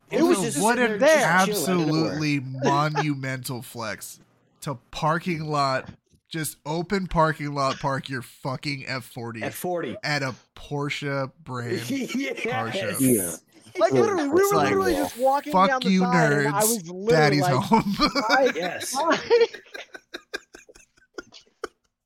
it 0.10 0.22
was 0.24 0.42
just 0.42 0.60
what 0.62 0.80
an 0.80 0.98
there 1.00 1.46
just 1.46 1.66
chilling 1.68 1.82
out 1.82 1.90
of 1.90 1.96
nowhere. 1.96 2.12
absolutely 2.14 2.40
monumental 2.64 3.62
flex 3.62 4.20
to 4.62 4.76
parking 4.90 5.46
lot, 5.46 5.90
just 6.28 6.58
open 6.66 7.06
parking 7.08 7.54
lot, 7.54 7.80
park 7.80 8.10
your 8.10 8.22
fucking 8.24 8.86
F40 8.86 9.42
F40. 9.42 9.96
at 10.04 10.24
a 10.24 10.34
Porsche 10.56 11.32
brand. 11.44 11.88
yes. 11.90 12.42
car 12.44 12.72
show. 12.72 12.96
Yeah. 13.00 13.36
Like 13.80 13.94
literally, 13.94 14.28
we 14.28 14.44
were 14.44 14.56
like, 14.58 14.66
literally 14.66 14.94
just 14.96 15.18
walking 15.18 15.54
Fuck 15.54 15.70
down 15.70 15.80
the 15.82 15.90
you, 15.92 16.00
side, 16.02 16.32
and 16.34 16.48
I 16.50 16.60
was 16.60 16.90
literally 16.90 17.12
Daddy's 17.12 17.42
like, 17.42 17.54
home. 17.54 17.96
"I- 18.28 18.52
Yes. 18.54 18.94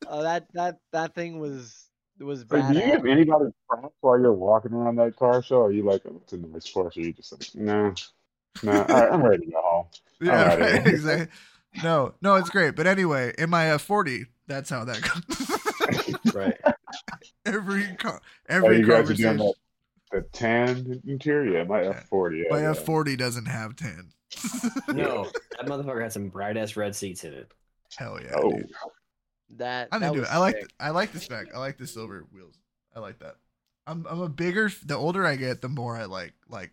oh, 0.10 0.24
that 0.24 0.48
that 0.54 0.78
that 0.92 1.14
thing 1.16 1.40
was 1.40 1.90
was 2.20 2.46
Like, 2.50 2.68
do 2.70 2.74
you 2.76 2.80
bad. 2.82 2.92
give 2.98 3.06
anybody 3.06 3.46
props 3.70 3.96
while 4.02 4.20
you're 4.20 4.32
walking 4.34 4.74
around 4.74 4.96
that 4.98 5.16
car 5.16 5.42
show? 5.44 5.58
Or 5.58 5.68
are 5.68 5.72
you 5.72 5.84
like, 5.84 6.02
oh, 6.08 6.20
it's 6.24 6.34
a 6.34 6.38
nice 6.38 6.72
car 6.72 6.92
show? 6.92 7.02
You 7.02 7.14
just 7.14 7.32
like, 7.32 7.50
no, 7.56 7.94
no, 8.64 8.72
all 8.72 8.86
right, 8.88 9.12
I'm 9.12 9.24
ready 9.24 9.46
to 9.46 9.52
go 9.52 9.62
home. 9.62 9.86
yeah, 10.22 10.52
Alright, 10.52 10.60
right, 10.60 10.88
exactly. 10.88 11.28
No, 11.84 12.14
no, 12.22 12.36
it's 12.36 12.50
great. 12.50 12.76
But 12.78 12.88
anyway, 12.88 13.34
in 13.38 13.50
my 13.50 13.70
uh, 13.72 13.78
F40, 13.78 14.28
that's 14.48 14.70
how 14.70 14.86
that 14.86 15.02
goes. 15.02 15.52
Right. 16.34 16.58
every 17.46 17.86
co- 18.00 18.12
Oh, 18.12 18.20
every 18.50 18.80
you 18.80 18.88
guys 18.88 19.10
are 19.10 19.14
doing 19.14 19.38
conversation. 19.38 19.54
that, 20.12 20.32
the 20.32 20.38
tan 20.38 21.02
interior. 21.08 21.60
Yeah, 21.60 21.64
my 21.66 21.84
Yeah. 21.84 22.04
F40. 22.12 22.38
Yeah, 22.44 22.44
My 22.50 22.62
yeah. 22.62 22.74
F40 22.74 23.18
doesn't 23.18 23.46
have 23.46 23.76
tan. 23.76 24.10
No, 24.94 25.30
that 25.58 25.66
motherfucker 25.68 26.02
had 26.02 26.12
some 26.14 26.30
bright 26.30 26.58
ass 26.58 26.76
red 26.76 26.96
seats 26.96 27.24
in 27.24 27.34
it. 27.34 27.52
Hell 27.98 28.20
yeah, 28.22 28.32
Oh, 28.36 28.52
dude. 28.52 28.72
That 29.58 29.90
I'm 29.92 30.02
that 30.02 30.08
into 30.08 30.22
was 30.22 30.30
it. 30.30 30.34
I 30.34 30.38
like 30.40 30.56
sick. 30.56 30.70
I 30.80 30.90
like 30.90 31.12
the 31.12 31.20
spec. 31.20 31.54
I 31.56 31.60
like 31.60 31.78
the 31.78 31.88
silver 31.88 32.26
wheels. 32.34 32.56
I 32.96 33.00
like 33.00 33.20
that. 33.20 33.36
I'm 33.88 34.06
I'm 34.10 34.22
a 34.22 34.30
bigger. 34.30 34.72
The 34.86 34.96
older 34.96 35.26
I 35.26 35.36
get, 35.36 35.62
the 35.62 35.70
more 35.70 35.96
I 35.96 36.06
like 36.06 36.34
like 36.50 36.72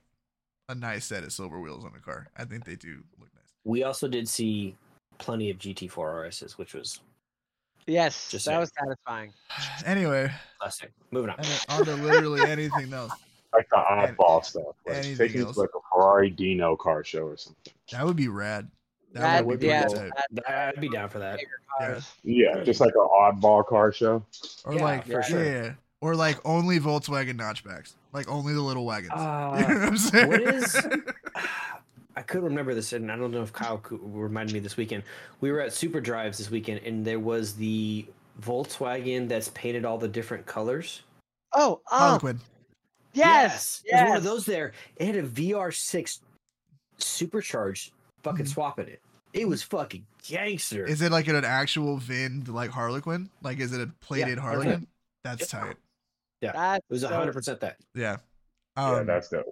a 0.68 0.74
nice 0.74 1.04
set 1.04 1.22
of 1.24 1.32
silver 1.32 1.60
wheels 1.60 1.84
on 1.84 1.92
a 1.96 2.00
car. 2.00 2.28
I 2.36 2.44
think 2.44 2.64
they 2.64 2.76
do 2.76 3.02
look 3.20 3.28
nice. 3.34 3.44
We 3.64 3.82
also 3.84 4.08
did 4.08 4.28
see 4.28 4.74
plenty 5.18 5.50
of 5.50 5.58
GT4 5.58 5.90
RSs, 5.90 6.52
which 6.52 6.72
was 6.74 7.00
Yes, 7.86 8.30
Just 8.30 8.44
that 8.46 8.50
saying. 8.52 8.60
was 8.60 8.70
satisfying. 8.78 9.32
Anyway, 9.84 10.30
classic. 10.60 10.92
Moving 11.10 11.30
on. 11.30 11.36
and 11.40 11.64
on 11.68 11.84
to 11.84 11.94
literally 11.96 12.40
anything 12.48 12.92
else. 12.92 13.12
like 13.52 13.68
the 13.68 13.76
oddball 13.76 14.44
stuff. 14.44 14.62
Like, 14.86 14.98
anything 14.98 15.16
take 15.28 15.34
me 15.36 15.40
to 15.42 15.46
else. 15.48 15.56
like 15.56 15.70
a 15.76 15.80
Ferrari 15.92 16.30
Dino 16.30 16.76
car 16.76 17.02
show 17.04 17.24
or 17.24 17.36
something. 17.36 17.72
That 17.90 18.06
would 18.06 18.16
be 18.16 18.28
rad. 18.28 18.70
That, 19.12 19.20
That, 19.20 19.46
would 19.46 19.60
be 19.60 19.66
yeah, 19.66 19.86
pretty 19.86 20.10
tight. 20.10 20.48
I'd 20.48 20.80
be 20.80 20.88
down 20.88 21.08
for 21.08 21.18
that. 21.18 21.38
Yeah. 21.80 22.00
Yeah, 22.24 22.64
just 22.64 22.80
like 22.80 22.94
an 22.94 23.06
oddball 23.12 23.66
car 23.66 23.92
show. 23.92 24.24
Or 24.64 24.74
Yeah, 24.74 24.82
like 24.82 25.04
for 25.06 25.12
yeah, 25.12 25.20
sure. 25.22 25.44
yeah. 25.44 25.72
Or 26.00 26.14
like 26.16 26.38
only 26.44 26.80
Volkswagen 26.80 27.36
notchbacks. 27.38 27.94
Like 28.12 28.28
only 28.28 28.54
the 28.54 28.60
little 28.60 28.84
wagons. 28.86 29.12
Uh, 29.14 29.56
you 29.68 29.74
know 29.74 29.80
what 29.80 29.88
I'm 29.88 29.96
saying? 29.98 30.28
what 30.28 30.42
is- 30.42 30.86
I 32.16 32.20
couldn't 32.20 32.44
remember 32.44 32.74
this, 32.74 32.92
and 32.92 33.10
I 33.10 33.16
don't 33.16 33.30
know 33.30 33.42
if 33.42 33.52
Kyle 33.54 33.78
could 33.78 33.98
reminded 34.02 34.52
me 34.52 34.60
this 34.60 34.76
weekend. 34.76 35.02
We 35.40 35.50
were 35.50 35.60
at 35.60 35.72
Super 35.72 35.98
Drives 36.00 36.36
this 36.36 36.50
weekend, 36.50 36.80
and 36.84 37.04
there 37.04 37.18
was 37.20 37.54
the 37.54 38.04
Volkswagen 38.42 39.28
that's 39.28 39.48
painted 39.54 39.86
all 39.86 39.96
the 39.96 40.08
different 40.08 40.44
colors. 40.44 41.02
Oh, 41.54 41.80
oh, 41.90 41.96
Harlequin. 41.98 42.38
yes, 43.14 43.82
there's 43.90 44.08
one 44.08 44.16
of 44.18 44.24
those 44.24 44.44
there. 44.44 44.72
It 44.96 45.06
had 45.06 45.16
a 45.16 45.22
VR6 45.22 46.18
supercharged 46.98 47.92
fucking 48.22 48.46
Mhm. 48.46 48.48
swap 48.48 48.78
it. 48.78 49.00
It 49.32 49.48
was 49.48 49.62
fucking 49.62 50.04
gangster. 50.28 50.84
Is 50.84 51.00
it 51.02 51.10
like 51.10 51.26
an 51.28 51.42
actual 51.44 51.96
VIN 51.96 52.44
like 52.48 52.70
Harlequin? 52.70 53.30
Like 53.42 53.58
is 53.60 53.72
it 53.72 53.80
a 53.80 53.86
plated 54.00 54.36
Yeah, 54.36 54.42
Harlequin? 54.42 54.86
That's 55.24 55.40
Yep. 55.40 55.48
tight. 55.48 55.76
That's 56.40 56.78
It 56.78 56.92
was 56.92 57.00
so- 57.02 57.08
hundred 57.08 57.32
percent 57.32 57.60
that. 57.60 57.76
Yeah. 57.94 58.16
yeah, 58.76 58.90
Um, 58.90 59.06
that's 59.06 59.28
dope. 59.28 59.46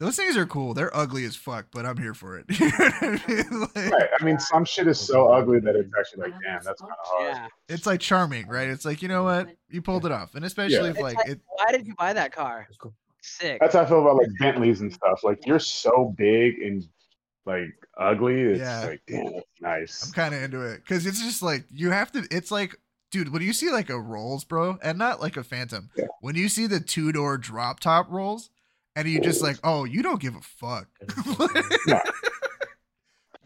those 0.00 0.16
things 0.16 0.36
are 0.36 0.46
cool. 0.46 0.72
They're 0.74 0.94
ugly 0.96 1.24
as 1.24 1.36
fuck, 1.36 1.66
but 1.72 1.84
I'm 1.84 1.96
here 1.98 2.14
for 2.14 2.38
it. 2.38 2.46
You 2.60 2.68
know 2.68 2.72
I 3.00 3.20
mean? 3.28 3.68
Like, 3.74 3.92
Right. 3.92 4.08
I 4.20 4.24
mean, 4.24 4.38
some 4.38 4.64
shit 4.64 4.86
is 4.86 4.98
so 5.00 5.32
ugly 5.32 5.60
that 5.60 5.76
it's 5.76 5.90
actually 5.98 6.30
like, 6.30 6.40
damn, 6.42 6.62
that's 6.62 6.80
kind 6.80 6.92
of 6.92 6.98
hard. 7.02 7.30
Yeah. 7.34 7.48
It's 7.68 7.86
like 7.86 8.00
charming, 8.00 8.46
right? 8.48 8.68
It's 8.68 8.84
like 8.84 9.02
you 9.02 9.08
know 9.08 9.24
what 9.24 9.48
you 9.68 9.82
pulled 9.82 10.06
it 10.06 10.12
off, 10.12 10.34
and 10.34 10.44
especially 10.44 10.90
if 10.90 10.98
like 10.98 11.16
like, 11.16 11.28
it. 11.28 11.40
Why 11.46 11.72
did 11.72 11.86
you 11.86 11.94
buy 11.96 12.12
that 12.12 12.32
car? 12.32 12.66
Cool. 12.78 12.94
Sick. 13.22 13.58
That's 13.60 13.74
how 13.74 13.82
I 13.82 13.86
feel 13.86 14.00
about 14.02 14.16
like 14.16 14.28
Bentleys 14.38 14.80
and 14.82 14.92
stuff. 14.92 15.24
Like 15.24 15.46
you're 15.46 15.58
so 15.58 16.14
big 16.16 16.60
and 16.60 16.86
like 17.46 17.74
ugly. 17.98 18.40
It's 18.40 18.60
Yeah. 18.60 18.84
like, 18.86 19.02
damn, 19.06 19.40
that's 19.60 20.06
I'm 20.06 20.12
kind 20.12 20.34
of 20.34 20.42
into 20.42 20.62
it 20.62 20.78
because 20.78 21.06
it's 21.06 21.22
just 21.22 21.42
like 21.42 21.64
you 21.70 21.90
have 21.90 22.10
to. 22.12 22.26
It's 22.30 22.50
like, 22.50 22.76
dude, 23.10 23.32
when 23.32 23.42
you 23.42 23.52
see 23.52 23.70
like 23.70 23.90
a 23.90 23.98
Rolls, 24.00 24.44
bro, 24.44 24.78
and 24.82 24.98
not 24.98 25.20
like 25.20 25.36
a 25.36 25.44
Phantom, 25.44 25.90
Yeah. 25.96 26.06
when 26.20 26.34
you 26.36 26.48
see 26.48 26.66
the 26.66 26.80
two 26.80 27.12
door 27.12 27.36
drop 27.38 27.80
top 27.80 28.10
Rolls, 28.10 28.50
and 28.96 29.08
you 29.08 29.20
just 29.20 29.42
like, 29.42 29.56
oh, 29.64 29.84
you 29.84 30.02
don't 30.02 30.20
give 30.20 30.34
a 30.36 30.40
fuck. 30.40 30.88
No. 31.86 32.00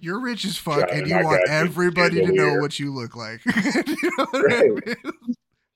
You're 0.00 0.20
rich 0.20 0.44
as 0.44 0.56
fuck, 0.56 0.88
Yeah, 0.90 0.94
and 0.98 1.08
you 1.08 1.16
I 1.16 1.24
want 1.24 1.48
everybody 1.48 2.20
to 2.24 2.32
know 2.32 2.50
here. 2.50 2.60
what 2.60 2.78
you 2.78 2.94
look 2.94 3.16
like. 3.16 3.40
you 3.46 4.10
know 4.16 4.26
what 4.30 4.52
I 4.52 4.56
Right. 4.60 4.86
mean? 4.86 5.14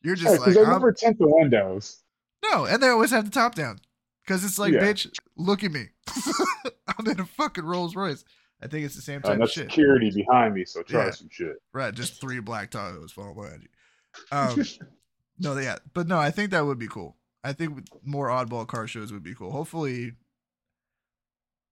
You're 0.02 0.14
Yeah, 0.16 0.30
like, 0.30 0.54
they 0.54 0.60
I'm- 0.60 0.70
never 0.70 0.92
tint 0.92 1.18
the 1.18 1.26
windows. 1.26 2.02
no, 2.44 2.64
and 2.64 2.80
they 2.80 2.86
always 2.88 3.10
have 3.10 3.24
the 3.24 3.32
top 3.32 3.56
down 3.56 3.80
because 4.24 4.44
it's 4.44 4.58
like, 4.58 4.72
Yeah. 4.72 4.80
bitch, 4.80 5.10
look 5.36 5.64
at 5.64 5.72
me. 5.72 5.86
I'm 6.98 7.06
in 7.06 7.20
a 7.20 7.26
fucking 7.26 7.64
Rolls 7.64 7.94
Royce. 7.96 8.24
I 8.62 8.68
think 8.68 8.84
it's 8.84 8.94
the 8.94 9.02
same 9.02 9.22
type 9.22 9.32
And 9.34 9.42
of 9.42 9.50
shit. 9.50 9.64
security 9.70 10.10
behind 10.14 10.54
me, 10.54 10.64
so 10.64 10.82
try 10.82 11.06
Yeah. 11.06 11.10
some 11.10 11.28
shit. 11.30 11.56
Right, 11.72 11.92
just 11.94 12.20
three 12.20 12.40
black 12.40 12.70
Tahoes 12.70 13.10
falling 13.10 13.34
behind 13.34 13.62
you. 13.62 13.68
Um, 14.30 14.64
no, 15.38 15.58
yeah, 15.58 15.78
but 15.94 16.06
no, 16.06 16.18
I 16.18 16.30
think 16.30 16.50
that 16.52 16.64
would 16.64 16.78
be 16.78 16.86
cool. 16.88 17.16
I 17.42 17.52
think 17.52 17.88
more 18.04 18.28
oddball 18.28 18.66
car 18.68 18.86
shows 18.86 19.12
would 19.12 19.24
be 19.24 19.34
cool. 19.34 19.50
Hopefully, 19.50 20.12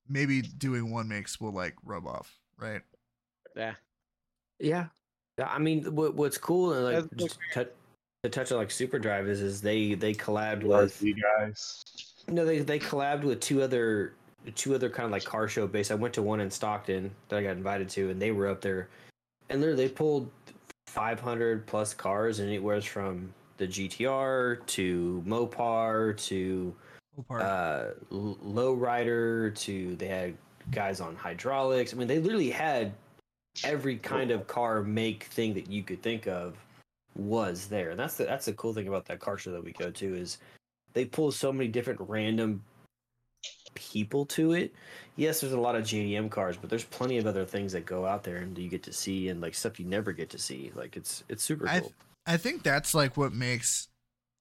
maybe 0.09 0.42
doing 0.42 0.90
one 0.90 1.09
makes 1.09 1.40
will 1.40 1.53
like 1.53 1.74
rub 1.84 2.07
off, 2.07 2.38
right? 2.59 2.82
yeah. 3.57 3.74
Yeah, 4.59 4.86
yeah. 5.38 5.48
I 5.48 5.59
mean, 5.59 5.94
what, 5.94 6.14
what's 6.14 6.36
cool 6.38 6.72
and 6.74 6.84
like 6.84 6.94
That's 7.11 7.22
just 7.22 7.38
tou- 7.55 7.66
to 8.24 8.28
touch 8.28 8.53
on 8.53 8.59
like 8.59 8.70
Super 8.70 8.98
Drive 8.98 9.26
is 9.28 9.40
is 9.40 9.61
they 9.62 9.94
they 9.94 10.12
collabed 10.12 10.62
with 10.64 11.01
RC 11.01 11.14
guys. 11.38 11.82
Know 12.35 12.45
they 12.45 12.61
they 12.61 12.78
collabed 12.78 13.22
with 13.22 13.41
two 13.41 13.62
other 13.62 14.14
two 14.55 14.74
other 14.74 14.89
kind 14.89 15.07
of 15.07 15.12
like 15.12 15.24
car 15.24 15.49
show 15.49 15.66
base. 15.66 15.91
I 15.91 15.95
went 15.95 16.14
to 16.14 16.22
one 16.22 16.41
in 16.41 16.51
Stockton 16.51 17.11
that 17.28 17.39
I 17.39 17.43
got 17.43 17.57
invited 17.57 17.89
to, 17.91 18.11
and 18.11 18.20
they 18.20 18.31
were 18.31 18.49
up 18.49 18.61
there, 18.61 18.89
and 19.49 19.61
literally 19.61 19.87
they 19.87 19.93
pulled 19.93 20.31
500 20.87 21.66
plus 21.66 21.95
cars, 21.95 22.39
and 22.39 22.49
anywhere 22.49 22.81
from 22.81 23.33
the 23.59 23.66
GTR 23.66 24.64
to 24.66 25.22
Mopar 25.26 26.16
to 26.28 26.74
uh, 27.28 27.85
lowrider 28.11 29.55
to 29.55 29.97
they 29.97 30.09
had 30.09 30.35
guys 30.70 31.01
on 31.01 31.16
hydraulics. 31.16 31.93
I 31.93 31.97
mean, 31.97 32.09
they 32.09 32.18
literally 32.18 32.51
had 32.51 32.93
every 33.64 33.97
kind 33.97 34.31
of 34.31 34.47
car 34.47 34.83
make 34.83 35.24
thing 35.24 35.55
that 35.55 35.70
you 35.70 35.83
could 35.83 36.03
think 36.03 36.26
of 36.26 36.57
was 37.16 37.66
there. 37.66 37.91
And 37.91 37.99
that's 37.99 38.16
the 38.16 38.24
that's 38.24 38.47
the 38.47 38.53
cool 38.55 38.72
thing 38.72 38.89
about 38.89 39.07
that 39.07 39.20
car 39.20 39.37
show 39.39 39.51
that 39.53 39.64
we 39.64 39.72
go 39.72 39.91
to 39.91 40.14
is 40.14 40.39
they 40.93 41.05
pull 41.05 41.32
so 41.32 41.53
many 41.53 41.68
different 41.68 42.01
random 42.09 42.62
people 43.74 44.26
to 44.26 44.53
it. 44.53 44.74
Yes, 45.16 45.41
there's 45.41 45.53
a 45.53 45.61
lot 45.61 45.76
of 45.76 45.84
JDM 45.84 46.30
cars, 46.30 46.57
but 46.57 46.70
there's 46.70 46.84
plenty 46.84 47.18
of 47.18 47.26
other 47.26 47.45
things 47.45 47.72
that 47.72 47.86
go 47.86 48.07
out 48.07 48.24
there 48.24 48.36
and 48.36 48.57
you 48.57 48.68
get 48.68 48.82
to 48.84 48.93
see 48.93 49.28
and 49.28 49.41
like 49.41 49.55
stuff 49.55 49.78
you 49.78 49.86
never 49.86 50.12
get 50.12 50.30
to 50.30 50.38
see. 50.38 50.72
Like 50.74 50.97
it's 50.97 51.24
it's 51.28 51.43
super 51.43 51.68
I- 51.68 51.80
cool. 51.80 51.93
I 52.26 52.36
think 52.36 52.62
that's 52.62 52.95
like 52.95 53.16
what 53.16 53.32
makes 53.32 53.88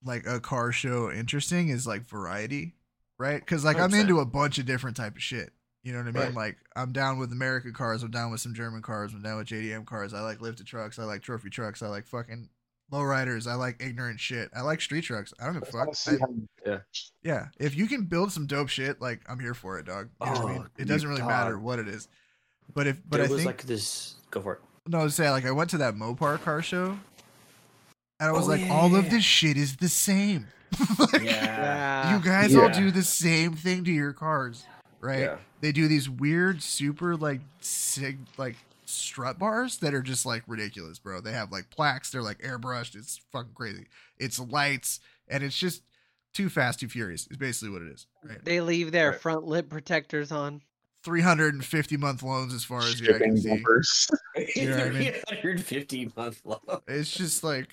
like 0.04 0.26
a 0.28 0.40
car 0.40 0.72
show 0.72 1.12
interesting 1.12 1.70
is 1.70 1.88
like 1.88 2.08
variety, 2.08 2.76
right? 3.18 3.40
Because 3.40 3.66
like 3.66 3.78
i 3.78 3.84
am 3.84 3.94
into 3.94 4.20
a 4.20 4.26
bunch 4.26 4.58
of 4.58 4.66
different 4.66 4.98
type 4.98 5.16
of 5.16 5.24
shit. 5.24 5.52
You 5.84 5.94
know 5.94 6.00
what 6.00 6.08
I 6.08 6.12
mean? 6.12 6.24
Right. 6.24 6.34
Like 6.34 6.58
I'm 6.76 6.92
down 6.92 7.20
with 7.20 7.32
American 7.32 7.74
cars. 7.74 8.04
I'm 8.04 8.12
down 8.12 8.32
with 8.32 8.42
some 8.42 8.54
German 8.54 8.82
cars. 8.82 9.14
I'm 9.14 9.22
down 9.22 9.38
with 9.38 9.48
JDM 9.48 9.86
cars. 9.86 10.14
I 10.14 10.22
like 10.22 10.42
lifted 10.42 10.68
trucks. 10.68 11.00
I 11.00 11.04
like 11.04 11.22
trophy 11.22 11.50
trucks. 11.50 11.82
I 11.82 11.88
like 11.88 12.06
fucking 12.06 12.50
lowriders. 12.92 13.48
I 13.48 13.56
like 13.56 13.78
ignorant 13.82 14.20
shit. 14.20 14.50
I 14.56 14.62
like 14.62 14.82
street 14.82 15.04
trucks. 15.04 15.34
I 15.40 15.46
don't 15.46 15.54
give 15.54 15.64
a 15.64 15.68
I 15.68 15.78
wanna 15.78 15.86
fuck. 15.92 15.96
see 15.96 16.16
I- 16.16 16.20
how- 16.72 16.82
yeah, 17.24 17.48
if 17.60 17.76
you 17.76 17.88
can 17.88 18.04
build 18.06 18.32
some 18.32 18.46
dope 18.48 18.70
shit, 18.70 19.02
like 19.02 19.22
I'm 19.28 19.40
here 19.40 19.54
for 19.54 19.80
it, 19.80 19.86
dog. 19.86 20.10
You 20.22 20.26
know 20.28 20.32
what 20.34 20.40
I 20.40 20.44
Oh, 20.44 20.48
mean? 20.60 20.70
It 20.78 20.86
doesn't 20.86 21.08
really 21.08 21.22
matter 21.22 21.58
what 21.60 21.80
it 21.80 21.88
is. 21.88 22.08
But 22.74 22.88
if 22.88 23.02
but 23.08 23.18
there 23.18 23.26
I 23.26 23.30
was 23.30 23.38
think 23.38 23.46
like 23.48 23.64
this 23.64 24.16
go 24.32 24.42
for 24.42 24.54
it. 24.54 24.60
no, 24.88 25.00
I 25.00 25.04
was 25.04 25.16
saying 25.16 25.32
like 25.32 25.46
I 25.46 25.52
went 25.52 25.70
to 25.72 25.78
that 25.80 25.96
Mopar 25.96 26.40
car 26.42 26.62
show, 26.62 26.98
and 28.20 28.30
I 28.30 28.32
was 28.32 28.46
Oh, 28.46 28.50
like, 28.52 28.62
yeah, 28.62 28.74
all 28.74 28.92
yeah, 28.92 29.00
of 29.00 29.10
this 29.10 29.24
shit 29.24 29.58
is 29.58 29.78
the 29.78 29.90
same. 29.90 30.48
Like, 31.00 31.24
Yeah. 31.24 32.16
You 32.16 32.24
guys 32.24 32.56
all 32.56 32.70
do 32.70 32.92
the 32.92 33.02
same 33.04 33.54
thing 33.54 33.84
to 33.86 33.92
your 33.92 34.14
cars, 34.14 34.66
right? 35.02 35.22
Yeah. 35.22 35.38
They 35.62 35.72
do 35.72 35.88
these 35.88 36.08
weird, 36.10 36.62
super 36.62 37.16
like 37.16 37.42
sig 37.60 38.20
like 38.38 38.56
strut 38.90 39.38
bars 39.40 39.78
that 39.78 39.94
are 39.94 40.02
just 40.02 40.26
like 40.26 40.44
ridiculous, 40.48 41.00
bro. 41.00 41.22
They 41.22 41.32
have 41.32 41.52
like 41.52 41.70
plaques. 41.70 42.10
They're 42.12 42.22
like 42.22 42.40
airbrushed. 42.40 42.96
It's 42.96 43.20
fucking 43.32 43.54
crazy. 43.54 43.88
It's 44.18 44.40
lights, 44.40 45.00
and 45.28 45.44
it's 45.44 45.58
just 45.58 45.84
too 46.34 46.50
fast, 46.50 46.80
too 46.80 46.88
furious. 46.90 47.28
Is 47.32 47.38
basically 47.38 47.72
what 47.72 47.82
it 47.82 47.92
is. 47.92 48.08
Right? 48.24 48.44
They 48.44 48.62
leave 48.62 48.92
their 48.92 49.12
Right. 49.12 49.20
front 49.22 49.46
lip 49.46 49.70
protectors 49.70 50.32
on. 50.32 50.62
350 51.04 51.96
month 51.98 52.24
loans 52.24 52.54
as 52.54 52.66
far 52.66 52.80
as 52.80 53.00
the 53.00 53.16
eye 53.16 53.20
can 53.20 53.38
see. 53.38 53.50
You 54.60 54.70
know 54.70 54.78
I 54.86 54.90
mean? 54.90 55.14
350 55.30 56.12
month 56.18 56.42
loan. 56.44 56.60
It's 56.90 57.10
just 57.12 57.42
like, 57.44 57.70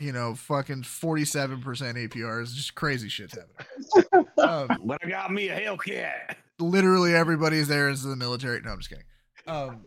you 0.00 0.10
know, 0.12 0.34
fucking 0.34 0.82
47% 0.82 1.62
APRs, 1.62 2.54
just 2.54 2.74
crazy 2.74 3.08
shit's 3.08 3.38
happening. 3.38 4.26
um, 4.38 4.78
But 4.84 4.98
I 5.04 5.08
got 5.08 5.32
me 5.32 5.48
a 5.48 5.58
Hellcat. 5.60 6.34
literally 6.58 7.14
everybody's 7.14 7.68
there 7.68 7.88
is 7.88 8.02
the 8.02 8.16
military. 8.16 8.60
No, 8.62 8.72
I'm 8.72 8.78
just 8.78 8.90
kidding. 8.90 9.04
Um, 9.46 9.84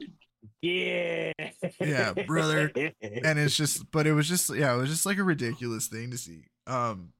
Yeah. 0.62 1.32
Yeah, 1.80 2.14
brother. 2.28 2.72
and 2.76 3.40
it's 3.40 3.56
just, 3.56 3.92
but 3.92 4.08
it 4.08 4.14
was 4.14 4.28
just, 4.28 4.54
yeah, 4.56 4.74
it 4.74 4.78
was 4.78 4.90
just 4.90 5.06
like 5.06 5.18
a 5.18 5.24
ridiculous 5.24 5.88
thing 5.88 6.12
to 6.12 6.18
see. 6.18 6.46
Um, 6.68 7.14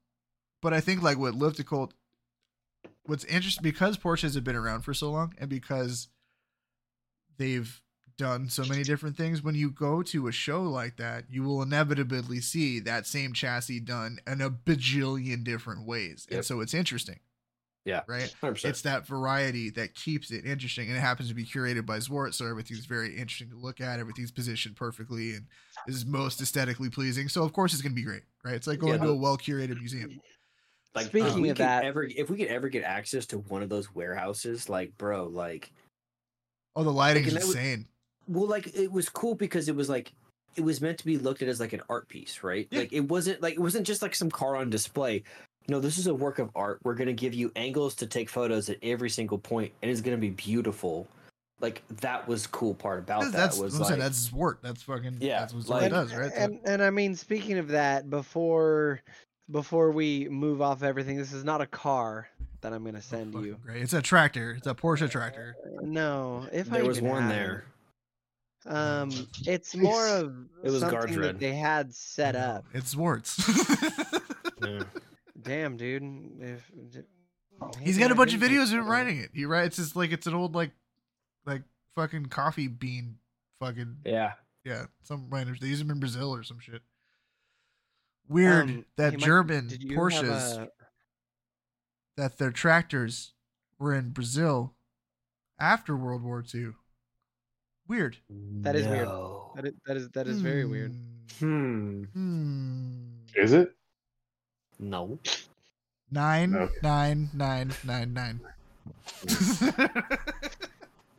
but 0.62 0.72
I 0.74 0.80
think 0.80 1.02
like 1.02 1.18
what 1.18 1.34
Luftgekühlt, 1.34 1.92
what's 3.04 3.24
interesting 3.24 3.62
because 3.62 3.96
Porsches 3.96 4.34
have 4.34 4.44
been 4.44 4.56
around 4.56 4.82
for 4.82 4.94
so 4.94 5.10
long 5.10 5.34
and 5.38 5.48
because 5.48 6.08
they've 7.38 7.82
done 8.16 8.50
so 8.50 8.64
many 8.64 8.82
different 8.82 9.16
things 9.16 9.42
when 9.42 9.54
you 9.54 9.70
go 9.70 10.02
to 10.02 10.28
a 10.28 10.32
show 10.32 10.62
like 10.62 10.98
that 10.98 11.24
you 11.30 11.42
will 11.42 11.62
inevitably 11.62 12.38
see 12.38 12.78
that 12.78 13.06
same 13.06 13.32
chassis 13.32 13.80
done 13.80 14.18
in 14.26 14.42
a 14.42 14.50
bajillion 14.50 15.42
different 15.42 15.86
ways 15.86 16.26
and 16.30 16.44
so 16.44 16.60
it's 16.60 16.74
interesting 16.74 17.18
Yeah. 17.86 18.02
right 18.06 18.32
100%. 18.42 18.64
it's 18.66 18.82
that 18.82 19.06
variety 19.06 19.70
that 19.70 19.94
keeps 19.94 20.30
it 20.30 20.44
interesting 20.44 20.88
and 20.88 20.96
it 20.96 21.00
happens 21.00 21.28
to 21.30 21.34
be 21.34 21.44
curated 21.46 21.86
by 21.86 21.98
Zwart 21.98 22.34
so 22.34 22.46
everything's 22.46 22.84
very 22.86 23.16
interesting 23.16 23.48
to 23.50 23.56
look 23.56 23.80
at 23.80 23.98
everything's 23.98 24.30
positioned 24.30 24.76
perfectly 24.76 25.30
and 25.34 25.46
is 25.88 26.04
most 26.04 26.40
aesthetically 26.42 26.90
pleasing 26.90 27.28
so 27.28 27.42
of 27.42 27.52
course 27.54 27.72
it's 27.72 27.80
going 27.82 27.92
to 27.92 27.96
be 27.96 28.02
great 28.04 28.22
right 28.44 28.54
it's 28.54 28.66
like 28.66 28.78
going 28.80 28.98
Yeah, 29.00 29.04
to 29.06 29.10
a 29.12 29.16
well 29.16 29.38
curated 29.38 29.78
museum 29.78 30.20
Like 30.94 31.06
Speaking 31.06 31.28
if 31.28 31.34
we 31.36 31.48
of 31.50 31.56
could 31.56 31.66
that- 31.66 31.84
ever 31.84 32.02
if 32.04 32.28
we 32.28 32.36
could 32.36 32.48
ever 32.48 32.68
get 32.68 32.84
access 32.84 33.24
to 33.26 33.38
one 33.38 33.62
of 33.62 33.68
those 33.70 33.94
warehouses, 33.94 34.68
like 34.68 34.96
bro, 34.98 35.24
like 35.26 35.72
oh 36.76 36.84
the 36.84 36.92
lighting's 36.92 37.28
and 37.28 37.36
that 37.36 37.46
was- 37.46 37.54
insane 37.56 37.86
well, 38.28 38.46
like 38.46 38.76
it 38.76 38.92
was 38.92 39.08
cool 39.08 39.34
because 39.34 39.68
it 39.68 39.74
was 39.74 39.88
like 39.88 40.12
it 40.54 40.60
was 40.60 40.80
meant 40.80 40.98
to 40.98 41.04
be 41.04 41.16
looked 41.18 41.42
at 41.42 41.48
as 41.48 41.58
like 41.60 41.72
an 41.72 41.80
art 41.88 42.08
piece, 42.08 42.42
right? 42.44 42.68
Yeah. 42.70 42.80
Like 42.80 42.92
it 42.92 43.00
wasn't 43.08 43.40
like 43.42 43.54
it 43.54 43.60
wasn't 43.60 43.86
just 43.86 44.02
like 44.02 44.14
some 44.14 44.30
car 44.30 44.54
on 44.56 44.68
display. 44.70 45.22
No, 45.70 45.78
this 45.78 45.98
is 45.98 46.08
a 46.08 46.14
work 46.14 46.40
of 46.40 46.50
art. 46.56 46.80
We're 46.82 46.96
gonna 46.96 47.12
give 47.12 47.32
you 47.32 47.52
angles 47.54 47.94
to 47.96 48.06
take 48.06 48.28
photos 48.28 48.68
at 48.68 48.78
every 48.82 49.08
single 49.08 49.38
point, 49.38 49.72
and 49.82 49.90
it's 49.90 50.00
gonna 50.00 50.16
be 50.16 50.30
beautiful. 50.30 51.06
Like 51.60 51.82
that 52.00 52.26
was 52.26 52.46
cool 52.48 52.74
part 52.74 52.98
about 52.98 53.22
that 53.22 53.32
that's 53.32 53.56
was 53.56 53.74
I'm 53.74 53.80
like 53.80 53.88
saying, 53.90 54.00
that's 54.00 54.28
Zwart 54.30 54.56
that's 54.62 54.82
fucking 54.82 55.18
Yeah, 55.20 55.38
that's 55.40 55.54
what 55.54 55.62
Zwart 55.64 55.68
like- 55.82 55.90
does 55.92 56.12
right 56.14 56.32
So- 56.32 56.36
And 56.40 56.58
and 56.64 56.82
I 56.82 56.90
mean, 56.90 57.14
speaking 57.14 57.56
of 57.58 57.68
that, 57.68 58.10
before 58.10 59.00
before 59.50 59.92
we 59.92 60.28
move 60.28 60.60
off 60.60 60.82
everything, 60.82 61.16
this 61.18 61.32
is 61.32 61.44
not 61.44 61.60
a 61.60 61.66
car 61.66 62.28
that 62.62 62.72
I'm 62.72 62.84
gonna 62.84 62.98
Oh, 62.98 63.00
send 63.00 63.32
fucking 63.32 63.46
you. 63.46 63.56
Great. 63.64 63.82
It's 63.82 63.92
a 63.92 64.02
tractor. 64.02 64.52
It's 64.58 64.66
a 64.66 64.74
Porsche 64.74 65.08
tractor. 65.08 65.54
No, 65.82 66.48
if 66.52 66.72
I 66.72 66.78
there 66.78 66.84
was 66.84 67.00
one 67.00 67.22
have 67.22 67.30
there. 67.30 67.64
Um, 68.66 69.10
it's 69.46 69.76
more 69.76 70.08
of 70.08 70.34
It 70.64 70.70
was 70.70 70.80
something 70.80 70.98
guard 70.98 71.12
that 71.22 71.38
they 71.38 71.54
had 71.54 71.94
set 71.94 72.34
up. 72.34 72.64
It's 72.74 72.96
Zwart's. 72.96 73.38
Yeah. 74.62 74.82
Damn, 75.42 75.76
dude. 75.76 76.02
If 76.40 76.70
d- 76.90 77.00
He's 77.82 77.96
maybe 77.96 78.08
got 78.08 78.10
a 78.12 78.14
bunch 78.14 78.32
of 78.34 78.40
videos 78.40 78.64
of 78.72 78.78
him 78.78 78.88
writing 78.88 79.18
it. 79.18 79.30
He 79.34 79.44
writes 79.44 79.78
it's 79.78 79.94
like 79.94 80.12
it's 80.12 80.26
an 80.26 80.34
old 80.34 80.54
like 80.54 80.70
like 81.46 81.62
fucking 81.94 82.26
coffee 82.26 82.68
bean 82.68 83.16
fucking 83.60 83.98
Yeah. 84.04 84.32
yeah, 84.64 84.86
some 85.02 85.26
random 85.30 85.56
they 85.60 85.66
use 85.68 85.78
them 85.78 85.90
in 85.90 86.00
Brazil 86.00 86.34
or 86.34 86.42
some 86.42 86.58
shit. 86.58 86.82
Weird 88.28 88.70
Um, 88.70 88.84
that 88.96 89.18
German 89.18 89.66
did 89.68 89.82
you 89.82 89.90
have 89.90 89.98
Porsches 89.98 90.58
a- 90.58 90.70
that 92.16 92.38
their 92.38 92.50
tractors 92.50 93.32
were 93.78 93.94
in 93.94 94.10
Brazil 94.10 94.74
after 95.58 95.96
World 95.96 96.22
War 96.22 96.44
II. 96.54 96.70
Weird. 97.88 98.18
That 98.28 98.76
is 98.76 98.86
weird. 98.86 99.08
No. 99.08 99.52
That 99.56 99.64
is, 99.66 99.72
that 99.86 99.96
is 99.96 100.08
that 100.10 100.28
is 100.28 100.40
very 100.40 100.64
weird. 100.64 100.94
Hmm. 101.40 102.04
Hmm. 102.04 102.94
Is 103.34 103.52
it? 103.52 103.74
No. 104.80 105.18
Nine 106.10 106.56
Okay. 106.56 106.74
nine 106.82 107.28
nine 107.34 107.72
nine 107.84 108.12
nine. 108.12 108.40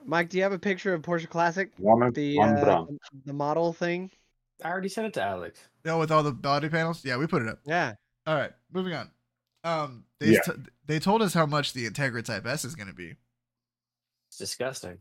Mike, 0.06 0.30
do 0.30 0.38
you 0.38 0.44
have 0.44 0.52
a 0.52 0.60
picture 0.60 0.94
of 0.94 1.02
Porsche 1.04 1.30
Classic? 1.30 1.72
One, 1.78 2.12
The 2.12 2.38
one 2.38 2.58
uh, 2.58 2.86
the 3.26 3.34
model 3.34 3.72
thing? 3.72 4.10
I 4.64 4.70
already 4.70 4.90
sent 4.90 5.08
it 5.08 5.14
to 5.14 5.24
Alex. 5.24 5.60
no, 5.86 6.00
with 6.00 6.12
all 6.12 6.24
the 6.24 6.32
body 6.32 6.70
panels. 6.70 7.06
Yeah, 7.06 7.18
we 7.18 7.28
put 7.28 7.42
it 7.42 7.48
up. 7.48 7.60
Yeah. 7.66 7.94
All 8.28 8.36
right, 8.36 8.52
moving 8.74 8.94
on. 8.94 9.10
Um, 9.64 10.04
they 10.20 10.32
Yeah. 10.34 10.42
t- 10.42 10.52
they 10.88 11.00
told 11.00 11.22
us 11.22 11.34
how 11.34 11.46
much 11.46 11.74
the 11.74 11.88
Integra 11.90 12.24
Type 12.24 12.46
S 12.46 12.66
is 12.66 12.76
going 12.76 12.88
to 12.90 12.94
be. 12.94 13.16
It's 14.30 14.38
disgusting. 14.38 14.98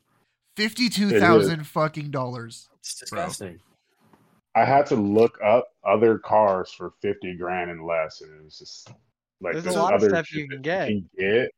Fifty 0.57 0.89
two 0.89 1.19
thousand 1.19 1.67
fucking 1.67 2.11
dollars. 2.11 2.69
It's 2.81 3.09
Bro. 3.11 3.29
Disgusting. 4.55 4.73
I 4.73 4.77
had 4.77 4.87
to 4.87 4.97
look 4.97 5.39
up 5.43 5.69
other 5.85 6.19
cars 6.19 6.71
for 6.73 6.93
fifty 7.01 7.35
grand 7.35 7.71
and 7.71 7.85
less, 7.85 8.21
and 8.21 8.33
it 8.39 8.45
was 8.45 8.59
just 8.59 8.91
like 9.41 9.55
There's 9.55 9.65
a 9.65 9.69
this 9.69 9.77
lot 9.77 9.95
of 9.95 10.01
other 10.01 10.11
stuff 10.11 10.33
you 10.33 10.49
can 10.49 10.63
get. 10.63 10.91
you 10.91 11.03
can 11.03 11.11
get. 11.19 11.51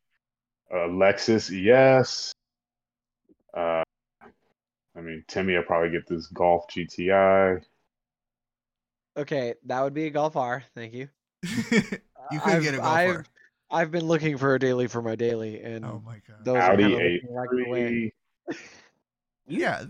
Uh, 0.73 0.89
Lexus 0.89 1.51
ES. 1.53 2.33
Uh, 3.55 3.83
I 4.97 5.01
mean, 5.01 5.25
Timmy 5.29 5.55
will 5.55 5.63
probably 5.65 5.91
get 5.91 6.07
this 6.07 6.27
Golf 6.29 6.67
GTI. 6.69 7.63
Okay, 9.17 9.55
that 9.67 9.83
would 9.83 9.93
be 9.95 10.07
a 10.07 10.11
Golf 10.11 10.37
R. 10.37 10.65
Thank 10.75 10.95
you. 10.95 11.09
you 11.43 11.81
could 11.81 12.01
I've, 12.45 12.63
get 12.63 12.75
a 12.75 12.79
Golf 12.79 12.89
I've, 12.89 13.17
R. 13.17 13.25
I've 13.71 13.91
been 13.91 14.07
looking 14.07 14.39
for 14.39 14.55
a 14.55 14.59
daily 14.59 14.87
for 14.87 15.03
my 15.03 15.15
daily, 15.15 15.63
and 15.63 15.85
Oh 15.85 16.03
my 16.05 16.21
god. 16.27 16.45
those 16.45 16.57
Audi 16.57 16.83
kinda 16.85 17.21
looking 17.31 17.71
like. 17.71 18.57
A3. 18.57 18.59
yeah, 19.47 19.85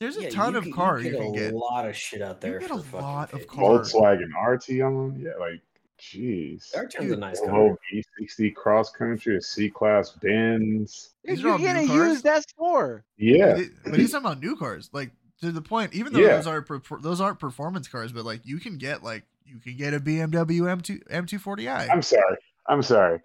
there's 0.00 0.16
a 0.16 0.22
Yeah, 0.24 0.30
ton 0.30 0.56
of 0.56 0.64
can- 0.64 0.72
car 0.72 0.98
you, 0.98 1.10
get 1.10 1.20
can 1.20 1.34
a 1.34 1.38
get. 1.38 1.54
lot 1.54 1.86
of 1.88 1.94
shit 1.96 2.22
out 2.22 2.40
there. 2.40 2.58
get 2.58 2.70
a 2.70 2.78
fucking 2.78 3.00
lot 3.06 3.32
of 3.32 3.40
50. 3.40 3.56
cars. 3.56 3.92
Volkswagen 3.92 4.30
Arteon 4.36 5.14
them. 5.14 5.22
Yeah, 5.24 5.32
like, 5.38 5.60
jeez. 5.98 6.70
Their 6.72 6.88
turn's 6.88 7.12
a 7.12 7.16
nice 7.16 7.40
car. 7.40 7.50
Volvo 7.50 7.76
V60 8.20 8.54
cross 8.54 8.90
country, 8.90 9.36
a 9.36 9.40
C 9.42 9.68
class 9.70 10.10
Benz. 10.12 11.10
Dude, 11.24 11.36
These 11.36 11.44
are 11.44 11.50
all 11.50 11.58
you 11.60 11.66
get 11.66 11.76
a 11.76 11.80
new 11.82 11.86
cars? 11.88 12.08
used 12.08 12.24
S4. 12.24 13.02
Yeah, 13.18 13.52
But, 13.52 13.60
it- 13.60 13.70
but 13.84 13.98
he's 13.98 14.10
talking 14.12 14.26
about 14.26 14.40
new 14.40 14.56
cars, 14.56 14.88
like 14.92 15.10
to 15.42 15.52
the 15.52 15.62
point. 15.62 15.92
Even 15.94 16.12
though 16.12 16.20
Yeah. 16.20 16.36
those 16.36 16.46
are 16.46 16.62
per- 16.62 16.80
those 17.00 17.20
aren't 17.20 17.38
performance 17.38 17.86
cars, 17.86 18.10
but 18.12 18.24
like 18.24 18.40
you 18.44 18.58
can 18.58 18.78
get 18.78 19.02
like 19.02 19.24
you 19.44 19.58
can 19.58 19.76
get 19.76 19.92
a 19.94 20.00
BMW 20.00 20.62
M2 20.68 21.02
M240i. 21.10 21.88
I'm 21.90 22.02
sorry. 22.02 22.36
I'm 22.66 22.82
sorry. 22.82 23.20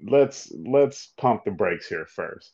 Let's 0.00 0.52
let's 0.66 1.08
pump 1.16 1.44
the 1.44 1.50
brakes 1.50 1.88
here 1.88 2.06
first. 2.06 2.52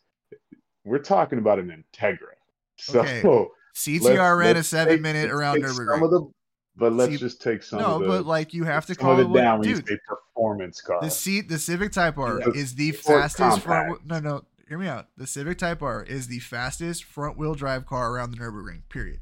We're 0.85 0.99
talking 0.99 1.39
about 1.39 1.59
an 1.59 1.85
Integra. 1.95 2.35
So 2.79 3.01
Okay. 3.01 3.23
let's- 3.23 3.51
CTR 3.75 4.37
ran 4.39 4.51
a 4.51 4.59
let's 4.59 4.68
seven 4.68 4.95
take- 4.95 5.01
minute 5.03 5.31
around 5.31 5.57
take 5.57 5.66
Some 5.68 5.79
Nurburgring. 5.87 6.05
of 6.05 6.11
the, 6.11 6.31
but 6.77 6.93
let's 6.93 7.12
See- 7.12 7.18
just 7.18 7.41
take 7.41 7.62
some 7.62 7.79
No, 7.81 7.87
of 7.97 8.01
the 8.03 8.07
but 8.09 8.27
like 8.27 8.53
you 8.53 8.64
have 8.64 8.85
to 8.87 8.95
some 8.95 9.01
call 9.03 9.18
it 9.18 9.23
it 9.23 9.29
what, 9.29 9.41
down 9.41 9.61
when 9.61 9.68
dude. 9.68 9.87
say 9.87 9.99
performance 10.07 10.81
car. 10.81 11.01
The 11.01 11.11
seat, 11.11 11.49
the 11.49 11.59
Civic 11.59 11.93
Type 11.93 12.18
R 12.18 12.41
Yeah. 12.41 12.49
is 12.55 12.75
the 12.75 12.93
Sport 12.93 13.20
fastest 13.23 13.61
front. 13.61 14.05
No, 14.07 14.18
no, 14.20 14.45
hear 14.68 14.79
me 14.79 14.89
out. 14.89 15.09
The 15.16 15.27
Civic 15.27 15.59
Type 15.59 15.83
R 15.83 16.03
is 16.03 16.27
the 16.29 16.41
fastest 16.41 17.05
front 17.05 17.39
wheel 17.39 17.55
drive 17.55 17.87
car 17.87 18.11
around 18.12 18.31
the 18.33 18.37
Nurburgring. 18.37 18.83
Period. 18.91 19.20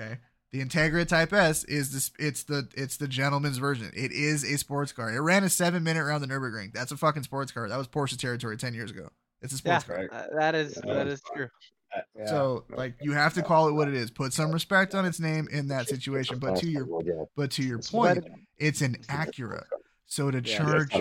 Okay. 0.00 0.18
The 0.50 0.62
Integra 0.62 1.06
Type 1.08 1.32
S 1.32 1.64
is 1.64 1.92
this. 1.94 2.10
It's 2.18 2.42
the 2.42 2.68
it's 2.76 2.98
the 2.98 3.08
gentleman's 3.08 3.56
version. 3.56 3.90
It 3.94 4.12
is 4.12 4.44
a 4.44 4.58
sports 4.58 4.92
car. 4.92 5.10
It 5.10 5.20
ran 5.20 5.44
a 5.44 5.48
seven 5.48 5.82
minute 5.82 6.00
around 6.02 6.20
the 6.20 6.26
Nurburgring. 6.26 6.74
That's 6.74 6.92
a 6.92 6.96
fucking 6.98 7.22
sports 7.22 7.52
car. 7.52 7.68
That 7.70 7.78
was 7.78 7.88
Porsche 7.88 8.18
territory 8.18 8.58
ten 8.58 8.74
years 8.74 8.90
ago. 8.90 9.08
It's 9.40 9.54
a 9.54 9.56
Yeah, 9.64 9.78
sports 9.78 10.08
car. 10.10 10.18
uh, 10.20 10.26
that 10.38 10.54
is 10.54 10.78
Yeah, 10.84 10.92
that 10.92 11.04
that's 11.08 11.20
is 11.22 11.22
true. 11.34 11.48
Yeah. 12.16 12.26
So 12.26 12.64
like 12.70 12.94
you 13.00 13.12
have 13.12 13.34
to 13.34 13.42
call 13.42 13.68
it 13.68 13.72
what 13.72 13.88
it 13.88 13.94
is. 13.94 14.10
Put 14.10 14.32
some 14.32 14.52
respect 14.52 14.94
on 14.94 15.04
its 15.04 15.20
name 15.20 15.48
in 15.50 15.68
that 15.68 15.88
situation. 15.88 16.38
But 16.38 16.56
to 16.56 16.66
your 16.68 16.86
but 17.36 17.50
to 17.52 17.62
your 17.62 17.78
point, 17.78 18.26
it's 18.58 18.80
an 18.80 18.96
Acura. 19.08 19.64
So 20.06 20.30
to 20.30 20.42
charge 20.42 20.94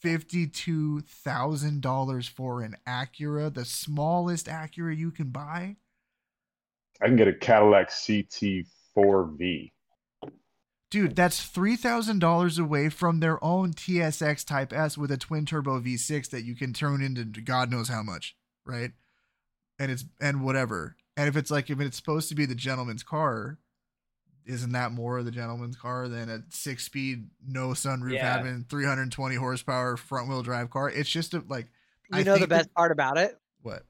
fifty-two 0.00 1.00
thousand 1.00 1.80
dollars 1.80 2.28
for 2.28 2.62
an 2.62 2.76
Acura, 2.86 3.52
the 3.52 3.64
smallest 3.64 4.46
Acura 4.46 4.96
you 4.96 5.10
can 5.10 5.30
buy, 5.30 5.76
I 7.00 7.06
can 7.06 7.16
get 7.16 7.28
a 7.28 7.32
Cadillac 7.32 7.90
CT4V. 7.90 9.72
dude, 10.90 11.16
that's 11.16 11.42
three 11.42 11.76
thousand 11.76 12.18
dollars 12.18 12.58
away 12.58 12.88
from 12.90 13.20
their 13.20 13.42
own 13.42 13.72
TLX 13.72 14.44
Type 14.46 14.72
S 14.72 14.98
with 14.98 15.10
a 15.10 15.16
twin 15.16 15.46
turbo 15.46 15.80
V6 15.80 16.28
that 16.30 16.44
you 16.44 16.54
can 16.54 16.72
turn 16.72 17.02
into 17.02 17.40
God 17.40 17.70
knows 17.70 17.88
how 17.88 18.02
much, 18.02 18.36
right? 18.66 18.90
And 19.78 19.90
it's 19.92 20.04
and 20.20 20.42
whatever. 20.42 20.96
And 21.16 21.28
if 21.28 21.36
it's 21.36 21.50
like 21.50 21.70
if 21.70 21.80
it's 21.80 21.96
supposed 21.96 22.28
to 22.30 22.34
be 22.34 22.46
the 22.46 22.54
gentleman's 22.54 23.02
car, 23.02 23.58
isn't 24.46 24.72
that 24.72 24.92
more 24.92 25.18
of 25.18 25.24
the 25.24 25.30
gentleman's 25.30 25.76
car 25.76 26.08
than 26.08 26.28
a 26.30 26.42
six-speed, 26.48 27.28
no 27.46 27.68
sunroof, 27.68 28.12
Yeah. 28.14 28.36
having 28.36 28.64
320 28.68 29.34
horsepower 29.36 29.96
front-wheel 29.96 30.42
drive 30.42 30.70
car? 30.70 30.88
It's 30.90 31.10
just 31.10 31.34
a, 31.34 31.44
like 31.48 31.66
You 32.10 32.18
I 32.20 32.22
know 32.22 32.32
the 32.34 32.38
think 32.40 32.50
best 32.50 32.72
part 32.74 32.92
about 32.92 33.18
it? 33.18 33.38
What? 33.62 33.84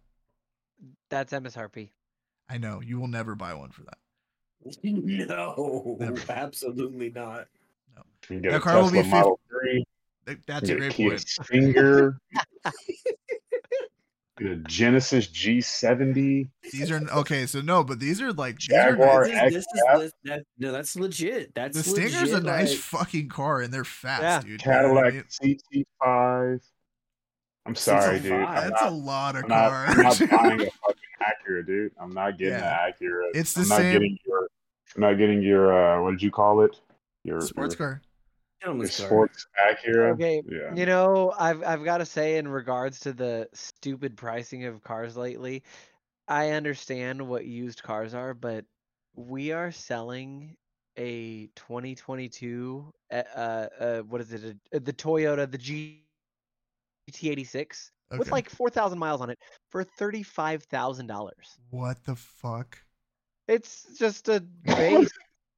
That's 1.10 1.32
MSRP. 1.32 1.90
I 2.48 2.58
know 2.58 2.80
you 2.80 2.98
will 2.98 3.08
never 3.08 3.34
buy 3.34 3.54
one 3.54 3.70
for 3.70 3.82
that. 3.84 3.98
no, 4.82 5.96
Never. 6.00 6.20
absolutely 6.32 7.10
not. 7.10 7.46
No, 7.94 8.02
That 8.40 8.54
a 8.54 8.60
car 8.60 8.76
will 8.82 8.88
Tesla 8.90 9.02
be 9.02 9.08
Model 9.08 9.40
3. 9.50 9.84
That's 10.46 10.68
a 10.68 10.74
a 10.74 10.76
great 10.78 10.92
Kia 10.92 11.10
point. 11.10 11.20
Stinger. 11.28 12.18
get 14.38 14.50
a 14.50 14.56
Genesis 14.56 15.26
G70. 15.28 16.48
These 16.72 16.90
are 16.90 17.00
okay. 17.12 17.46
So 17.46 17.60
no, 17.60 17.84
but 17.84 18.00
these 18.00 18.20
are 18.20 18.32
like 18.32 18.58
these 18.58 18.70
are 18.76 18.90
Jaguar 18.92 19.28
nice. 19.28 19.52
This 19.52 19.64
is, 19.64 19.82
this 19.92 20.02
is 20.04 20.12
that, 20.24 20.44
no, 20.58 20.72
that's 20.72 20.96
legit. 20.96 21.54
That's 21.54 21.76
The 21.76 21.82
Stinger's 21.88 22.32
a 22.32 22.40
nice 22.40 22.70
like- 22.70 22.78
fucking 22.78 23.28
car, 23.28 23.60
and 23.62 23.72
they're 23.72 23.84
fast, 23.84 24.22
Yeah. 24.22 24.40
dude. 24.40 24.62
You 24.62 24.70
know 24.70 24.98
I 25.00 25.10
Cadillac 25.10 25.14
mean? 25.42 25.56
CT5. 26.02 26.60
I'm 27.66 27.74
sorry, 27.74 28.20
dude. 28.20 28.32
CT5. 28.32 28.46
I'm 28.48 28.70
That's 28.70 28.82
not, 28.82 28.92
a 28.92 28.94
lot 28.94 29.36
of 29.36 29.42
I'm 29.44 29.48
not. 29.48 29.72
I'm 29.72 30.02
not 30.02 30.18
buying 30.30 30.60
a 30.62 30.70
fucking 30.70 30.70
Acura, 31.22 31.66
dude. 31.66 31.92
I'm 32.00 32.10
not 32.12 32.38
getting 32.38 32.54
Yeah. 32.54 32.86
an 32.86 32.92
Acura. 32.92 33.30
It's 33.34 33.52
the 33.52 33.62
I'm 33.62 33.68
not 33.68 33.76
same- 33.78 33.92
getting 33.92 34.18
your. 34.26 34.48
I'm 34.96 35.00
not 35.02 35.12
getting 35.18 35.42
your. 35.42 35.98
Uh, 35.98 36.02
what 36.02 36.12
did 36.12 36.22
you 36.22 36.30
call 36.30 36.62
it? 36.62 36.74
Your 37.24 37.40
sports 37.42 37.78
your 37.78 37.88
car. 37.88 38.02
The 38.60 38.66
Gentleman's 38.66 38.96
car. 38.96 39.06
sports 39.06 39.46
Acura. 39.58 40.12
Okay, 40.14 40.42
Yeah. 40.48 40.74
You 40.74 40.86
know, 40.86 41.32
I've 41.38 41.62
I've 41.62 41.84
got 41.84 41.98
to 41.98 42.06
say, 42.06 42.38
in 42.38 42.48
regards 42.48 43.00
to 43.00 43.12
the 43.12 43.48
stupid 43.52 44.16
pricing 44.16 44.64
of 44.64 44.82
cars 44.82 45.16
lately, 45.16 45.62
I 46.26 46.50
understand 46.50 47.26
what 47.26 47.44
used 47.46 47.82
cars 47.82 48.14
are, 48.14 48.34
but 48.34 48.64
we 49.14 49.52
are 49.52 49.70
selling 49.70 50.56
a 50.96 51.46
2022, 51.54 52.92
uh, 53.10 53.14
uh, 53.14 53.68
uh, 53.78 53.98
what 54.00 54.20
is 54.20 54.32
it? 54.32 54.56
uh 54.74 54.78
the 54.82 54.92
Toyota, 54.92 55.48
the 55.50 56.02
GT86, 57.12 57.90
with 58.18 58.32
like 58.32 58.50
4,000 58.50 58.98
miles 58.98 59.20
on 59.20 59.30
it, 59.30 59.38
for 59.70 59.84
thirty-five 59.84 60.64
thousand 60.64 61.06
dollars. 61.06 61.56
What 61.70 62.02
the 62.04 62.16
fuck? 62.16 62.78
It's 63.46 63.86
just 63.98 64.28
a 64.28 64.40
base 64.64 65.10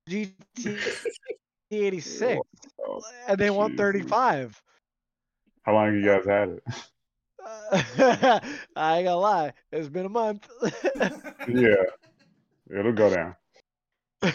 GT86, 1.71 2.39
Oh, 2.87 3.01
and 3.29 3.39
they 3.39 3.51
want 3.51 3.73
Jesus. 3.73 3.81
35. 3.85 4.63
How 5.63 5.75
long 5.75 5.87
have 5.87 5.95
you 5.95 6.05
guys 6.05 6.25
had 6.27 6.49
it? 6.49 6.63
Uh, 7.45 8.41
I 8.77 8.99
ain't 8.99 9.07
gonna 9.07 9.17
lie, 9.17 9.53
it's 9.73 9.89
been 9.89 10.07
a 10.07 10.11
month. 10.11 10.49
yeah. 11.49 11.75
It'll 12.77 12.93
go 12.93 13.15
down. 13.15 13.35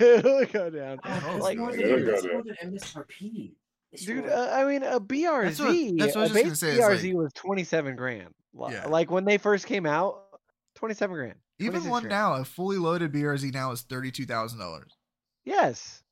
It'll 0.00 0.44
go 0.46 0.70
down. 0.70 0.98
Oh, 1.04 1.38
like, 1.40 1.58
more 1.58 1.70
It'll 1.74 1.96
than, 1.96 2.04
go 2.04 2.10
that's 2.10 2.22
down. 2.22 2.32
more 2.32 2.42
than 2.44 2.72
MSRP. 2.74 3.52
It's 3.92 4.04
dude, 4.04 4.26
uh, 4.26 4.50
I 4.52 4.64
mean, 4.64 4.82
a 4.82 5.00
BRZ, 5.00 5.42
That's 5.44 5.58
what- 5.60 5.98
that's 5.98 6.14
what 6.14 6.20
I 6.20 6.22
was 6.22 6.30
a 6.30 6.34
base 6.34 6.60
say, 6.60 6.78
BRZ 6.78 7.04
like- 7.08 7.14
was 7.14 7.32
27 7.34 7.96
grand. 7.96 8.28
Yeah. 8.70 8.86
Like 8.86 9.10
when 9.10 9.24
they 9.24 9.38
first 9.38 9.66
came 9.66 9.86
out, 9.86 10.22
27 10.76 11.14
grand. 11.14 11.34
Even 11.58 11.84
one 11.88 12.02
grand. 12.04 12.08
now, 12.10 12.34
a 12.34 12.44
fully 12.44 12.78
loaded 12.78 13.12
BRZ 13.12 13.52
now 13.52 13.70
is 13.72 13.82
thirty-two 13.82 14.24
thousand 14.24 14.58
dollars. 14.60 14.90
Yes. 15.44 16.02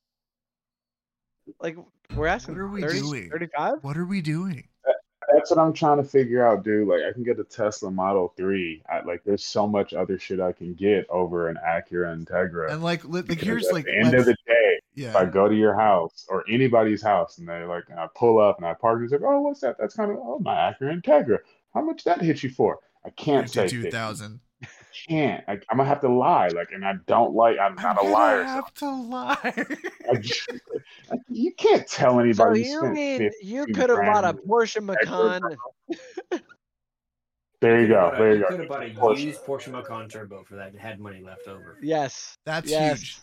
Like 1.60 1.76
we're 2.14 2.26
asking. 2.26 2.54
What 2.54 2.60
are 2.62 2.68
we 2.68 2.80
30, 2.82 3.00
doing? 3.00 3.30
35? 3.30 3.78
What 3.82 3.96
are 3.96 4.06
we 4.06 4.20
doing? 4.20 4.68
That's 5.34 5.50
what 5.50 5.58
I'm 5.58 5.74
trying 5.74 5.98
to 5.98 6.04
figure 6.04 6.46
out, 6.46 6.64
dude. 6.64 6.88
Like, 6.88 7.02
I 7.08 7.12
can 7.12 7.22
get 7.22 7.38
a 7.38 7.44
Tesla 7.44 7.90
Model 7.90 8.32
3. 8.36 8.82
I, 8.90 9.00
like, 9.00 9.22
there's 9.24 9.44
so 9.44 9.66
much 9.66 9.92
other 9.92 10.18
shit 10.18 10.40
I 10.40 10.52
can 10.52 10.72
get 10.74 11.06
over 11.10 11.48
an 11.48 11.58
Acura 11.64 12.16
Integra. 12.16 12.72
And 12.72 12.82
like, 12.82 13.04
like 13.04 13.26
Because 13.26 13.46
here's 13.46 13.66
at 13.66 13.74
like, 13.74 13.84
the 13.84 13.94
end 13.98 14.14
of 14.14 14.24
the 14.24 14.36
day, 14.46 14.80
if 14.96 15.14
I 15.14 15.26
go 15.26 15.46
to 15.46 15.54
your 15.54 15.78
house 15.78 16.26
or 16.30 16.44
anybody's 16.50 17.02
house 17.02 17.38
and 17.38 17.48
they 17.48 17.62
like, 17.64 17.84
and 17.90 18.00
I 18.00 18.08
pull 18.14 18.40
up 18.40 18.56
and 18.56 18.66
I 18.66 18.72
park, 18.72 19.02
it's 19.02 19.12
like, 19.12 19.20
oh, 19.22 19.42
what's 19.42 19.60
that? 19.60 19.76
That's 19.78 19.94
kind 19.94 20.10
of, 20.10 20.16
oh, 20.18 20.38
my 20.40 20.54
Acura 20.54 21.00
Integra. 21.00 21.38
How 21.74 21.82
much 21.82 22.04
that 22.04 22.22
hit 22.22 22.42
you 22.42 22.50
for? 22.50 22.78
I 23.04 23.10
can't 23.10 23.48
say 23.48 23.62
fifty-two 23.62 23.82
50. 23.82 23.96
thousand. 23.96 24.40
can't. 25.08 25.44
I, 25.46 25.52
I'm 25.70 25.76
gonna 25.76 25.84
have 25.84 26.00
to 26.00 26.08
lie. 26.08 26.48
Like, 26.48 26.70
and 26.72 26.84
I 26.84 26.94
don't 27.06 27.34
like. 27.34 27.58
I'm 27.58 27.74
not 27.76 28.02
a 28.02 28.06
liar. 28.08 28.42
so 28.42 28.48
have 28.48 28.74
to 28.74 28.90
lie. 28.90 29.66
I 30.10 30.16
just- 30.20 30.48
you 30.50 30.60
can't 31.70 31.86
tell 31.88 32.20
anybody. 32.20 32.60
you 32.62 32.66
you 32.66 32.78
spent 32.78 32.94
mean 32.94 33.30
you 33.42 33.66
could 33.66 33.90
have 33.90 33.98
bought 34.04 34.24
a. 34.24 34.34
Porsche 34.34 34.82
Macan? 34.82 35.42
There 37.60 37.80
you 37.80 37.88
go. 37.88 38.10
could've 38.10 38.12
bought 38.12 38.14
a- 38.14 38.18
There 38.18 38.34
you 38.34 38.40
go. 38.40 38.48
could 38.48 38.60
have 38.60 38.68
bought 38.68 38.82
a 38.84 38.90
Porsche. 38.90 39.20
used 39.20 39.40
Porsche 39.44 39.72
Macan 39.72 40.08
Turbo 40.08 40.44
for 40.44 40.54
that 40.56 40.68
and 40.68 40.78
had 40.78 41.00
money 41.00 41.22
left 41.22 41.48
over. 41.48 41.76
Yes. 41.82 42.38
That's 42.44 42.70
yes. 42.70 43.00
huge. 43.00 43.20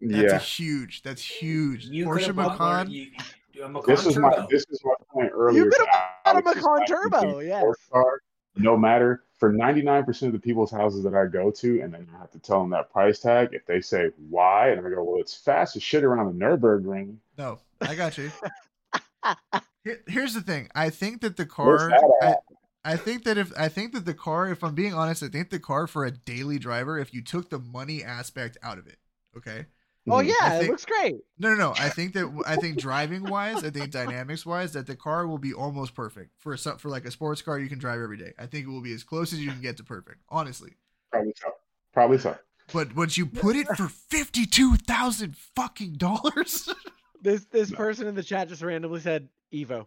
That's 0.00 0.32
a 0.32 0.34
Yeah. 0.34 0.38
huge. 0.40 1.02
That's 1.02 1.22
huge. 1.22 1.84
You 1.86 2.06
Porsche 2.06 2.20
could've 2.20 2.36
bought 2.36 2.58
one- 2.58 2.76
Macan. 2.86 2.90
you- 2.90 3.10
you- 3.52 3.64
a 3.64 3.68
Macan 3.68 3.94
This 3.94 4.04
is 4.06 4.18
my. 4.18 4.46
This 4.50 4.66
is 4.68 4.80
my 4.84 4.94
point 5.10 5.30
earlier. 5.32 5.64
You 5.64 5.70
could've 5.70 5.86
to 5.86 5.92
bought 5.92 6.10
a 6.26 6.28
Alex's 6.28 6.56
Macan 6.64 6.86
Turbo, 6.86 7.38
the 7.38 7.46
yes. 7.46 7.64
car, 7.90 8.20
no 8.56 8.76
matter 8.76 9.22
for 9.38 9.52
99% 9.52 10.22
of 10.22 10.32
the 10.32 10.38
people's 10.38 10.70
houses 10.70 11.02
that 11.04 11.14
I 11.14 11.26
go 11.26 11.50
to, 11.50 11.80
and 11.82 11.92
then 11.92 12.08
I 12.14 12.18
have 12.20 12.30
to 12.32 12.38
tell 12.38 12.60
them 12.60 12.70
that 12.70 12.90
price 12.90 13.18
tag. 13.18 13.50
If 13.52 13.66
they 13.66 13.80
say 13.80 14.10
why, 14.30 14.70
and 14.70 14.86
I 14.86 14.90
go, 14.90 15.02
well, 15.02 15.20
it's 15.20 15.34
fast 15.34 15.76
as 15.76 15.82
shit 15.82 16.04
around 16.04 16.38
the 16.38 16.44
Nurburgring. 16.44 17.16
No, 17.36 17.58
I 17.80 17.94
got 17.94 18.16
you. 18.18 18.30
Here- 19.84 20.02
Here's 20.06 20.34
the 20.34 20.40
thing. 20.40 20.68
I 20.74 20.90
think 20.90 21.20
that 21.20 21.36
the 21.36 21.46
car. 21.46 21.92
I. 22.22 22.36
I 22.84 22.96
think 22.96 23.24
that 23.24 23.36
if 23.36 23.52
I 23.58 23.68
think 23.68 23.94
that 23.94 24.04
the 24.04 24.14
car, 24.14 24.48
if 24.48 24.62
I'm 24.62 24.76
being 24.76 24.94
honest, 24.94 25.20
I 25.20 25.26
think 25.26 25.50
the 25.50 25.58
car 25.58 25.88
for 25.88 26.04
a 26.04 26.12
daily 26.12 26.60
driver, 26.60 26.96
if 27.00 27.12
you 27.12 27.20
took 27.20 27.50
the 27.50 27.58
money 27.58 28.04
aspect 28.04 28.56
out 28.62 28.78
of 28.78 28.86
it, 28.86 28.98
okay. 29.36 29.66
Oh 30.08 30.12
Mhm. 30.22 30.26
yeah, 30.28 30.34
I 30.40 30.54
it 30.54 30.58
think- 30.60 30.70
looks 30.70 30.84
great. 30.84 31.16
No, 31.38 31.48
no, 31.50 31.54
no. 31.56 31.74
I 31.76 31.88
think 31.88 32.12
that 32.14 32.42
I 32.46 32.56
think 32.56 32.78
driving 32.78 33.24
wise, 33.24 33.64
I 33.64 33.70
think 33.70 33.90
dynamics 33.90 34.46
wise, 34.46 34.72
that 34.74 34.86
the 34.86 34.94
car 34.96 35.26
will 35.26 35.38
be 35.38 35.52
almost 35.52 35.94
perfect 35.94 36.30
for 36.38 36.56
some 36.56 36.78
for 36.78 36.88
like 36.88 37.04
a 37.04 37.10
sports 37.10 37.42
car 37.42 37.58
you 37.58 37.68
can 37.68 37.78
drive 37.78 38.00
every 38.00 38.16
day. 38.16 38.32
I 38.38 38.46
think 38.46 38.66
it 38.66 38.70
will 38.70 38.80
be 38.82 38.92
as 38.94 39.02
close 39.04 39.32
as 39.32 39.40
you 39.40 39.50
can 39.50 39.60
get 39.60 39.76
to 39.78 39.84
perfect, 39.84 40.20
honestly. 40.28 40.74
Probably 41.10 41.34
so. 41.40 41.48
Probably 41.92 42.18
so. 42.18 42.38
But 42.72 42.94
once 42.96 43.16
you 43.18 43.26
put 43.26 43.56
it 43.56 43.66
for 43.76 43.88
fifty 43.88 44.46
two 44.46 44.76
thousand 44.76 45.36
fucking 45.36 45.94
dollars, 45.94 46.68
This 47.22 47.44
this 47.46 47.70
No. 47.70 47.76
person 47.76 48.06
in 48.06 48.14
the 48.14 48.22
chat 48.22 48.48
just 48.48 48.62
randomly 48.62 49.00
said 49.00 49.28
Evo. 49.52 49.86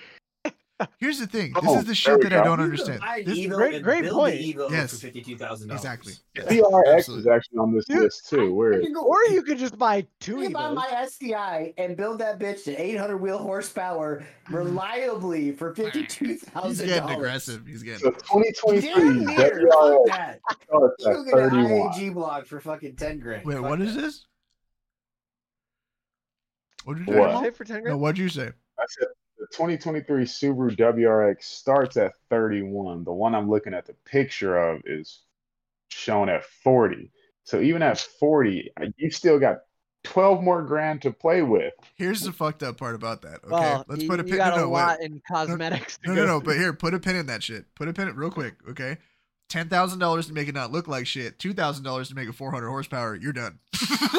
here's 0.98 1.20
the 1.20 1.28
thing. 1.28 1.54
This 1.54 1.64
Oh, 1.68 1.80
is 1.80 1.86
the 1.86 1.96
shit 1.96 2.18
we 2.18 2.24
that 2.30 2.34
I 2.34 2.44
don't 2.44 2.60
You 2.60 2.66
understand. 2.66 3.02
This- 3.26 3.38
Evo 3.40 3.56
great- 3.56 3.84
great 3.84 4.10
point. 4.12 4.40
Yes. 4.42 4.92
for 4.92 4.98
fifty-two 4.98 5.38
thousand 5.38 5.68
dollars. 5.70 5.82
Exactly. 5.84 6.14
The 6.36 6.42
CRX 6.42 6.94
Absolutely. 6.98 7.22
is 7.22 7.28
actually 7.36 7.58
on 7.60 7.74
this 7.74 7.86
Dude, 7.86 8.00
list 8.04 8.30
too. 8.30 8.54
Where 8.54 8.82
You 8.82 8.94
go- 8.94 9.04
Or 9.06 9.24
you 9.26 9.42
could 9.44 9.58
just 9.58 9.78
buy 9.78 10.06
two 10.20 10.38
You 10.38 10.44
can 10.46 10.54
buy 10.54 10.72
my 10.72 11.06
STI 11.08 11.74
and 11.78 11.96
build 11.98 12.20
that 12.20 12.40
bitch 12.40 12.64
to 12.66 12.76
800 12.76 13.18
wheel 13.18 13.38
horsepower 13.38 14.26
reliably 14.50 15.52
for 15.52 15.74
fifty-two 15.76 16.26
He's 16.64 16.82
getting 16.82 17.10
aggressive. 17.10 17.66
He's 17.66 17.84
getting 17.84 18.00
so 18.00 18.12
2023 18.12 18.82
Damn 18.90 19.26
near. 19.26 19.70
Fuck 19.72 19.90
WRX 19.92 20.06
that. 20.08 20.40
You 20.70 20.86
at 20.86 21.26
get 21.26 21.34
an 21.40 21.50
31. 21.50 21.92
IAG 21.94 22.14
block 22.14 22.46
for 22.46 22.60
fucking 22.60 22.96
ten 22.96 23.20
grand. 23.20 23.46
Wait, 23.46 23.56
Fuck 23.58 23.64
what 23.70 23.82
is 23.82 23.96
that. 23.96 24.02
this? 24.02 24.26
What 26.86 26.98
did 26.98 27.08
you 27.08 27.14
What 27.16 27.20
What? 27.20 27.28
did 27.28 27.34
say? 27.34 27.40
you 27.40 27.46
say 27.52 27.52
for 27.58 27.64
ten 27.66 27.82
grand? 27.84 27.94
No, 27.96 27.98
what'd 27.98 28.18
you 28.18 28.30
say? 28.30 28.48
I 28.80 28.86
said 28.90 29.08
the 29.44 29.48
2023 29.58 30.24
Subaru 30.24 30.76
WRX 30.78 31.44
starts 31.44 31.98
at 31.98 32.14
31. 32.30 33.04
The 33.04 33.12
one 33.12 33.36
I'm 33.36 33.50
looking 33.50 33.74
at 33.74 33.86
the 33.86 33.94
picture 34.06 34.58
of 34.58 34.82
is 34.86 35.22
shown 35.90 36.30
at 36.30 36.46
40. 36.64 37.12
So 37.44 37.60
even 37.60 37.82
at 37.82 38.00
40, 38.00 38.72
uh, 38.80 38.86
you 38.96 39.12
still 39.12 39.40
got 39.40 39.58
12 40.06 40.42
more 40.42 40.62
grand 40.62 41.02
to 41.02 41.12
play 41.12 41.42
with. 41.42 41.74
Here's 41.96 42.22
the 42.22 42.32
fucked 42.32 42.64
up 42.64 42.78
part 42.78 42.96
about 42.96 43.22
that. 43.24 43.44
Okay, 43.44 43.50
Well, 43.52 43.86
let's 43.90 44.04
you, 44.04 44.10
put 44.10 44.22
a 44.22 44.24
you 44.24 44.30
pin. 44.30 44.38
got 44.38 44.56
No, 44.56 44.64
a 44.64 44.66
no, 44.66 44.70
wait. 44.70 44.98
in 45.02 45.22
cosmetics. 45.30 45.98
to 45.98 46.08
No, 46.10 46.14
no, 46.16 46.26
no. 46.26 46.42
But 46.42 46.56
here, 46.56 46.72
put 46.72 46.94
a 46.94 47.00
pin 47.00 47.18
in 47.18 47.26
that 47.26 47.44
shit. 47.44 47.66
Put 47.76 47.90
a 47.90 47.94
pin 47.94 48.08
in 48.08 48.16
real 48.16 48.32
quick. 48.32 48.56
Okay, 48.70 48.98
ten 49.50 49.68
thousand 49.68 50.00
dollars 50.00 50.28
to 50.28 50.34
make 50.34 50.48
it 50.48 50.56
not 50.56 50.72
look 50.72 50.88
like 50.88 51.06
shit. 51.06 51.38
Two 51.40 51.54
thousand 51.54 51.84
dollars 51.84 52.08
to 52.10 52.16
make 52.16 52.30
it 52.30 52.36
four 52.36 52.52
hundred 52.52 52.70
horsepower. 52.70 53.16
You're 53.16 53.34
done. 53.34 53.60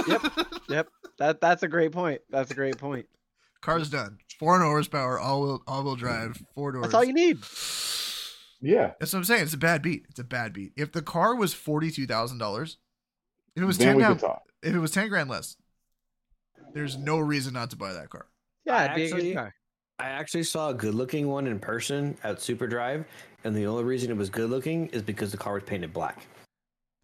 Yep, 0.06 0.22
yep. 0.68 0.88
That 1.18 1.40
that's 1.40 1.62
a 1.62 1.68
great 1.68 1.92
point. 1.92 2.20
That's 2.30 2.50
a 2.50 2.54
great 2.54 2.76
point. 2.78 3.06
Car's 3.62 3.88
done. 3.88 4.18
Four 4.38 4.52
hundred 4.58 4.66
horsepower, 4.70 5.18
all 5.18 5.42
wheel, 5.42 5.62
all 5.66 5.84
wheel 5.84 5.96
drive, 5.96 6.42
four 6.54 6.72
doors. 6.72 6.82
That's 6.84 6.94
all 6.94 7.04
you 7.04 7.12
need. 7.14 7.38
Yeah. 8.60 8.92
That's 8.98 9.12
what 9.12 9.18
I'm 9.18 9.24
saying. 9.24 9.42
It's 9.42 9.54
a 9.54 9.58
bad 9.58 9.82
beat. 9.82 10.06
It's 10.10 10.18
a 10.18 10.24
bad 10.24 10.52
beat. 10.52 10.72
If 10.76 10.92
the 10.92 11.02
car 11.02 11.34
was 11.34 11.54
forty 11.54 11.90
two 11.90 12.06
thousand 12.06 12.38
dollars, 12.38 12.78
if 13.56 13.62
it 13.62 13.66
was 13.66 13.78
then 13.78 13.88
ten 13.88 13.96
we 13.96 14.02
down, 14.02 14.18
if 14.62 14.74
it 14.74 14.78
was 14.78 14.90
ten 14.90 15.08
grand 15.08 15.28
less, 15.30 15.56
there's 16.72 16.96
no 16.96 17.18
reason 17.18 17.52
not 17.54 17.70
to 17.70 17.76
buy 17.76 17.92
that 17.92 18.10
car. 18.10 18.26
Yeah, 18.64 18.76
I 18.76 18.84
it'd 18.84 18.96
be 18.96 19.02
a 19.04 19.08
good 19.08 19.14
actually- 19.16 19.34
car. 19.34 19.54
I 20.00 20.08
actually 20.08 20.42
saw 20.42 20.70
a 20.70 20.74
good-looking 20.74 21.28
one 21.28 21.46
in 21.46 21.60
person 21.60 22.16
at 22.24 22.40
Super 22.42 22.66
Drive, 22.66 23.04
and 23.44 23.54
the 23.54 23.64
only 23.68 23.84
reason 23.84 24.10
it 24.10 24.16
was 24.16 24.28
good-looking 24.28 24.88
is 24.88 25.02
because 25.02 25.30
the 25.30 25.36
car 25.36 25.54
was 25.54 25.62
painted 25.62 25.92
black. 25.92 26.26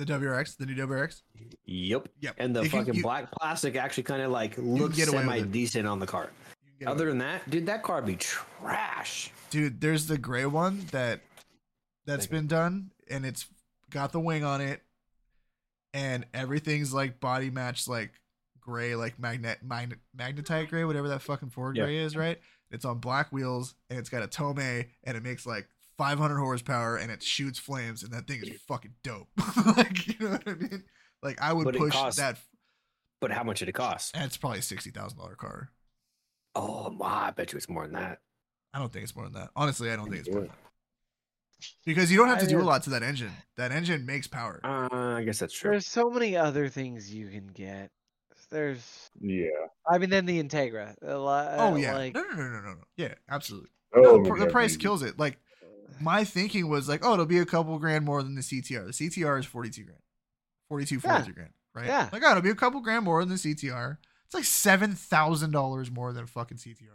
The 0.01 0.07
WRX, 0.07 0.57
the 0.57 0.67
new 0.67 0.75
WRX. 0.75 1.23
Yep. 1.67 2.09
Yep. 2.19 2.35
And 2.39 2.57
the 2.57 2.63
You 2.65 2.69
can- 2.71 2.81
fucking 2.81 2.95
you- 2.97 3.03
black 3.05 3.31
plastic 3.31 3.77
actually 3.77 4.03
kind 4.03 4.23
of 4.23 4.33
like 4.33 4.59
looks 4.59 4.97
get 4.97 5.07
away 5.07 5.19
with 5.19 5.37
semi 5.37 5.43
decent 5.43 5.87
on 5.87 6.01
the 6.01 6.07
car. 6.07 6.31
You 6.81 6.87
can 6.87 6.95
get 6.97 7.01
Other 7.01 7.09
than 7.11 7.19
that, 7.19 7.49
dude, 7.51 7.67
that 7.67 7.83
car 7.83 8.01
be 8.01 8.17
trash. 8.17 9.31
dude 9.51 9.81
there's 9.81 10.07
the 10.07 10.17
gray 10.19 10.47
one 10.47 10.87
that 10.93 11.21
that's 12.07 12.25
Thank 12.25 12.31
been 12.31 12.47
done 12.47 12.91
and 13.11 13.27
it's 13.27 13.47
got 13.91 14.13
the 14.13 14.21
wing 14.21 14.45
on 14.45 14.61
it 14.63 14.81
and 15.93 16.25
everything's 16.33 16.95
like 16.95 17.21
body 17.21 17.51
matched 17.51 17.89
like 17.89 18.13
gray 18.61 18.95
like 18.95 19.19
magnet 19.19 19.59
magnet 19.63 19.99
magnetite 20.17 20.69
gray 20.69 20.85
whatever 20.85 21.09
that 21.09 21.21
fucking 21.23 21.51
ford 21.51 21.77
Yeah. 21.77 21.85
gray 21.85 21.97
is 21.99 22.17
right 22.17 22.39
it's 22.71 22.85
on 22.85 22.99
black 22.99 23.33
wheels 23.33 23.75
and 23.91 23.99
it's 23.99 24.09
got 24.09 24.23
a 24.23 24.27
tome 24.29 24.59
and 24.59 25.17
it 25.17 25.23
makes 25.23 25.45
like 25.47 25.67
500 25.99 26.39
horsepower 26.39 26.97
and 26.97 27.11
it 27.11 27.23
shoots 27.23 27.59
flames 27.59 28.03
and 28.03 28.13
that 28.13 28.27
thing 28.27 28.41
is 28.43 28.61
fucking 28.69 28.95
dope 29.03 29.29
like 29.77 30.07
you 30.07 30.15
know 30.21 30.31
what 30.31 30.49
i 30.49 30.55
mean 30.55 30.85
like 31.23 31.41
i 31.43 31.53
would 31.53 31.65
But 31.65 31.75
push 31.77 31.93
costs- 31.93 32.19
that 32.21 32.39
But 33.21 33.33
how 33.33 33.43
much 33.43 33.59
did 33.59 33.69
it 33.69 33.73
cost? 33.73 34.15
and 34.15 34.25
it's 34.25 34.37
probably 34.37 34.61
a 34.61 34.63
$60000 34.63 35.37
car 35.37 35.71
Oh, 36.55 36.95
wow, 36.99 37.25
I 37.27 37.31
bet 37.31 37.53
you 37.53 37.57
it's 37.57 37.69
more 37.69 37.85
than 37.85 37.95
that. 37.95 38.19
i 38.75 38.79
don't 38.79 38.93
think 38.93 39.03
it's 39.05 39.15
more 39.17 39.25
than 39.25 39.35
that 39.35 39.51
honestly 39.57 39.91
i 39.91 39.97
don't 39.97 40.07
think 40.11 40.21
it's 40.21 40.29
more 40.31 40.41
than 40.41 40.49
that 40.49 40.57
because 41.85 42.11
you 42.11 42.17
don't 42.17 42.29
have 42.29 42.39
to 42.41 42.47
do 42.47 42.61
a 42.61 42.63
lot 42.63 42.83
to 42.85 42.91
that 42.91 43.03
engine 43.03 43.33
that 43.57 43.71
engine 43.73 44.07
makes 44.07 44.27
power 44.27 44.61
Uh, 44.65 44.89
I 44.93 45.23
guess 45.25 45.39
that's 45.39 45.53
true. 45.55 45.71
There's 45.73 45.87
so 45.87 46.09
many 46.11 46.37
other 46.37 46.69
things 46.69 47.13
you 47.13 47.29
can 47.29 47.47
get. 47.49 47.91
There's, 48.51 49.11
Yeah. 49.21 49.49
I 49.89 49.99
mean, 49.99 50.09
then 50.11 50.25
the 50.27 50.43
Integra. 50.43 50.95
a 51.03 51.17
lot- 51.19 51.49
Oh 51.59 51.75
uh, 51.75 51.77
yeah, 51.77 51.95
like 51.97 52.15
no, 52.15 52.23
no, 52.23 52.35
no, 52.35 52.43
no, 52.43 52.61
no, 52.63 52.71
no. 52.75 52.85
Yeah, 52.97 53.15
absolutely. 53.29 53.69
Oh, 53.95 54.01
No, 54.01 54.23
the, 54.23 54.31
pr- 54.31 54.39
the 54.39 54.47
price 54.47 54.73
baby. 54.73 54.83
kills 54.83 55.03
it. 55.03 55.19
Like 55.19 55.39
my 56.01 56.25
thinking 56.25 56.69
was 56.71 56.89
like, 56.89 57.05
oh, 57.05 57.13
it'll 57.13 57.27
be 57.27 57.39
a 57.39 57.45
couple 57.47 57.79
grand 57.79 58.05
more 58.07 58.23
than 58.23 58.35
the 58.35 58.41
CTR. 58.41 58.87
The 58.87 58.93
CTR 59.09 59.39
is 59.39 59.45
forty 59.47 59.69
two 59.71 59.85
grand, 59.85 60.01
42, 60.69 61.01
Yeah. 61.05 61.25
grand, 61.35 61.51
right? 61.75 61.87
Yeah. 61.87 62.09
Like, 62.13 62.23
oh, 62.25 62.31
it'll 62.31 62.43
be 62.43 62.51
a 62.51 62.55
couple 62.55 62.81
grand 62.81 63.05
more 63.05 63.21
than 63.21 63.29
the 63.29 63.35
CTR. 63.35 63.99
It's 64.31 64.35
like 64.37 64.45
seven 64.45 64.95
thousand 64.95 65.51
dollars 65.51 65.91
more 65.91 66.13
than 66.13 66.23
a 66.23 66.27
fucking 66.29 66.59
CTR, 66.59 66.79
dude. 66.79 66.87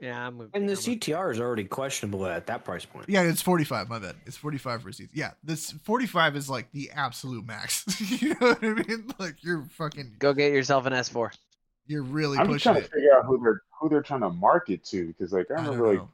Yeah, 0.00 0.26
I'm. 0.26 0.40
And 0.52 0.68
the 0.68 0.72
I'm 0.72 0.78
a- 0.78 0.82
CTR 0.82 1.30
is 1.30 1.38
already 1.38 1.62
questionable 1.62 2.26
at 2.26 2.46
that 2.48 2.64
price 2.64 2.84
point. 2.84 3.08
Yeah, 3.08 3.22
it's 3.22 3.40
forty 3.40 3.62
five. 3.62 3.88
My 3.88 4.00
bad. 4.00 4.16
It's 4.26 4.36
forty 4.36 4.58
five 4.58 4.82
for 4.82 4.88
a 4.88 4.92
CTR. 4.92 5.10
Yeah, 5.12 5.30
this 5.44 5.70
forty 5.84 6.06
five 6.06 6.34
is 6.34 6.50
like 6.50 6.72
the 6.72 6.90
absolute 6.92 7.46
max. 7.46 7.84
you 8.20 8.30
know 8.30 8.48
what 8.48 8.64
I 8.64 8.74
mean? 8.74 9.06
Like 9.20 9.36
you're 9.44 9.62
fucking. 9.76 10.16
Go 10.18 10.32
get 10.34 10.50
yourself 10.52 10.86
an 10.86 10.92
S4. 10.92 11.30
You're 11.86 12.02
really 12.02 12.36
I'm 12.38 12.46
just 12.46 12.54
pushing 12.64 12.72
trying 12.72 12.82
to 12.82 12.88
it. 12.88 12.92
figure 12.92 13.14
out 13.16 13.26
who 13.26 13.40
they're 13.40 13.60
who 13.80 13.88
they're 13.88 14.02
trying 14.02 14.22
to 14.22 14.30
market 14.30 14.82
to 14.86 15.06
because 15.06 15.32
like 15.32 15.46
I 15.52 15.54
I 15.54 15.56
don't 15.64 15.78
remember 15.78 16.00
like. 16.00 16.08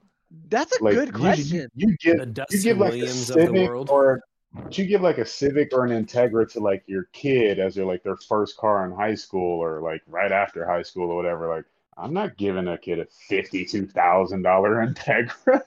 That's 0.50 0.78
a 0.78 0.84
like 0.84 0.92
good 0.94 1.14
question. 1.14 1.70
You, 1.74 1.88
you 1.88 1.96
give 1.96 2.18
you 2.50 2.62
give 2.62 2.76
like 2.76 2.90
Williams 2.90 3.30
a 3.30 3.32
of 3.32 3.38
the 3.38 3.46
Civic 3.46 3.68
world. 3.70 3.88
or 3.88 4.20
would 4.54 4.76
you 4.76 4.86
give 4.86 5.02
like 5.02 5.18
a 5.18 5.26
Civic 5.26 5.72
or 5.72 5.84
an 5.84 6.04
Integra 6.04 6.50
to 6.52 6.60
like 6.60 6.82
your 6.86 7.04
kid 7.12 7.58
as 7.58 7.74
their 7.74 7.84
like 7.84 8.02
their 8.02 8.16
first 8.16 8.56
car 8.56 8.84
in 8.86 8.92
high 8.92 9.14
school 9.14 9.62
or 9.62 9.80
like 9.80 10.02
right 10.06 10.32
after 10.32 10.66
high 10.66 10.82
school 10.82 11.10
or 11.10 11.16
whatever? 11.16 11.48
Like 11.48 11.64
I'm 11.96 12.12
not 12.12 12.36
giving 12.36 12.68
a 12.68 12.78
kid 12.78 12.98
a 13.00 13.06
fifty 13.28 13.64
two 13.64 13.86
thousand 13.86 14.42
dollar 14.42 14.76
Integra. 14.76 15.62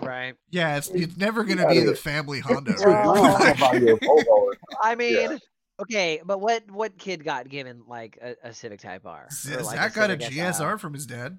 Right. 0.00 0.34
Yeah, 0.50 0.76
it's 0.76 0.88
it's 0.88 1.16
never 1.16 1.44
gonna 1.44 1.62
Yeah, 1.62 1.80
be 1.80 1.80
the 1.80 1.94
family 1.94 2.40
Honda, 2.40 2.72
right? 2.72 2.98
I'm 2.98 3.04
gonna 3.04 3.54
buy 3.56 3.74
you 3.74 3.94
a 3.94 3.98
Volvo 4.06 4.26
or 4.26 4.56
I 4.80 4.94
mean, 4.94 5.14
Yeah. 5.14 5.38
okay, 5.82 6.20
but 6.24 6.40
what 6.40 6.70
what 6.70 6.96
kid 6.96 7.24
got 7.24 7.48
given 7.48 7.82
like 7.88 8.18
a, 8.22 8.36
a 8.48 8.54
Civic 8.54 8.80
Type 8.80 9.04
R? 9.04 9.28
Or, 9.52 9.62
like, 9.62 9.76
Zach 9.76 9.94
got 9.94 10.10
a 10.10 10.20
Civic 10.20 10.36
GSR 10.36 10.54
SR? 10.54 10.78
from 10.78 10.94
his 10.94 11.06
dad. 11.06 11.38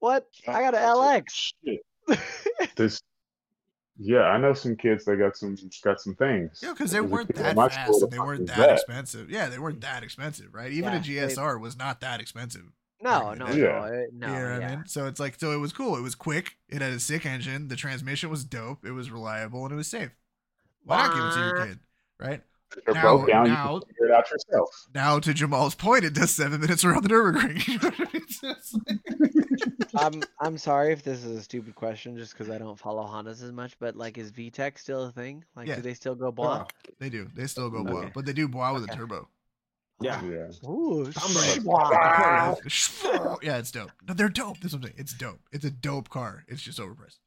What? 0.00 0.26
I 0.48 0.60
got 0.60 0.74
an 0.74 0.80
LX. 0.82 1.52
Shit. 1.64 1.80
This, 2.76 3.00
yeah, 3.98 4.22
I 4.22 4.38
know 4.38 4.54
some 4.54 4.76
kids 4.76 5.04
that 5.04 5.16
got 5.16 5.36
some 5.36 5.56
got 5.82 6.00
some 6.00 6.14
things. 6.14 6.60
Yeah, 6.62 6.72
because 6.72 6.90
they 6.90 7.00
weren't 7.00 7.34
that 7.34 7.54
fast 7.54 7.80
school 7.84 8.02
and 8.04 8.12
they 8.12 8.18
weren't 8.18 8.40
was 8.40 8.50
that 8.50 8.70
expensive. 8.70 9.30
Yeah, 9.30 9.48
they 9.48 9.58
weren't 9.58 9.80
that 9.82 10.02
expensive, 10.02 10.52
right? 10.52 10.72
Even 10.72 10.92
a 10.92 10.96
Yeah, 10.98 11.26
they- 11.26 11.34
GSR 11.34 11.60
was 11.60 11.76
not 11.76 12.00
that 12.00 12.20
expensive. 12.20 12.72
No, 13.00 13.32
no, 13.32 13.32
in 13.32 13.38
no, 13.38 13.46
the 13.46 13.52
no. 13.52 13.56
you 13.56 13.62
know 14.18 14.50
what 14.50 14.60
yeah. 14.60 14.66
I 14.66 14.76
mean? 14.76 14.84
So 14.86 15.06
it's 15.06 15.20
like, 15.20 15.38
so 15.38 15.52
it 15.52 15.58
was 15.58 15.74
cool. 15.74 15.96
It 15.96 16.00
was 16.00 16.14
quick. 16.14 16.56
It 16.70 16.80
had 16.80 16.92
a 16.92 16.98
sick 17.00 17.26
engine. 17.26 17.68
The 17.68 17.76
transmission 17.76 18.30
was 18.30 18.44
dope. 18.44 18.86
It 18.86 18.92
was 18.92 19.10
reliable 19.10 19.64
and 19.64 19.72
it 19.72 19.76
was 19.76 19.88
safe. 19.88 20.10
Why 20.84 21.06
not 21.06 21.14
give 21.14 21.24
it 21.24 21.32
to 21.32 21.38
your 21.40 21.66
kid, 21.66 21.78
right? 22.18 22.42
If 22.76 22.84
they're 22.84 22.94
Now- 22.94 23.02
broke 23.16 23.28
down, 23.28 23.48
now- 23.48 23.74
you 23.74 23.80
can 23.80 23.88
figure 23.88 24.06
it 24.06 24.12
out 24.12 24.30
yourself. 24.30 24.86
Now 24.94 25.18
to 25.20 25.32
Jamal's 25.34 25.74
point, 25.74 26.04
it 26.04 26.14
does 26.14 26.30
seven 26.32 26.60
minutes 26.60 26.84
around 26.84 27.02
the 27.04 27.08
Nurburgring. 27.08 27.66
You 27.68 27.78
know 27.78 27.90
I 27.98 28.12
mean? 28.12 28.28
So 28.28 28.50
it's 28.50 28.74
like- 29.94 29.94
I'm 29.96 30.22
I'm 30.40 30.58
sorry 30.58 30.92
if 30.92 31.02
this 31.02 31.24
is 31.24 31.36
a 31.36 31.42
stupid 31.42 31.74
question, 31.76 32.16
just 32.18 32.32
because 32.32 32.50
I 32.50 32.58
don't 32.58 32.78
follow 32.78 33.04
Hondas 33.06 33.42
as 33.42 33.52
much. 33.52 33.78
But 33.78 33.96
like, 33.96 34.18
is 34.18 34.32
VTEC 34.32 34.78
still 34.78 35.04
a 35.04 35.12
thing? 35.12 35.44
Like, 35.54 35.68
Yeah. 35.68 35.76
do 35.76 35.82
they 35.82 35.94
still 35.94 36.14
go 36.16 36.32
block? 36.32 36.72
they 36.98 37.08
do. 37.10 37.28
They 37.34 37.46
still 37.46 37.70
go 37.70 37.84
bois, 37.84 37.98
Okay. 38.00 38.10
but 38.14 38.26
they 38.26 38.32
do 38.32 38.48
bois 38.48 38.72
with 38.72 38.84
a 38.84 38.94
turbo. 38.94 39.28
Yeah. 40.00 40.20
Yeah. 40.24 40.68
Ooh, 40.68 41.08
Wow. 41.62 42.56
yeah, 43.42 43.58
it's 43.58 43.70
dope. 43.70 43.92
No, 44.08 44.14
they're 44.14 44.28
dope. 44.28 44.58
That's 44.60 44.74
what 44.74 44.78
I'm 44.80 44.88
saying. 44.88 44.94
It's 44.98 45.14
dope. 45.14 45.40
It's 45.52 45.64
a 45.64 45.70
dope 45.70 46.08
car. 46.08 46.44
It's 46.48 46.60
just 46.62 46.80
overpriced. 46.80 47.18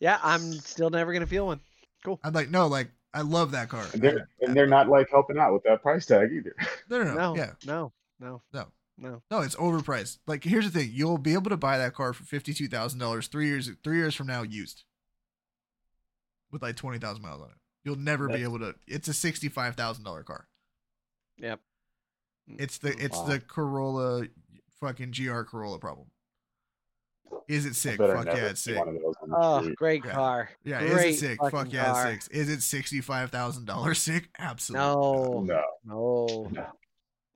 yeah. 0.00 0.18
I'm 0.22 0.52
still 0.52 0.90
never 0.90 1.12
gonna 1.12 1.26
feel 1.26 1.46
one. 1.46 1.60
Cool. 2.04 2.20
I'm 2.22 2.32
like, 2.32 2.50
no, 2.50 2.68
like 2.68 2.90
I 3.14 3.22
love 3.22 3.52
that 3.52 3.68
car. 3.68 3.84
And 3.92 4.02
they're 4.02 4.28
and 4.40 4.54
they're 4.56 4.66
not 4.66 4.88
like 4.88 5.08
helping 5.10 5.38
out 5.38 5.52
with 5.52 5.62
that 5.64 5.82
price 5.82 6.06
tag 6.06 6.30
either. 6.32 6.54
No, 6.90 7.02
no, 7.02 7.04
no. 7.04 7.14
No, 7.14 7.36
Yeah, 7.36 7.50
no, 7.66 7.92
no, 8.20 8.42
No. 8.52 8.66
no. 8.98 9.22
no, 9.30 9.40
it's 9.40 9.56
overpriced. 9.56 10.18
Like, 10.26 10.44
here's 10.44 10.70
the 10.70 10.78
thing: 10.78 10.90
you'll 10.92 11.18
be 11.18 11.32
able 11.34 11.50
to 11.50 11.56
buy 11.56 11.78
that 11.78 11.94
car 11.94 12.12
for 12.12 12.24
fifty-two 12.24 12.68
thousand 12.68 12.98
dollars 12.98 13.28
three 13.28 13.46
years 13.46 13.70
three 13.82 13.96
years 13.96 14.14
from 14.14 14.26
now, 14.26 14.42
used, 14.42 14.84
with 16.50 16.62
like 16.62 16.76
twenty 16.76 16.98
thousand 16.98 17.22
miles 17.22 17.42
on 17.42 17.48
it. 17.48 17.56
You'll 17.84 17.96
never 17.96 18.28
be 18.28 18.42
able 18.42 18.58
to. 18.58 18.74
It's 18.86 19.08
a 19.08 19.14
sixty-five 19.14 19.74
thousand 19.76 20.04
dollar 20.04 20.22
car. 20.22 20.46
Yep. 21.38 21.60
It's 22.48 22.78
the 22.78 22.90
it's 22.98 23.16
Wow. 23.16 23.24
the 23.26 23.40
Corolla, 23.40 24.26
fucking 24.80 25.12
GR 25.12 25.42
Corolla 25.42 25.78
problem. 25.78 26.08
Is 27.48 27.64
it 27.66 27.74
sick? 27.76 27.96
Fuck 27.98 28.26
yeah, 28.26 28.34
it's 28.46 28.60
sick. 28.62 28.76
one 28.78 28.88
of 28.88 28.94
those 28.94 29.14
on 29.22 29.30
the 29.30 29.36
Oh, 29.38 29.62
street. 29.62 29.76
great 29.76 30.04
Yeah. 30.04 30.12
car. 30.12 30.50
Yeah, 30.64 30.80
great 30.86 31.10
is 31.14 31.22
it 31.22 31.26
sick? 31.38 31.38
Fuck 31.50 31.72
yeah, 31.72 31.92
car. 31.92 32.12
it's 32.12 32.24
sick. 32.26 32.34
Is 32.34 32.48
it 32.50 32.62
sixty-five 32.62 33.30
thousand 33.30 33.64
dollars 33.66 33.98
sick? 33.98 34.28
Absolutely. 34.38 34.86
No, 34.86 35.42
No. 35.46 35.64
no. 35.84 36.48
No. 36.52 36.66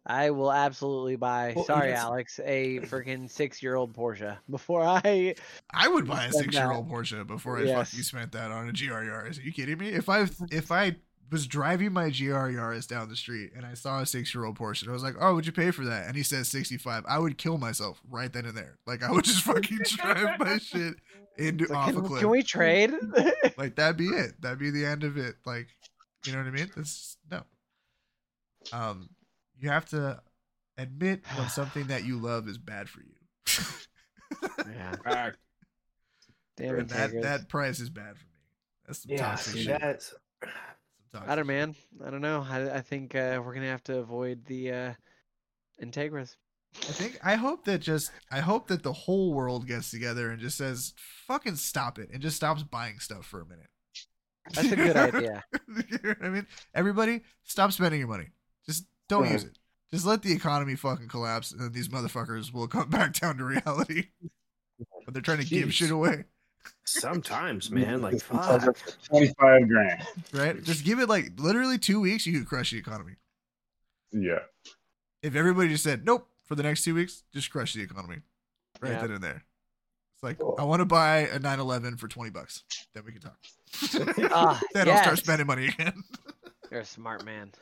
I 0.05 0.31
will 0.31 0.53
absolutely 0.53 1.15
buy. 1.15 1.53
Well, 1.55 1.65
sorry, 1.65 1.91
it's- 1.91 2.03
Alex, 2.03 2.41
a 2.45 2.81
freaking 2.81 3.31
six-year-old 3.31 3.95
Porsche 3.95 4.37
before 4.51 4.83
I. 4.83 5.37
I 5.73 5.87
would 5.89 6.09
buy 6.09 6.25
a 6.27 6.33
six-year-old 6.33 6.91
Porsche 6.91 7.25
before 7.25 7.59
I 7.59 7.63
Yes. 7.63 7.91
fucking 7.91 8.03
spent 8.03 8.33
that 8.33 8.51
on 8.51 8.69
a 8.69 8.73
GR 8.73 8.93
Yaris. 8.95 9.39
Are 9.39 9.43
you 9.43 9.53
kidding 9.53 9.79
me? 9.79 9.91
If 9.91 10.09
I 10.09 10.29
if 10.51 10.73
I 10.73 10.97
was 11.33 11.47
driving 11.49 11.93
my 11.93 12.11
GR 12.11 12.53
Yaris 12.53 12.87
down 12.87 13.09
the 13.09 13.17
street 13.17 13.51
and 13.57 13.67
I 13.67 13.75
saw 13.75 14.01
a 14.01 14.07
six-year-old 14.07 14.57
Porsche 14.59 14.83
and 14.83 14.91
I 14.91 14.93
was 14.93 15.03
like, 15.03 15.17
"Oh, 15.21 15.35
would 15.35 15.47
you 15.47 15.53
pay 15.53 15.71
for 15.73 15.85
that?" 15.87 16.07
and 16.07 16.15
he 16.15 16.23
says 16.23 16.47
sixty-five, 16.49 17.05
I 17.09 17.19
would 17.19 17.39
kill 17.39 17.59
myself 17.59 18.01
right 18.09 18.33
then 18.33 18.45
and 18.47 18.57
there. 18.57 18.79
Like 18.87 19.03
I 19.03 19.11
would 19.11 19.25
just 19.25 19.43
fucking 19.43 19.79
drive 19.85 20.39
my 20.39 20.59
shit 20.63 20.95
into 21.39 21.67
Like, 21.67 21.77
off 21.79 21.89
a 21.91 21.93
can, 21.95 22.03
cliff. 22.05 22.21
can 22.21 22.31
we 22.31 22.43
trade? 22.43 22.93
like 23.57 23.75
that'd 23.77 23.97
be 23.97 24.07
it. 24.09 24.41
That'd 24.41 24.59
be 24.59 24.71
the 24.71 24.85
end 24.85 25.03
of 25.05 25.17
it. 25.17 25.37
Like, 25.47 25.69
you 26.27 26.33
know 26.33 26.39
what 26.39 26.47
I 26.47 26.51
mean? 26.51 26.71
It's 26.77 27.17
no. 27.31 27.43
Um, 28.73 29.09
you 29.59 29.71
have 29.71 29.87
to 29.87 30.21
admit 30.79 31.23
when 31.37 31.49
something 31.49 31.87
that 31.89 32.05
you 32.05 32.19
love 32.21 32.47
is 32.49 32.59
bad 32.59 32.89
for 32.89 33.01
you. 33.01 33.65
yeah. 34.71 35.31
Damn 36.57 36.75
And 36.79 36.81
it, 36.83 36.89
that 36.91 37.23
that 37.23 37.49
price 37.49 37.81
is 37.81 37.89
bad 37.89 38.17
for 38.19 38.27
me. 38.27 38.39
That's 38.87 39.03
some 39.03 39.13
Yeah, 39.13 39.17
toxic 39.19 39.57
shit. 39.57 39.81
that's 39.81 40.09
Some 40.11 40.51
toxic 41.13 41.31
I 41.31 41.35
don't, 41.37 41.47
man. 41.47 41.75
I 42.05 42.11
don't 42.11 42.21
know. 42.21 42.47
I, 42.49 42.77
I 42.77 42.81
think 42.81 43.15
uh, 43.15 43.41
we're 43.45 43.55
gonna 43.55 43.67
have 43.67 43.85
to 43.85 43.99
avoid 43.99 44.45
the 44.47 44.73
uh, 44.73 44.93
Integras. 45.83 46.37
I 46.75 46.93
think 46.93 47.19
I 47.23 47.35
hope 47.35 47.65
that 47.67 47.81
just 47.81 48.11
I 48.31 48.41
hope 48.41 48.69
that 48.69 48.83
the 48.83 48.93
whole 48.93 49.35
world 49.35 49.67
gets 49.67 49.91
together 49.91 50.31
and 50.31 50.41
just 50.41 50.57
says 50.57 50.95
fucking 51.27 51.57
stop 51.57 51.99
it 51.99 52.09
and 52.13 52.23
just 52.23 52.37
stops 52.37 52.63
buying 52.63 52.99
stuff 52.99 53.27
for 53.27 53.41
a 53.43 53.47
minute. 53.47 53.67
That's 54.55 54.73
a 54.73 54.77
good 54.77 54.97
idea. 55.15 55.45
you 55.69 55.99
know 56.03 56.09
what 56.11 56.25
I 56.25 56.29
mean? 56.31 56.47
Everybody, 56.75 57.21
stop 57.45 57.73
spending 57.73 58.01
your 58.01 58.09
money. 58.09 58.29
Just 58.67 58.87
don't 59.09 59.23
Right. 59.25 59.33
use 59.33 59.45
it. 59.45 59.59
Just 59.93 60.07
let 60.07 60.23
the 60.23 60.33
economy 60.33 60.75
fucking 60.75 61.09
collapse, 61.09 61.53
and 61.53 61.61
then 61.61 61.73
these 61.73 61.89
motherfuckers 61.89 62.53
will 62.55 62.67
come 62.69 62.89
back 62.91 63.13
down 63.13 63.37
to 63.39 63.45
reality. 63.45 64.09
But 65.05 65.15
they're 65.15 65.23
trying 65.23 65.39
to 65.39 65.45
give 65.45 65.73
shit 65.73 65.91
away, 65.93 66.25
sometimes, 66.85 67.71
man. 67.71 68.03
Like 68.03 68.13
Just 68.15 68.25
fuck. 68.27 68.77
Twenty-five 69.09 69.69
grand. 69.69 70.03
right? 70.33 70.63
Just 70.63 70.85
give 70.85 70.99
it 70.99 71.09
like 71.09 71.33
literally 71.39 71.79
two 71.79 72.01
weeks, 72.01 72.27
you 72.27 72.39
could 72.39 72.49
crush 72.49 72.71
the 72.71 72.79
economy. 72.79 73.15
Yeah. 74.13 74.41
If 75.23 75.35
everybody 75.37 75.69
just 75.69 75.85
said 75.85 76.05
nope 76.05 76.29
for 76.45 76.55
the 76.55 76.63
next 76.63 76.85
two 76.85 76.95
weeks, 76.95 77.23
just 77.33 77.51
crush 77.51 77.75
the 77.75 77.83
economy, 77.83 78.19
right 78.81 78.93
Yeah. 78.93 79.01
then 79.03 79.11
and 79.13 79.23
there. 79.25 79.45
It's 80.15 80.23
like 80.23 80.39
Cool. 80.39 80.57
I 80.59 80.65
want 80.65 80.81
to 80.81 80.85
buy 80.87 81.29
a 81.29 81.39
911 81.39 81.97
for 81.97 82.09
twenty 82.09 82.31
bucks. 82.31 82.63
Then 82.95 83.05
we 83.07 83.13
can 83.13 83.21
talk. 83.23 83.39
Ah, 84.33 84.61
then 84.75 84.89
I'll 84.89 84.99
start 85.03 85.19
spending 85.19 85.47
money 85.47 85.69
again. 85.69 86.03
You're 86.71 86.81
a 86.81 86.85
smart 86.85 87.25
man. 87.25 87.53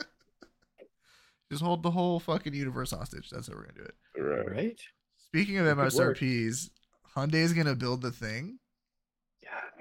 just 1.50 1.62
hold 1.62 1.82
the 1.82 1.90
whole 1.90 2.20
fucking 2.20 2.54
universe 2.54 2.90
hostage. 2.92 3.28
That's 3.30 3.48
how 3.48 3.54
we're 3.54 3.66
gonna 3.66 3.78
do 3.78 3.82
it. 3.84 3.94
Right. 4.20 4.50
Right? 4.50 4.80
Speaking 5.26 5.58
of 5.58 5.64
Good 5.66 5.76
work. 5.76 6.22
is 6.22 7.52
gonna 7.52 7.74
build 7.76 8.02
the 8.02 8.10
thing. 8.10 8.58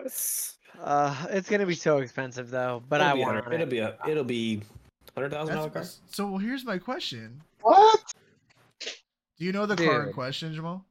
Yes. 0.03 0.57
Uh, 0.81 1.27
it's 1.29 1.49
gonna 1.49 1.65
be 1.65 1.75
so 1.75 1.97
expensive 1.97 2.49
though, 2.49 2.83
but 2.87 3.01
it'll 3.01 3.11
I 3.11 3.13
want 3.15 3.37
it. 3.37 3.53
it'll 3.53 3.65
be 3.67 3.79
a 3.79 3.97
it'll 4.07 4.23
be 4.23 4.61
hundred 5.15 5.31
thousand 5.31 5.55
dollar 5.55 5.69
car. 5.69 5.83
So 6.11 6.27
well, 6.29 6.37
here's 6.37 6.63
my 6.63 6.77
question: 6.77 7.41
What? 7.61 8.13
Do 9.37 9.45
you 9.45 9.51
know 9.51 9.65
the 9.65 9.75
car 9.75 10.07
in 10.07 10.13
question, 10.13 10.53
Jamal? 10.53 10.85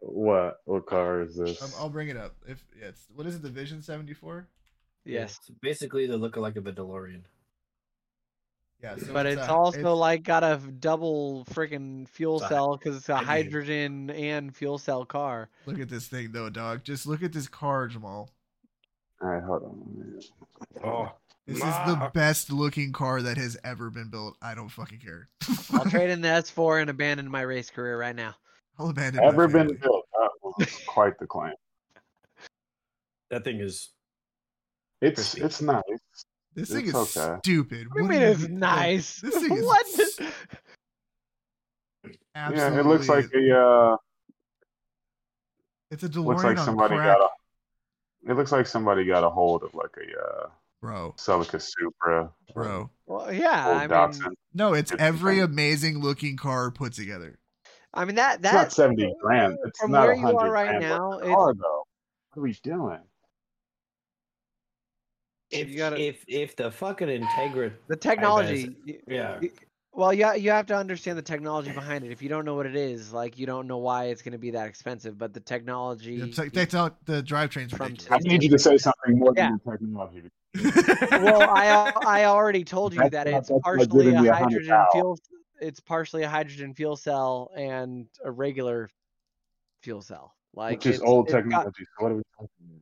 What? 0.00 0.60
What 0.64 0.86
car 0.86 1.22
is 1.22 1.36
this? 1.36 1.62
Um, 1.62 1.70
I'll 1.78 1.88
bring 1.88 2.08
it 2.08 2.16
up. 2.16 2.34
If 2.46 2.64
yeah, 2.78 2.88
it's 2.88 3.06
what 3.14 3.26
is 3.26 3.34
it? 3.36 3.42
The 3.42 3.50
Vision 3.50 3.82
74. 3.82 4.46
Yes, 5.06 5.38
It's 5.48 5.50
basically 5.60 6.06
the 6.06 6.16
look 6.16 6.36
like 6.36 6.56
of 6.56 6.66
a 6.66 6.72
DeLorean. 6.72 7.22
Yeah, 8.82 8.96
so 8.96 9.12
but 9.14 9.24
it's 9.26 9.40
uh, 9.40 9.54
also 9.54 9.78
it's- 9.78 9.94
like 9.94 10.22
got 10.24 10.44
a 10.44 10.58
double 10.78 11.46
freaking 11.50 12.06
fuel 12.08 12.38
cell 12.40 12.76
because 12.76 12.96
it's 12.96 13.08
a 13.08 13.16
hydrogen. 13.16 14.08
hydrogen 14.08 14.10
and 14.10 14.54
fuel 14.56 14.76
cell 14.78 15.04
car. 15.06 15.48
Look 15.66 15.78
at 15.78 15.88
this 15.88 16.06
thing 16.06 16.32
though, 16.32 16.50
dog. 16.50 16.84
Just 16.84 17.06
look 17.06 17.22
at 17.22 17.32
this 17.32 17.48
car, 17.48 17.86
Jamal. 17.88 18.28
All 19.22 19.28
right, 19.28 19.42
hold 19.42 19.62
on. 19.62 20.20
Oh, 20.84 21.12
This 21.46 21.56
is 21.56 21.62
the 21.62 22.10
best 22.12 22.52
looking 22.52 22.92
car 22.92 23.22
that 23.22 23.38
has 23.38 23.56
ever 23.64 23.88
been 23.88 24.10
built. 24.10 24.36
I 24.42 24.54
don't 24.54 24.68
fucking 24.68 24.98
care. 25.00 25.28
I'll 25.72 25.84
trade 25.90 26.10
in 26.10 26.20
the 26.20 26.28
S4 26.28 26.82
and 26.82 26.90
abandon 26.90 27.30
my 27.30 27.40
race 27.42 27.70
career 27.70 27.98
right 27.98 28.14
now. 28.16 28.34
I'll 28.78 28.90
abandon 28.90 29.22
my 29.22 29.28
Ever 29.28 29.48
been 29.48 29.68
built? 29.80 30.04
That 30.12 30.30
was 30.42 30.80
quite 30.86 31.18
the 31.18 31.26
claim. 31.26 31.54
that 33.30 33.44
thing 33.44 33.60
is 33.60 33.90
It's 35.00 35.14
Crispy. 35.32 35.40
it's 35.42 35.62
nice. 35.62 35.82
This 36.54 36.70
thing 36.70 36.86
is 36.86 36.94
It's 36.94 37.16
okay. 37.16 37.38
stupid. 37.40 37.88
What 37.88 37.96
do 37.96 38.02
you 38.02 38.04
What 38.04 38.10
mean 38.10 38.22
it's 38.22 38.48
nice? 38.48 39.20
this 39.20 39.34
thing 39.34 39.52
is 39.56 39.64
what? 39.64 39.86
s- 39.86 40.20
Yeah, 42.34 42.78
it 42.78 42.86
looks 42.86 43.08
like 43.08 43.26
a 43.34 43.58
uh, 43.58 43.96
it's 45.90 46.02
a 46.02 46.08
DeLorean 46.08 46.24
looks 46.26 46.44
like 46.44 46.58
on 46.58 46.64
somebody 46.64 46.96
crack. 46.96 47.16
got 47.18 47.24
a. 47.24 48.30
It 48.30 48.34
looks 48.36 48.52
like 48.52 48.66
somebody 48.66 49.04
got 49.04 49.22
a 49.24 49.30
hold 49.30 49.62
of 49.64 49.74
like 49.74 49.94
a 49.98 50.20
uh, 50.20 50.48
bro, 50.80 51.14
Celica 51.18 51.60
Supra, 51.60 52.30
bro. 52.54 52.90
Well, 53.06 53.32
yeah, 53.32 53.68
old 53.68 53.92
I 53.92 54.06
mean, 54.08 54.34
No, 54.54 54.74
it's 54.74 54.90
It's 54.92 55.00
every 55.02 55.40
amazing 55.40 55.98
looking 56.00 56.36
car 56.36 56.70
put 56.70 56.92
together. 56.94 57.38
I 57.92 58.04
mean 58.04 58.16
that 58.16 58.36
It's 58.36 58.44
not 58.44 58.52
that 58.52 58.72
seventy 58.72 59.12
grand. 59.20 59.56
It's 59.64 59.80
from 59.80 59.92
not 59.92 60.06
where 60.06 60.12
a 60.12 60.18
you 60.18 60.26
are 60.26 60.32
hundred 60.40 60.50
right 60.52 60.80
now, 60.80 61.18
it's- 61.18 61.34
car 61.34 61.54
though. 61.54 61.84
What 62.32 62.40
are 62.40 62.42
we 62.42 62.52
doing? 62.62 63.00
If 65.54 65.68
You 65.70 65.76
gotta- 65.76 66.00
if 66.00 66.24
if 66.28 66.56
the 66.56 66.70
fucking 66.70 67.08
Integra, 67.08 67.72
the 67.88 67.96
technology. 67.96 68.76
y- 68.86 68.98
yeah, 69.06 69.40
Well, 69.92 70.12
you 70.12 70.32
you 70.34 70.50
have 70.50 70.66
to 70.66 70.76
understand 70.76 71.16
the 71.16 71.22
technology 71.22 71.70
behind 71.72 72.04
it. 72.04 72.10
If 72.10 72.20
you 72.20 72.28
don't 72.28 72.44
know 72.44 72.54
what 72.56 72.66
it 72.66 72.74
is, 72.76 73.12
like 73.12 73.38
you 73.38 73.46
don't 73.46 73.66
know 73.68 73.78
why 73.78 74.06
it's 74.06 74.22
going 74.22 74.32
to 74.32 74.38
be 74.38 74.50
that 74.50 74.66
expensive. 74.66 75.16
But 75.16 75.32
the 75.32 75.40
technology. 75.40 76.18
The, 76.20 76.28
te- 76.44 76.48
they 76.48 76.66
tell 76.66 76.96
the 77.04 77.22
drivetrain's 77.22 77.72
From 77.72 77.92
ridiculous. 77.92 78.24
I 78.24 78.28
need 78.28 78.42
you 78.42 78.48
to 78.50 78.58
say 78.58 78.76
something 78.76 79.18
more 79.18 79.32
Yeah. 79.36 79.50
than 79.50 79.60
the 79.64 79.70
technology. 79.78 80.30
well, 81.10 81.42
I 81.42 81.92
I 82.06 82.24
already 82.24 82.64
told 82.64 82.92
you 82.92 83.00
That's 83.00 83.12
that 83.12 83.26
it's 83.28 83.48
that's 83.48 83.60
partially 83.62 84.14
a 84.14 84.20
me 84.22 84.28
a 84.28 84.34
hundred 84.34 84.66
hydrogen 84.66 84.86
fuel. 84.92 85.18
It's 85.60 85.78
partially 85.80 86.24
a 86.24 86.28
hydrogen 86.28 86.74
fuel 86.74 86.96
cell 86.96 87.50
and 87.56 88.06
a 88.24 88.30
regular 88.30 88.90
fuel 89.82 90.02
cell. 90.02 90.34
Like 90.54 90.84
Which 90.84 90.86
is 90.94 91.00
old 91.02 91.26
it's 91.26 91.32
got- 91.34 91.42
technology. 91.42 91.84
So 91.98 92.04
what 92.04 92.12
are 92.12 92.16
we 92.16 92.22
talking 92.36 92.48
about? 92.68 92.73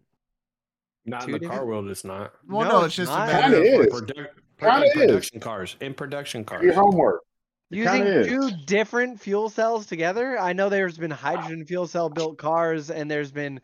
Not 1.05 1.24
in 1.27 1.33
the 1.33 1.41
car 1.41 1.65
world. 1.66 1.89
It's 1.89 2.05
not. 2.05 2.33
well, 2.49 2.66
No, 2.69 2.70
no, 2.81 2.85
it's 2.85 2.87
it's 2.87 2.97
just 2.97 3.12
a 3.12 3.16
matter 3.16 3.62
Kinda 3.62 3.81
of. 3.81 3.87
Produ- 3.89 4.27
Kinda 4.59 4.77
in 4.83 4.87
is. 4.87 4.93
production 4.95 5.41
cars. 5.41 5.77
In 5.81 5.95
production 5.95 6.45
cars. 6.45 6.62
Your 6.65 6.74
homework. 6.74 7.23
It 7.70 7.79
using 7.79 7.93
kinda 8.05 8.20
is. 8.20 8.27
two 8.29 8.51
different 8.66 9.20
fuel 9.20 9.49
cells 9.49 9.87
together. 9.87 10.39
I 10.39 10.53
know 10.53 10.69
there's 10.69 10.99
been 10.99 11.12
ah. 11.12 11.16
hydrogen 11.16 11.65
fuel 11.66 11.87
cell 11.87 12.09
built 12.09 12.39
cars 12.39 12.91
and 12.91 13.11
there's 13.11 13.33
been 13.33 13.61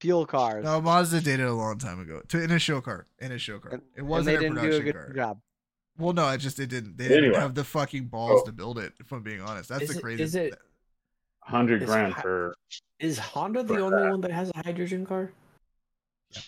fuel 0.00 0.24
cars. 0.26 0.64
No, 0.64 0.80
Mazda 0.80 1.20
did 1.20 1.40
it 1.40 1.44
a 1.46 1.52
long 1.52 1.76
time 1.78 2.00
ago. 2.00 2.22
To 2.28 2.42
in 2.42 2.50
a 2.50 2.58
show 2.58 2.80
car. 2.80 3.06
In 3.18 3.32
a 3.32 3.38
show 3.38 3.58
car. 3.58 3.72
and, 3.74 3.82
It 3.96 4.02
wasn't 4.02 4.26
they 4.26 4.34
a 4.36 4.48
didn't 4.48 4.54
do 4.56 4.60
production 4.62 4.80
a 4.80 4.84
good 4.84 4.94
car. 4.94 5.12
job. 5.14 5.40
Well, 5.98 6.14
no, 6.14 6.28
it 6.30 6.38
just 6.38 6.58
it 6.58 6.68
didn't. 6.70 6.96
They 6.96 7.08
didn't 7.08 7.24
Anyway. 7.24 7.38
have 7.40 7.54
the 7.54 7.64
fucking 7.64 8.06
balls 8.06 8.40
Oh. 8.42 8.46
to 8.46 8.52
build 8.52 8.78
it. 8.78 8.94
If 8.98 9.12
I'm 9.12 9.22
being 9.22 9.42
honest, 9.42 9.68
that's 9.68 9.82
Is 9.82 9.90
the 9.90 9.98
it- 9.98 10.02
crazy. 10.02 10.22
is 10.22 10.34
it- 10.34 10.54
Hundred 11.42 11.84
grand 11.84 12.14
for 12.16 12.54
Is 12.98 13.18
Honda 13.18 13.62
the 13.62 13.80
only 13.80 14.02
that. 14.02 14.10
one 14.10 14.20
that 14.22 14.30
has 14.30 14.50
a 14.54 14.62
hydrogen 14.64 15.04
car? 15.04 15.32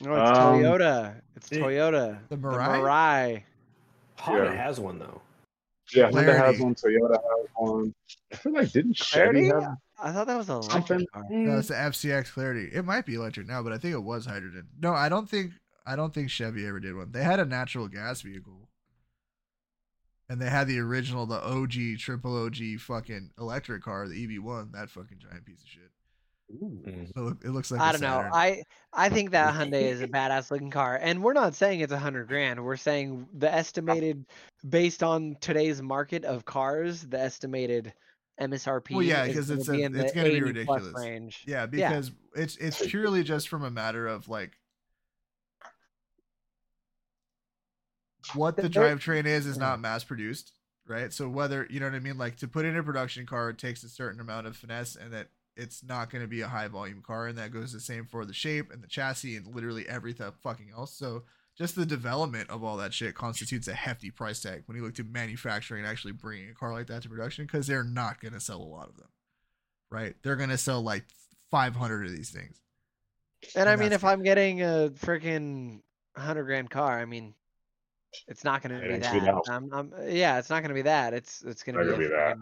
No, 0.01 0.15
it's 0.15 0.39
Um, 0.39 0.61
Toyota. 0.63 1.21
It's 1.37 1.53
it- 1.53 1.61
Toyota. 1.61 2.19
The 2.29 2.37
The 2.37 2.43
Mirai? 2.43 2.69
Mirai. 2.69 3.43
Honda 4.19 4.45
Yeah. 4.45 4.53
has 4.65 4.79
one 4.81 4.99
though. 4.99 5.21
yeah. 5.93 6.11
Honda 6.11 6.35
has 6.39 6.61
one. 6.61 6.75
Toyota 6.75 7.11
has 7.21 7.49
one. 7.57 7.95
I 8.33 8.37
feel 8.37 8.53
like 8.53 8.71
didn't 8.73 8.95
Chevy 8.97 9.47
have? 9.47 9.77
I 10.01 10.13
thought 10.13 10.27
that 10.27 10.37
was 10.37 10.49
an 10.49 10.63
Something. 10.63 10.97
electric 11.01 11.13
car. 11.13 11.25
No, 11.31 11.59
it's 11.59 11.69
the 11.69 11.75
FCX 11.75 12.31
Clarity. 12.33 12.71
It 12.73 12.85
might 12.85 13.07
be 13.07 13.15
electric 13.15 13.47
now, 13.47 13.63
but 13.63 13.73
I 13.73 13.79
think 13.79 13.95
it 13.95 14.03
was 14.03 14.27
hydrogen. 14.27 14.69
No, 14.81 14.93
I 14.95 15.09
don't 15.09 15.29
think 15.29 15.53
I 15.85 15.97
don't 15.97 16.15
think 16.15 16.31
Chevy 16.31 16.65
ever 16.67 16.79
did 16.79 16.95
one. 16.95 17.11
They 17.11 17.25
had 17.25 17.41
a 17.41 17.45
natural 17.45 17.89
gas 17.89 18.21
vehicle. 18.23 18.69
And 20.29 20.41
they 20.41 20.49
had 20.49 20.67
the 20.69 20.79
original, 20.79 21.27
the 21.27 21.43
OG, 21.45 21.97
triple 21.99 22.37
OG 22.45 22.77
fucking 22.79 23.33
electric 23.39 23.83
car, 23.83 24.07
the 24.09 24.15
EV1, 24.15 24.73
that 24.73 24.89
fucking 24.89 25.19
giant 25.19 25.45
piece 25.45 25.61
of 25.63 25.69
shit. 25.69 25.91
Mm. 26.53 27.11
It, 27.17 27.47
it 27.47 27.51
looks 27.51 27.71
like 27.71 27.81
I 27.81 27.91
a 27.91 27.93
don't 27.93 28.01
know. 28.03 28.31
I 28.33 28.63
I 28.93 29.09
think 29.09 29.31
that 29.31 29.55
Hyundai 29.55 29.83
is 29.83 30.03
a 30.03 30.09
badass 30.09 30.51
looking 30.51 30.71
car, 30.71 30.99
and 31.01 31.23
we're 31.23 31.33
not 31.33 31.55
saying 31.55 31.81
it's 31.81 31.93
a 31.93 31.99
hundred 31.99 32.29
grand. 32.29 32.63
We're 32.63 32.77
saying 32.77 33.27
the 33.33 33.53
estimated, 33.53 34.27
based 34.69 35.03
on 35.03 35.37
today's 35.41 35.81
market 35.81 36.25
of 36.25 36.45
cars, 36.45 37.03
the 37.03 37.19
estimated 37.19 37.93
MSRP. 38.41 38.91
Well, 38.95 39.03
yeah, 39.03 39.25
is 39.25 39.37
'cause 39.37 39.49
gonna 39.49 39.61
it's 39.61 39.69
be 39.69 39.83
a- 39.83 39.87
in 39.87 39.97
it's 39.97 40.13
gonna 40.13 40.29
be 40.31 40.43
ridiculous. 40.43 40.95
range. 40.95 41.45
Yeah, 41.47 41.67
because 41.67 42.11
it's 42.35 42.57
it's 42.57 42.87
purely 42.87 43.23
just 43.23 43.49
from 43.49 43.65
a 43.65 43.71
matter 43.71 44.07
of 44.07 44.29
like 44.29 44.53
what 48.35 48.57
the 48.57 48.69
drivetrain 48.69 49.27
is 49.27 49.47
is 49.47 49.59
not 49.59 49.81
mass 49.81 50.05
produced, 50.05 50.53
right? 50.87 51.13
So 51.13 51.29
whether 51.29 51.67
you 51.71 51.81
know 51.81 51.87
what 51.87 51.95
I 51.95 51.99
mean, 52.01 52.19
like 52.19 52.37
to 52.37 52.49
put 52.49 52.65
in 52.65 52.77
a 52.77 52.83
production 52.83 53.27
car, 53.27 53.51
it 53.51 53.59
takes 53.59 53.83
a 53.85 53.89
certain 53.89 54.21
amount 54.21 54.47
of 54.47 54.57
finesse, 54.57 54.97
and 54.97 55.13
that 55.13 55.29
it's 55.57 55.85
not 55.85 56.11
going 56.11 56.23
to 56.23 56.29
be 56.29 56.41
a 56.41 56.49
high 56.49 56.69
volume 56.69 57.03
car, 57.03 57.27
and 57.27 57.39
that 57.39 57.53
goes 57.53 57.73
the 57.73 57.81
same 57.81 58.07
for 58.07 58.25
the 58.25 58.33
shape 58.33 58.73
and 58.73 58.83
the 58.83 58.89
chassis 58.89 59.37
and 59.37 59.55
literally 59.55 59.89
everything 59.89 60.33
fucking 60.43 60.71
else. 60.77 60.95
So 60.95 61.23
just 61.57 61.77
the 61.77 61.87
development 61.87 62.51
of 62.51 62.65
all 62.65 62.79
that 62.79 62.95
shit 62.95 63.15
constitutes 63.15 63.69
a 63.69 63.75
hefty 63.75 64.11
price 64.11 64.41
tag 64.41 64.63
when 64.67 64.77
you 64.77 64.83
look 64.83 64.95
to 64.95 65.05
manufacturing 65.05 65.83
and 65.83 65.91
actually 65.91 66.13
bringing 66.13 66.51
a 66.51 66.55
car 66.55 66.73
like 66.73 66.87
that 66.87 67.03
to 67.03 67.09
production 67.09 67.45
because 67.45 67.67
they're 67.67 67.85
not 67.85 68.21
going 68.21 68.33
to 68.33 68.41
sell 68.41 68.63
a 68.63 68.65
lot 68.65 68.89
of 68.89 68.97
them, 68.97 69.09
right? 69.91 70.15
They're 70.23 70.37
going 70.37 70.51
to 70.51 70.59
sell 70.59 70.81
like 70.81 71.05
500 71.51 72.07
of 72.07 72.13
these 72.13 72.31
things. 72.31 72.61
And 73.55 73.69
I 73.69 73.77
mean, 73.77 73.91
that's 73.91 74.03
if 74.03 74.05
I'm 74.05 74.23
getting 74.23 74.63
a 74.63 74.91
freaking 74.95 75.81
hundred 76.17 76.45
grand 76.45 76.71
car, 76.71 76.99
I 76.99 77.05
mean, 77.05 77.35
it's 78.29 78.45
not 78.45 78.63
going 78.63 78.81
to 78.81 78.87
be 78.87 78.95
ain't 78.95 79.03
gonna 79.03 79.21
be 79.21 79.27
that. 79.27 79.45
that. 79.45 79.53
I'm, 79.53 79.73
I'm, 79.73 79.93
yeah, 80.09 80.39
it's 80.39 80.49
not 80.49 80.61
going 80.61 80.69
to 80.69 80.75
be 80.75 80.83
that. 80.83 81.13
It's 81.13 81.43
it's 81.43 81.63
going 81.63 81.77
to 81.77 81.83
be, 81.83 81.91
gonna 81.91 81.99
be 81.99 82.09
that. 82.09 82.37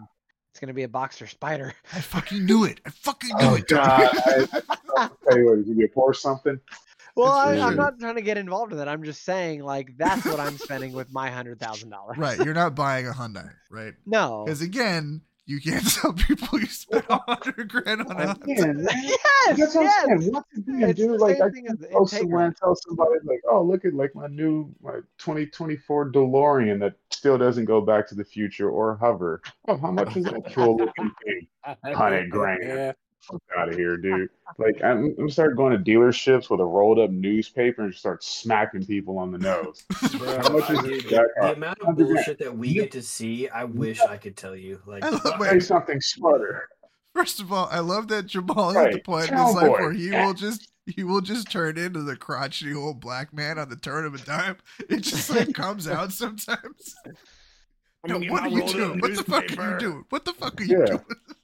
Freaking- 0.51 0.53
It's 0.53 0.59
going 0.59 0.67
to 0.67 0.73
be 0.73 0.83
a 0.83 0.87
Boxster 0.87 1.33
Spyder. 1.33 1.73
I 1.93 2.01
fucking 2.01 2.45
knew 2.45 2.65
it. 2.65 2.81
I 2.85 2.89
fucking 2.89 3.29
knew 3.37 3.45
Oh 3.47 3.55
it. 3.55 3.67
God! 3.67 4.09
I, 4.25 4.47
I 4.97 5.09
tell 5.29 5.37
you 5.37 5.45
what, 5.45 5.59
is 5.59 5.69
it 5.69 5.75
gonna 5.75 5.87
pour 5.93 6.13
something? 6.13 6.59
Well, 7.15 7.31
I, 7.31 7.57
I'm 7.59 7.75
not 7.75 7.99
trying 7.99 8.15
to 8.15 8.21
get 8.21 8.37
involved 8.37 8.71
in 8.71 8.77
that. 8.77 8.87
I'm 8.87 9.03
just 9.03 9.23
saying, 9.23 9.63
like, 9.63 9.97
that's 9.97 10.25
what 10.25 10.39
I'm 10.39 10.57
spending 10.57 10.93
with 10.93 11.11
my 11.11 11.29
hundred 11.29 11.59
thousand 11.59 11.89
dollars. 11.89 12.17
right. 12.17 12.37
You're 12.39 12.53
not 12.53 12.73
buying 12.75 13.05
a 13.07 13.11
Hyundai, 13.11 13.51
right? 13.69 13.93
No. 14.05 14.45
Because 14.45 14.61
again, 14.61 15.21
you 15.51 15.59
can't 15.59 15.85
tell 15.93 16.13
people 16.13 16.59
you 16.59 16.65
spent 16.65 17.05
a 17.09 17.17
hundred 17.27 17.69
grand 17.69 18.01
on 18.01 18.11
a 18.11 18.35
Hyundai. 18.35 18.85
Yes. 18.93 19.57
That's 19.57 19.75
what 19.75 19.83
yes. 19.83 20.05
I'm 20.09 20.21
saying. 20.21 20.33
What's 20.33 20.47
the 20.55 20.61
thing, 20.61 20.81
It's? 20.83 21.21
Like, 21.21 21.41
I 21.41 21.49
thing 21.49 21.65
can 21.67 21.77
as 21.83 21.85
go 21.91 22.05
Integra. 22.05 22.55
tell 22.55 22.75
somebody, 22.75 23.15
like, 23.25 23.41
oh, 23.49 23.61
look 23.61 23.83
at 23.83 23.93
like 23.93 24.15
my 24.15 24.27
new 24.27 24.73
my 24.81 24.93
2024 25.17 26.11
DeLorean 26.11 26.79
that 26.79 26.93
still 27.09 27.37
doesn't 27.37 27.65
go 27.65 27.81
back 27.81 28.07
to 28.07 28.15
the 28.15 28.23
future 28.23 28.69
or 28.69 28.95
hover. 28.95 29.41
Oh, 29.67 29.77
how 29.77 29.91
much 29.91 30.15
is 30.15 30.23
that 30.25 30.53
cool 30.53 30.77
looking 30.77 31.11
thing? 31.25 31.47
Hundred 31.93 32.29
grand. 32.29 32.63
Yeah. 32.63 32.91
Fuck 33.21 33.41
out 33.57 33.69
of 33.69 33.75
here, 33.77 33.97
dude. 33.97 34.29
Like, 34.57 34.83
I'm, 34.83 35.05
I'm 35.05 35.15
gonna 35.15 35.31
start 35.31 35.55
going 35.55 35.71
to 35.71 35.91
dealerships 35.91 36.49
with 36.49 36.59
a 36.59 36.65
rolled 36.65 36.99
up 36.99 37.11
newspaper 37.11 37.83
and 37.83 37.91
just 37.91 38.01
start 38.01 38.23
smacking 38.23 38.85
people 38.85 39.17
on 39.17 39.31
the 39.31 39.37
nose. 39.37 39.83
Bro, 40.17 40.37
How 40.39 40.49
much 40.49 40.69
is 40.71 40.81
dude, 40.81 41.03
that 41.05 41.09
the, 41.09 41.09
the 41.35 41.41
car? 41.41 41.53
amount 41.53 41.79
of 41.81 41.95
bullshit 41.95 42.39
that 42.39 42.57
we 42.57 42.73
get 42.73 42.91
to 42.91 43.01
see, 43.01 43.47
I 43.47 43.63
wish 43.63 44.01
I 44.01 44.17
could 44.17 44.35
tell 44.35 44.55
you. 44.55 44.81
Like, 44.85 45.03
I 45.03 45.09
love 45.09 45.41
Say 45.47 45.59
something 45.59 46.01
smarter. 46.01 46.67
First 47.13 47.39
of 47.39 47.51
all, 47.51 47.67
I 47.71 47.79
love 47.79 48.07
that 48.07 48.27
Jamal 48.27 48.71
is 48.71 48.77
at 48.77 48.83
the 48.83 48.97
Right, 48.97 49.03
point 49.03 49.31
in 49.31 49.37
his 49.37 49.53
life 49.53 49.69
where 49.69 49.91
he 49.91 50.09
Yeah. 50.09 50.25
will 50.25 50.33
just 50.33 50.67
he 50.87 51.03
will 51.03 51.21
just 51.21 51.51
turn 51.51 51.77
into 51.77 52.01
the 52.01 52.15
crotchety 52.15 52.73
old 52.73 52.99
black 53.01 53.33
man 53.33 53.59
on 53.59 53.69
the 53.69 53.75
turn 53.75 54.05
of 54.05 54.15
a 54.15 54.17
dime. 54.17 54.57
It 54.89 55.01
just 55.01 55.29
like 55.29 55.53
comes 55.53 55.87
out 55.87 56.11
sometimes. 56.11 56.95
I'm 58.03 58.21
No, 58.21 58.31
what 58.31 58.43
are 58.43 58.49
you 58.49 58.65
doing? 58.65 58.99
What 58.99 59.13
the 59.13 59.23
fuck 59.23 59.57
are 59.57 59.73
you 59.73 59.77
doing? 59.77 60.05
What 60.09 60.25
the 60.25 60.33
fuck 60.33 60.59
are 60.59 60.63
you 60.63 60.79
Yeah. 60.79 60.85
doing? 60.85 61.05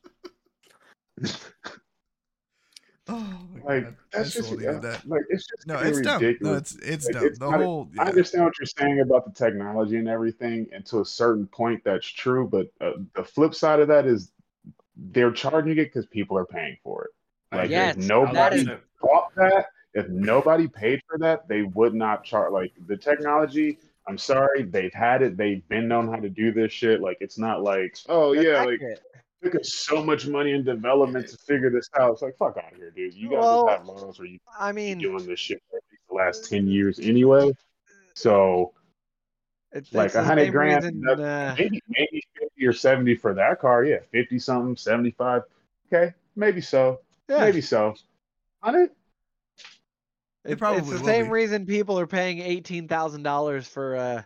oh 3.10 3.38
Like 3.64 3.84
god, 3.85 3.95
that's 4.11 4.35
I 4.35 4.39
just 4.39 4.48
still 4.53 4.80
that. 4.81 5.07
like 5.07 5.22
it's 5.30 5.48
just 5.48 5.65
No, 5.68 5.76
getting 5.77 5.89
it's 5.89 6.02
dumb. 6.02 6.22
No, 6.41 6.53
it's 6.56 6.76
it's 6.76 7.06
Like, 7.06 7.14
dumb. 7.15 7.26
it's 7.26 7.39
the 7.39 7.49
not- 7.49 7.61
whole 7.61 7.89
I 7.99 8.07
understand 8.10 8.44
what 8.45 8.53
you're 8.60 8.65
saying 8.77 8.99
about 8.99 9.26
the 9.26 9.31
technology 9.31 9.98
and 9.98 10.07
everything, 10.07 10.68
and 10.73 10.85
to 10.88 11.02
a 11.02 11.06
certain 11.06 11.48
point, 11.48 11.81
that's 11.85 12.07
true. 12.07 12.48
But 12.52 12.68
uh, 12.81 12.98
the 13.15 13.23
flip 13.23 13.56
side 13.56 13.80
of 13.80 13.88
that 13.88 14.06
is 14.06 14.31
they're 15.11 15.31
charging 15.31 15.73
it 15.73 15.85
because 15.85 16.06
people 16.07 16.38
are 16.38 16.45
paying 16.45 16.77
for 16.84 17.06
it. 17.06 17.11
Like, 17.56 17.69
Yes, 17.69 17.95
if 17.98 18.03
nobody 18.07 18.64
that 18.64 18.73
is- 18.73 18.80
bought 19.02 19.34
that, 19.35 19.68
if 19.94 20.07
nobody 20.10 20.68
paid 20.68 21.02
for 21.07 21.18
that, 21.19 21.48
they 21.48 21.61
would 21.64 21.94
not 21.94 22.23
charge. 22.26 22.52
Like 22.52 22.73
the 22.88 22.98
technology, 22.98 23.80
I'm 24.07 24.18
sorry, 24.18 24.64
they've 24.64 24.94
had 24.94 25.22
it. 25.22 25.38
They've 25.38 25.65
been 25.69 25.88
known 25.88 26.07
how 26.10 26.19
to 26.19 26.30
do 26.30 26.52
this 26.52 26.72
shit. 26.73 26.99
Like 26.99 27.18
it's 27.22 27.38
not 27.38 27.64
like, 27.64 27.98
oh 28.10 28.34
That's 28.35 28.45
yeah, 28.45 28.64
like 28.64 28.73
accurate. 28.76 29.02
Took 29.43 29.55
us 29.55 29.73
so 29.73 30.03
much 30.03 30.27
money 30.27 30.51
in 30.51 30.64
development 30.64 31.27
to 31.30 31.38
figure 31.38 31.69
this 31.69 31.89
out. 31.99 32.14
It's 32.14 32.22
like 32.22 32.38
fuck 32.38 32.57
out 32.57 32.72
of 32.72 32.77
here, 32.77 32.91
dude. 32.91 33.14
You 33.14 33.30
guys 33.30 33.39
Well, 33.39 33.68
have 33.68 33.85
laws 33.85 34.19
where 34.19 34.27
you 34.27 34.39
I 34.59 34.72
mean, 34.72 34.97
doing 34.97 35.26
this 35.26 35.39
shit 35.39 35.61
for 35.69 35.80
the 36.09 36.15
last 36.15 36.49
ten 36.49 36.68
years 36.68 36.99
anyway. 36.99 37.51
So 38.15 38.73
it's, 39.72 39.93
like 39.93 40.15
a 40.15 40.23
hundred 40.23 40.51
grand, 40.51 40.84
reason, 40.84 41.07
uh, 41.07 41.55
maybe 41.57 41.81
maybe 41.89 42.23
fifty 42.39 42.65
or 42.65 42.73
seventy 42.73 43.15
for 43.15 43.34
that 43.34 43.59
car. 43.59 43.84
Yeah, 43.84 43.99
fifty 44.11 44.39
something, 44.39 44.76
seventy 44.76 45.11
five. 45.11 45.43
Okay, 45.91 46.14
maybe 46.35 46.61
so, 46.61 47.01
yeah, 47.30 47.39
maybe 47.39 47.61
so. 47.61 47.93
Hundred. 48.61 48.91
It 50.45 50.53
it's, 50.53 50.59
probably 50.59 50.80
it's 50.80 50.89
the 50.89 51.05
same 51.05 51.26
be. 51.26 51.31
reason 51.31 51.65
people 51.65 51.99
are 51.99 52.07
paying 52.07 52.39
eighteen 52.39 52.88
thousand 52.88 53.23
dollars 53.23 53.68
for 53.68 53.95
a, 53.95 54.26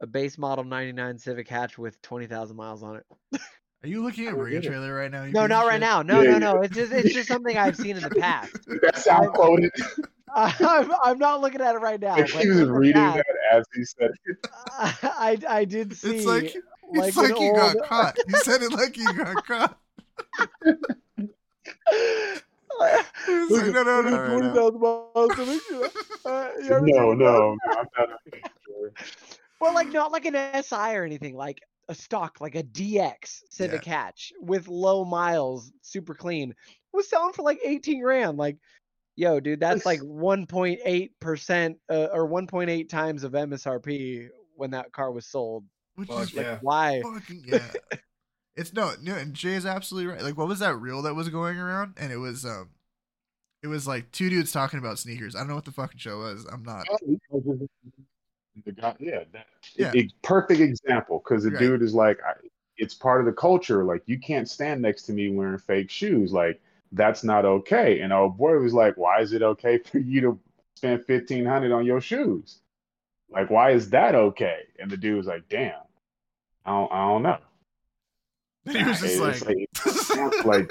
a 0.00 0.06
base 0.06 0.36
model 0.38 0.64
'99 0.64 1.18
Civic 1.18 1.48
hatch 1.48 1.78
with 1.78 2.00
twenty 2.02 2.26
thousand 2.26 2.56
miles 2.56 2.82
on 2.82 2.96
it. 2.96 3.06
Are 3.84 3.86
you 3.86 4.02
looking 4.02 4.26
at 4.28 4.32
I 4.32 4.36
Radio. 4.38 4.62
Trailer 4.62 4.94
right 4.94 5.10
now? 5.10 5.24
you 5.24 5.32
No, 5.32 5.40
piece 5.40 5.44
of 5.44 5.48
not 5.50 5.66
right 5.66 5.80
now. 5.80 6.00
No, 6.00 6.22
Yeah, 6.22 6.30
no, 6.30 6.32
yeah. 6.32 6.38
no. 6.54 6.62
It's 6.62 6.74
just 6.74 6.90
it's 6.90 7.12
just 7.12 7.28
something 7.28 7.58
I've 7.58 7.76
seen 7.76 7.98
in 7.98 8.02
the 8.02 8.08
past. 8.18 8.56
That 8.80 8.96
sound 8.96 9.34
quoted. 9.34 9.70
I'm, 10.34 10.90
I'm 11.02 11.18
not 11.18 11.42
looking 11.42 11.60
at 11.60 11.74
it 11.74 11.80
right 11.80 12.00
now. 12.00 12.16
Like 12.16 12.30
he 12.30 12.48
was 12.48 12.70
reading 12.70 12.94
past, 12.94 13.16
that 13.18 13.56
as 13.58 13.66
he 13.74 13.84
said 13.84 14.10
it. 14.24 14.38
I 14.72 15.38
I 15.46 15.64
did 15.66 15.94
see 15.94 16.16
It's 16.16 16.24
like 16.24 16.56
like 16.94 17.08
it's 17.08 17.16
an 17.18 17.22
like 17.30 17.40
you 17.40 17.52
got 17.54 17.76
caught. 17.86 18.16
You 18.26 18.36
said 18.38 18.62
it 18.62 18.72
like 18.72 18.96
you 18.96 19.12
got 19.12 19.46
caught. 19.46 19.78
Like, 22.80 23.04
no, 23.28 23.82
no, 23.82 24.00
no, 24.00 24.00
no, 24.00 24.70
no. 24.70 25.10
Uh, 26.24 26.48
No, 26.62 26.78
no, 26.80 27.12
no, 27.12 27.56
I'm 27.76 27.86
not. 27.98 28.08
or 29.60 29.72
like 29.72 29.92
not 29.92 30.10
like 30.10 30.24
an 30.24 30.62
SI 30.64 30.96
or 30.96 31.04
anything, 31.04 31.36
like 31.36 31.60
a 31.88 31.94
stock, 31.94 32.40
like 32.40 32.54
a 32.54 32.62
DX 32.62 33.40
Civic 33.50 33.84
hatch 33.84 34.32
with 34.40 34.68
low 34.68 35.04
miles, 35.04 35.72
super 35.82 36.14
clean, 36.14 36.54
was 36.92 37.08
selling 37.08 37.32
for 37.32 37.42
like 37.42 37.58
18 37.64 38.02
grand. 38.02 38.38
Like, 38.38 38.56
yo, 39.16 39.40
dude, 39.40 39.60
that's 39.60 39.86
like 39.86 40.00
1.8 40.02 41.10
percent 41.20 41.78
uh, 41.90 42.08
or 42.12 42.28
1.8 42.28 42.88
times 42.88 43.24
of 43.24 43.32
MSRP 43.32 44.28
when 44.56 44.70
that 44.70 44.92
car 44.92 45.12
was 45.12 45.26
sold. 45.26 45.64
Which 45.96 46.08
Fuck 46.08 46.22
is 46.22 46.34
Like, 46.34 46.46
Yeah. 46.46 46.58
why? 46.62 47.02
yeah. 47.44 47.70
it's 48.56 48.72
no, 48.72 48.92
no, 49.02 49.14
and 49.14 49.34
Jay 49.34 49.54
is 49.54 49.66
absolutely 49.66 50.12
right. 50.12 50.22
Like, 50.22 50.36
what 50.36 50.48
was 50.48 50.60
that 50.60 50.76
reel 50.76 51.02
that 51.02 51.14
was 51.14 51.28
going 51.28 51.58
around? 51.58 51.94
And 51.96 52.12
it 52.12 52.18
was 52.18 52.44
um, 52.44 52.70
it 53.62 53.68
was 53.68 53.86
like 53.86 54.10
two 54.12 54.28
dudes 54.28 54.52
talking 54.52 54.78
about 54.78 54.98
sneakers. 54.98 55.34
I 55.34 55.40
don't 55.40 55.48
know 55.48 55.54
what 55.54 55.64
the 55.64 55.72
fucking 55.72 55.98
show 55.98 56.18
was. 56.18 56.46
I'm 56.50 56.62
not. 56.62 56.86
The 58.64 58.72
guy, 58.72 58.94
yeah, 59.00 59.24
that, 59.32 59.46
Yeah. 59.76 59.92
a 59.94 60.08
perfect 60.22 60.60
example 60.60 61.18
because 61.24 61.42
the 61.44 61.50
Right. 61.50 61.58
dude 61.58 61.82
is 61.82 61.94
like, 61.94 62.20
I, 62.22 62.34
it's 62.76 62.94
part 62.94 63.20
of 63.20 63.26
the 63.26 63.32
culture. 63.32 63.84
Like, 63.84 64.02
you 64.06 64.18
can't 64.18 64.48
stand 64.48 64.82
next 64.82 65.02
to 65.02 65.12
me 65.12 65.30
wearing 65.30 65.58
fake 65.58 65.90
shoes. 65.90 66.32
Like, 66.32 66.60
that's 66.92 67.24
not 67.24 67.44
okay. 67.44 68.00
And 68.00 68.12
old 68.12 68.38
boy 68.38 68.56
was 68.58 68.72
like, 68.74 68.96
why 68.96 69.20
is 69.20 69.32
it 69.32 69.42
okay 69.42 69.78
for 69.78 69.98
you 69.98 70.20
to 70.20 70.40
spend 70.76 71.04
fifteen 71.04 71.44
hundred 71.44 71.72
on 71.72 71.84
your 71.84 72.00
shoes? 72.00 72.60
Like, 73.30 73.50
why 73.50 73.72
is 73.72 73.90
that 73.90 74.14
okay? 74.14 74.60
And 74.78 74.90
the 74.90 74.96
dude 74.96 75.16
was 75.16 75.26
like, 75.26 75.48
damn, 75.48 75.80
I 76.64 76.70
don't, 76.70 76.92
I 76.92 77.08
don't 77.08 77.22
know. 77.22 77.38
And 78.66 78.76
he 78.78 78.84
was 78.84 79.00
just 79.00 79.20
It's 79.20 79.42
like, 79.44 79.68
it's 79.84 80.44
like 80.44 80.70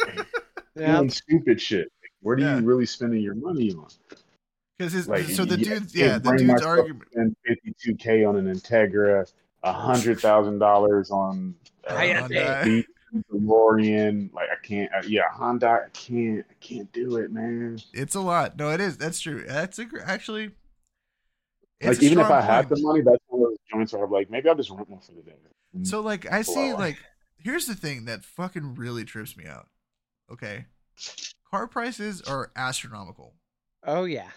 Yeah. 0.75 0.97
doing 0.97 1.09
stupid 1.09 1.61
shit. 1.61 1.91
Where 2.21 2.37
do 2.37 2.43
Yeah. 2.43 2.59
you 2.59 2.65
really 2.65 2.85
spending 2.85 3.21
your 3.21 3.35
money 3.35 3.73
on? 3.73 3.87
Because 4.77 4.93
his 4.93 5.07
Like, 5.07 5.25
so 5.25 5.45
the 5.45 5.57
yeah, 5.59 5.69
dude's 5.79 5.95
yeah 5.95 6.17
the 6.17 6.35
dude's 6.35 6.61
argument. 6.63 7.03
spend 7.11 7.35
fifty 7.45 7.73
two 7.81 7.95
k 7.95 8.23
on 8.23 8.35
an 8.35 8.45
Integra, 8.53 9.31
a 9.63 9.71
hundred 9.73 10.19
thousand 10.19 10.59
dollars 10.59 11.11
on 11.11 11.55
uh, 11.87 11.95
Hyundai. 11.95 12.63
Beat, 12.63 12.85
DeLorean. 13.31 14.33
Like 14.33 14.49
I 14.51 14.65
can't. 14.65 14.91
Uh, 14.93 15.01
yeah, 15.07 15.29
Honda. 15.31 15.67
I 15.85 15.89
can't. 15.93 16.45
I 16.49 16.53
can't 16.59 16.91
do 16.91 17.17
it, 17.17 17.31
man. 17.31 17.79
It's 17.93 18.15
a 18.15 18.21
lot. 18.21 18.57
No, 18.57 18.69
it 18.71 18.81
is. 18.81 18.97
That's 18.97 19.19
true. 19.19 19.43
That's 19.47 19.77
a, 19.79 19.85
actually. 20.05 20.51
it's 21.79 21.87
like 21.87 22.01
a 22.01 22.05
even 22.05 22.19
if 22.19 22.25
strong 22.25 22.41
I 22.41 22.45
had 22.45 22.69
the 22.69 22.79
money, 22.79 23.01
that's 23.01 23.17
one 23.27 23.41
of 23.43 23.49
those 23.49 23.57
joints 23.71 23.93
where 23.93 24.03
I'm 24.03 24.11
like, 24.11 24.29
maybe 24.31 24.49
I'll 24.49 24.55
just 24.55 24.69
rent 24.71 24.89
one 24.89 24.99
for 24.99 25.11
the 25.11 25.21
day. 25.21 25.35
So 25.83 26.01
like 26.01 26.31
I 26.31 26.41
see 26.43 26.71
Wow. 26.71 26.79
like 26.79 26.97
here's 27.37 27.65
the 27.67 27.75
thing 27.75 28.05
that 28.05 28.23
fucking 28.23 28.75
really 28.75 29.03
trips 29.05 29.35
me 29.37 29.45
out. 29.45 29.67
Okay. 30.31 30.65
Car 31.49 31.67
prices 31.67 32.21
are 32.21 32.51
astronomical. 32.55 33.33
Oh 33.85 34.05
yeah. 34.05 34.29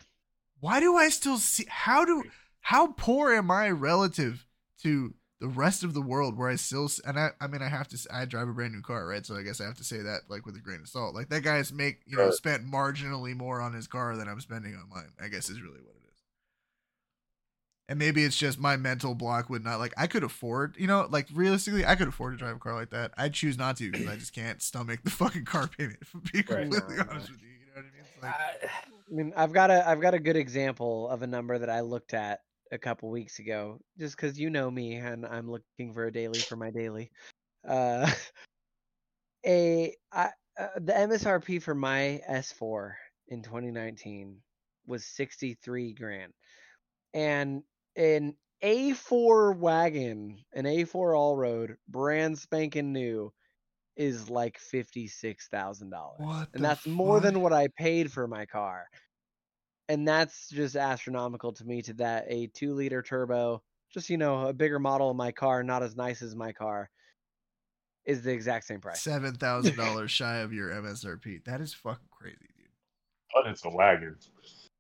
Why 0.60 0.80
do 0.80 0.96
I 0.96 1.08
still 1.08 1.38
see 1.38 1.66
how 1.68 2.04
do 2.04 2.24
how 2.60 2.88
poor 2.88 3.32
am 3.32 3.50
I 3.50 3.70
relative 3.70 4.46
to 4.82 5.14
the 5.38 5.48
rest 5.48 5.84
of 5.84 5.92
the 5.92 6.00
world 6.00 6.36
where 6.38 6.48
I 6.48 6.56
still 6.56 6.88
and 7.04 7.18
I 7.18 7.30
I 7.40 7.46
mean 7.46 7.62
I 7.62 7.68
have 7.68 7.88
to 7.88 7.98
I 8.12 8.24
drive 8.24 8.48
a 8.48 8.52
brand 8.52 8.72
new 8.74 8.82
car, 8.82 9.06
right? 9.06 9.24
So 9.24 9.36
I 9.36 9.42
guess 9.42 9.60
I 9.60 9.64
have 9.66 9.76
to 9.76 9.84
say 9.84 9.98
that 10.02 10.22
like 10.28 10.46
with 10.46 10.56
a 10.56 10.60
grain 10.60 10.80
of 10.80 10.88
salt. 10.88 11.14
Like 11.14 11.28
that 11.28 11.42
guy's 11.42 11.72
make, 11.72 12.00
you 12.06 12.16
know, 12.16 12.24
Right. 12.24 12.32
spent 12.32 12.64
marginally 12.66 13.36
more 13.36 13.60
on 13.60 13.74
his 13.74 13.86
car 13.86 14.16
than 14.16 14.28
I'm 14.28 14.40
spending 14.40 14.74
on 14.74 14.88
mine. 14.88 15.12
I 15.20 15.28
guess 15.28 15.48
is 15.50 15.60
really 15.60 15.80
what 15.80 15.94
it 15.96 16.08
is. 16.08 16.22
And 17.88 17.98
maybe 18.00 18.24
it's 18.24 18.36
just 18.36 18.58
my 18.58 18.76
mental 18.76 19.14
block 19.14 19.48
would 19.48 19.62
not 19.62 19.78
like 19.78 19.94
I 19.96 20.08
could 20.08 20.24
afford, 20.24 20.76
you 20.76 20.88
know, 20.88 21.06
like 21.08 21.28
realistically 21.32 21.86
I 21.86 21.94
could 21.94 22.08
afford 22.08 22.32
to 22.34 22.38
drive 22.38 22.56
a 22.56 22.58
car 22.58 22.74
like 22.74 22.90
that. 22.90 23.12
I 23.16 23.28
choose 23.28 23.56
not 23.56 23.76
to 23.76 23.88
because 23.90 24.06
I 24.06 24.16
just 24.16 24.32
can't 24.34 24.60
stomach 24.60 25.00
the 25.04 25.10
fucking 25.10 25.44
car 25.44 25.68
payment. 25.68 25.98
If 26.02 26.14
I'm 26.14 26.22
being 26.32 26.44
Right. 26.48 26.70
completely 26.70 26.96
No, 26.96 27.04
honest 27.10 27.30
with 27.30 27.42
you, 27.42 27.48
you 27.48 27.66
know 27.66 27.72
what 27.74 27.80
I 27.80 27.94
mean? 27.94 28.06
It's 28.08 28.22
like, 28.22 28.34
I- 28.34 28.68
I 29.08 29.14
mean, 29.14 29.32
I've 29.36 29.52
got 29.52 29.70
a 29.70 29.88
I've 29.88 30.00
got 30.00 30.14
a 30.14 30.18
good 30.18 30.36
example 30.36 31.08
of 31.08 31.22
a 31.22 31.26
number 31.26 31.58
that 31.58 31.70
I 31.70 31.80
looked 31.80 32.14
at 32.14 32.40
a 32.72 32.78
couple 32.78 33.10
weeks 33.10 33.38
ago, 33.38 33.80
just 33.98 34.16
because 34.16 34.38
you 34.38 34.50
know 34.50 34.70
me 34.70 34.96
and 34.96 35.24
I'm 35.24 35.50
looking 35.50 35.92
for 35.94 36.06
a 36.06 36.12
daily 36.12 36.40
for 36.40 36.56
my 36.56 36.70
daily. 36.70 37.10
Uh, 37.66 38.10
a 39.46 39.94
I, 40.12 40.30
uh, 40.58 40.68
the 40.76 40.92
MSRP 40.92 41.62
for 41.62 41.74
my 41.74 42.20
S4 42.28 42.92
in 43.28 43.42
2019 43.42 44.38
was 44.86 45.04
63 45.04 45.92
grand, 45.94 46.32
and 47.14 47.62
an 47.96 48.34
A4 48.62 49.56
wagon, 49.56 50.38
an 50.52 50.64
A4 50.64 51.14
allroad, 51.14 51.76
brand 51.88 52.38
spanking 52.38 52.92
new, 52.92 53.32
is 53.96 54.28
like 54.28 54.58
fifty 54.58 55.06
six 55.06 55.48
thousand 55.48 55.90
dollars 55.90 56.20
and 56.20 56.46
the 56.52 56.68
that's 56.68 56.86
more 56.86 57.20
than 57.20 57.40
what 57.40 57.52
I 57.52 57.68
paid 57.78 58.12
for 58.12 58.26
my 58.28 58.46
car. 58.46 58.86
And 59.88 60.06
that's 60.06 60.48
just 60.50 60.76
astronomical 60.76 61.52
to 61.52 61.64
me 61.64 61.80
to 61.82 61.94
that 61.94 62.24
a 62.28 62.48
2 62.48 62.74
liter 62.74 63.02
turbo, 63.02 63.62
just 63.92 64.10
you 64.10 64.18
know, 64.18 64.48
a 64.48 64.52
bigger 64.52 64.80
model 64.80 65.10
of 65.10 65.16
my 65.16 65.30
car, 65.30 65.62
not 65.62 65.82
as 65.82 65.94
nice 65.96 66.22
as 66.22 66.34
my 66.34 66.52
car, 66.52 66.90
is 68.04 68.22
the 68.22 68.32
exact 68.32 68.66
same 68.66 68.80
price. 68.80 69.00
seven 69.00 69.34
thousand 69.34 69.76
dollars 69.76 70.10
shy 70.10 70.38
of 70.38 70.52
your 70.52 70.70
MSRP. 70.70 71.44
That 71.44 71.60
is 71.60 71.72
fucking 71.72 72.08
crazy, 72.10 72.36
dude. 72.56 72.66
But 73.34 73.46
it's 73.46 73.64
a 73.64 73.70
wagon. 73.70 74.16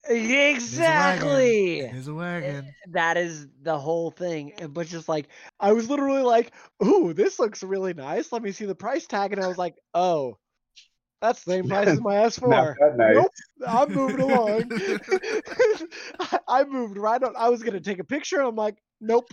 Exactly. 0.08 1.80
It 1.80 1.94
is 1.94 2.08
a 2.08 2.14
wagon. 2.14 2.66
Eh, 2.66 2.70
that 2.92 3.16
is 3.16 3.46
the 3.62 3.78
whole 3.78 4.10
thing. 4.10 4.52
And- 4.58 4.72
But 4.74 4.86
just 4.86 5.08
like 5.08 5.28
I 5.60 5.72
was 5.72 5.88
literally 5.90 6.22
like, 6.22 6.52
"Ooh, 6.84 7.12
this 7.12 7.38
looks 7.38 7.62
really 7.62 7.94
nice. 7.94 8.32
Let 8.32 8.42
me 8.42 8.52
see 8.52 8.66
the 8.66 8.74
price 8.74 9.06
tag." 9.06 9.32
And 9.32 9.42
I 9.42 9.46
was 9.48 9.58
like, 9.58 9.74
"Oh, 9.94 10.38
that's 11.20 11.42
the 11.44 11.52
same 11.52 11.68
price 11.68 11.88
as 11.88 12.00
my 12.00 12.14
Not 12.16 12.32
S4." 12.32 12.74
nice. 12.96 13.14
Nope. 13.16 13.32
I'm 13.66 13.92
moving 13.92 14.20
along. 14.20 14.70
I, 16.20 16.38
I 16.48 16.64
moved 16.64 16.96
right 16.98 17.22
on. 17.22 17.34
I 17.36 17.48
was 17.48 17.62
gonna 17.62 17.80
take 17.80 17.98
a 17.98 18.04
picture. 18.04 18.40
I'm 18.40 18.56
like, 18.56 18.76
nope. 19.00 19.28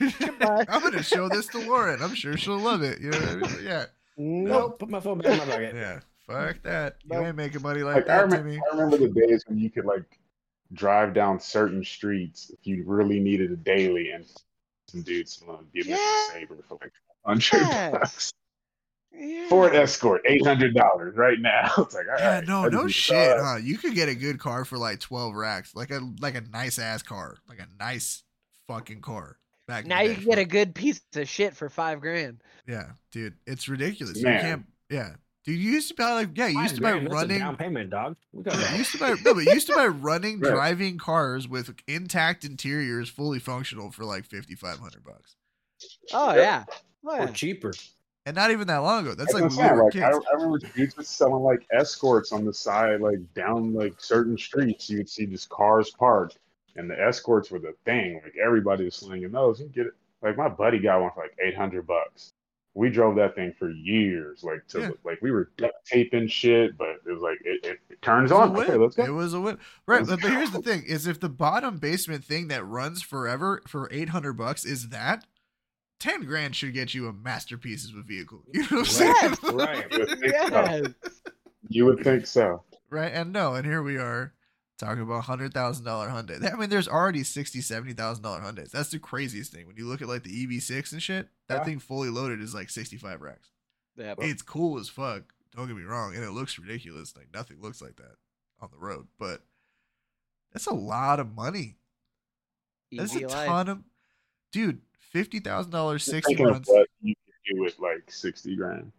I'm 0.00 0.82
gonna 0.82 1.02
show 1.02 1.28
this 1.28 1.46
to 1.48 1.58
Lauren. 1.58 2.02
I'm 2.02 2.14
sure 2.14 2.36
she'll 2.36 2.58
love 2.58 2.82
it. 2.82 3.00
You 3.00 3.10
know 3.10 3.18
what 3.18 3.28
I 3.28 3.34
mean? 3.36 3.64
Yeah, 3.64 3.84
Nope. 4.18 4.78
Put 4.80 4.90
my 4.90 5.00
phone 5.00 5.18
back 5.18 5.32
in 5.32 5.38
my 5.38 5.44
pocket. 5.46 5.74
yeah. 5.74 6.00
Fuck 6.28 6.62
that. 6.62 6.96
You 7.10 7.18
ain't 7.24 7.36
making 7.36 7.62
money 7.62 7.82
like, 7.82 7.96
Like 7.96 8.04
I 8.04 8.16
that, 8.18 8.22
remember, 8.24 8.50
Timmy. 8.50 8.60
I 8.70 8.76
remember 8.76 8.96
the 8.98 9.08
days 9.08 9.44
when 9.48 9.58
you 9.58 9.70
could 9.70 9.84
like 9.84 10.04
drive 10.74 11.14
down 11.14 11.40
certain 11.40 11.82
streets 11.82 12.50
if 12.50 12.66
you 12.66 12.84
really 12.86 13.18
needed 13.18 13.50
a 13.50 13.56
daily, 13.56 14.10
and 14.12 14.24
some 14.88 15.02
dudes 15.02 15.42
want 15.46 15.60
to 15.60 15.66
give 15.78 15.86
me 15.86 15.92
Yeah. 15.92 16.26
a 16.28 16.32
saber 16.32 16.56
for 16.68 16.78
like 16.80 16.92
hundred 17.24 17.60
Yes. 17.66 17.90
bucks. 17.92 18.32
Yeah. 19.10 19.48
Ford 19.48 19.74
Escort, 19.74 20.20
eight 20.26 20.46
hundred 20.46 20.74
dollars 20.74 21.16
right 21.16 21.40
now. 21.40 21.72
It's 21.78 21.94
like, 21.94 22.06
all 22.08 22.18
Yeah, 22.18 22.34
right, 22.36 22.46
no, 22.46 22.68
no 22.68 22.86
shit, 22.88 23.36
huh? 23.38 23.56
You 23.56 23.78
could 23.78 23.94
get 23.94 24.08
a 24.08 24.14
good 24.14 24.38
car 24.38 24.64
for 24.66 24.76
like 24.78 25.00
twelve 25.00 25.34
racks, 25.34 25.74
like 25.74 25.90
a 25.90 26.00
like 26.20 26.34
a 26.34 26.42
nice 26.42 26.78
ass 26.78 27.02
car, 27.02 27.36
like 27.48 27.58
a 27.58 27.66
nice 27.80 28.22
fucking 28.68 29.00
car. 29.00 29.38
Back 29.66 29.84
in 29.84 29.88
Now 29.88 30.00
you 30.02 30.14
can 30.14 30.24
get 30.24 30.38
a 30.38 30.44
good 30.44 30.74
piece 30.74 31.00
of 31.16 31.28
shit 31.28 31.56
for 31.56 31.68
five 31.68 32.00
grand. 32.00 32.42
yeah, 32.66 32.90
dude. 33.10 33.34
It's 33.46 33.68
ridiculous. 33.68 34.18
You 34.18 34.24
can't. 34.24 34.64
Yeah, 34.90 35.14
dude. 35.48 35.58
You 35.60 35.70
used 35.72 35.88
to 35.88 35.94
buy 35.94 36.12
like 36.12 36.28
yeah, 36.36 36.46
you 36.48 36.60
used 36.60 36.76
to 36.76 36.80
buy 36.82 36.92
Five 36.92 37.00
grand, 37.00 37.06
that's 37.06 37.14
a 37.14 37.16
running. 37.16 37.38
down 37.40 37.56
payment, 37.56 37.90
dog. 37.90 38.16
We 38.32 38.42
got 38.42 38.54
that. 38.54 38.76
used 38.78 38.92
to 38.92 38.98
buy 38.98 39.14
no, 39.24 39.34
but 39.34 39.44
you 39.44 39.52
used 39.52 39.66
to 39.68 39.74
buy 39.74 39.86
running, 39.86 40.40
Right. 40.40 40.52
driving 40.52 40.98
cars 40.98 41.48
with 41.48 41.74
intact 41.86 42.44
interiors, 42.44 43.08
fully 43.08 43.38
functional 43.38 43.90
for 43.90 44.04
like 44.04 44.24
fifty 44.26 44.54
five 44.54 44.78
hundred 44.78 45.04
bucks, 45.04 45.36
Oh 46.12 46.34
Yeah. 46.34 46.64
yeah. 47.04 47.10
Or 47.10 47.16
yeah. 47.20 47.26
cheaper. 47.32 47.72
and 48.26 48.36
not 48.36 48.50
even 48.50 48.66
that 48.66 48.78
long 48.78 49.06
ago. 49.06 49.14
That's 49.14 49.32
like 49.32 49.44
what 49.44 49.52
I'm 49.52 49.56
we 49.58 49.76
were. 49.78 49.84
Like 49.84 49.92
kids. 49.94 50.04
I, 50.04 50.30
I 50.30 50.34
remember 50.34 50.58
dudes 50.58 50.96
was 50.96 51.08
selling 51.08 51.42
like 51.42 51.66
escorts 51.72 52.32
on 52.32 52.44
the 52.44 52.52
side, 52.52 53.00
like 53.00 53.18
down 53.34 53.72
like 53.72 53.94
certain 53.98 54.36
streets. 54.36 54.90
You 54.90 54.98
would 54.98 55.08
see 55.08 55.24
just 55.26 55.48
cars 55.48 55.90
parked, 55.90 56.38
and 56.76 56.90
the 56.90 57.00
escorts 57.00 57.50
were 57.50 57.58
the 57.60 57.74
thing. 57.86 58.20
Like 58.22 58.34
everybody 58.44 58.84
was 58.84 58.96
slinging 58.96 59.30
those. 59.32 59.60
You 59.60 59.68
get 59.68 59.86
it. 59.86 59.92
Like 60.20 60.36
my 60.36 60.48
buddy 60.48 60.78
got 60.80 61.00
one 61.00 61.10
for 61.14 61.22
like 61.22 61.36
eight 61.42 61.56
hundred 61.56 61.86
bucks. 61.86 62.34
We 62.78 62.90
drove 62.90 63.16
that 63.16 63.34
thing 63.34 63.52
for 63.58 63.70
years. 63.70 64.44
Like 64.44 64.66
to 64.68 64.80
Yeah. 64.80 64.90
like 65.04 65.18
we 65.20 65.32
were 65.32 65.50
duct 65.56 65.84
taping 65.84 66.28
shit, 66.28 66.78
but 66.78 66.90
it 67.04 67.10
was 67.10 67.20
like 67.20 67.38
it, 67.44 67.64
it, 67.64 67.78
it 67.90 68.00
turns 68.02 68.30
It 68.30 68.34
on. 68.36 68.56
Okay, 68.56 68.76
let's 68.76 68.96
It 68.96 69.10
was 69.10 69.34
a 69.34 69.40
whip. 69.40 69.58
Right, 69.86 70.00
was 70.00 70.08
but, 70.10 70.20
but 70.22 70.30
here's 70.30 70.52
the 70.52 70.62
thing: 70.62 70.84
is 70.86 71.06
if 71.06 71.18
the 71.18 71.28
bottom 71.28 71.78
basement 71.78 72.24
thing 72.24 72.46
that 72.48 72.64
runs 72.64 73.02
forever 73.02 73.62
for 73.66 73.88
eight 73.92 74.10
hundred 74.10 74.34
bucks 74.34 74.64
is 74.64 74.90
that, 74.90 75.24
ten 75.98 76.22
grand 76.24 76.54
should 76.54 76.72
get 76.72 76.94
you 76.94 77.08
a 77.08 77.12
masterpiece 77.12 77.90
of 77.90 77.96
a 77.96 78.02
vehicle. 78.02 78.44
You 78.54 78.60
know 78.62 78.66
what 78.82 79.00
I'm 79.00 79.06
Yes. 79.06 79.40
saying? 79.40 79.56
Right. 79.56 79.92
You 79.92 79.98
would 79.98 80.08
think 80.20 80.36
so. 80.36 80.50
Yes. 80.52 80.92
You 81.70 81.84
would 81.86 82.04
think 82.04 82.26
so. 82.26 82.62
right, 82.90 83.12
and 83.12 83.32
no, 83.32 83.54
and 83.54 83.66
here 83.66 83.82
we 83.82 83.96
are 83.98 84.32
talking 84.78 85.02
about 85.02 85.24
hundred 85.24 85.52
thousand 85.52 85.84
dollar 85.84 86.08
Hyundai. 86.08 86.52
I 86.52 86.56
mean, 86.56 86.70
there's 86.70 86.88
already 86.88 87.22
sixty, 87.24 87.60
seventy 87.60 87.92
thousand 87.92 88.22
dollar 88.22 88.40
Hyundais. 88.40 88.70
That's 88.70 88.90
the 88.90 88.98
craziest 88.98 89.52
thing 89.52 89.66
when 89.66 89.76
you 89.76 89.86
look 89.86 90.00
at 90.02 90.08
like 90.08 90.22
the 90.22 90.46
EV6 90.46 90.92
and 90.92 91.02
shit. 91.02 91.28
That 91.48 91.58
Yeah. 91.58 91.64
thing 91.64 91.78
fully 91.78 92.08
loaded 92.10 92.40
is 92.40 92.54
like 92.54 92.70
sixty 92.70 92.96
five 92.96 93.20
racks. 93.20 93.50
Yeah, 93.96 94.14
it's 94.18 94.42
cool 94.42 94.78
as 94.78 94.88
fuck. 94.88 95.24
Don't 95.56 95.66
get 95.66 95.76
me 95.76 95.82
wrong, 95.82 96.14
and 96.14 96.22
it 96.22 96.30
looks 96.30 96.58
ridiculous. 96.58 97.16
Like 97.16 97.28
nothing 97.34 97.60
looks 97.60 97.82
like 97.82 97.96
that 97.96 98.14
on 98.60 98.68
the 98.72 98.78
road, 98.78 99.08
but 99.18 99.42
that's 100.52 100.66
a 100.66 100.74
lot 100.74 101.18
of 101.20 101.34
money. 101.34 101.76
That's 102.92 103.14
a 103.16 103.20
life. 103.26 103.46
ton 103.46 103.68
of, 103.68 103.78
dude. 104.52 104.80
Fifty 105.10 105.40
thousand 105.40 105.72
dollars, 105.72 106.04
sixty 106.04 106.34
thinking 106.34 106.52
months. 106.52 106.68
what 106.68 106.86
you 107.00 107.14
could 107.24 107.54
do 107.56 107.60
with 107.62 107.78
like 107.78 108.10
sixty 108.10 108.54
grand. 108.56 108.92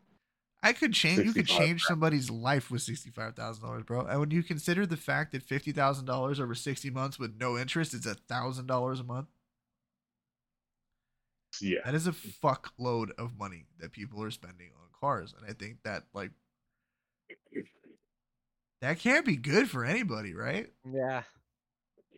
I 0.62 0.74
could 0.74 0.94
change. 0.94 1.20
You 1.20 1.32
could 1.34 1.48
65 1.48 1.58
change 1.58 1.84
somebody's 1.84 2.30
life 2.30 2.70
with 2.70 2.82
sixty-five 2.82 3.36
thousand 3.36 3.64
dollars, 3.64 3.84
bro. 3.84 4.02
And 4.06 4.20
when 4.20 4.32
you 4.32 4.44
consider 4.44 4.86
the 4.86 4.98
fact 4.98 5.32
that 5.32 5.42
fifty 5.44 5.72
thousand 5.72 6.06
dollars 6.06 6.40
over 6.40 6.54
sixty 6.56 6.90
months 6.90 7.18
with 7.18 7.36
no 7.40 7.58
interest 7.58 7.94
is 7.94 8.06
a 8.06 8.16
thousand 8.16 8.68
dollars 8.68 9.00
a 9.00 9.04
month, 9.04 9.28
Yeah. 11.62 11.80
That 11.86 11.96
is 11.96 12.08
a 12.08 12.12
fuckload 12.12 13.12
of 13.18 13.38
money 13.38 13.68
that 13.80 13.92
people 13.94 14.22
are 14.24 14.32
spending 14.32 14.72
on 14.76 14.88
cars, 15.00 15.34
and 15.38 15.50
I 15.50 15.54
think 15.54 15.78
that 15.84 16.04
like 16.14 16.32
that 18.82 19.00
can't 19.00 19.26
be 19.26 19.36
good 19.36 19.70
for 19.70 19.84
anybody, 19.86 20.34
right? 20.34 20.68
Yeah. 20.90 21.24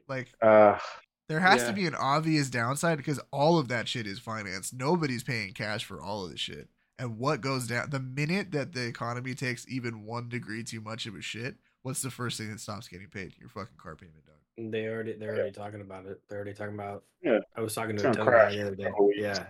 Like 0.08 0.34
Uh, 0.42 0.80
there 1.28 1.40
has 1.40 1.62
Yeah. 1.62 1.68
to 1.68 1.74
be 1.74 1.86
an 1.88 1.96
obvious 1.96 2.50
downside 2.50 2.98
because 2.98 3.20
all 3.32 3.58
of 3.58 3.68
that 3.70 3.88
shit 3.88 4.06
is 4.08 4.20
financed. 4.20 4.74
Nobody's 4.74 5.24
paying 5.24 5.54
cash 5.54 5.86
for 5.86 6.02
all 6.02 6.26
of 6.26 6.32
this 6.32 6.40
shit. 6.40 6.70
And 7.02 7.18
what 7.18 7.42
goes 7.42 7.66
down 7.66 7.90
the 7.90 8.00
minute 8.00 8.52
that 8.52 8.74
the 8.74 8.86
economy 8.86 9.34
takes 9.34 9.66
even 9.68 10.06
one 10.06 10.30
degree 10.30 10.64
too 10.64 10.82
much 10.82 11.08
of 11.08 11.16
a 11.16 11.22
shit, 11.22 11.56
what's 11.82 12.04
the 12.04 12.12
first 12.12 12.38
thing 12.38 12.52
that 12.52 12.60
stops 12.60 12.88
getting 12.88 13.08
paid? 13.08 13.34
Your 13.40 13.50
fucking 13.50 13.76
car 13.78 13.96
payment, 13.96 14.24
dog. 14.24 14.72
They 14.72 14.86
already 14.88 15.14
they're 15.14 15.34
already 15.34 15.52
talking 15.52 15.82
about 15.82 16.06
it. 16.06 16.22
They're 16.30 16.38
already 16.38 16.54
talking 16.54 16.76
about. 16.76 17.04
Yeah. 17.24 17.40
I 17.58 17.62
was 17.62 17.74
talking 17.74 17.96
It's 17.96 18.04
to 18.04 18.12
a 18.12 18.14
gonna 18.14 18.30
guy 18.30 18.52
the 18.56 18.62
other 18.68 18.76
day. 18.76 18.84
couple. 18.84 19.10
Yeah. 19.16 19.46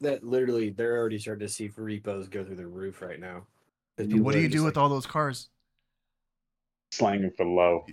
That 0.00 0.24
literally, 0.24 0.70
they're 0.70 0.96
already 0.96 1.18
starting 1.18 1.46
to 1.46 1.52
see 1.52 1.70
repos 1.76 2.28
go 2.28 2.42
through 2.46 2.56
the 2.56 2.66
roof 2.66 3.02
right 3.02 3.20
now 3.20 3.46
What 3.98 4.32
do 4.32 4.40
you 4.40 4.48
just 4.48 4.56
do 4.56 4.64
with 4.64 4.76
like, 4.76 4.82
all 4.82 4.88
those 4.88 5.04
cars? 5.06 5.50
slanging 6.92 7.30
for 7.36 7.44
low. 7.44 7.84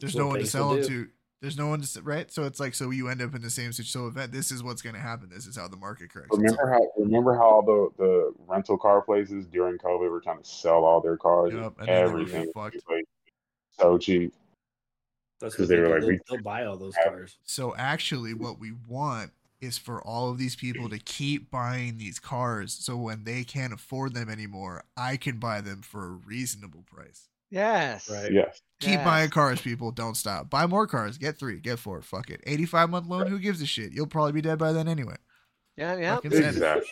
There's 0.00 0.16
no 0.16 0.26
one 0.26 0.40
to 0.40 0.46
sell 0.46 0.70
them 0.70 0.82
do. 0.82 0.88
to. 1.04 1.10
There's 1.42 1.58
no 1.58 1.68
one 1.68 1.80
to 1.80 2.02
right. 2.02 2.32
So 2.32 2.44
it's 2.44 2.58
like 2.58 2.74
so 2.74 2.90
you 2.90 3.08
end 3.08 3.20
up 3.20 3.34
in 3.34 3.42
the 3.42 3.50
same 3.50 3.72
situation. 3.72 3.90
So 4.00 4.06
event. 4.06 4.32
This 4.32 4.50
is 4.50 4.62
what's 4.62 4.80
going 4.80 4.94
to 4.94 5.00
happen. 5.00 5.28
This 5.28 5.46
is 5.46 5.56
how 5.56 5.68
the 5.68 5.76
market 5.76 6.10
corrects. 6.12 6.36
Remember 6.36 6.70
how 6.70 6.80
remember 6.96 7.34
how 7.34 7.42
all 7.42 7.62
the, 7.62 8.02
the 8.02 8.32
rental 8.46 8.78
car 8.78 9.02
places 9.02 9.46
during 9.46 9.76
COVID 9.78 10.10
were 10.10 10.20
trying 10.20 10.42
to 10.42 10.48
sell 10.48 10.84
all 10.84 11.00
their 11.00 11.16
cars 11.16 11.52
Yup, 11.52 11.78
and 11.78 11.88
and 11.88 11.98
they 11.98 12.02
were 12.02 12.20
everything 12.20 12.50
fucked. 12.54 12.80
like, 12.88 13.04
so 13.78 13.98
cheap. 13.98 14.32
That's 15.40 15.54
because 15.54 15.68
they 15.68 15.78
were 15.78 15.88
like, 15.88 16.00
they'll, 16.00 16.08
we- 16.08 16.20
they'll 16.30 16.42
buy 16.42 16.64
all 16.64 16.78
those 16.78 16.94
cars. 17.04 17.36
So 17.44 17.76
actually, 17.76 18.32
what 18.32 18.58
we 18.58 18.72
want 18.88 19.32
is 19.60 19.76
for 19.76 20.02
all 20.02 20.30
of 20.30 20.38
these 20.38 20.56
people 20.56 20.88
to 20.88 20.98
keep 20.98 21.50
buying 21.50 21.98
these 21.98 22.18
cars. 22.18 22.72
So 22.72 22.96
when 22.96 23.24
they 23.24 23.44
can't 23.44 23.72
afford 23.72 24.14
them 24.14 24.28
anymore, 24.28 24.84
I 24.96 25.16
can 25.16 25.38
buy 25.38 25.60
them 25.60 25.82
for 25.82 26.04
a 26.06 26.10
reasonable 26.10 26.84
price. 26.86 27.28
Yes. 27.50 28.10
Right. 28.10 28.32
Yes. 28.32 28.60
Keep 28.80 28.90
Yes. 28.90 29.04
buying 29.04 29.30
cars, 29.30 29.60
people. 29.60 29.90
Don't 29.92 30.16
stop. 30.16 30.50
Buy 30.50 30.66
more 30.66 30.86
cars. 30.86 31.16
Get 31.18 31.38
three. 31.38 31.60
Get 31.60 31.78
four. 31.78 32.02
Fuck 32.02 32.30
it. 32.30 32.40
85 32.46 32.90
month 32.90 33.06
loan. 33.06 33.26
Who 33.28 33.38
gives 33.38 33.62
a 33.62 33.66
shit? 33.66 33.92
You'll 33.92 34.06
probably 34.06 34.32
be 34.32 34.40
dead 34.42 34.58
by 34.58 34.72
then 34.72 34.88
anyway. 34.88 35.16
Yeah. 35.76 35.96
Yeah. 35.96 36.14
Fucking 36.16 36.30
send 36.32 36.44
Exactly. 36.46 36.90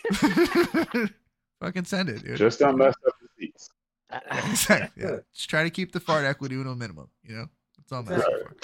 it. 1.03 1.09
Fucking 1.61 1.85
send 1.85 2.09
it, 2.09 2.23
dude. 2.23 2.37
Just 2.37 2.59
don't 2.59 2.77
mess 2.77 2.93
up 3.07 3.13
the 3.21 3.27
seats. 3.39 3.69
Uh, 4.09 4.19
exactly. 4.49 5.03
Yeah. 5.03 5.17
Just 5.33 5.49
try 5.49 5.63
to 5.63 5.69
keep 5.69 5.91
the 5.91 5.99
fart 5.99 6.25
equity 6.25 6.55
to 6.55 6.69
a 6.69 6.75
minimum. 6.75 7.09
You 7.23 7.35
know, 7.35 7.45
that's 7.77 7.91
all 7.91 7.99
I'm 7.99 8.11
asking 8.19 8.33
Right. 8.33 8.43
for. 8.43 8.55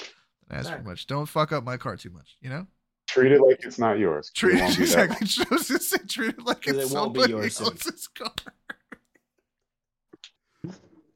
Don't 0.50 0.58
ask 0.58 0.72
for 0.72 0.82
much. 0.82 1.06
Don't 1.06 1.26
fuck 1.26 1.52
up 1.52 1.64
my 1.64 1.76
car 1.76 1.96
too 1.96 2.10
much. 2.10 2.36
You 2.40 2.50
know, 2.50 2.66
Treat 3.08 3.32
it 3.32 3.40
like 3.40 3.64
it's 3.64 3.78
not 3.78 3.98
yours. 3.98 4.30
treat 4.34 4.56
it 4.56 4.60
won't 4.60 4.74
it 4.74 4.78
be 4.78 4.84
that 4.86 5.04
exactly. 5.10 5.26
Shows 5.26 5.68
this 5.68 5.92
and 5.92 6.08
treat 6.08 6.30
it 6.30 6.44
like 6.44 6.62
'Cause 6.62 6.76
it's 6.76 6.92
it 6.92 6.94
won't 6.94 7.12
be 7.14 7.20
somebody 7.20 7.32
yours 7.32 7.56
soon. 7.56 7.66
else's 7.68 8.08
car. 8.08 8.32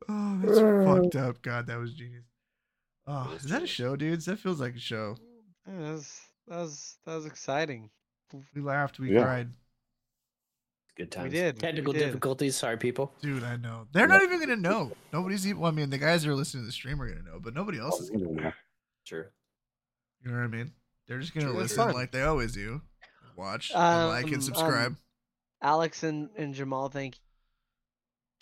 Oh, 0.08 0.38
that's 0.42 0.58
fucked 0.88 1.16
up. 1.16 1.42
God, 1.42 1.66
that 1.66 1.78
was 1.78 1.94
genius. 1.94 2.24
Oh, 3.06 3.32
is 3.36 3.44
that 3.44 3.62
a 3.62 3.66
show, 3.66 3.94
dudes? 3.96 4.24
That 4.26 4.38
feels 4.38 4.60
like 4.60 4.74
a 4.74 4.80
show. 4.80 5.16
Yeah, 5.66 5.80
that 5.86 5.92
was 5.92 6.20
that 6.48 6.56
was 6.58 6.96
that 7.06 7.14
was 7.14 7.26
exciting. 7.26 7.90
We 8.54 8.60
laughed, 8.62 8.98
we 8.98 9.12
Yeah. 9.14 9.22
cried. 9.22 9.48
Good 10.96 11.12
times. 11.12 11.24
We 11.32 11.38
did, 11.38 11.54
we 11.56 11.60
Technical 11.60 11.92
did. 11.92 12.00
difficulties. 12.00 12.56
Sorry, 12.56 12.76
people. 12.78 13.12
Dude, 13.20 13.44
I 13.44 13.56
know. 13.56 13.86
They're 13.92 14.06
not 14.08 14.22
even 14.22 14.40
gonna 14.40 14.56
know. 14.56 14.92
Nobody's 15.12 15.46
even. 15.46 15.60
Well, 15.60 15.70
I 15.70 15.74
mean, 15.74 15.90
the 15.90 15.98
guys 15.98 16.22
that 16.22 16.30
are 16.30 16.34
listening 16.34 16.62
to 16.62 16.66
the 16.66 16.72
stream 16.72 17.00
are 17.00 17.08
gonna 17.08 17.22
know, 17.22 17.38
but 17.38 17.54
nobody 17.54 17.78
else 17.78 18.00
is 18.00 18.10
gonna 18.10 18.24
know. 18.32 18.52
Sure. 19.04 19.30
You 20.24 20.30
know 20.30 20.38
what 20.38 20.44
I 20.44 20.48
mean? 20.48 20.72
They're 21.06 21.20
just 21.20 21.34
gonna 21.34 21.46
True, 21.46 21.60
it's 21.60 21.76
listen 21.76 21.94
like 21.94 22.12
they 22.12 22.22
always 22.22 22.54
do. 22.54 22.80
Watch, 23.36 23.70
and 23.74 24.08
like, 24.08 24.24
Um, 24.26 24.32
and 24.32 24.42
subscribe. 24.42 24.92
um, 24.92 24.98
Alex 25.60 26.02
and, 26.02 26.30
and 26.36 26.54
Jamal, 26.54 26.88
thank 26.88 27.18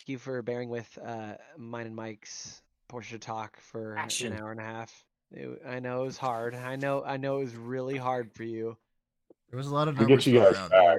you 0.09 0.17
for 0.17 0.41
bearing 0.41 0.69
with 0.69 0.97
uh, 1.05 1.33
mine 1.57 1.87
and 1.87 1.95
Mike's 1.95 2.61
Porsche 2.89 3.19
talk 3.19 3.59
for 3.59 3.95
Action. 3.97 4.33
an 4.33 4.39
hour 4.39 4.51
and 4.51 4.59
a 4.59 4.63
half. 4.63 5.03
It, 5.31 5.61
I 5.67 5.79
know 5.79 6.03
it 6.03 6.05
was 6.05 6.17
hard. 6.17 6.55
I 6.55 6.75
know 6.75 7.03
I 7.05 7.17
know 7.17 7.37
it 7.37 7.45
was 7.45 7.55
really 7.55 7.97
hard 7.97 8.31
for 8.31 8.43
you. 8.43 8.77
there 9.49 9.57
was 9.57 9.67
a 9.67 9.73
lot 9.73 9.87
of 9.87 9.97
We'll 9.97 10.07
numbers 10.07 10.25
get 10.25 10.31
you 10.33 10.39
guys 10.39 10.55
around. 10.55 10.69
back. 10.69 10.97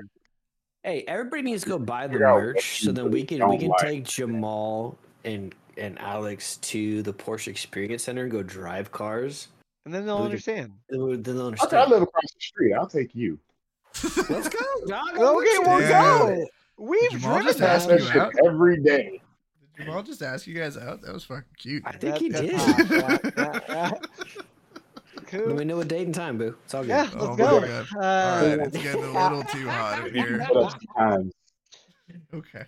Hey, 0.83 1.05
everybody 1.09 1.43
needs 1.43 1.63
to 1.65 1.69
go 1.69 1.79
buy 1.79 2.07
the 2.07 2.13
Figure 2.15 2.27
out 2.27 2.35
what 2.37 2.43
merch 2.57 2.81
so 2.83 2.93
then 2.93 3.11
we 3.11 3.25
can 3.25 3.49
we 3.49 3.59
can 3.59 3.69
like. 3.69 3.79
take 3.79 4.05
Jamal 4.05 4.97
and 5.25 5.55
and 5.77 5.99
Alex 5.99 6.57
to 6.59 7.03
the 7.03 7.13
Porsche 7.13 7.49
Experience 7.49 8.05
Center 8.05 8.23
and 8.23 8.31
go 8.33 8.43
drive 8.43 8.91
cars. 8.93 9.49
And 9.85 9.95
then 9.95 10.05
they'll 10.07 10.17
Look 10.17 10.23
at- 10.23 10.31
understand. 10.31 10.73
Then 10.89 11.23
they'll 11.23 11.55
I'll, 11.61 11.75
I 11.77 11.87
live 11.87 12.03
across 12.03 12.23
the 12.35 12.41
street. 12.41 12.73
I'll 12.73 12.87
take 12.89 13.15
you. 13.15 13.39
Let's 14.29 14.49
go, 14.49 14.59
dog. 14.89 15.11
Okay, 15.17 15.21
Let's 15.21 15.59
we'll 15.67 15.81
Yeah. 15.81 16.19
go. 16.19 16.47
We've 16.79 17.11
Jamal 17.11 17.31
driven 17.35 17.47
just 17.47 17.59
that. 17.61 17.71
asked 17.71 17.89
that 17.89 18.01
you 18.01 18.07
shit 18.07 18.17
out? 18.23 18.33
every 18.45 18.79
day. 18.83 19.21
Did 19.77 19.87
Jamal 19.87 20.03
just 20.03 20.23
ask 20.23 20.47
you 20.47 20.55
guys 20.55 20.77
out? 20.77 21.03
That 21.03 21.13
was 21.13 21.25
fucking 21.25 21.45
cute. 21.59 21.83
I 21.87 21.93
think 21.93 22.17
he 22.19 22.29
did. 22.29 22.51
that's 22.55 23.35
hot. 23.35 23.35
Yeah, 23.37 23.61
yeah. 23.69 23.91
Cool. 25.27 25.55
We 25.55 25.65
know 25.65 25.81
a 25.81 25.85
date 25.85 26.07
and 26.07 26.15
time, 26.15 26.39
boo. 26.39 26.55
It's 26.65 26.73
all 26.75 26.83
good. 26.83 26.89
Yeah, 26.91 27.11
Oh 27.17 27.25
let's 27.35 27.39
my 27.39 27.45
go. 27.45 27.61
God. 27.61 27.87
Uh, 27.97 27.97
All 27.97 28.59
right, 28.59 28.67
it's 28.69 28.77
getting 28.77 29.03
a 29.05 29.11
little 29.29 29.43
too 29.43 29.69
hot 29.69 30.07
in 30.07 30.15
here. 30.15 30.45
Put 30.47 30.57
up 30.57 30.71
some 30.71 30.81
times. 30.97 31.33
Okay. 32.33 32.63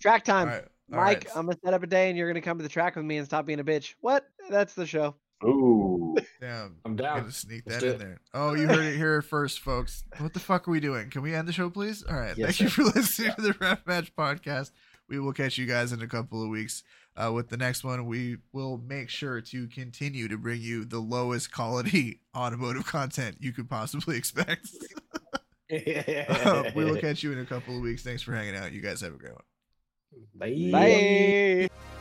Track 0.00 0.24
time. 0.24 0.46
right. 0.48 0.62
all 0.92 0.98
Mike, 0.98 1.24
right. 1.24 1.36
I'm 1.36 1.46
gonna 1.46 1.58
set 1.64 1.74
up 1.74 1.82
a 1.82 1.86
day 1.88 2.08
and 2.10 2.16
you're 2.16 2.28
gonna 2.28 2.40
come 2.40 2.56
to 2.58 2.62
the 2.62 2.68
track 2.68 2.94
with 2.94 3.04
me 3.04 3.16
and 3.16 3.26
stop 3.26 3.46
being 3.46 3.58
a 3.58 3.64
bitch. 3.64 3.94
What? 4.00 4.28
That's 4.48 4.74
the 4.74 4.86
show. 4.86 5.16
Ooh. 5.42 6.14
Damn. 6.40 6.50
I'm 6.62 6.76
I'm 6.84 6.96
down. 6.96 7.18
gonna 7.20 7.32
sneak 7.32 7.62
Let's 7.66 7.82
that 7.82 7.88
in 7.88 7.94
it. 7.94 7.98
there. 7.98 8.20
Oh, 8.32 8.54
you 8.54 8.66
heard 8.66 8.84
it 8.84 8.96
here 8.96 9.20
first, 9.22 9.60
folks. 9.60 10.04
What 10.18 10.32
the 10.32 10.40
fuck 10.40 10.68
are 10.68 10.70
we 10.70 10.80
doing? 10.80 11.10
Can 11.10 11.22
we 11.22 11.34
end 11.34 11.48
the 11.48 11.52
show, 11.52 11.68
please? 11.70 12.02
All 12.08 12.16
right. 12.16 12.36
Yes, 12.36 12.56
Thank 12.56 12.60
you 12.60 12.68
for 12.68 12.84
listening 12.84 13.32
to 13.34 13.42
the 13.42 13.52
RevMatch 13.54 14.12
podcast. 14.16 14.70
We 15.08 15.18
will 15.18 15.32
catch 15.32 15.58
you 15.58 15.66
guys 15.66 15.92
in 15.92 16.00
a 16.00 16.06
couple 16.06 16.42
of 16.42 16.48
weeks. 16.48 16.82
Uh, 17.16 17.30
with 17.32 17.48
the 17.48 17.56
next 17.56 17.84
one, 17.84 18.06
we 18.06 18.38
will 18.52 18.78
make 18.78 19.08
sure 19.08 19.40
to 19.40 19.68
continue 19.68 20.26
to 20.28 20.36
bring 20.36 20.60
you 20.60 20.84
the 20.84 20.98
lowest 20.98 21.52
quality 21.52 22.20
automotive 22.36 22.86
content 22.86 23.36
you 23.38 23.52
could 23.52 23.68
possibly 23.70 24.16
expect. 24.16 24.68
Uh, 25.70 26.64
we 26.74 26.84
will 26.84 26.96
catch 27.00 27.22
you 27.22 27.32
in 27.32 27.38
a 27.38 27.44
couple 27.46 27.76
of 27.76 27.82
weeks. 27.82 28.02
Thanks 28.02 28.22
for 28.22 28.32
hanging 28.34 28.56
out. 28.56 28.72
You 28.72 28.80
guys 28.80 29.00
have 29.02 29.14
a 29.14 29.18
great 29.18 29.34
one. 29.34 29.42
Bye. 30.34 31.68
Bye. 31.68 31.93